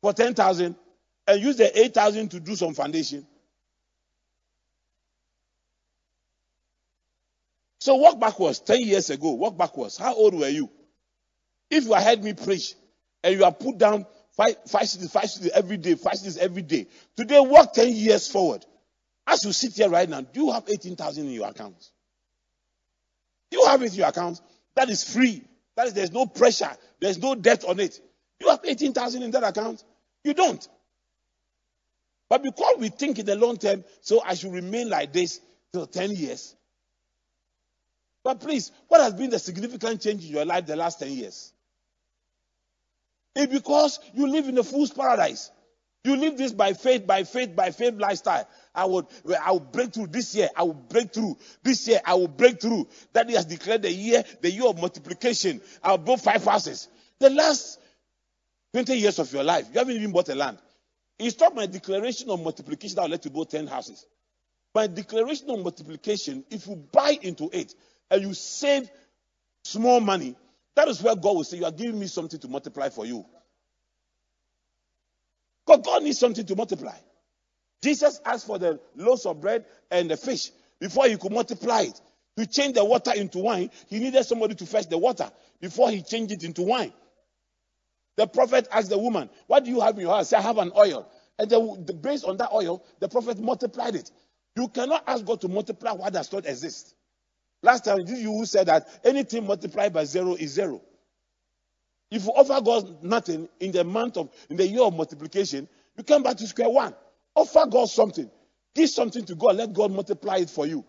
for 0.01 0.13
10,000 0.13 0.75
and 1.27 1.41
use 1.41 1.57
the 1.57 1.79
8,000 1.79 2.29
to 2.31 2.39
do 2.39 2.55
some 2.55 2.73
foundation? 2.73 3.25
So 7.79 7.95
walk 7.95 8.19
backwards 8.19 8.59
10 8.59 8.81
years 8.81 9.09
ago. 9.11 9.31
Walk 9.31 9.57
backwards. 9.57 9.97
How 9.97 10.13
old 10.15 10.33
were 10.33 10.49
you? 10.49 10.69
If 11.69 11.85
you 11.85 11.93
had 11.93 12.23
me 12.23 12.33
preach 12.33 12.73
and 13.23 13.37
you 13.37 13.43
have 13.43 13.59
put 13.59 13.77
down 13.77 14.05
five, 14.35 14.55
five 14.67 14.83
cedis, 14.83 15.11
five 15.11 15.25
cedis 15.25 15.49
every 15.49 15.77
day, 15.77 15.95
five 15.95 16.15
cedis 16.15 16.37
every 16.37 16.63
day, 16.63 16.87
today 17.15 17.39
walk 17.39 17.73
10 17.73 17.93
years 17.93 18.27
forward. 18.27 18.65
As 19.25 19.43
you 19.45 19.51
sit 19.53 19.73
here 19.73 19.89
right 19.89 20.09
now, 20.09 20.21
do 20.21 20.45
you 20.45 20.51
have 20.51 20.63
18,000 20.67 21.27
in 21.27 21.31
your 21.31 21.47
account? 21.49 21.75
You 23.51 23.65
have 23.65 23.81
it 23.81 23.91
in 23.91 23.99
your 23.99 24.07
account? 24.07 24.41
That 24.75 24.89
is 24.89 25.03
free. 25.03 25.43
That 25.75 25.87
is, 25.87 25.93
there's 25.93 26.11
no 26.11 26.25
pressure. 26.25 26.71
There's 26.99 27.17
no 27.17 27.35
debt 27.35 27.63
on 27.63 27.79
it. 27.79 27.99
You 28.39 28.49
have 28.49 28.59
18,000 28.63 29.23
in 29.23 29.31
that 29.31 29.43
account? 29.43 29.83
You 30.23 30.33
don't. 30.33 30.67
But 32.29 32.43
because 32.43 32.75
we 32.77 32.89
think 32.89 33.19
in 33.19 33.25
the 33.25 33.35
long 33.35 33.57
term, 33.57 33.83
so 34.01 34.21
I 34.23 34.33
should 34.33 34.51
remain 34.51 34.89
like 34.89 35.13
this 35.13 35.39
till 35.71 35.87
10 35.87 36.11
years. 36.11 36.55
But 38.23 38.41
please, 38.41 38.71
what 38.89 39.01
has 39.01 39.13
been 39.13 39.29
the 39.29 39.39
significant 39.39 40.01
change 40.01 40.25
in 40.25 40.31
your 40.31 40.45
life 40.45 40.65
the 40.65 40.75
last 40.75 40.99
10 40.99 41.11
years? 41.11 41.53
It's 43.35 43.53
because 43.53 43.99
you 44.13 44.27
live 44.27 44.47
in 44.47 44.57
a 44.57 44.63
fool's 44.63 44.91
paradise. 44.91 45.51
You 46.07 46.15
live 46.15 46.37
this 46.37 46.53
by 46.53 46.71
faith, 46.71 47.05
by 47.05 47.25
faith, 47.25 47.53
by 47.53 47.71
faith 47.71 47.95
lifestyle. 47.95 48.47
I 48.73 48.85
would, 48.85 49.07
I 49.43 49.51
will 49.51 49.59
break 49.59 49.93
through 49.93 50.07
this 50.07 50.33
year. 50.33 50.47
I 50.55 50.63
will 50.63 50.73
break 50.73 51.11
through 51.11 51.37
this 51.63 51.85
year. 51.85 51.99
I 52.05 52.13
will 52.13 52.29
break 52.29 52.61
through. 52.61 52.87
That 53.11 53.27
he 53.27 53.35
has 53.35 53.43
declared 53.43 53.81
the 53.81 53.91
year, 53.91 54.23
the 54.39 54.49
year 54.49 54.67
of 54.67 54.79
multiplication. 54.79 55.59
I'll 55.83 55.97
build 55.97 56.21
five 56.21 56.45
houses. 56.45 56.87
The 57.19 57.29
last 57.29 57.81
20 58.71 58.95
years 58.95 59.19
of 59.19 59.33
your 59.33 59.43
life, 59.43 59.67
you 59.73 59.79
haven't 59.79 59.97
even 59.97 60.13
bought 60.13 60.29
a 60.29 60.35
land. 60.35 60.59
It's 61.19 61.37
not 61.41 61.53
my 61.53 61.65
declaration 61.65 62.29
of 62.29 62.41
multiplication 62.41 62.95
that 62.95 63.01
will 63.01 63.09
let 63.09 63.25
you 63.25 63.31
build 63.31 63.49
10 63.49 63.67
houses. 63.67 64.05
My 64.73 64.87
declaration 64.87 65.49
of 65.49 65.59
multiplication, 65.59 66.45
if 66.49 66.67
you 66.67 66.77
buy 66.89 67.17
into 67.21 67.49
it 67.51 67.75
and 68.09 68.21
you 68.21 68.33
save 68.33 68.89
small 69.65 69.99
money, 69.99 70.37
that 70.75 70.87
is 70.87 71.03
where 71.03 71.17
God 71.17 71.35
will 71.35 71.43
say, 71.43 71.57
You 71.57 71.65
are 71.65 71.71
giving 71.71 71.99
me 71.99 72.07
something 72.07 72.39
to 72.39 72.47
multiply 72.47 72.87
for 72.87 73.05
you. 73.05 73.25
Because 75.67 75.81
God 75.85 76.03
needs 76.03 76.17
something 76.17 76.45
to 76.45 76.55
multiply. 76.55 76.95
Jesus 77.83 78.21
asked 78.25 78.47
for 78.47 78.57
the 78.57 78.79
loaves 78.95 79.25
of 79.25 79.41
bread 79.41 79.65
and 79.91 80.09
the 80.09 80.17
fish 80.17 80.51
before 80.79 81.07
he 81.07 81.17
could 81.17 81.33
multiply 81.33 81.81
it. 81.81 82.01
To 82.37 82.45
change 82.45 82.75
the 82.75 82.85
water 82.85 83.11
into 83.15 83.39
wine, 83.39 83.69
he 83.87 83.99
needed 83.99 84.23
somebody 84.23 84.55
to 84.55 84.65
fetch 84.65 84.87
the 84.87 84.97
water 84.97 85.29
before 85.59 85.89
he 85.89 86.01
changed 86.03 86.31
it 86.31 86.43
into 86.43 86.63
wine. 86.63 86.93
The 88.15 88.27
prophet 88.27 88.67
asked 88.71 88.89
the 88.89 88.97
woman, 88.97 89.29
What 89.47 89.65
do 89.65 89.71
you 89.71 89.81
have 89.81 89.95
in 89.95 90.01
your 90.01 90.15
house? 90.15 90.29
Say, 90.29 90.37
I 90.37 90.41
have 90.41 90.57
an 90.57 90.71
oil. 90.77 91.09
And 91.39 91.49
the, 91.49 91.83
the, 91.85 91.93
based 91.93 92.25
on 92.25 92.37
that 92.37 92.51
oil, 92.53 92.83
the 92.99 93.09
prophet 93.09 93.39
multiplied 93.39 93.95
it. 93.95 94.09
You 94.55 94.67
cannot 94.69 95.03
ask 95.07 95.25
God 95.25 95.41
to 95.41 95.47
multiply 95.47 95.91
what 95.91 96.13
does 96.13 96.31
not 96.31 96.45
exist. 96.45 96.95
Last 97.61 97.85
time, 97.85 97.99
you 98.07 98.45
said 98.45 98.67
that 98.67 98.87
anything 99.03 99.45
multiplied 99.45 99.93
by 99.93 100.05
zero 100.05 100.35
is 100.35 100.51
zero. 100.51 100.81
If 102.09 102.25
you 102.25 102.31
offer 102.31 102.61
God 102.63 103.03
nothing 103.03 103.49
in 103.59 103.71
the 103.71 103.83
month 103.83 104.17
of, 104.17 104.29
in 104.49 104.57
the 104.57 104.65
year 104.65 104.83
of 104.83 104.95
multiplication, 104.95 105.67
you 105.97 106.03
come 106.03 106.23
back 106.23 106.37
to 106.37 106.47
square 106.47 106.69
one. 106.69 106.95
Offer 107.35 107.65
God 107.69 107.89
something. 107.89 108.29
Give 108.73 108.89
something 108.89 109.25
to 109.25 109.35
God. 109.35 109.57
Let 109.57 109.73
God 109.73 109.91
multiply 109.91 110.37
it 110.37 110.49
for 110.49 110.65
you. 110.65 110.85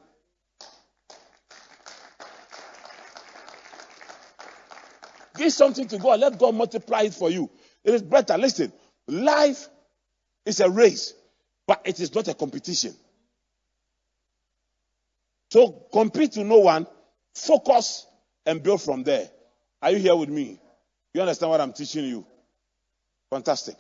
Give 5.37 5.53
something 5.53 5.89
to 5.89 5.99
God. 5.99 6.21
Let 6.21 6.39
God 6.39 6.55
multiply 6.55 7.03
it 7.03 7.15
for 7.15 7.31
you. 7.31 7.51
It 7.85 7.95
is 7.95 8.03
better. 8.03 8.37
Listen, 8.37 8.73
life 9.07 9.69
is 10.45 10.61
a 10.61 10.69
race, 10.69 11.15
but 11.67 11.81
it 11.85 12.01
is 12.01 12.15
not 12.15 12.29
a 12.29 12.35
competition. 12.35 12.95
So 15.51 15.87
compete 15.93 16.33
to 16.33 16.45
no 16.45 16.59
one, 16.59 16.87
focus 17.35 18.07
and 18.45 18.63
build 18.63 18.83
from 18.83 19.03
there. 19.05 19.31
Are 19.81 19.91
you 19.91 19.99
here 19.99 20.17
with 20.17 20.29
me? 20.29 20.61
You 21.15 21.21
understand 21.23 21.51
what 21.51 21.61
I'm 21.61 21.73
teaching 21.73 22.05
you? 22.05 22.27
Fantastic. 23.31 23.77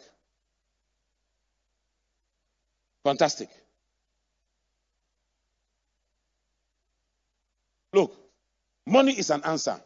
Fantastic. 3.05 3.49
Look, 7.93 8.15
money 8.87 9.13
is 9.19 9.31
an 9.31 9.43
answer. 9.45 9.81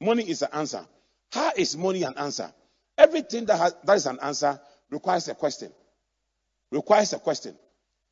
Money 0.00 0.28
is 0.28 0.42
an 0.42 0.50
answer. 0.52 0.84
How 1.32 1.52
is 1.56 1.76
money 1.76 2.02
an 2.04 2.14
answer? 2.16 2.52
Everything 2.96 3.46
that, 3.46 3.58
has, 3.58 3.76
that 3.84 3.96
is 3.96 4.06
an 4.06 4.18
answer 4.22 4.60
requires 4.90 5.28
a 5.28 5.34
question. 5.34 5.72
Requires 6.70 7.12
a 7.12 7.18
question. 7.18 7.56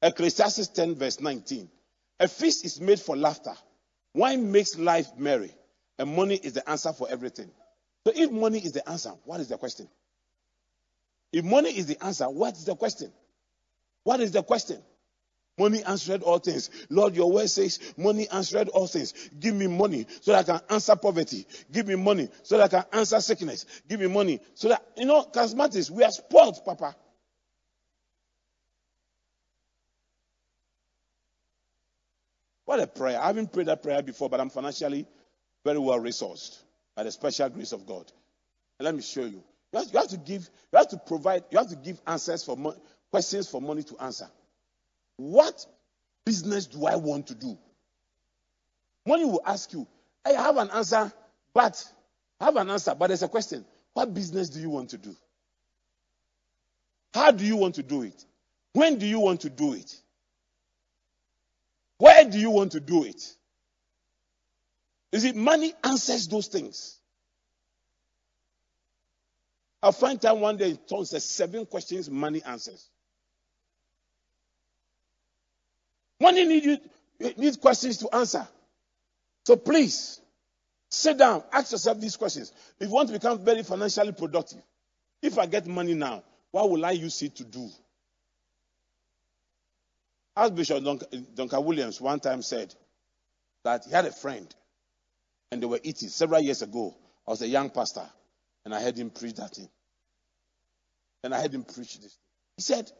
Ecclesiastes 0.03 0.69
10, 0.69 0.97
verse 0.97 1.21
19. 1.21 1.69
A 2.21 2.29
feast 2.29 2.65
is 2.65 2.81
made 2.81 3.01
for 3.01 3.17
laughter. 3.17 3.55
Wine 4.15 4.51
makes 4.51 4.79
life 4.79 5.09
merry. 5.17 5.53
And 5.99 6.15
money 6.15 6.37
is 6.37 6.55
the 6.55 6.69
answer 6.69 6.93
for 6.93 7.09
everything. 7.09 7.51
So 8.07 8.13
if 8.15 8.31
money 8.31 8.61
is 8.61 8.71
the 8.71 8.89
answer, 8.89 9.11
what 9.25 9.41
is 9.41 9.49
the 9.49 9.59
question? 9.59 9.89
If 11.33 11.45
money 11.45 11.71
is 11.71 11.87
the 11.87 12.01
answer, 12.05 12.27
what 12.31 12.55
is 12.55 12.65
the 12.65 12.77
question? 12.77 13.11
What 14.05 14.21
is 14.21 14.31
the 14.31 14.45
question? 14.45 14.81
Money 15.59 15.83
answered 15.83 16.23
all 16.23 16.39
things. 16.39 16.71
Lord, 16.89 17.17
your 17.17 17.33
word 17.33 17.51
says 17.51 17.81
money 17.97 18.29
answered 18.29 18.69
all 18.69 18.87
things. 18.87 19.13
Give 19.41 19.57
me 19.57 19.67
money 19.67 20.07
so 20.21 20.31
that 20.31 20.49
I 20.49 20.59
can 20.59 20.61
answer 20.71 20.95
poverty. 20.95 21.49
Give 21.73 21.89
me 21.89 21.97
money 21.97 22.29
so 22.45 22.59
that 22.59 22.73
I 22.73 22.83
can 22.83 22.85
answer 22.97 23.21
sickness. 23.21 23.67
Give 23.89 23.99
me 23.99 24.07
money 24.07 24.39
so 24.55 24.69
that, 24.69 24.87
you 24.97 25.07
know, 25.07 25.25
charismatics, 25.25 25.91
we 25.91 26.05
are 26.05 26.13
spoiled, 26.13 26.65
Papa. 26.65 26.95
What 32.67 32.79
a 32.79 32.87
prayer. 32.87 33.21
I 33.21 33.27
haven't 33.27 33.53
prayed 33.53 33.67
that 33.67 33.83
prayer 33.83 34.01
before, 34.01 34.31
but 34.31 34.41
I'm 34.41 34.51
financially 34.51 35.09
very 35.65 35.81
well 35.81 35.99
resourced 35.99 36.63
by 36.97 37.05
the 37.05 37.13
special 37.13 37.49
grace 37.51 37.73
of 37.73 37.87
God. 37.87 38.11
Let 38.81 38.95
me 38.95 39.03
show 39.03 39.25
you. 39.25 39.43
You 39.73 39.79
have, 39.79 39.93
you 39.93 39.99
have, 39.99 40.09
to 40.09 40.17
give, 40.17 40.49
you 40.73 40.79
have 40.79 40.89
to 40.89 40.97
provide, 40.97 41.45
you 41.51 41.59
have 41.59 41.69
to 41.69 41.77
give 41.77 42.01
answers 42.07 42.43
for 42.43 42.57
mo- 42.57 42.77
questions 43.11 43.49
for 43.49 43.61
money 43.61 43.83
to 43.85 43.99
answer. 43.99 44.29
What 45.17 45.65
business 46.25 46.67
do 46.67 46.87
I 46.87 46.97
want 46.97 47.29
to 47.29 47.35
do? 47.35 47.57
Money 49.07 49.25
will 49.25 49.43
ask 49.47 49.73
you, 49.73 49.87
I 50.25 50.31
have 50.31 50.57
an 50.57 50.71
answer, 50.71 51.13
but 51.55 51.85
I 52.41 52.47
have 52.47 52.57
an 52.57 52.71
answer, 52.71 52.95
but 52.95 53.09
there's 53.09 53.23
a 53.23 53.29
question. 53.29 53.65
What 53.93 54.13
business 54.13 54.49
do 54.49 54.61
you 54.61 54.71
want 54.71 54.91
to 54.91 54.99
do? 54.99 55.15
How 57.15 57.31
do 57.31 57.45
you 57.45 57.57
want 57.57 57.77
to 57.77 57.83
do 57.83 58.03
it? 58.03 58.25
When 58.73 58.99
do 58.99 59.07
you 59.07 59.21
want 59.21 59.43
to 59.43 59.51
do 59.51 59.73
it? 59.73 59.95
Where 61.99 62.25
do 62.25 62.39
you 62.39 62.51
want 62.51 62.73
to 62.73 62.81
do 62.81 63.05
it? 63.05 63.37
You 65.13 65.21
see, 65.21 65.33
money 65.33 65.73
answers 65.85 66.29
those 66.29 66.49
things. 66.49 66.99
I'll 69.83 69.93
find 69.93 70.21
time 70.21 70.41
one 70.41 70.57
day 70.57 70.77
in 70.91 71.05
says 71.05 71.25
seven 71.25 71.65
questions 71.67 72.11
money 72.11 72.43
answers. 72.45 72.89
Money 76.21 76.45
need 76.45 76.65
you 76.65 76.79
needs 77.37 77.57
questions 77.57 77.99
to 77.99 78.15
answer. 78.15 78.47
So 79.47 79.57
please 79.57 80.21
sit 80.91 81.19
down, 81.19 81.45
ask 81.53 81.73
yourself 81.73 82.01
these 82.01 82.17
questions. 82.17 82.53
If 82.81 82.89
you 82.89 82.95
want 82.95 83.09
to 83.09 83.13
become 83.13 83.39
very 83.39 83.63
financially 83.63 84.13
productive, 84.13 84.63
if 85.23 85.39
I 85.39 85.47
get 85.47 85.67
money 85.67 85.95
now, 85.95 86.25
what 86.51 86.69
will 86.69 86.85
I 86.85 86.93
use 86.93 87.23
it 87.23 87.37
to 87.37 87.45
do? 87.45 87.71
Archbishop 90.37 90.83
Duncan, 90.83 91.27
Duncan 91.35 91.65
Williams 91.65 92.01
one 92.01 92.21
time 92.21 92.43
said 92.43 92.75
that 93.63 93.85
he 93.85 93.93
had 93.93 94.05
a 94.05 94.13
friend 94.13 94.53
and 95.51 95.63
they 95.63 95.67
were 95.67 95.81
eating 95.83 96.09
several 96.09 96.41
years 96.41 96.63
ago. 96.63 96.95
I 97.27 97.31
was 97.31 97.43
a 97.43 97.49
young 97.49 97.71
pastor 97.71 98.09
and 98.65 98.75
I 98.75 98.81
heard 98.81 98.97
him 98.97 99.11
preach 99.11 99.35
that 99.35 99.55
thing. 99.55 99.69
And 101.25 101.35
I 101.35 101.41
heard 101.41 101.55
him 101.55 101.65
preach 101.65 101.99
this. 101.99 102.19
He 102.57 102.63
said 102.63 102.91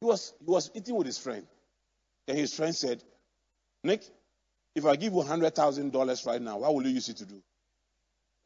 he 0.00 0.06
was 0.06 0.34
he 0.40 0.50
was 0.50 0.70
eating 0.74 0.94
with 0.96 1.06
his 1.06 1.18
friend. 1.18 1.46
And 2.28 2.36
his 2.36 2.54
friend 2.54 2.74
said, 2.74 3.02
Nick, 3.84 4.02
if 4.74 4.84
I 4.84 4.96
give 4.96 5.12
you 5.12 5.22
hundred 5.22 5.54
thousand 5.54 5.92
dollars 5.92 6.24
right 6.26 6.40
now, 6.40 6.58
what 6.58 6.74
will 6.74 6.82
you 6.84 6.90
use 6.90 7.08
it 7.08 7.16
to 7.18 7.24
do? 7.24 7.42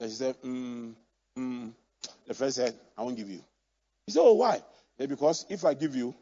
And 0.01 0.11
he 0.11 0.15
said, 0.17 0.37
mm, 0.43 0.95
mm. 1.39 1.73
The 2.27 2.35
friend 2.35 2.53
said, 2.55 2.75
I 2.97 3.03
won't 3.03 3.17
give 3.17 3.29
you. 3.29 3.43
He 4.07 4.13
said, 4.13 4.21
Oh, 4.23 4.35
why? 4.35 4.63
Said, 4.99 5.09
because 5.09 5.47
if 5.49 5.65
I 5.65 5.75
give 5.75 5.95
you, 5.95 6.15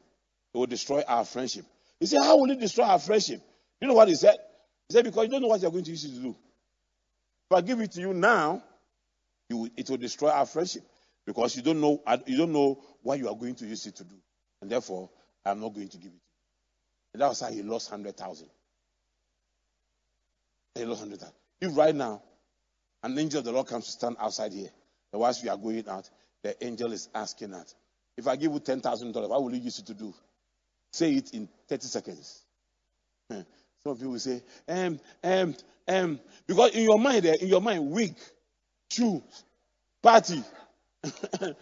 it 0.55 0.59
will 0.59 0.67
destroy 0.67 1.03
our 1.07 1.25
friendship. 1.25 1.65
He 2.01 2.07
said, 2.07 2.23
How 2.23 2.37
will 2.39 2.51
it 2.51 2.61
destroy 2.61 2.85
our 2.85 2.99
friendship? 2.99 3.41
You 3.81 3.89
know 3.89 3.95
what 3.95 4.09
he 4.09 4.15
said? 4.15 4.37
He 4.89 4.95
said, 4.95 5.05
Because 5.05 5.25
you 5.25 5.31
don't 5.31 5.43
know 5.43 5.49
what 5.49 5.61
you're 5.61 5.71
going 5.71 5.85
to 5.85 5.91
use 5.91 6.05
it 6.05 6.15
to 6.15 6.21
do. 6.21 6.37
If 7.51 7.57
I 7.57 7.61
give 7.63 7.81
it 7.81 7.93
to 7.93 8.01
you 8.01 8.13
now, 8.13 8.63
you, 9.49 9.71
it 9.77 9.89
will 9.89 9.97
destroy 9.97 10.29
our 10.31 10.45
friendship 10.45 10.83
because 11.27 11.57
you 11.57 11.63
don't 11.63 11.81
know 11.81 12.03
you 12.27 12.37
don't 12.37 12.53
know 12.53 12.83
what 13.03 13.19
you 13.19 13.29
are 13.29 13.35
going 13.35 13.55
to 13.57 13.67
use 13.67 13.87
it 13.87 13.97
to 13.97 14.05
do, 14.05 14.17
and 14.61 14.71
therefore 14.71 15.09
I'm 15.47 15.61
not 15.61 15.75
going 15.75 15.89
to 15.89 15.97
give 15.97 16.13
it. 16.13 16.21
And 17.15 17.23
that 17.23 17.29
was 17.29 17.41
how 17.41 17.49
he 17.51 17.63
lost 17.63 17.89
hundred 17.89 18.17
thousand. 18.17 18.49
He 20.75 20.85
lost 20.85 21.01
hundred 21.01 21.21
thousand. 21.21 21.37
If 21.61 21.77
right 21.77 21.95
now 21.95 22.23
an 23.03 23.19
angel 23.19 23.39
of 23.39 23.47
the 23.47 23.53
Lord 23.53 23.67
comes 23.67 23.87
to 23.87 23.93
stand 23.93 24.17
outside 24.21 24.53
here, 24.53 24.71
and 25.13 25.21
whilst 25.21 25.43
we 25.43 25.49
are 25.49 25.57
going 25.57 25.89
out, 25.89 26.11
the 26.43 26.63
angel 26.65 26.93
is 26.93 27.09
asking 27.15 27.53
that, 27.53 27.73
if 28.19 28.29
I 28.29 28.37
give 28.37 28.53
you 28.53 28.61
ten 28.61 28.83
thousand 28.83 29.13
dollars, 29.13 29.31
what 29.31 29.43
will 29.43 29.55
you 29.55 29.63
use 29.63 29.79
it 29.79 29.87
to 29.87 29.95
do? 29.95 30.13
Say 30.93 31.15
it 31.15 31.31
in 31.33 31.49
thirty 31.67 31.87
seconds. 31.87 32.43
Hmm. 33.31 33.41
Some 33.89 33.97
of 33.97 34.03
you 34.03 34.11
will 34.11 34.19
say, 34.19 34.43
um, 34.69 35.01
um, 35.25 35.55
um, 35.89 36.21
because 36.47 36.73
in 36.75 36.83
your 36.83 36.99
mind, 36.99 37.25
eh, 37.25 37.37
in 37.41 37.49
your 37.49 37.63
mind, 37.63 37.91
wig, 37.91 38.15
shoes, 38.91 39.23
party. 40.03 40.45
and 41.41 41.57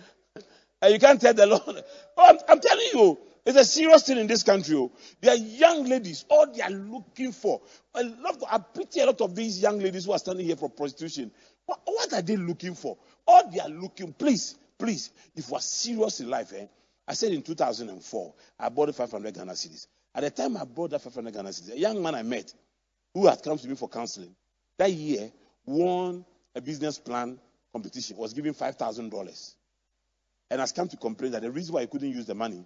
you 0.92 0.98
can't 0.98 1.20
tell 1.20 1.34
the 1.34 1.46
Lord. 1.46 1.84
Oh, 2.16 2.28
I'm, 2.28 2.38
I'm, 2.48 2.58
telling 2.58 2.86
you, 2.92 3.16
it's 3.44 3.56
a 3.56 3.64
serious 3.64 4.02
thing 4.02 4.18
in 4.18 4.26
this 4.26 4.42
country. 4.42 4.74
Oh. 4.74 4.90
There 5.20 5.34
are 5.34 5.36
young 5.36 5.84
ladies, 5.84 6.24
all 6.28 6.52
they 6.52 6.62
are 6.62 6.70
looking 6.70 7.30
for. 7.30 7.60
I 7.94 8.02
love, 8.02 8.42
I 8.50 8.58
pity 8.58 8.98
a 8.98 9.06
lot 9.06 9.20
of 9.20 9.36
these 9.36 9.62
young 9.62 9.78
ladies 9.78 10.06
who 10.06 10.10
are 10.10 10.18
standing 10.18 10.46
here 10.46 10.56
for 10.56 10.68
prostitution. 10.68 11.30
What, 11.64 11.78
what 11.84 12.12
are 12.12 12.22
they 12.22 12.36
looking 12.36 12.74
for? 12.74 12.98
All 13.24 13.48
they 13.48 13.60
are 13.60 13.68
looking, 13.68 14.12
please, 14.12 14.56
please, 14.76 15.12
if 15.36 15.48
we're 15.48 15.60
serious 15.60 16.18
in 16.18 16.28
life, 16.28 16.52
eh? 16.56 16.66
I 17.06 17.14
said 17.14 17.30
in 17.30 17.42
2004, 17.42 18.34
I 18.58 18.68
bought 18.68 18.92
500 18.92 19.32
Ghana 19.32 19.52
cedis. 19.52 19.86
At 20.16 20.22
the 20.22 20.30
time 20.30 20.56
I 20.56 20.64
bought 20.64 20.92
that 20.92 21.02
500 21.02 21.34
Ghana 21.34 21.50
cedis, 21.50 21.74
a 21.74 21.78
young 21.78 22.02
man 22.02 22.14
I 22.14 22.22
met 22.22 22.52
who 23.12 23.26
had 23.26 23.42
come 23.42 23.58
to 23.58 23.68
me 23.68 23.74
for 23.74 23.86
counseling 23.86 24.34
that 24.78 24.90
year 24.90 25.30
won 25.66 26.24
a 26.54 26.60
business 26.62 26.98
plan 26.98 27.38
competition, 27.70 28.16
was 28.16 28.32
given 28.32 28.54
$5,000 28.54 29.54
and 30.50 30.60
has 30.60 30.72
come 30.72 30.88
to 30.88 30.96
complain 30.96 31.32
that 31.32 31.42
the 31.42 31.50
reason 31.50 31.74
why 31.74 31.82
he 31.82 31.86
couldn't 31.86 32.10
use 32.10 32.24
the 32.24 32.34
money 32.34 32.64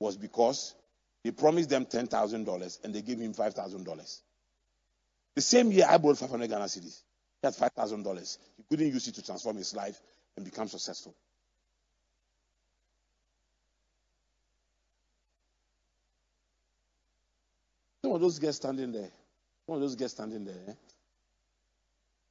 was 0.00 0.16
because 0.16 0.74
he 1.22 1.30
promised 1.30 1.68
them 1.70 1.86
$10,000 1.86 2.84
and 2.84 2.94
they 2.94 3.02
gave 3.02 3.20
him 3.20 3.32
$5,000. 3.32 4.20
The 5.36 5.42
same 5.42 5.70
year 5.70 5.86
I 5.88 5.98
bought 5.98 6.18
500 6.18 6.48
Ghana 6.50 6.64
cedis. 6.64 7.02
He 7.40 7.46
had 7.46 7.54
$5,000. 7.54 8.38
He 8.56 8.64
couldn't 8.68 8.88
use 8.88 9.06
it 9.06 9.14
to 9.14 9.22
transform 9.22 9.58
his 9.58 9.76
life 9.76 10.00
and 10.36 10.44
become 10.44 10.66
successful. 10.66 11.14
Some 18.14 18.22
of 18.22 18.28
those 18.28 18.38
guys 18.38 18.54
standing 18.54 18.92
there. 18.92 19.10
Some 19.66 19.74
of 19.74 19.80
those 19.80 19.96
guys 19.96 20.12
standing 20.12 20.44
there. 20.44 20.76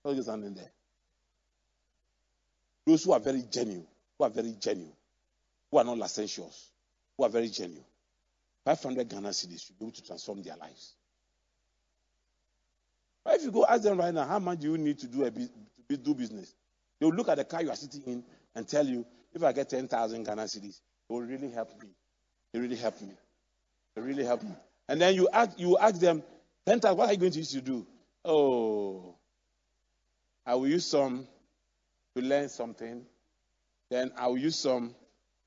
Some 0.02 0.12
of 0.12 0.16
those 0.16 0.24
standing 0.24 0.54
there. 0.54 0.72
Those 2.88 3.04
who 3.04 3.12
are 3.12 3.20
very 3.20 3.44
genuine, 3.52 3.86
who 4.18 4.24
are 4.24 4.30
very 4.30 4.56
genuine, 4.58 4.94
who 5.70 5.78
are 5.80 5.84
not 5.84 5.98
licentious, 5.98 6.70
who 7.18 7.26
are 7.26 7.30
very 7.30 7.50
genuine. 7.50 7.84
500 8.64 9.10
Ghana 9.10 9.28
cedis 9.32 9.66
should 9.66 9.78
be 9.78 9.84
able 9.84 9.92
to 9.92 10.02
transform 10.06 10.42
their 10.42 10.56
lives. 10.56 10.94
But 13.26 13.36
if 13.36 13.44
you 13.44 13.52
go 13.52 13.66
ask 13.66 13.84
them 13.84 13.98
right 13.98 14.14
now, 14.14 14.24
how 14.24 14.40
much 14.40 14.60
do 14.60 14.72
you 14.72 14.78
need 14.78 15.00
to 15.00 15.08
do 15.08 15.26
a 15.26 15.32
to 15.32 15.98
do 15.98 16.14
business? 16.14 16.56
They 17.02 17.08
will 17.08 17.14
look 17.14 17.28
at 17.28 17.36
the 17.36 17.44
car 17.44 17.62
you 17.62 17.72
are 17.72 17.76
sitting 17.76 18.04
in 18.04 18.24
and 18.56 18.66
tell 18.66 18.88
you, 18.88 19.06
if 19.34 19.44
I 19.44 19.52
get 19.52 19.70
10,000 19.70 20.24
Ghana 20.24 20.44
cedis, 20.44 20.80
it 21.10 21.10
will 21.10 21.24
really 21.24 21.52
help 21.52 21.78
me. 21.82 21.90
It 22.54 22.60
really 22.60 22.78
help 22.78 23.02
me. 23.02 23.16
It 23.98 24.00
really 24.00 24.24
help 24.24 24.44
me. 24.44 24.56
And 24.88 25.02
then 25.02 25.16
you 25.16 25.30
ask, 25.32 25.60
you 25.60 25.78
ask 25.78 26.00
them, 26.00 26.24
Penta, 26.66 26.96
what 26.96 27.10
are 27.10 27.14
you 27.14 27.20
going 27.20 27.32
to 27.32 27.40
use 27.40 27.52
to 27.52 27.62
do? 27.62 27.86
Oh, 28.26 29.16
I 30.46 30.56
will 30.56 30.68
use 30.68 30.86
some 30.86 31.28
to 32.16 32.22
learn 32.22 32.50
something. 32.50 33.06
Then 33.90 34.12
I 34.18 34.28
will 34.28 34.38
use 34.38 34.58
some. 34.58 34.96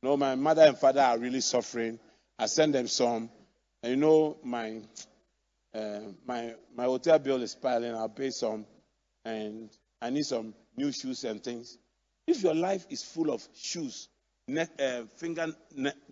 no, 0.02 0.16
my 0.16 0.34
mother 0.34 0.62
and 0.62 0.78
father 0.78 1.00
are 1.00 1.18
really 1.18 1.40
suffering. 1.40 1.98
I 2.38 2.46
send 2.46 2.74
them 2.74 2.86
some. 2.86 3.30
And 3.82 3.90
you 3.90 3.96
know, 3.96 4.36
my 4.42 4.80
uh, 5.74 6.00
my 6.26 6.54
my 6.74 6.84
hotel 6.84 7.18
bill 7.18 7.42
is 7.42 7.54
piling. 7.54 7.94
I'll 7.94 8.08
pay 8.08 8.30
some, 8.30 8.66
and 9.24 9.70
I 10.00 10.10
need 10.10 10.24
some 10.24 10.54
new 10.76 10.92
shoes 10.92 11.24
and 11.24 11.42
things. 11.42 11.78
If 12.26 12.42
your 12.42 12.54
life 12.54 12.86
is 12.90 13.02
full 13.02 13.30
of 13.30 13.46
shoes, 13.54 14.08
uh, 14.48 15.02
finger 15.16 15.46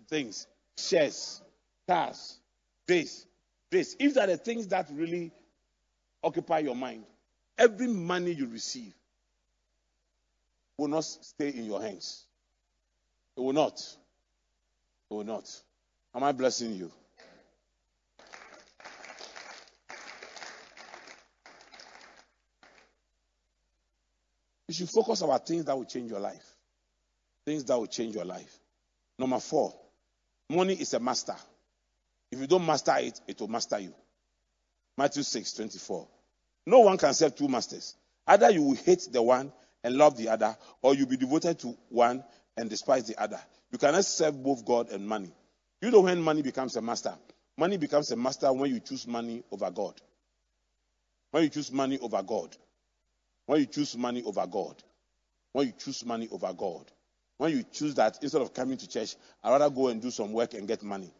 things, 0.07 0.47
shares, 0.77 1.41
cars, 1.87 2.39
this, 2.87 3.25
this. 3.71 3.95
If 3.99 4.17
are 4.17 4.27
the 4.27 4.37
things 4.37 4.67
that 4.67 4.89
really 4.91 5.31
occupy 6.23 6.59
your 6.59 6.75
mind, 6.75 7.03
every 7.57 7.87
money 7.87 8.31
you 8.33 8.47
receive 8.47 8.93
will 10.77 10.87
not 10.87 11.03
stay 11.03 11.49
in 11.49 11.65
your 11.65 11.81
hands. 11.81 12.25
It 13.37 13.41
will 13.41 13.53
not. 13.53 13.79
It 15.09 15.13
will 15.13 15.23
not. 15.23 15.49
Am 16.13 16.23
I 16.23 16.31
blessing 16.31 16.73
you? 16.73 16.91
You 24.67 24.73
should 24.73 24.89
focus 24.89 25.21
on 25.21 25.39
things 25.39 25.65
that 25.65 25.77
will 25.77 25.85
change 25.85 26.09
your 26.09 26.19
life. 26.19 26.43
Things 27.45 27.63
that 27.65 27.77
will 27.77 27.87
change 27.87 28.15
your 28.15 28.25
life. 28.25 28.59
Number 29.17 29.39
four, 29.39 29.73
money 30.49 30.73
is 30.73 30.93
a 30.93 30.99
master. 30.99 31.35
If 32.35 32.41
you 32.41 32.47
don't 32.47 32.65
master 32.65 32.93
it, 32.97 33.17
it 33.27 33.39
will 33.39 33.47
master 33.47 33.79
you. 33.79 33.93
Matthew 34.97 35.23
6 35.23 35.53
24. 35.53 36.05
No 36.65 36.79
one 36.79 36.97
can 36.97 37.13
serve 37.13 37.33
two 37.33 37.47
masters. 37.47 37.95
Either 38.27 38.51
you 38.51 38.61
will 38.61 38.75
hate 38.75 39.07
the 39.09 39.21
one 39.21 39.53
and 39.85 39.95
love 39.95 40.17
the 40.17 40.27
other, 40.27 40.57
or 40.81 40.93
you'll 40.95 41.07
be 41.07 41.15
devoted 41.15 41.59
to 41.59 41.77
one 41.87 42.25
and 42.57 42.69
despise 42.69 43.07
the 43.07 43.17
other. 43.21 43.39
You 43.71 43.77
cannot 43.77 44.03
serve 44.03 44.43
both 44.43 44.65
God 44.65 44.89
and 44.89 45.07
money. 45.07 45.31
You 45.81 45.91
know 45.91 46.01
when 46.01 46.21
money 46.21 46.41
becomes 46.41 46.75
a 46.75 46.81
master? 46.81 47.13
Money 47.57 47.77
becomes 47.77 48.11
a 48.11 48.17
master 48.17 48.51
when 48.51 48.69
you 48.69 48.81
choose 48.81 49.07
money 49.07 49.41
over 49.49 49.71
God. 49.71 49.93
When 51.31 51.43
you 51.43 51.49
choose 51.49 51.71
money 51.71 51.99
over 51.99 52.21
God. 52.21 52.53
When 53.45 53.61
you 53.61 53.65
choose 53.65 53.95
money 53.95 54.23
over 54.23 54.45
God. 54.45 54.75
When 55.53 55.67
you 55.67 55.73
choose 55.79 56.05
money 56.05 56.27
over 56.29 56.51
God. 56.51 56.91
When 57.37 57.51
you 57.51 57.63
choose 57.63 57.95
that 57.95 58.19
instead 58.21 58.41
of 58.41 58.53
coming 58.53 58.77
to 58.77 58.89
church, 58.89 59.15
I'd 59.41 59.51
rather 59.51 59.69
go 59.69 59.87
and 59.87 60.01
do 60.01 60.11
some 60.11 60.33
work 60.33 60.53
and 60.53 60.67
get 60.67 60.83
money. 60.83 61.13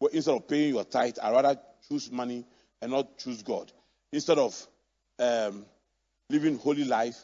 Well, 0.00 0.10
instead 0.12 0.34
of 0.34 0.48
paying 0.48 0.74
your 0.74 0.84
tithe, 0.84 1.18
I'd 1.22 1.30
rather 1.32 1.60
choose 1.88 2.10
money 2.10 2.46
and 2.80 2.90
not 2.90 3.18
choose 3.18 3.42
God. 3.42 3.70
Instead 4.12 4.38
of 4.38 4.66
um, 5.18 5.66
living 6.30 6.58
holy 6.58 6.84
life, 6.84 7.18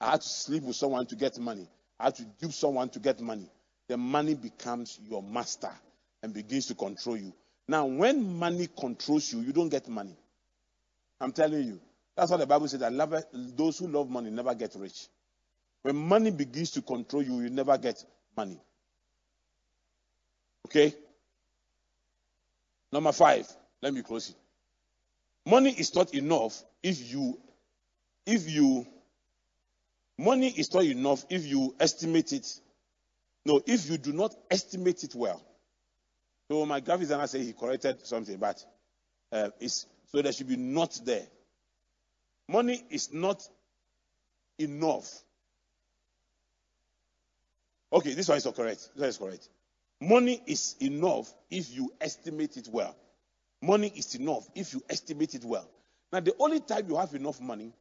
I 0.00 0.12
had 0.12 0.20
to 0.22 0.28
sleep 0.28 0.64
with 0.64 0.76
someone 0.76 1.06
to 1.06 1.16
get 1.16 1.38
money. 1.38 1.68
I 1.98 2.04
had 2.06 2.16
to 2.16 2.24
dupe 2.40 2.52
someone 2.52 2.88
to 2.90 2.98
get 2.98 3.20
money. 3.20 3.48
The 3.88 3.96
money 3.96 4.34
becomes 4.34 4.98
your 5.08 5.22
master 5.22 5.70
and 6.22 6.34
begins 6.34 6.66
to 6.66 6.74
control 6.74 7.16
you. 7.16 7.32
Now, 7.68 7.86
when 7.86 8.36
money 8.38 8.68
controls 8.78 9.32
you, 9.32 9.40
you 9.40 9.52
don't 9.52 9.68
get 9.68 9.88
money. 9.88 10.16
I'm 11.20 11.32
telling 11.32 11.64
you. 11.64 11.80
That's 12.16 12.30
what 12.30 12.38
the 12.40 12.46
Bible 12.46 12.66
says 12.66 12.80
that 12.80 12.92
love, 12.92 13.14
those 13.32 13.78
who 13.78 13.88
love 13.88 14.08
money 14.10 14.30
never 14.30 14.54
get 14.54 14.74
rich. 14.76 15.08
When 15.82 15.96
money 15.96 16.30
begins 16.30 16.72
to 16.72 16.82
control 16.82 17.22
you, 17.22 17.40
you 17.42 17.50
never 17.50 17.76
get 17.78 18.02
money. 18.36 18.60
Okay? 20.66 20.94
Number 22.92 23.12
five, 23.12 23.46
let 23.82 23.92
me 23.92 24.02
close 24.02 24.30
it. 24.30 24.36
Money 25.48 25.70
is 25.70 25.94
not 25.94 26.14
enough 26.14 26.62
if 26.82 27.12
you, 27.12 27.38
if 28.26 28.50
you, 28.50 28.86
money 30.18 30.48
is 30.48 30.72
not 30.74 30.84
enough 30.84 31.24
if 31.30 31.46
you 31.46 31.74
estimate 31.78 32.32
it. 32.32 32.60
No, 33.44 33.62
if 33.66 33.88
you 33.88 33.96
do 33.96 34.12
not 34.12 34.34
estimate 34.50 35.04
it 35.04 35.14
well. 35.14 35.40
So 36.50 36.66
my 36.66 36.80
graphic 36.80 37.02
designer 37.02 37.26
said 37.26 37.42
he 37.42 37.52
corrected 37.52 38.04
something, 38.06 38.36
but 38.38 38.64
uh, 39.32 39.50
is 39.60 39.86
so 40.06 40.22
there 40.22 40.32
should 40.32 40.48
be 40.48 40.56
not 40.56 40.98
there. 41.04 41.26
Money 42.48 42.82
is 42.90 43.12
not 43.12 43.46
enough. 44.58 45.22
Okay, 47.92 48.14
this 48.14 48.28
one 48.28 48.38
is 48.38 48.46
correct. 48.54 48.90
This 48.96 49.00
one 49.00 49.08
is 49.08 49.18
correct. 49.18 49.48
Money 50.00 50.42
is 50.46 50.76
enough 50.80 51.32
if 51.50 51.74
you 51.74 51.92
estimate 52.00 52.56
it 52.56 52.68
well. 52.70 52.94
Money 53.62 53.92
is 53.96 54.14
enough 54.14 54.46
if 54.54 54.74
you 54.74 54.82
estimate 54.90 55.34
it 55.34 55.44
well. 55.44 55.68
Now, 56.12 56.20
the 56.20 56.34
only 56.38 56.60
time 56.60 56.86
you 56.88 56.96
have 56.96 57.14
enough 57.14 57.40
money 57.40 57.72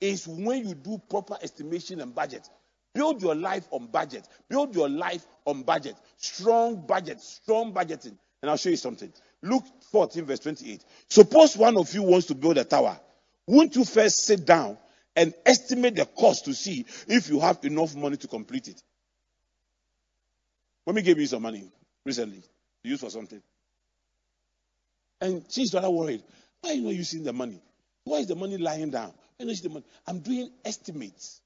is 0.00 0.26
when 0.28 0.66
you 0.68 0.74
do 0.74 1.00
proper 1.08 1.38
estimation 1.42 2.00
and 2.00 2.14
budget. 2.14 2.48
Build 2.94 3.22
your 3.22 3.34
life 3.34 3.66
on 3.70 3.86
budget. 3.86 4.28
Build 4.48 4.74
your 4.74 4.88
life 4.88 5.24
on 5.46 5.62
budget. 5.62 5.96
Strong 6.18 6.86
budget, 6.86 7.20
strong 7.20 7.72
budgeting. 7.72 8.16
And 8.42 8.50
I'll 8.50 8.56
show 8.56 8.70
you 8.70 8.76
something. 8.76 9.12
Luke 9.42 9.64
14, 9.90 10.24
verse 10.24 10.40
28. 10.40 10.84
Suppose 11.08 11.56
one 11.56 11.78
of 11.78 11.92
you 11.94 12.02
wants 12.02 12.26
to 12.26 12.34
build 12.34 12.58
a 12.58 12.64
tower. 12.64 12.98
Won't 13.46 13.76
you 13.76 13.84
first 13.84 14.24
sit 14.24 14.44
down 14.44 14.76
and 15.16 15.32
estimate 15.46 15.96
the 15.96 16.04
cost 16.04 16.44
to 16.44 16.54
see 16.54 16.84
if 17.08 17.28
you 17.28 17.40
have 17.40 17.64
enough 17.64 17.94
money 17.96 18.16
to 18.18 18.28
complete 18.28 18.68
it? 18.68 18.82
Let 20.86 20.96
me 20.96 21.02
give 21.02 21.18
you 21.18 21.26
some 21.26 21.42
money 21.42 21.70
recently 22.04 22.40
to 22.40 22.90
use 22.90 23.00
for 23.00 23.10
something. 23.10 23.42
And 25.20 25.44
she's 25.48 25.72
rather 25.72 25.90
worried. 25.90 26.22
Why 26.60 26.70
are 26.70 26.74
you 26.74 26.82
not 26.82 26.94
using 26.94 27.22
the 27.22 27.32
money? 27.32 27.62
Why 28.04 28.18
is 28.18 28.26
the 28.26 28.34
money 28.34 28.58
lying 28.58 28.90
down? 28.90 29.12
Why 29.36 29.54
the 29.54 29.68
money? 29.68 29.84
I'm 30.06 30.20
doing 30.20 30.50
estimates. 30.64 31.40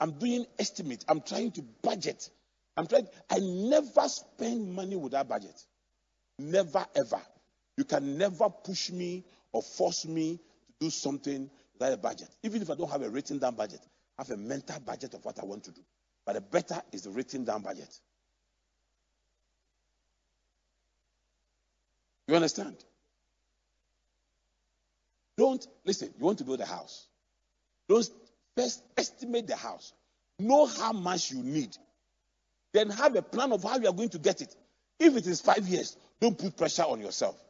I'm 0.00 0.12
doing 0.12 0.46
estimates. 0.58 1.04
I'm 1.08 1.20
trying 1.22 1.52
to 1.52 1.62
budget. 1.82 2.30
I'm 2.76 2.86
trying. 2.86 3.08
I 3.30 3.38
never 3.40 4.08
spend 4.08 4.72
money 4.72 4.96
without 4.96 5.28
budget. 5.28 5.60
Never 6.38 6.86
ever. 6.94 7.20
You 7.76 7.84
can 7.84 8.18
never 8.18 8.48
push 8.48 8.90
me 8.90 9.24
or 9.52 9.62
force 9.62 10.06
me 10.06 10.36
to 10.36 10.86
do 10.86 10.90
something 10.90 11.50
without 11.74 11.92
a 11.92 11.96
budget. 11.96 12.28
Even 12.42 12.62
if 12.62 12.70
I 12.70 12.74
don't 12.74 12.90
have 12.90 13.02
a 13.02 13.10
written 13.10 13.38
down 13.38 13.54
budget, 13.54 13.80
I 14.18 14.22
have 14.22 14.30
a 14.30 14.36
mental 14.36 14.80
budget 14.80 15.14
of 15.14 15.24
what 15.24 15.38
I 15.40 15.44
want 15.44 15.64
to 15.64 15.72
do. 15.72 15.80
But 16.24 16.34
the 16.34 16.40
better 16.40 16.80
is 16.92 17.02
the 17.02 17.10
written 17.10 17.44
down 17.44 17.62
budget. 17.62 17.88
You 22.28 22.36
understand? 22.36 22.76
Don't 25.38 25.66
listen. 25.84 26.12
You 26.18 26.24
want 26.24 26.38
to 26.38 26.44
build 26.44 26.60
a 26.60 26.66
house. 26.66 27.06
Don't 27.88 28.08
first 28.56 28.82
estimate 28.96 29.46
the 29.46 29.56
house. 29.56 29.92
Know 30.38 30.66
how 30.66 30.92
much 30.92 31.30
you 31.30 31.42
need. 31.42 31.76
Then 32.74 32.90
have 32.90 33.16
a 33.16 33.22
plan 33.22 33.52
of 33.52 33.62
how 33.62 33.78
you 33.78 33.88
are 33.88 33.94
going 33.94 34.10
to 34.10 34.18
get 34.18 34.42
it. 34.42 34.54
If 35.00 35.16
it 35.16 35.26
is 35.26 35.40
five 35.40 35.66
years, 35.66 35.96
don't 36.20 36.36
put 36.36 36.56
pressure 36.56 36.82
on 36.82 37.00
yourself. 37.00 37.42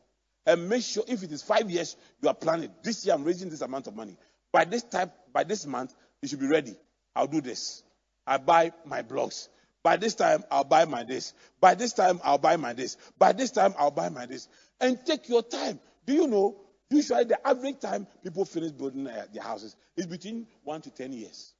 And 0.46 0.68
make 0.68 0.84
sure 0.84 1.02
if 1.09 1.22
it 1.22 1.32
is 1.32 1.42
five 1.42 1.70
years, 1.70 1.96
you 2.22 2.28
are 2.28 2.34
planning. 2.34 2.70
This 2.82 3.05
year 3.05 3.14
I'm 3.14 3.24
raising 3.24 3.50
this 3.50 3.62
amount 3.62 3.86
of 3.86 3.96
money. 3.96 4.16
By 4.52 4.64
this 4.64 4.82
time, 4.82 5.10
by 5.32 5.44
this 5.44 5.66
month, 5.66 5.94
you 6.22 6.28
should 6.28 6.40
be 6.40 6.46
ready. 6.46 6.74
I'll 7.16 7.26
do 7.26 7.40
this. 7.40 7.82
I 8.26 8.36
buy 8.36 8.72
my 8.86 9.02
blocks. 9.02 9.48
By 9.82 9.96
this 9.96 10.14
time, 10.14 10.44
I'll 10.50 10.64
buy 10.64 10.84
my 10.84 11.05
this. 11.05 11.34
By 11.60 11.74
this 11.74 11.92
time, 11.92 12.20
I'll 12.24 12.38
buy 12.38 12.56
my 12.56 12.72
this. 12.72 12.96
By 13.18 13.32
this 13.32 13.50
time, 13.50 13.74
I'll 13.78 13.90
buy 13.90 14.09
my 14.09 14.26
this. 14.26 14.48
And 14.80 14.98
take 15.05 15.28
your 15.28 15.42
time. 15.42 15.80
Do 16.06 16.12
you 16.12 16.26
know? 16.26 16.56
Usually, 16.90 17.24
the 17.24 17.46
average 17.46 17.80
time 17.80 18.06
people 18.22 18.44
finish 18.44 18.72
building 18.72 19.05
their 19.05 19.42
houses 19.42 19.76
is 19.96 20.06
between 20.06 20.46
one 20.64 20.80
to 20.82 20.90
ten 20.90 21.12
years. 21.12 21.52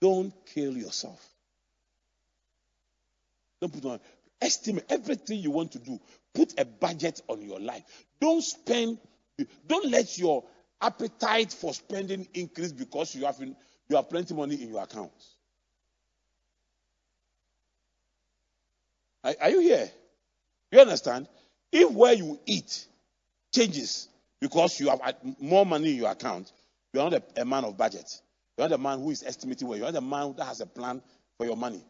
Don't 0.00 0.32
kill 0.46 0.76
yourself. 0.76 1.22
Don't 3.60 3.72
put 3.72 3.84
on. 3.84 4.00
Estimate 4.40 4.86
everything 4.88 5.40
you 5.40 5.50
want 5.50 5.72
to 5.72 5.78
do. 5.78 6.00
Put 6.34 6.58
a 6.58 6.64
budget 6.64 7.20
on 7.28 7.42
your 7.42 7.60
life. 7.60 7.82
Don't 8.20 8.42
spend. 8.42 8.98
Don't 9.66 9.90
let 9.90 10.16
your 10.16 10.44
appetite 10.80 11.52
for 11.52 11.74
spending 11.74 12.26
increase 12.32 12.72
because 12.72 13.14
you 13.14 13.26
have 13.26 13.38
you 13.40 13.96
have 13.96 14.08
plenty 14.08 14.32
money 14.32 14.54
in 14.54 14.70
your 14.70 14.82
accounts. 14.82 15.34
Are, 19.22 19.34
are 19.42 19.50
you 19.50 19.60
here? 19.60 19.90
You 20.72 20.80
understand? 20.80 21.28
If 21.72 21.90
where 21.92 22.12
you 22.12 22.38
eat 22.46 22.86
changes 23.54 24.08
because 24.40 24.80
you 24.80 24.88
have 24.88 25.00
more 25.40 25.64
money 25.66 25.90
in 25.90 25.96
your 25.96 26.10
account, 26.10 26.52
you 26.92 27.00
are 27.00 27.10
not 27.10 27.22
a, 27.36 27.42
a 27.42 27.44
man 27.44 27.64
of 27.64 27.76
budget. 27.76 28.20
You 28.56 28.64
are 28.64 28.68
not 28.68 28.76
the 28.76 28.82
man 28.82 29.00
who 29.00 29.10
is 29.10 29.22
estimating 29.22 29.68
where 29.68 29.78
you 29.78 29.84
are 29.84 29.92
the 29.92 30.00
man 30.00 30.34
that 30.36 30.44
has 30.46 30.60
a 30.60 30.66
plan 30.66 31.00
for 31.38 31.46
your 31.46 31.56
money. 31.56 31.82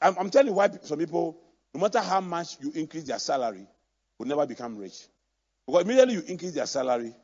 I'm, 0.00 0.16
I'm 0.18 0.30
telling 0.30 0.48
you 0.48 0.54
why 0.54 0.68
some 0.82 0.98
people, 0.98 1.38
no 1.74 1.80
matter 1.80 2.00
how 2.00 2.20
much 2.20 2.56
you 2.60 2.72
increase 2.74 3.04
their 3.04 3.18
salary, 3.18 3.66
will 4.18 4.26
never 4.26 4.46
become 4.46 4.76
rich. 4.76 5.06
Because 5.66 5.82
immediately 5.82 6.14
you 6.14 6.22
increase 6.26 6.52
their 6.52 6.66
salary, 6.66 7.14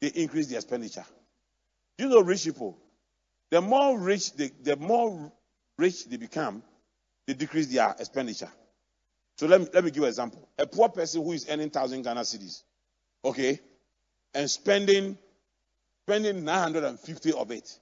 they 0.00 0.08
increase 0.08 0.46
their 0.48 0.58
expenditure. 0.58 1.04
You 1.98 2.08
know, 2.08 2.20
rich 2.20 2.44
people, 2.44 2.78
the 3.50 3.60
more 3.60 3.98
rich 3.98 4.34
they, 4.34 4.50
the 4.62 4.76
more 4.76 5.32
rich 5.78 6.06
they 6.06 6.16
become, 6.16 6.62
they 7.26 7.34
decrease 7.34 7.68
their 7.68 7.94
expenditure. 7.98 8.50
So 9.36 9.46
let 9.46 9.60
me, 9.60 9.66
let 9.72 9.84
me 9.84 9.90
give 9.90 10.02
an 10.02 10.08
example. 10.08 10.48
A 10.58 10.66
poor 10.66 10.88
person 10.88 11.24
who 11.24 11.32
is 11.32 11.46
earning 11.48 11.66
1,000 11.66 12.02
Ghana 12.02 12.20
cedis, 12.20 12.62
okay, 13.24 13.58
and 14.32 14.48
spending, 14.50 15.18
spending 16.06 16.44
950 16.44 17.32
of 17.32 17.50
it 17.50 17.78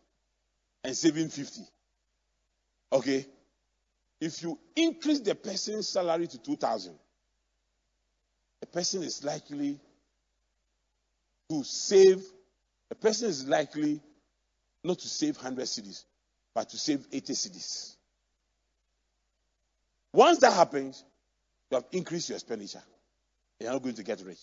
and 0.85 0.97
saving 0.97 1.29
50, 1.29 1.62
okay, 2.93 3.27
if 4.20 4.43
you 4.43 4.59
increase 4.77 5.20
the 5.20 5.35
person's 5.35 5.89
salary 5.89 6.27
to 6.27 6.39
2,000, 6.39 6.95
the 8.61 8.66
person 8.66 9.03
is 9.03 9.24
likely 9.24 9.79
to 11.51 11.65
save, 11.65 12.23
the 12.89 12.95
person 12.95 13.29
is 13.29 13.47
likely 13.47 14.01
not 14.85 14.99
to 14.99 15.09
save 15.09 15.37
100 15.37 15.65
cedis, 15.65 16.05
but 16.55 16.69
to 16.70 16.79
save 16.79 17.07
80 17.12 17.33
cedis. 17.35 17.97
Once 20.12 20.39
that 20.39 20.53
happens, 20.53 21.05
you 21.73 21.77
have 21.77 21.86
increased 21.93 22.28
your 22.28 22.36
expenditure. 22.36 22.82
You're 23.59 23.73
not 23.73 23.82
going 23.82 23.94
to 23.94 24.03
get 24.03 24.20
rich. 24.20 24.40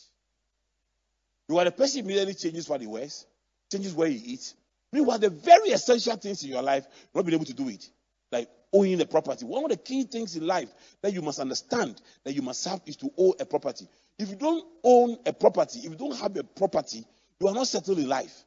You 1.48 1.60
are 1.60 1.66
the 1.66 1.72
person 1.72 2.04
immediately 2.04 2.34
changes 2.34 2.68
what 2.68 2.82
he 2.82 2.88
wears, 2.88 3.28
changes 3.72 3.94
where 3.94 4.08
he 4.08 4.16
eats. 4.16 4.56
Meanwhile, 4.92 5.20
the 5.20 5.30
very 5.30 5.70
essential 5.70 6.16
things 6.16 6.44
in 6.44 6.50
your 6.50 6.64
life, 6.64 6.88
you're 7.14 7.22
not 7.22 7.28
being 7.28 7.36
able 7.36 7.46
to 7.46 7.54
do 7.54 7.70
it. 7.70 7.88
Like 8.32 8.50
owning 8.74 8.98
the 8.98 9.06
property. 9.06 9.46
One 9.46 9.64
of 9.64 9.70
the 9.70 9.78
key 9.78 10.06
things 10.06 10.36
in 10.36 10.48
life 10.48 10.70
that 11.04 11.14
you 11.14 11.22
must 11.22 11.40
understand 11.40 12.02
that 12.24 12.34
you 12.34 12.42
must 12.42 12.66
have 12.66 12.82
is 12.88 12.96
to 12.98 13.12
own 13.16 13.34
a 13.40 13.46
property. 13.46 13.88
If 14.18 14.30
you 14.30 14.36
don't 14.36 14.66
own 14.84 15.18
a 15.28 15.34
property, 15.34 15.80
if 15.80 15.92
you 15.92 15.96
don't 15.96 16.18
have 16.18 16.36
a 16.36 16.44
property, 16.44 17.06
you 17.40 17.48
are 17.48 17.54
not 17.54 17.68
settled 17.68 18.00
in 18.00 18.10
life. 18.10 18.44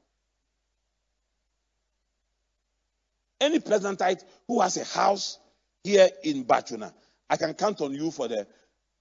Any 3.41 3.61
Pleasantite 3.61 4.25
who 4.49 4.61
has 4.61 4.77
a 4.77 4.85
house 4.85 5.39
here 5.85 6.09
in 6.25 6.45
Batsona, 6.45 6.93
I 7.31 7.37
can 7.37 7.55
count 7.55 7.81
on 7.81 7.95
you 7.95 8.11
for 8.11 8.29
the 8.29 8.47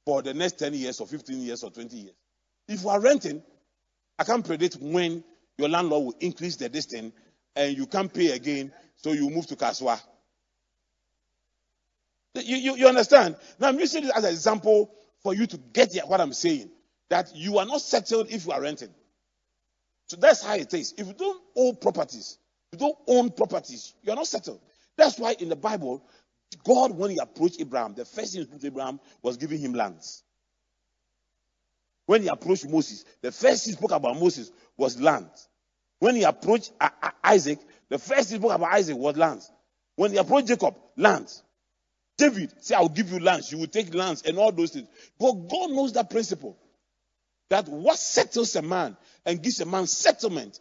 for 0.05 0.21
the 0.21 0.33
next 0.33 0.59
10 0.59 0.73
years 0.73 0.99
or 0.99 1.07
15 1.07 1.41
years 1.41 1.63
or 1.63 1.71
20 1.71 1.95
years. 1.95 2.15
If 2.67 2.83
you 2.83 2.89
are 2.89 2.99
renting, 2.99 3.41
I 4.17 4.23
can't 4.23 4.45
predict 4.45 4.77
when 4.81 5.23
your 5.57 5.69
landlord 5.69 6.05
will 6.05 6.15
increase 6.19 6.55
the 6.55 6.69
distance 6.69 7.13
and 7.55 7.77
you 7.77 7.85
can't 7.85 8.11
pay 8.13 8.31
again, 8.31 8.71
so 8.95 9.11
you 9.11 9.29
move 9.29 9.47
to 9.47 9.55
Kasoa. 9.55 9.99
You, 12.35 12.55
you, 12.55 12.75
you, 12.77 12.87
understand? 12.87 13.35
Now 13.59 13.67
I'm 13.67 13.79
using 13.79 14.03
this 14.03 14.11
as 14.11 14.23
an 14.23 14.31
example 14.31 14.91
for 15.21 15.33
you 15.33 15.45
to 15.47 15.57
get 15.57 15.93
what 16.07 16.21
I'm 16.21 16.33
saying. 16.33 16.69
That 17.09 17.35
you 17.35 17.57
are 17.57 17.65
not 17.65 17.81
settled 17.81 18.27
if 18.29 18.45
you 18.45 18.53
are 18.53 18.61
renting. 18.61 18.93
So 20.07 20.15
that's 20.17 20.41
how 20.41 20.55
it 20.55 20.73
is. 20.73 20.93
If 20.97 21.07
you 21.07 21.13
don't 21.13 21.41
own 21.57 21.75
properties, 21.75 22.37
you 22.71 22.79
don't 22.79 22.97
own 23.07 23.31
properties, 23.31 23.93
you 24.01 24.13
are 24.13 24.15
not 24.15 24.27
settled. 24.27 24.61
That's 24.97 25.19
why 25.19 25.35
in 25.39 25.49
the 25.49 25.55
Bible, 25.57 26.05
God, 26.63 26.91
when 26.91 27.11
he 27.11 27.17
approached 27.17 27.59
Abraham, 27.59 27.93
the 27.93 28.05
first 28.05 28.33
thing 28.33 28.41
he 28.41 28.47
approached 28.47 28.65
Abraham 28.65 28.99
was 29.21 29.37
giving 29.37 29.59
him 29.59 29.73
lands. 29.73 30.23
When 32.05 32.23
he 32.23 32.27
approached 32.27 32.67
Moses, 32.67 33.05
the 33.21 33.31
first 33.31 33.63
thing 33.63 33.73
he 33.73 33.77
spoke 33.77 33.91
about 33.91 34.19
Moses 34.19 34.51
was 34.77 34.99
land. 34.99 35.29
When 35.99 36.15
he 36.15 36.23
approached 36.23 36.71
Isaac, 37.23 37.59
the 37.89 37.97
first 37.97 38.29
thing 38.29 38.39
he 38.39 38.41
spoke 38.41 38.55
about 38.55 38.73
Isaac 38.73 38.97
was 38.97 39.15
land. 39.15 39.41
When 39.95 40.11
he 40.11 40.17
approached 40.17 40.47
Jacob, 40.47 40.75
land. 40.97 41.31
David 42.17 42.53
said, 42.59 42.77
I'll 42.77 42.89
give 42.89 43.11
you 43.11 43.19
lands. 43.19 43.51
You 43.51 43.59
will 43.59 43.67
take 43.67 43.93
lands 43.93 44.23
and 44.23 44.37
all 44.37 44.51
those 44.51 44.71
things. 44.71 44.87
But 45.17 45.31
God 45.47 45.71
knows 45.71 45.93
that 45.93 46.09
principle. 46.09 46.57
That 47.49 47.67
what 47.67 47.97
settles 47.97 48.55
a 48.55 48.61
man 48.61 48.95
and 49.25 49.41
gives 49.41 49.59
a 49.59 49.65
man 49.65 49.87
settlement 49.87 50.59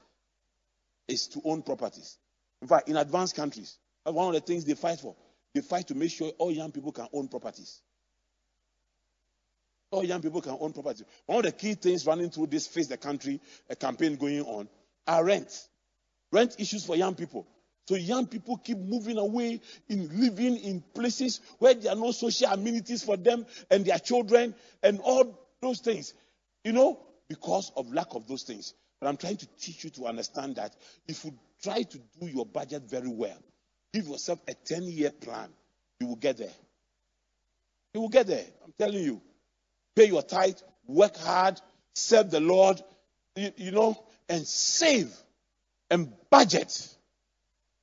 is 1.09 1.29
to 1.29 1.43
own 1.45 1.63
properties. 1.63 2.19
In 2.63 2.69
fact, 2.69 2.89
in 2.89 2.97
advanced 2.97 3.37
countries, 3.37 3.77
that's 4.05 4.15
one 4.15 4.29
of 4.29 4.35
the 4.35 4.41
things 4.41 4.65
they 4.65 4.75
fight 4.75 5.01
for 5.01 5.15
they 5.55 5.61
fight 5.61 5.89
to 5.89 5.95
make 5.95 6.11
sure 6.11 6.31
all 6.39 6.53
young 6.53 6.71
people 6.73 6.93
can 6.93 7.09
own 7.13 7.29
properties. 7.29 7.81
All 9.91 10.05
young 10.05 10.23
people 10.23 10.41
can 10.41 10.57
own 10.61 10.73
property. 10.73 11.05
One 11.27 11.39
of 11.39 11.45
the 11.45 11.53
key 11.53 11.75
things 11.75 12.07
running 12.07 12.31
through 12.31 12.47
this 12.47 12.67
face 12.67 12.87
the 12.87 12.97
country, 12.97 13.41
a 13.69 13.75
campaign 13.75 14.17
going 14.17 14.43
on, 14.43 14.69
are 15.07 15.25
rent. 15.25 15.69
Rent 16.31 16.55
issues 16.59 16.85
for 16.87 16.95
young 16.95 17.17
people. 17.17 17.47
So 17.89 17.97
young 17.97 18.29
people 18.29 18.57
keep 18.57 18.79
moving 18.79 19.19
away 19.19 19.61
in 19.89 20.21
living 20.21 20.59
in 20.59 20.85
places 20.95 21.41
where 21.59 21.75
there 21.75 21.93
are 21.93 21.97
no 21.97 22.13
social 22.13 22.53
amenities 22.53 23.03
for 23.03 23.17
them 23.17 23.47
and 23.69 23.85
their 23.85 23.99
children, 23.99 24.55
and 24.81 25.01
all 25.01 25.49
those 25.61 25.81
things. 25.81 26.15
You 26.63 26.73
know, 26.73 27.01
because 27.29 27.73
of 27.77 27.93
lack 27.93 28.15
of 28.15 28.29
those 28.29 28.45
things. 28.45 28.75
But 29.01 29.09
I'm 29.09 29.17
trying 29.17 29.39
to 29.39 29.47
teach 29.59 29.83
you 29.83 29.91
to 29.91 30.07
understand 30.07 30.57
that 30.57 30.77
if 31.09 31.25
you 31.25 31.33
try 31.63 31.83
to 31.83 31.99
do 32.21 32.27
your 32.29 32.47
budget 32.47 32.83
very 32.83 33.09
well, 33.09 33.43
give 33.93 34.07
yourself 34.07 34.41
a 34.49 34.55
10 34.55 34.85
year 34.85 35.11
plan, 35.11 35.49
you 35.99 36.07
will 36.07 36.17
get 36.17 36.39
there. 36.39 36.53
You 37.95 38.01
will 38.03 38.09
get 38.09 38.27
there. 38.27 38.45
I'm 38.65 38.73
telling 38.79 39.03
you. 39.03 39.21
Pay 39.97 40.07
your 40.07 40.23
tithe, 40.23 40.57
work 40.87 41.17
hard, 41.17 41.61
serve 41.95 42.31
the 42.31 42.41
Lord, 42.41 42.81
you, 43.37 43.51
you 43.57 43.71
know, 43.73 44.03
and 44.29 44.47
save 44.47 45.13
and 45.91 46.13
budget. 46.31 46.89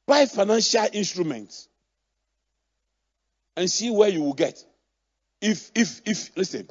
Buy 0.06 0.26
financial 0.26 0.88
instruments 0.94 1.68
and 3.58 3.70
see 3.70 3.92
where 3.92 4.10
you 4.10 4.22
will 4.22 4.34
get. 4.34 4.64
If, 5.42 5.72
if, 5.76 6.02
if, 6.06 6.36
listen, 6.38 6.68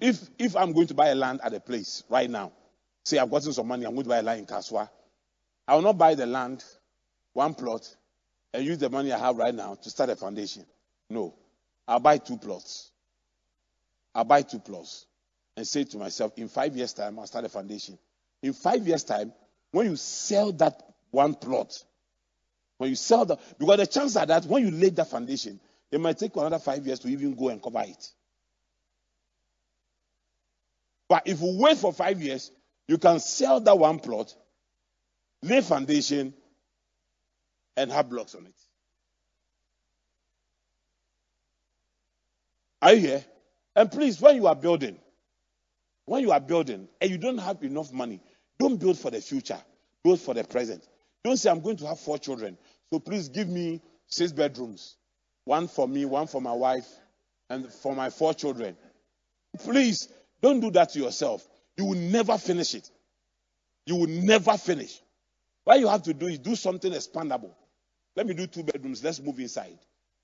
if, 0.00 0.20
if 0.38 0.56
I'm 0.56 0.72
going 0.72 0.86
to 0.88 0.94
buy 0.94 1.08
a 1.08 1.14
land 1.14 1.40
at 1.42 1.54
a 1.54 1.60
place 1.60 2.04
right 2.08 2.28
now, 2.28 2.52
say 3.04 3.18
I've 3.18 3.30
gotten 3.30 3.52
some 3.52 3.66
money, 3.66 3.86
I'm 3.86 3.94
going 3.94 4.04
to 4.04 4.08
buy 4.08 4.18
a 4.18 4.22
land 4.22 4.40
in 4.40 4.46
Kasoa, 4.46 4.88
I 5.66 5.74
will 5.74 5.82
not 5.82 5.96
buy 5.98 6.14
the 6.14 6.26
land, 6.26 6.64
one 7.32 7.54
plot, 7.54 7.88
and 8.52 8.64
use 8.64 8.78
the 8.78 8.90
money 8.90 9.12
I 9.12 9.18
have 9.18 9.36
right 9.36 9.54
now 9.54 9.74
to 9.74 9.90
start 9.90 10.10
a 10.10 10.16
foundation. 10.16 10.64
No. 11.08 11.34
I'll 11.86 12.00
buy 12.00 12.18
two 12.18 12.36
plots. 12.36 12.90
I'll 14.14 14.24
buy 14.24 14.42
two 14.42 14.58
plots 14.58 15.06
and 15.56 15.66
say 15.66 15.84
to 15.84 15.98
myself, 15.98 16.32
in 16.36 16.48
five 16.48 16.76
years' 16.76 16.92
time, 16.92 17.18
I'll 17.18 17.26
start 17.26 17.44
a 17.44 17.48
foundation. 17.48 17.98
In 18.42 18.52
five 18.52 18.86
years' 18.86 19.04
time, 19.04 19.32
when 19.72 19.86
you 19.86 19.96
sell 19.96 20.52
that 20.52 20.82
one 21.10 21.34
plot, 21.34 21.72
when 22.78 22.90
you 22.90 22.96
sell 22.96 23.24
that, 23.26 23.38
because 23.58 23.76
the 23.76 23.86
chance 23.86 24.16
are 24.16 24.26
that 24.26 24.44
when 24.46 24.64
you 24.64 24.70
lay 24.70 24.90
that 24.90 25.08
foundation, 25.08 25.60
it 25.90 26.00
might 26.00 26.18
take 26.18 26.34
another 26.36 26.58
five 26.58 26.86
years 26.86 26.98
to 27.00 27.08
even 27.08 27.34
go 27.34 27.48
and 27.48 27.62
cover 27.62 27.82
it. 27.82 28.08
But 31.08 31.24
if 31.26 31.40
you 31.40 31.58
wait 31.58 31.76
for 31.76 31.92
five 31.92 32.22
years, 32.22 32.50
you 32.86 32.96
can 32.96 33.20
sell 33.20 33.60
that 33.60 33.78
one 33.78 33.98
plot, 33.98 34.34
lay 35.42 35.60
foundation, 35.60 36.32
and 37.80 37.90
have 37.90 38.10
blocks 38.10 38.34
on 38.34 38.46
it. 38.46 38.54
Are 42.82 42.92
you 42.92 43.00
here? 43.00 43.24
And 43.74 43.90
please, 43.90 44.20
when 44.20 44.36
you 44.36 44.46
are 44.46 44.54
building, 44.54 44.98
when 46.04 46.22
you 46.22 46.32
are 46.32 46.40
building 46.40 46.88
and 47.00 47.10
you 47.10 47.16
don't 47.16 47.38
have 47.38 47.62
enough 47.62 47.92
money, 47.92 48.20
don't 48.58 48.78
build 48.78 48.98
for 48.98 49.10
the 49.10 49.20
future, 49.20 49.58
build 50.04 50.20
for 50.20 50.34
the 50.34 50.44
present. 50.44 50.86
Don't 51.24 51.38
say, 51.38 51.50
I'm 51.50 51.60
going 51.60 51.76
to 51.78 51.86
have 51.86 51.98
four 51.98 52.18
children, 52.18 52.58
so 52.92 52.98
please 52.98 53.28
give 53.28 53.48
me 53.48 53.80
six 54.06 54.32
bedrooms 54.32 54.96
one 55.44 55.66
for 55.66 55.88
me, 55.88 56.04
one 56.04 56.26
for 56.26 56.40
my 56.40 56.52
wife, 56.52 56.86
and 57.48 57.72
for 57.72 57.96
my 57.96 58.10
four 58.10 58.34
children. 58.34 58.76
Please, 59.64 60.08
don't 60.42 60.60
do 60.60 60.70
that 60.72 60.90
to 60.90 60.98
yourself. 60.98 61.46
You 61.76 61.86
will 61.86 61.98
never 61.98 62.36
finish 62.36 62.74
it. 62.74 62.88
You 63.86 63.96
will 63.96 64.08
never 64.08 64.56
finish. 64.58 65.00
What 65.64 65.80
you 65.80 65.88
have 65.88 66.02
to 66.04 66.14
do 66.14 66.26
is 66.26 66.38
do 66.38 66.54
something 66.54 66.92
expandable. 66.92 67.54
Let 68.16 68.26
me 68.26 68.34
do 68.34 68.46
two 68.46 68.62
bedrooms. 68.62 69.02
Let's 69.02 69.20
move 69.20 69.38
inside. 69.38 69.78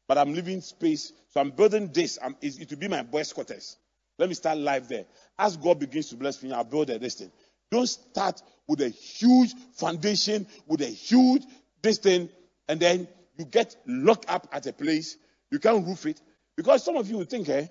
But 0.09 0.19
I'm 0.19 0.33
leaving 0.35 0.61
space, 0.61 1.13
so 1.29 1.41
I'm 1.41 1.51
building 1.51 1.91
this. 1.93 2.19
I'm, 2.23 2.37
it 2.41 2.71
will 2.71 2.79
be 2.79 2.89
my 2.89 3.03
boys' 3.03 3.33
quarters. 3.33 3.77
Let 4.19 4.29
me 4.29 4.35
start 4.35 4.59
live 4.59 4.89
there. 4.89 5.05
As 5.39 5.57
God 5.57 5.79
begins 5.79 6.09
to 6.11 6.17
bless 6.17 6.43
me, 6.43 6.53
I'll 6.53 6.65
build 6.65 6.91
a 6.91 6.99
this 6.99 7.15
thing. 7.17 7.31
Don't 7.71 7.87
start 7.87 8.41
with 8.69 8.81
a 8.81 8.89
huge 8.89 9.53
foundation, 9.75 10.47
with 10.67 10.81
a 10.81 10.87
huge 10.87 11.43
this 11.83 11.99
thing, 11.99 12.29
and 12.69 12.81
then 12.81 13.09
you 13.37 13.45
get 13.45 13.77
locked 13.87 14.29
up 14.29 14.49
at 14.53 14.67
a 14.67 14.73
place. 14.73 15.17
You 15.51 15.59
can't 15.59 15.87
roof 15.87 16.07
it. 16.07 16.21
Because 16.57 16.85
some 16.85 16.97
of 16.97 17.09
you 17.09 17.19
will 17.19 17.25
think, 17.25 17.49
eh? 17.49 17.67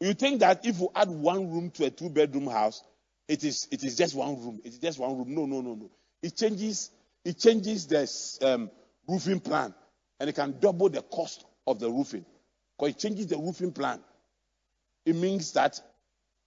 You 0.00 0.14
think 0.14 0.40
that 0.40 0.64
if 0.64 0.78
you 0.78 0.90
add 0.94 1.08
one 1.08 1.50
room 1.50 1.70
to 1.72 1.86
a 1.86 1.90
two 1.90 2.08
bedroom 2.08 2.46
house, 2.46 2.82
it 3.26 3.42
is 3.44 3.66
it 3.70 3.82
is 3.82 3.96
just 3.96 4.14
one 4.14 4.40
room. 4.40 4.60
It 4.64 4.74
is 4.74 4.78
just 4.78 4.98
one 4.98 5.16
room. 5.18 5.34
No, 5.34 5.44
no, 5.46 5.60
no, 5.60 5.74
no. 5.74 5.90
It 6.22 6.36
changes 6.36 6.90
it 7.24 7.38
changes 7.38 7.86
the 7.86 8.08
um, 8.46 8.70
roofing 9.08 9.40
plan, 9.40 9.74
and 10.20 10.28
it 10.28 10.34
can 10.34 10.58
double 10.60 10.88
the 10.88 11.02
cost 11.02 11.44
of 11.66 11.78
the 11.80 11.90
roofing. 11.90 12.24
Because 12.78 12.94
it 12.94 12.98
changes 12.98 13.26
the 13.26 13.38
roofing 13.38 13.72
plan. 13.72 14.00
It 15.04 15.16
means 15.16 15.52
that 15.52 15.80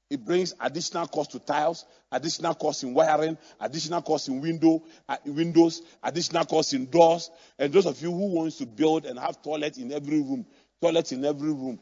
it 0.09 0.23
brings 0.25 0.53
additional 0.59 1.07
cost 1.07 1.31
to 1.31 1.39
tiles, 1.39 1.85
additional 2.11 2.53
cost 2.53 2.83
in 2.83 2.93
wiring, 2.93 3.37
additional 3.61 4.01
cost 4.01 4.27
in 4.27 4.41
window, 4.41 4.83
uh, 5.07 5.15
windows, 5.25 5.81
additional 6.03 6.43
cost 6.43 6.73
in 6.73 6.89
doors. 6.89 7.31
And 7.57 7.71
those 7.71 7.85
of 7.85 8.01
you 8.01 8.11
who 8.11 8.27
wants 8.35 8.57
to 8.57 8.65
build 8.65 9.05
and 9.05 9.17
have 9.17 9.41
toilet 9.41 9.77
in 9.77 9.91
every 9.93 10.19
room, 10.21 10.45
toilet 10.81 11.11
in 11.13 11.23
every 11.23 11.53
room, 11.53 11.79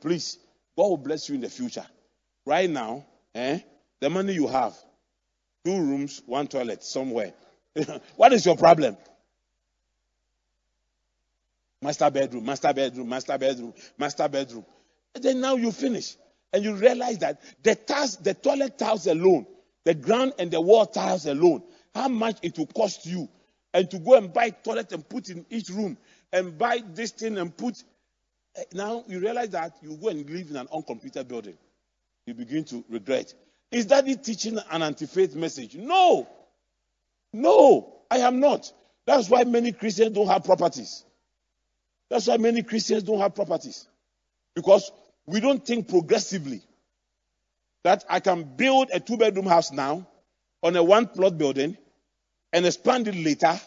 please, 0.00 0.38
God 0.76 0.88
will 0.88 0.96
bless 0.96 1.28
you 1.28 1.36
in 1.36 1.40
the 1.40 1.48
future. 1.48 1.86
Right 2.44 2.68
now, 2.68 3.06
eh, 3.34 3.60
the 4.00 4.10
money 4.10 4.34
you 4.34 4.48
have, 4.48 4.74
two 5.64 5.78
rooms, 5.78 6.22
one 6.26 6.48
toilet 6.48 6.82
somewhere. 6.82 7.32
what 8.16 8.32
is 8.32 8.44
your 8.44 8.56
problem? 8.56 8.96
Master 11.82 12.10
bedroom, 12.10 12.44
master 12.44 12.72
bedroom, 12.72 13.08
master 13.08 13.38
bedroom, 13.38 13.74
master 13.98 14.28
bedroom. 14.28 14.64
And 15.14 15.22
then 15.22 15.40
now 15.40 15.56
you 15.56 15.72
finish 15.72 16.16
and 16.52 16.64
you 16.64 16.74
realize 16.74 17.18
that 17.18 17.40
the 17.62 17.74
tiles, 17.74 18.16
the 18.16 18.34
toilet 18.34 18.78
tiles 18.78 19.06
alone, 19.06 19.46
the 19.84 19.94
ground 19.94 20.32
and 20.38 20.50
the 20.50 20.60
wall 20.60 20.86
tiles 20.86 21.26
alone, 21.26 21.62
how 21.94 22.08
much 22.08 22.38
it 22.42 22.58
will 22.58 22.66
cost 22.66 23.06
you, 23.06 23.28
and 23.74 23.90
to 23.90 23.98
go 23.98 24.14
and 24.14 24.32
buy 24.32 24.50
toilet 24.50 24.92
and 24.92 25.06
put 25.08 25.28
in 25.28 25.44
each 25.50 25.68
room, 25.68 25.98
and 26.32 26.56
buy 26.56 26.82
this 26.94 27.12
thing 27.12 27.38
and 27.38 27.56
put. 27.56 27.82
Eh, 28.56 28.64
now 28.72 29.04
you 29.06 29.20
realize 29.20 29.50
that 29.50 29.76
you 29.82 29.96
go 29.96 30.08
and 30.08 30.28
live 30.28 30.50
in 30.50 30.56
an 30.56 30.68
uncompleted 30.72 31.28
building. 31.28 31.56
You 32.26 32.34
begin 32.34 32.64
to 32.64 32.84
regret. 32.88 33.32
Is 33.70 33.86
that 33.88 34.08
it 34.08 34.24
teaching 34.24 34.58
an 34.70 34.82
anti-faith 34.82 35.34
message? 35.34 35.74
No, 35.74 36.26
no, 37.32 37.94
I 38.10 38.18
am 38.18 38.40
not. 38.40 38.72
That's 39.06 39.28
why 39.28 39.44
many 39.44 39.72
Christians 39.72 40.12
don't 40.12 40.26
have 40.26 40.44
properties. 40.44 41.04
That's 42.10 42.26
why 42.26 42.36
many 42.36 42.62
Christians 42.62 43.02
don't 43.02 43.20
have 43.20 43.34
properties. 43.34 43.86
Because 44.54 44.90
we 45.26 45.40
don't 45.40 45.64
think 45.64 45.88
progressively 45.88 46.62
that 47.84 48.04
I 48.08 48.20
can 48.20 48.44
build 48.56 48.90
a 48.92 49.00
two 49.00 49.16
bedroom 49.16 49.46
house 49.46 49.72
now 49.72 50.06
on 50.62 50.76
a 50.76 50.82
one 50.82 51.06
plot 51.06 51.36
building 51.36 51.76
and 52.52 52.66
expand 52.66 53.08
it 53.08 53.14
later. 53.14 53.60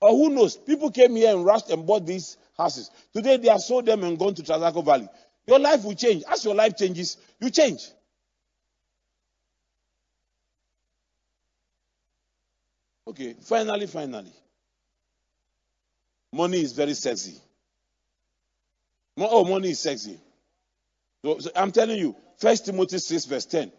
Or 0.00 0.10
who 0.10 0.30
knows? 0.30 0.56
People 0.56 0.90
came 0.90 1.14
here 1.14 1.34
and 1.34 1.44
rushed 1.44 1.70
and 1.70 1.86
bought 1.86 2.06
these 2.06 2.36
houses. 2.56 2.90
Today 3.14 3.36
they 3.36 3.48
have 3.48 3.60
sold 3.60 3.86
them 3.86 4.02
and 4.04 4.18
gone 4.18 4.34
to 4.34 4.42
Trasacco 4.42 4.84
Valley. 4.84 5.08
Your 5.46 5.58
life 5.58 5.84
will 5.84 5.94
change. 5.94 6.24
As 6.30 6.44
your 6.44 6.54
life 6.54 6.76
changes, 6.76 7.16
you 7.40 7.50
change. 7.50 7.88
Okay, 13.06 13.34
finally, 13.42 13.86
finally. 13.86 14.32
Money 16.32 16.60
is 16.60 16.72
very 16.72 16.94
sexy. 16.94 17.36
Oh, 19.18 19.44
money 19.44 19.70
is 19.70 19.80
sexy. 19.80 20.18
So, 21.24 21.38
so 21.38 21.50
I'm 21.54 21.70
telling 21.70 21.98
you, 21.98 22.16
First 22.38 22.66
Timothy 22.66 22.98
6, 22.98 23.26
verse 23.26 23.46
10. 23.46 23.70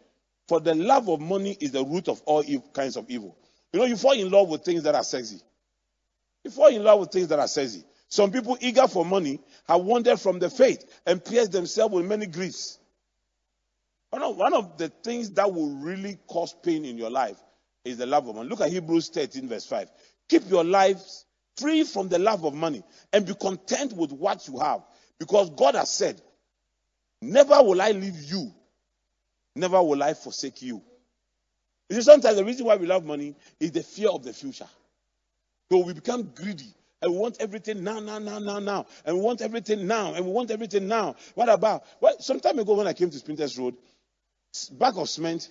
For 0.47 0.59
the 0.59 0.75
love 0.75 1.09
of 1.09 1.19
money 1.19 1.57
is 1.59 1.71
the 1.71 1.83
root 1.83 2.07
of 2.07 2.21
all 2.25 2.43
kinds 2.73 2.95
of 2.97 3.09
evil. 3.09 3.35
You 3.71 3.79
know, 3.79 3.85
you 3.85 3.97
fall 3.97 4.11
in 4.11 4.29
love 4.29 4.49
with 4.49 4.63
things 4.63 4.83
that 4.83 4.93
are 4.93 5.03
sexy. 5.03 5.41
You 6.43 6.51
fall 6.51 6.67
in 6.67 6.83
love 6.83 6.99
with 6.99 7.11
things 7.11 7.29
that 7.29 7.39
are 7.39 7.47
sexy. 7.47 7.83
Some 8.07 8.31
people 8.31 8.57
eager 8.61 8.87
for 8.87 9.03
money 9.03 9.39
have 9.67 9.81
wandered 9.81 10.19
from 10.19 10.37
the 10.37 10.49
faith 10.49 10.85
and 11.07 11.23
pierced 11.23 11.51
themselves 11.51 11.95
with 11.95 12.05
many 12.05 12.27
griefs. 12.27 12.77
One 14.11 14.53
of 14.53 14.77
the 14.77 14.89
things 14.89 15.31
that 15.31 15.51
will 15.51 15.71
really 15.77 16.19
cause 16.27 16.53
pain 16.61 16.85
in 16.85 16.99
your 16.99 17.09
life 17.09 17.37
is 17.83 17.97
the 17.97 18.05
love 18.05 18.27
of 18.27 18.35
money. 18.35 18.47
Look 18.47 18.61
at 18.61 18.69
Hebrews 18.69 19.09
13, 19.09 19.47
verse 19.49 19.65
5. 19.65 19.89
Keep 20.29 20.49
your 20.49 20.63
lives 20.63 21.25
free 21.57 21.83
from 21.83 22.09
the 22.09 22.19
love 22.19 22.43
of 22.45 22.53
money 22.53 22.83
and 23.11 23.25
be 23.25 23.33
content 23.35 23.93
with 23.93 24.11
what 24.11 24.47
you 24.47 24.59
have. 24.59 24.81
Because 25.19 25.49
God 25.51 25.75
has 25.75 25.91
said, 25.91 26.21
Never 27.21 27.63
will 27.63 27.81
I 27.81 27.91
leave 27.91 28.21
you, 28.23 28.51
never 29.55 29.81
will 29.81 30.03
I 30.03 30.13
forsake 30.13 30.61
you. 30.61 30.81
You 31.89 31.95
see, 31.95 32.01
sometimes 32.01 32.35
the 32.35 32.43
reason 32.43 32.65
why 32.65 32.75
we 32.75 32.85
love 32.85 33.05
money 33.05 33.35
is 33.61 33.71
the 33.71 33.81
fear 33.81 34.09
of 34.09 34.23
the 34.23 34.33
future. 34.33 34.67
So 35.71 35.79
we 35.85 35.93
become 35.93 36.31
greedy 36.35 36.73
and 37.01 37.13
we 37.13 37.17
want 37.17 37.37
everything 37.39 37.81
now, 37.83 37.99
now, 37.99 38.19
now, 38.19 38.39
now, 38.39 38.59
now. 38.59 38.85
And 39.05 39.15
we 39.15 39.21
want 39.21 39.41
everything 39.41 39.87
now, 39.87 40.13
and 40.13 40.25
we 40.25 40.31
want 40.31 40.51
everything 40.51 40.87
now. 40.87 41.15
What 41.35 41.47
about? 41.47 41.85
Well, 42.01 42.19
some 42.19 42.41
time 42.41 42.59
ago 42.59 42.73
when 42.73 42.87
I 42.87 42.93
came 42.93 43.09
to 43.09 43.17
Spintex 43.17 43.57
Road, 43.57 43.75
bag 44.71 44.97
of 44.97 45.09
cement 45.09 45.49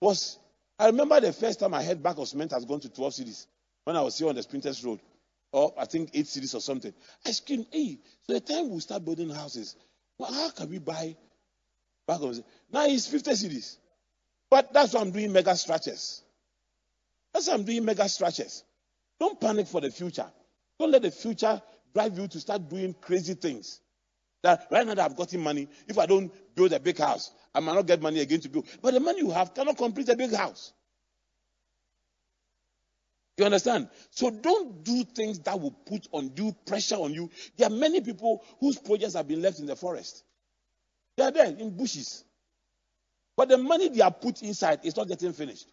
was. 0.00 0.38
I 0.78 0.86
remember 0.86 1.20
the 1.20 1.32
first 1.32 1.60
time 1.60 1.74
I 1.74 1.82
heard 1.82 2.02
bag 2.02 2.18
of 2.18 2.28
cement 2.28 2.52
has 2.52 2.64
gone 2.64 2.80
to 2.80 2.88
12 2.88 3.12
cedis 3.12 3.46
when 3.84 3.96
I 3.96 4.00
was 4.00 4.18
here 4.18 4.28
on 4.28 4.34
the 4.34 4.42
Spintex 4.42 4.84
Road 4.84 5.00
or 5.52 5.74
I 5.78 5.84
think 5.84 6.10
eight 6.14 6.26
cedis 6.26 6.54
or 6.54 6.60
something. 6.60 6.92
I 7.26 7.30
screamed, 7.32 7.66
hey, 7.70 7.98
so 8.26 8.32
the 8.32 8.40
time 8.40 8.70
we 8.70 8.80
start 8.80 9.04
building 9.04 9.30
houses, 9.30 9.76
well, 10.18 10.32
how 10.32 10.50
can 10.50 10.70
we 10.70 10.78
buy 10.78 11.16
back 12.06 12.20
of 12.20 12.42
Now 12.72 12.86
it's 12.86 13.06
50 13.06 13.30
cedis. 13.32 13.76
But 14.50 14.72
that's 14.72 14.94
why 14.94 15.00
I'm 15.00 15.10
doing 15.10 15.32
mega 15.32 15.56
structures. 15.56 16.22
That's 17.32 17.48
why 17.48 17.54
I'm 17.54 17.64
doing 17.64 17.84
mega 17.84 18.08
structures. 18.08 18.64
Don't 19.18 19.40
panic 19.40 19.66
for 19.66 19.80
the 19.80 19.90
future. 19.90 20.30
Don't 20.78 20.90
let 20.90 21.02
the 21.02 21.10
future 21.10 21.60
drive 21.94 22.18
you 22.18 22.28
to 22.28 22.40
start 22.40 22.68
doing 22.68 22.94
crazy 23.00 23.34
things. 23.34 23.80
That 24.42 24.66
right 24.70 24.86
now 24.86 24.94
that 24.94 25.04
I've 25.04 25.16
gotten 25.16 25.40
money, 25.40 25.68
if 25.86 25.98
I 25.98 26.06
don't 26.06 26.32
build 26.54 26.72
a 26.72 26.80
big 26.80 26.98
house, 26.98 27.30
I 27.54 27.60
might 27.60 27.74
not 27.74 27.86
get 27.86 28.02
money 28.02 28.20
again 28.20 28.40
to 28.40 28.48
build. 28.48 28.66
But 28.82 28.94
the 28.94 29.00
money 29.00 29.20
you 29.20 29.30
have 29.30 29.54
cannot 29.54 29.76
complete 29.76 30.08
a 30.08 30.16
big 30.16 30.34
house. 30.34 30.72
You 33.38 33.46
understand? 33.46 33.88
So 34.10 34.30
don't 34.30 34.84
do 34.84 35.04
things 35.04 35.38
that 35.40 35.58
will 35.58 35.70
put 35.70 36.06
undue 36.12 36.54
pressure 36.66 36.96
on 36.96 37.14
you. 37.14 37.30
There 37.56 37.66
are 37.66 37.70
many 37.70 38.00
people 38.00 38.44
whose 38.60 38.78
projects 38.78 39.14
have 39.14 39.26
been 39.26 39.40
left 39.40 39.58
in 39.58 39.66
the 39.66 39.76
forest. 39.76 40.22
They 41.16 41.24
are 41.24 41.30
there 41.30 41.46
in 41.46 41.76
bushes. 41.76 42.24
But 43.36 43.48
the 43.48 43.58
money 43.58 43.88
they 43.88 44.02
are 44.02 44.10
put 44.10 44.42
inside 44.42 44.80
is 44.84 44.96
not 44.96 45.08
getting 45.08 45.32
finished. 45.32 45.66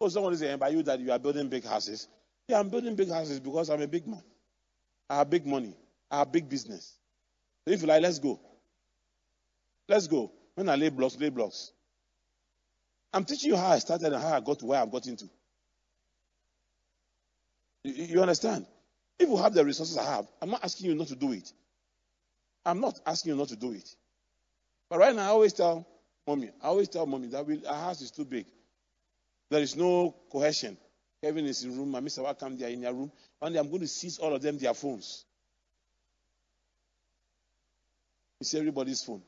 Oh, 0.00 0.08
someone 0.08 0.32
is 0.32 0.38
saying 0.38 0.58
by 0.58 0.68
you 0.68 0.82
that 0.84 1.00
you 1.00 1.10
are 1.10 1.18
building 1.18 1.48
big 1.48 1.64
houses. 1.64 2.06
Yeah, 2.46 2.60
I'm 2.60 2.68
building 2.68 2.94
big 2.94 3.10
houses 3.10 3.40
because 3.40 3.68
I'm 3.68 3.82
a 3.82 3.88
big 3.88 4.06
man. 4.06 4.22
I 5.10 5.16
have 5.16 5.30
big 5.30 5.44
money. 5.44 5.74
I 6.10 6.18
have 6.18 6.30
big 6.30 6.48
business. 6.48 6.94
So 7.66 7.74
if 7.74 7.82
you 7.82 7.88
like, 7.88 8.02
let's 8.02 8.20
go. 8.20 8.38
Let's 9.88 10.06
go. 10.06 10.30
When 10.54 10.68
I 10.68 10.76
lay 10.76 10.90
blocks, 10.90 11.18
lay 11.18 11.30
blocks. 11.30 11.72
I'm 13.12 13.24
teaching 13.24 13.50
you 13.50 13.56
how 13.56 13.68
I 13.70 13.78
started 13.78 14.12
and 14.12 14.22
how 14.22 14.36
I 14.36 14.40
got 14.40 14.60
to 14.60 14.66
where 14.66 14.80
I've 14.80 14.90
got 14.90 15.06
into. 15.06 15.28
You, 17.84 18.20
understand? 18.20 18.66
If 19.18 19.28
you 19.28 19.36
have 19.36 19.54
the 19.54 19.64
resources 19.64 19.96
I 19.96 20.04
have, 20.04 20.26
I'm 20.42 20.50
not 20.50 20.64
asking 20.64 20.90
you 20.90 20.94
not 20.94 21.08
to 21.08 21.16
do 21.16 21.32
it. 21.32 21.52
I'm 22.64 22.80
not 22.80 23.00
asking 23.06 23.32
you 23.32 23.38
not 23.38 23.48
to 23.48 23.56
do 23.56 23.72
it. 23.72 23.88
But 24.90 24.98
right 24.98 25.14
now, 25.14 25.22
I 25.26 25.28
always 25.28 25.52
tell 25.52 25.86
mommy, 26.26 26.50
I 26.62 26.66
always 26.66 26.88
tell 26.88 27.06
mommy 27.06 27.28
that 27.28 27.46
we, 27.46 27.64
our 27.66 27.74
house 27.74 28.00
is 28.00 28.10
too 28.10 28.24
big. 28.24 28.46
There 29.50 29.62
is 29.62 29.76
no 29.76 30.14
cohesion. 30.30 30.76
Kevin 31.22 31.46
is 31.46 31.64
in 31.64 31.76
room, 31.76 31.90
my 31.90 32.00
Mr. 32.00 32.22
Welcome, 32.22 32.56
they 32.58 32.66
are 32.66 32.68
in 32.68 32.80
their 32.82 32.92
room. 32.92 33.10
One 33.38 33.52
day 33.52 33.58
I'm 33.58 33.68
going 33.68 33.80
to 33.80 33.88
seize 33.88 34.18
all 34.18 34.34
of 34.34 34.42
them 34.42 34.58
their 34.58 34.74
phones. 34.74 35.24
See 38.42 38.58
everybody's 38.58 39.02
phone. 39.02 39.22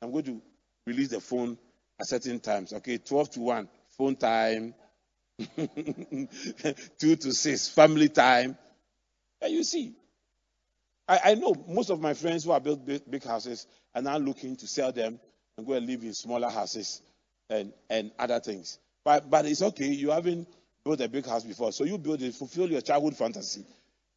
I'm 0.00 0.10
going 0.10 0.24
to 0.24 0.40
release 0.86 1.08
the 1.08 1.20
phone 1.20 1.58
at 2.00 2.06
certain 2.06 2.40
times. 2.40 2.72
Okay, 2.72 2.96
12 2.98 3.30
to 3.32 3.40
1, 3.40 3.68
phone 3.90 4.16
time. 4.16 4.74
2 6.98 7.16
to 7.16 7.32
6, 7.32 7.68
family 7.68 8.08
time. 8.08 8.56
And 9.40 9.52
you 9.52 9.62
see, 9.62 9.94
I, 11.06 11.20
I 11.24 11.34
know 11.34 11.54
most 11.68 11.90
of 11.90 12.00
my 12.00 12.14
friends 12.14 12.44
who 12.44 12.52
have 12.52 12.64
built 12.64 12.84
big, 12.84 13.08
big 13.08 13.24
houses 13.24 13.66
are 13.94 14.02
now 14.02 14.18
looking 14.18 14.56
to 14.56 14.66
sell 14.66 14.92
them 14.92 15.20
and 15.56 15.66
go 15.66 15.74
and 15.74 15.86
live 15.86 16.02
in 16.02 16.14
smaller 16.14 16.50
houses 16.50 17.02
and, 17.48 17.72
and 17.88 18.10
other 18.18 18.40
things. 18.40 18.78
But, 19.04 19.30
but 19.30 19.46
it's 19.46 19.62
okay. 19.62 19.86
You 19.86 20.10
haven't 20.10 20.48
built 20.84 21.00
a 21.00 21.08
big 21.08 21.26
house 21.26 21.44
before. 21.44 21.72
So 21.72 21.84
you 21.84 21.98
build 21.98 22.20
it, 22.22 22.34
fulfill 22.34 22.70
your 22.70 22.80
childhood 22.80 23.16
fantasy. 23.16 23.64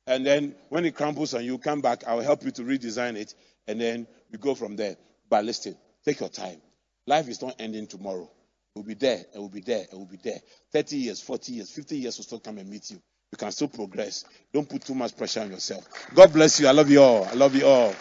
And 0.08 0.26
then 0.26 0.56
when 0.70 0.86
it 0.86 0.96
crumbles 0.96 1.34
and 1.34 1.46
you 1.46 1.58
come 1.58 1.82
back, 1.82 2.04
I'll 2.08 2.22
help 2.22 2.44
you 2.44 2.52
to 2.52 2.64
redesign 2.64 3.16
it. 3.16 3.36
And 3.68 3.80
then 3.80 4.08
we 4.32 4.40
go 4.40 4.56
from 4.56 4.76
there. 4.76 4.98
But 5.30 5.46
listen, 5.46 5.76
take 6.04 6.20
your 6.20 6.30
time. 6.30 6.62
Life 7.06 7.30
is 7.30 7.42
not 7.42 7.56
ending 7.60 7.88
tomorrow. 7.88 8.30
We'll 8.76 8.86
be 8.86 8.94
there, 8.94 9.26
and 9.34 9.42
we'll 9.42 9.50
be 9.50 9.62
there, 9.62 9.86
and 9.92 10.00
we'll 10.00 10.08
be 10.08 10.20
there. 10.24 10.40
30 10.72 10.98
years, 10.98 11.22
40 11.22 11.54
years, 11.54 11.72
50 11.72 11.98
years 11.98 12.18
will 12.18 12.24
still 12.24 12.40
come 12.40 12.58
and 12.58 12.70
meet 12.70 12.90
you. 12.90 13.02
You 13.32 13.38
can 13.38 13.52
still 13.52 13.68
progress. 13.68 14.26
Don't 14.54 14.68
put 14.68 14.84
too 14.84 14.96
much 14.96 15.16
pressure 15.16 15.42
on 15.42 15.52
yourself. 15.52 15.88
God 16.14 16.34
bless 16.34 16.60
you. 16.60 16.68
I 16.68 16.72
love 16.72 16.90
you 16.90 17.02
all. 17.02 17.26
I 17.26 17.34
love 17.34 17.56
you 17.56 17.66
all. 17.66 17.94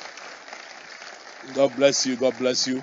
God 1.54 1.74
bless 1.76 2.06
you. 2.06 2.16
God 2.16 2.36
bless 2.38 2.66
you. 2.68 2.82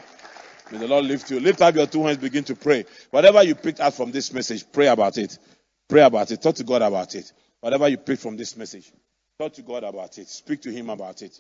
May 0.72 0.80
the 0.80 0.88
Lord 0.88 1.06
lift 1.06 1.32
you. 1.32 1.40
Lift 1.40 1.62
up 1.62 1.76
your 1.76 1.88
two 1.88 2.04
hands, 2.04 2.18
begin 2.18 2.44
to 2.46 2.56
pray. 2.56 2.86
Whatever 3.12 3.44
you 3.44 3.56
picked 3.56 3.80
up 3.80 3.94
from 3.94 4.12
this 4.12 4.34
message, 4.34 4.66
pray 4.72 4.88
about 4.88 5.18
it. 5.18 5.38
Pray 5.88 6.02
about 6.02 6.32
it. 6.32 6.42
Talk 6.42 6.56
to 6.56 6.64
God 6.64 6.82
about 6.82 7.16
it. 7.16 7.32
Whatever 7.62 7.88
you 7.88 7.98
picked 7.98 8.22
from 8.22 8.36
this 8.36 8.58
message, 8.58 8.92
talk 9.40 9.54
to 9.54 9.62
God 9.62 9.84
about 9.84 10.18
it. 10.18 10.28
Speak 10.28 10.62
to 10.64 10.72
Him 10.72 10.90
about 10.90 11.22
it. 11.22 11.40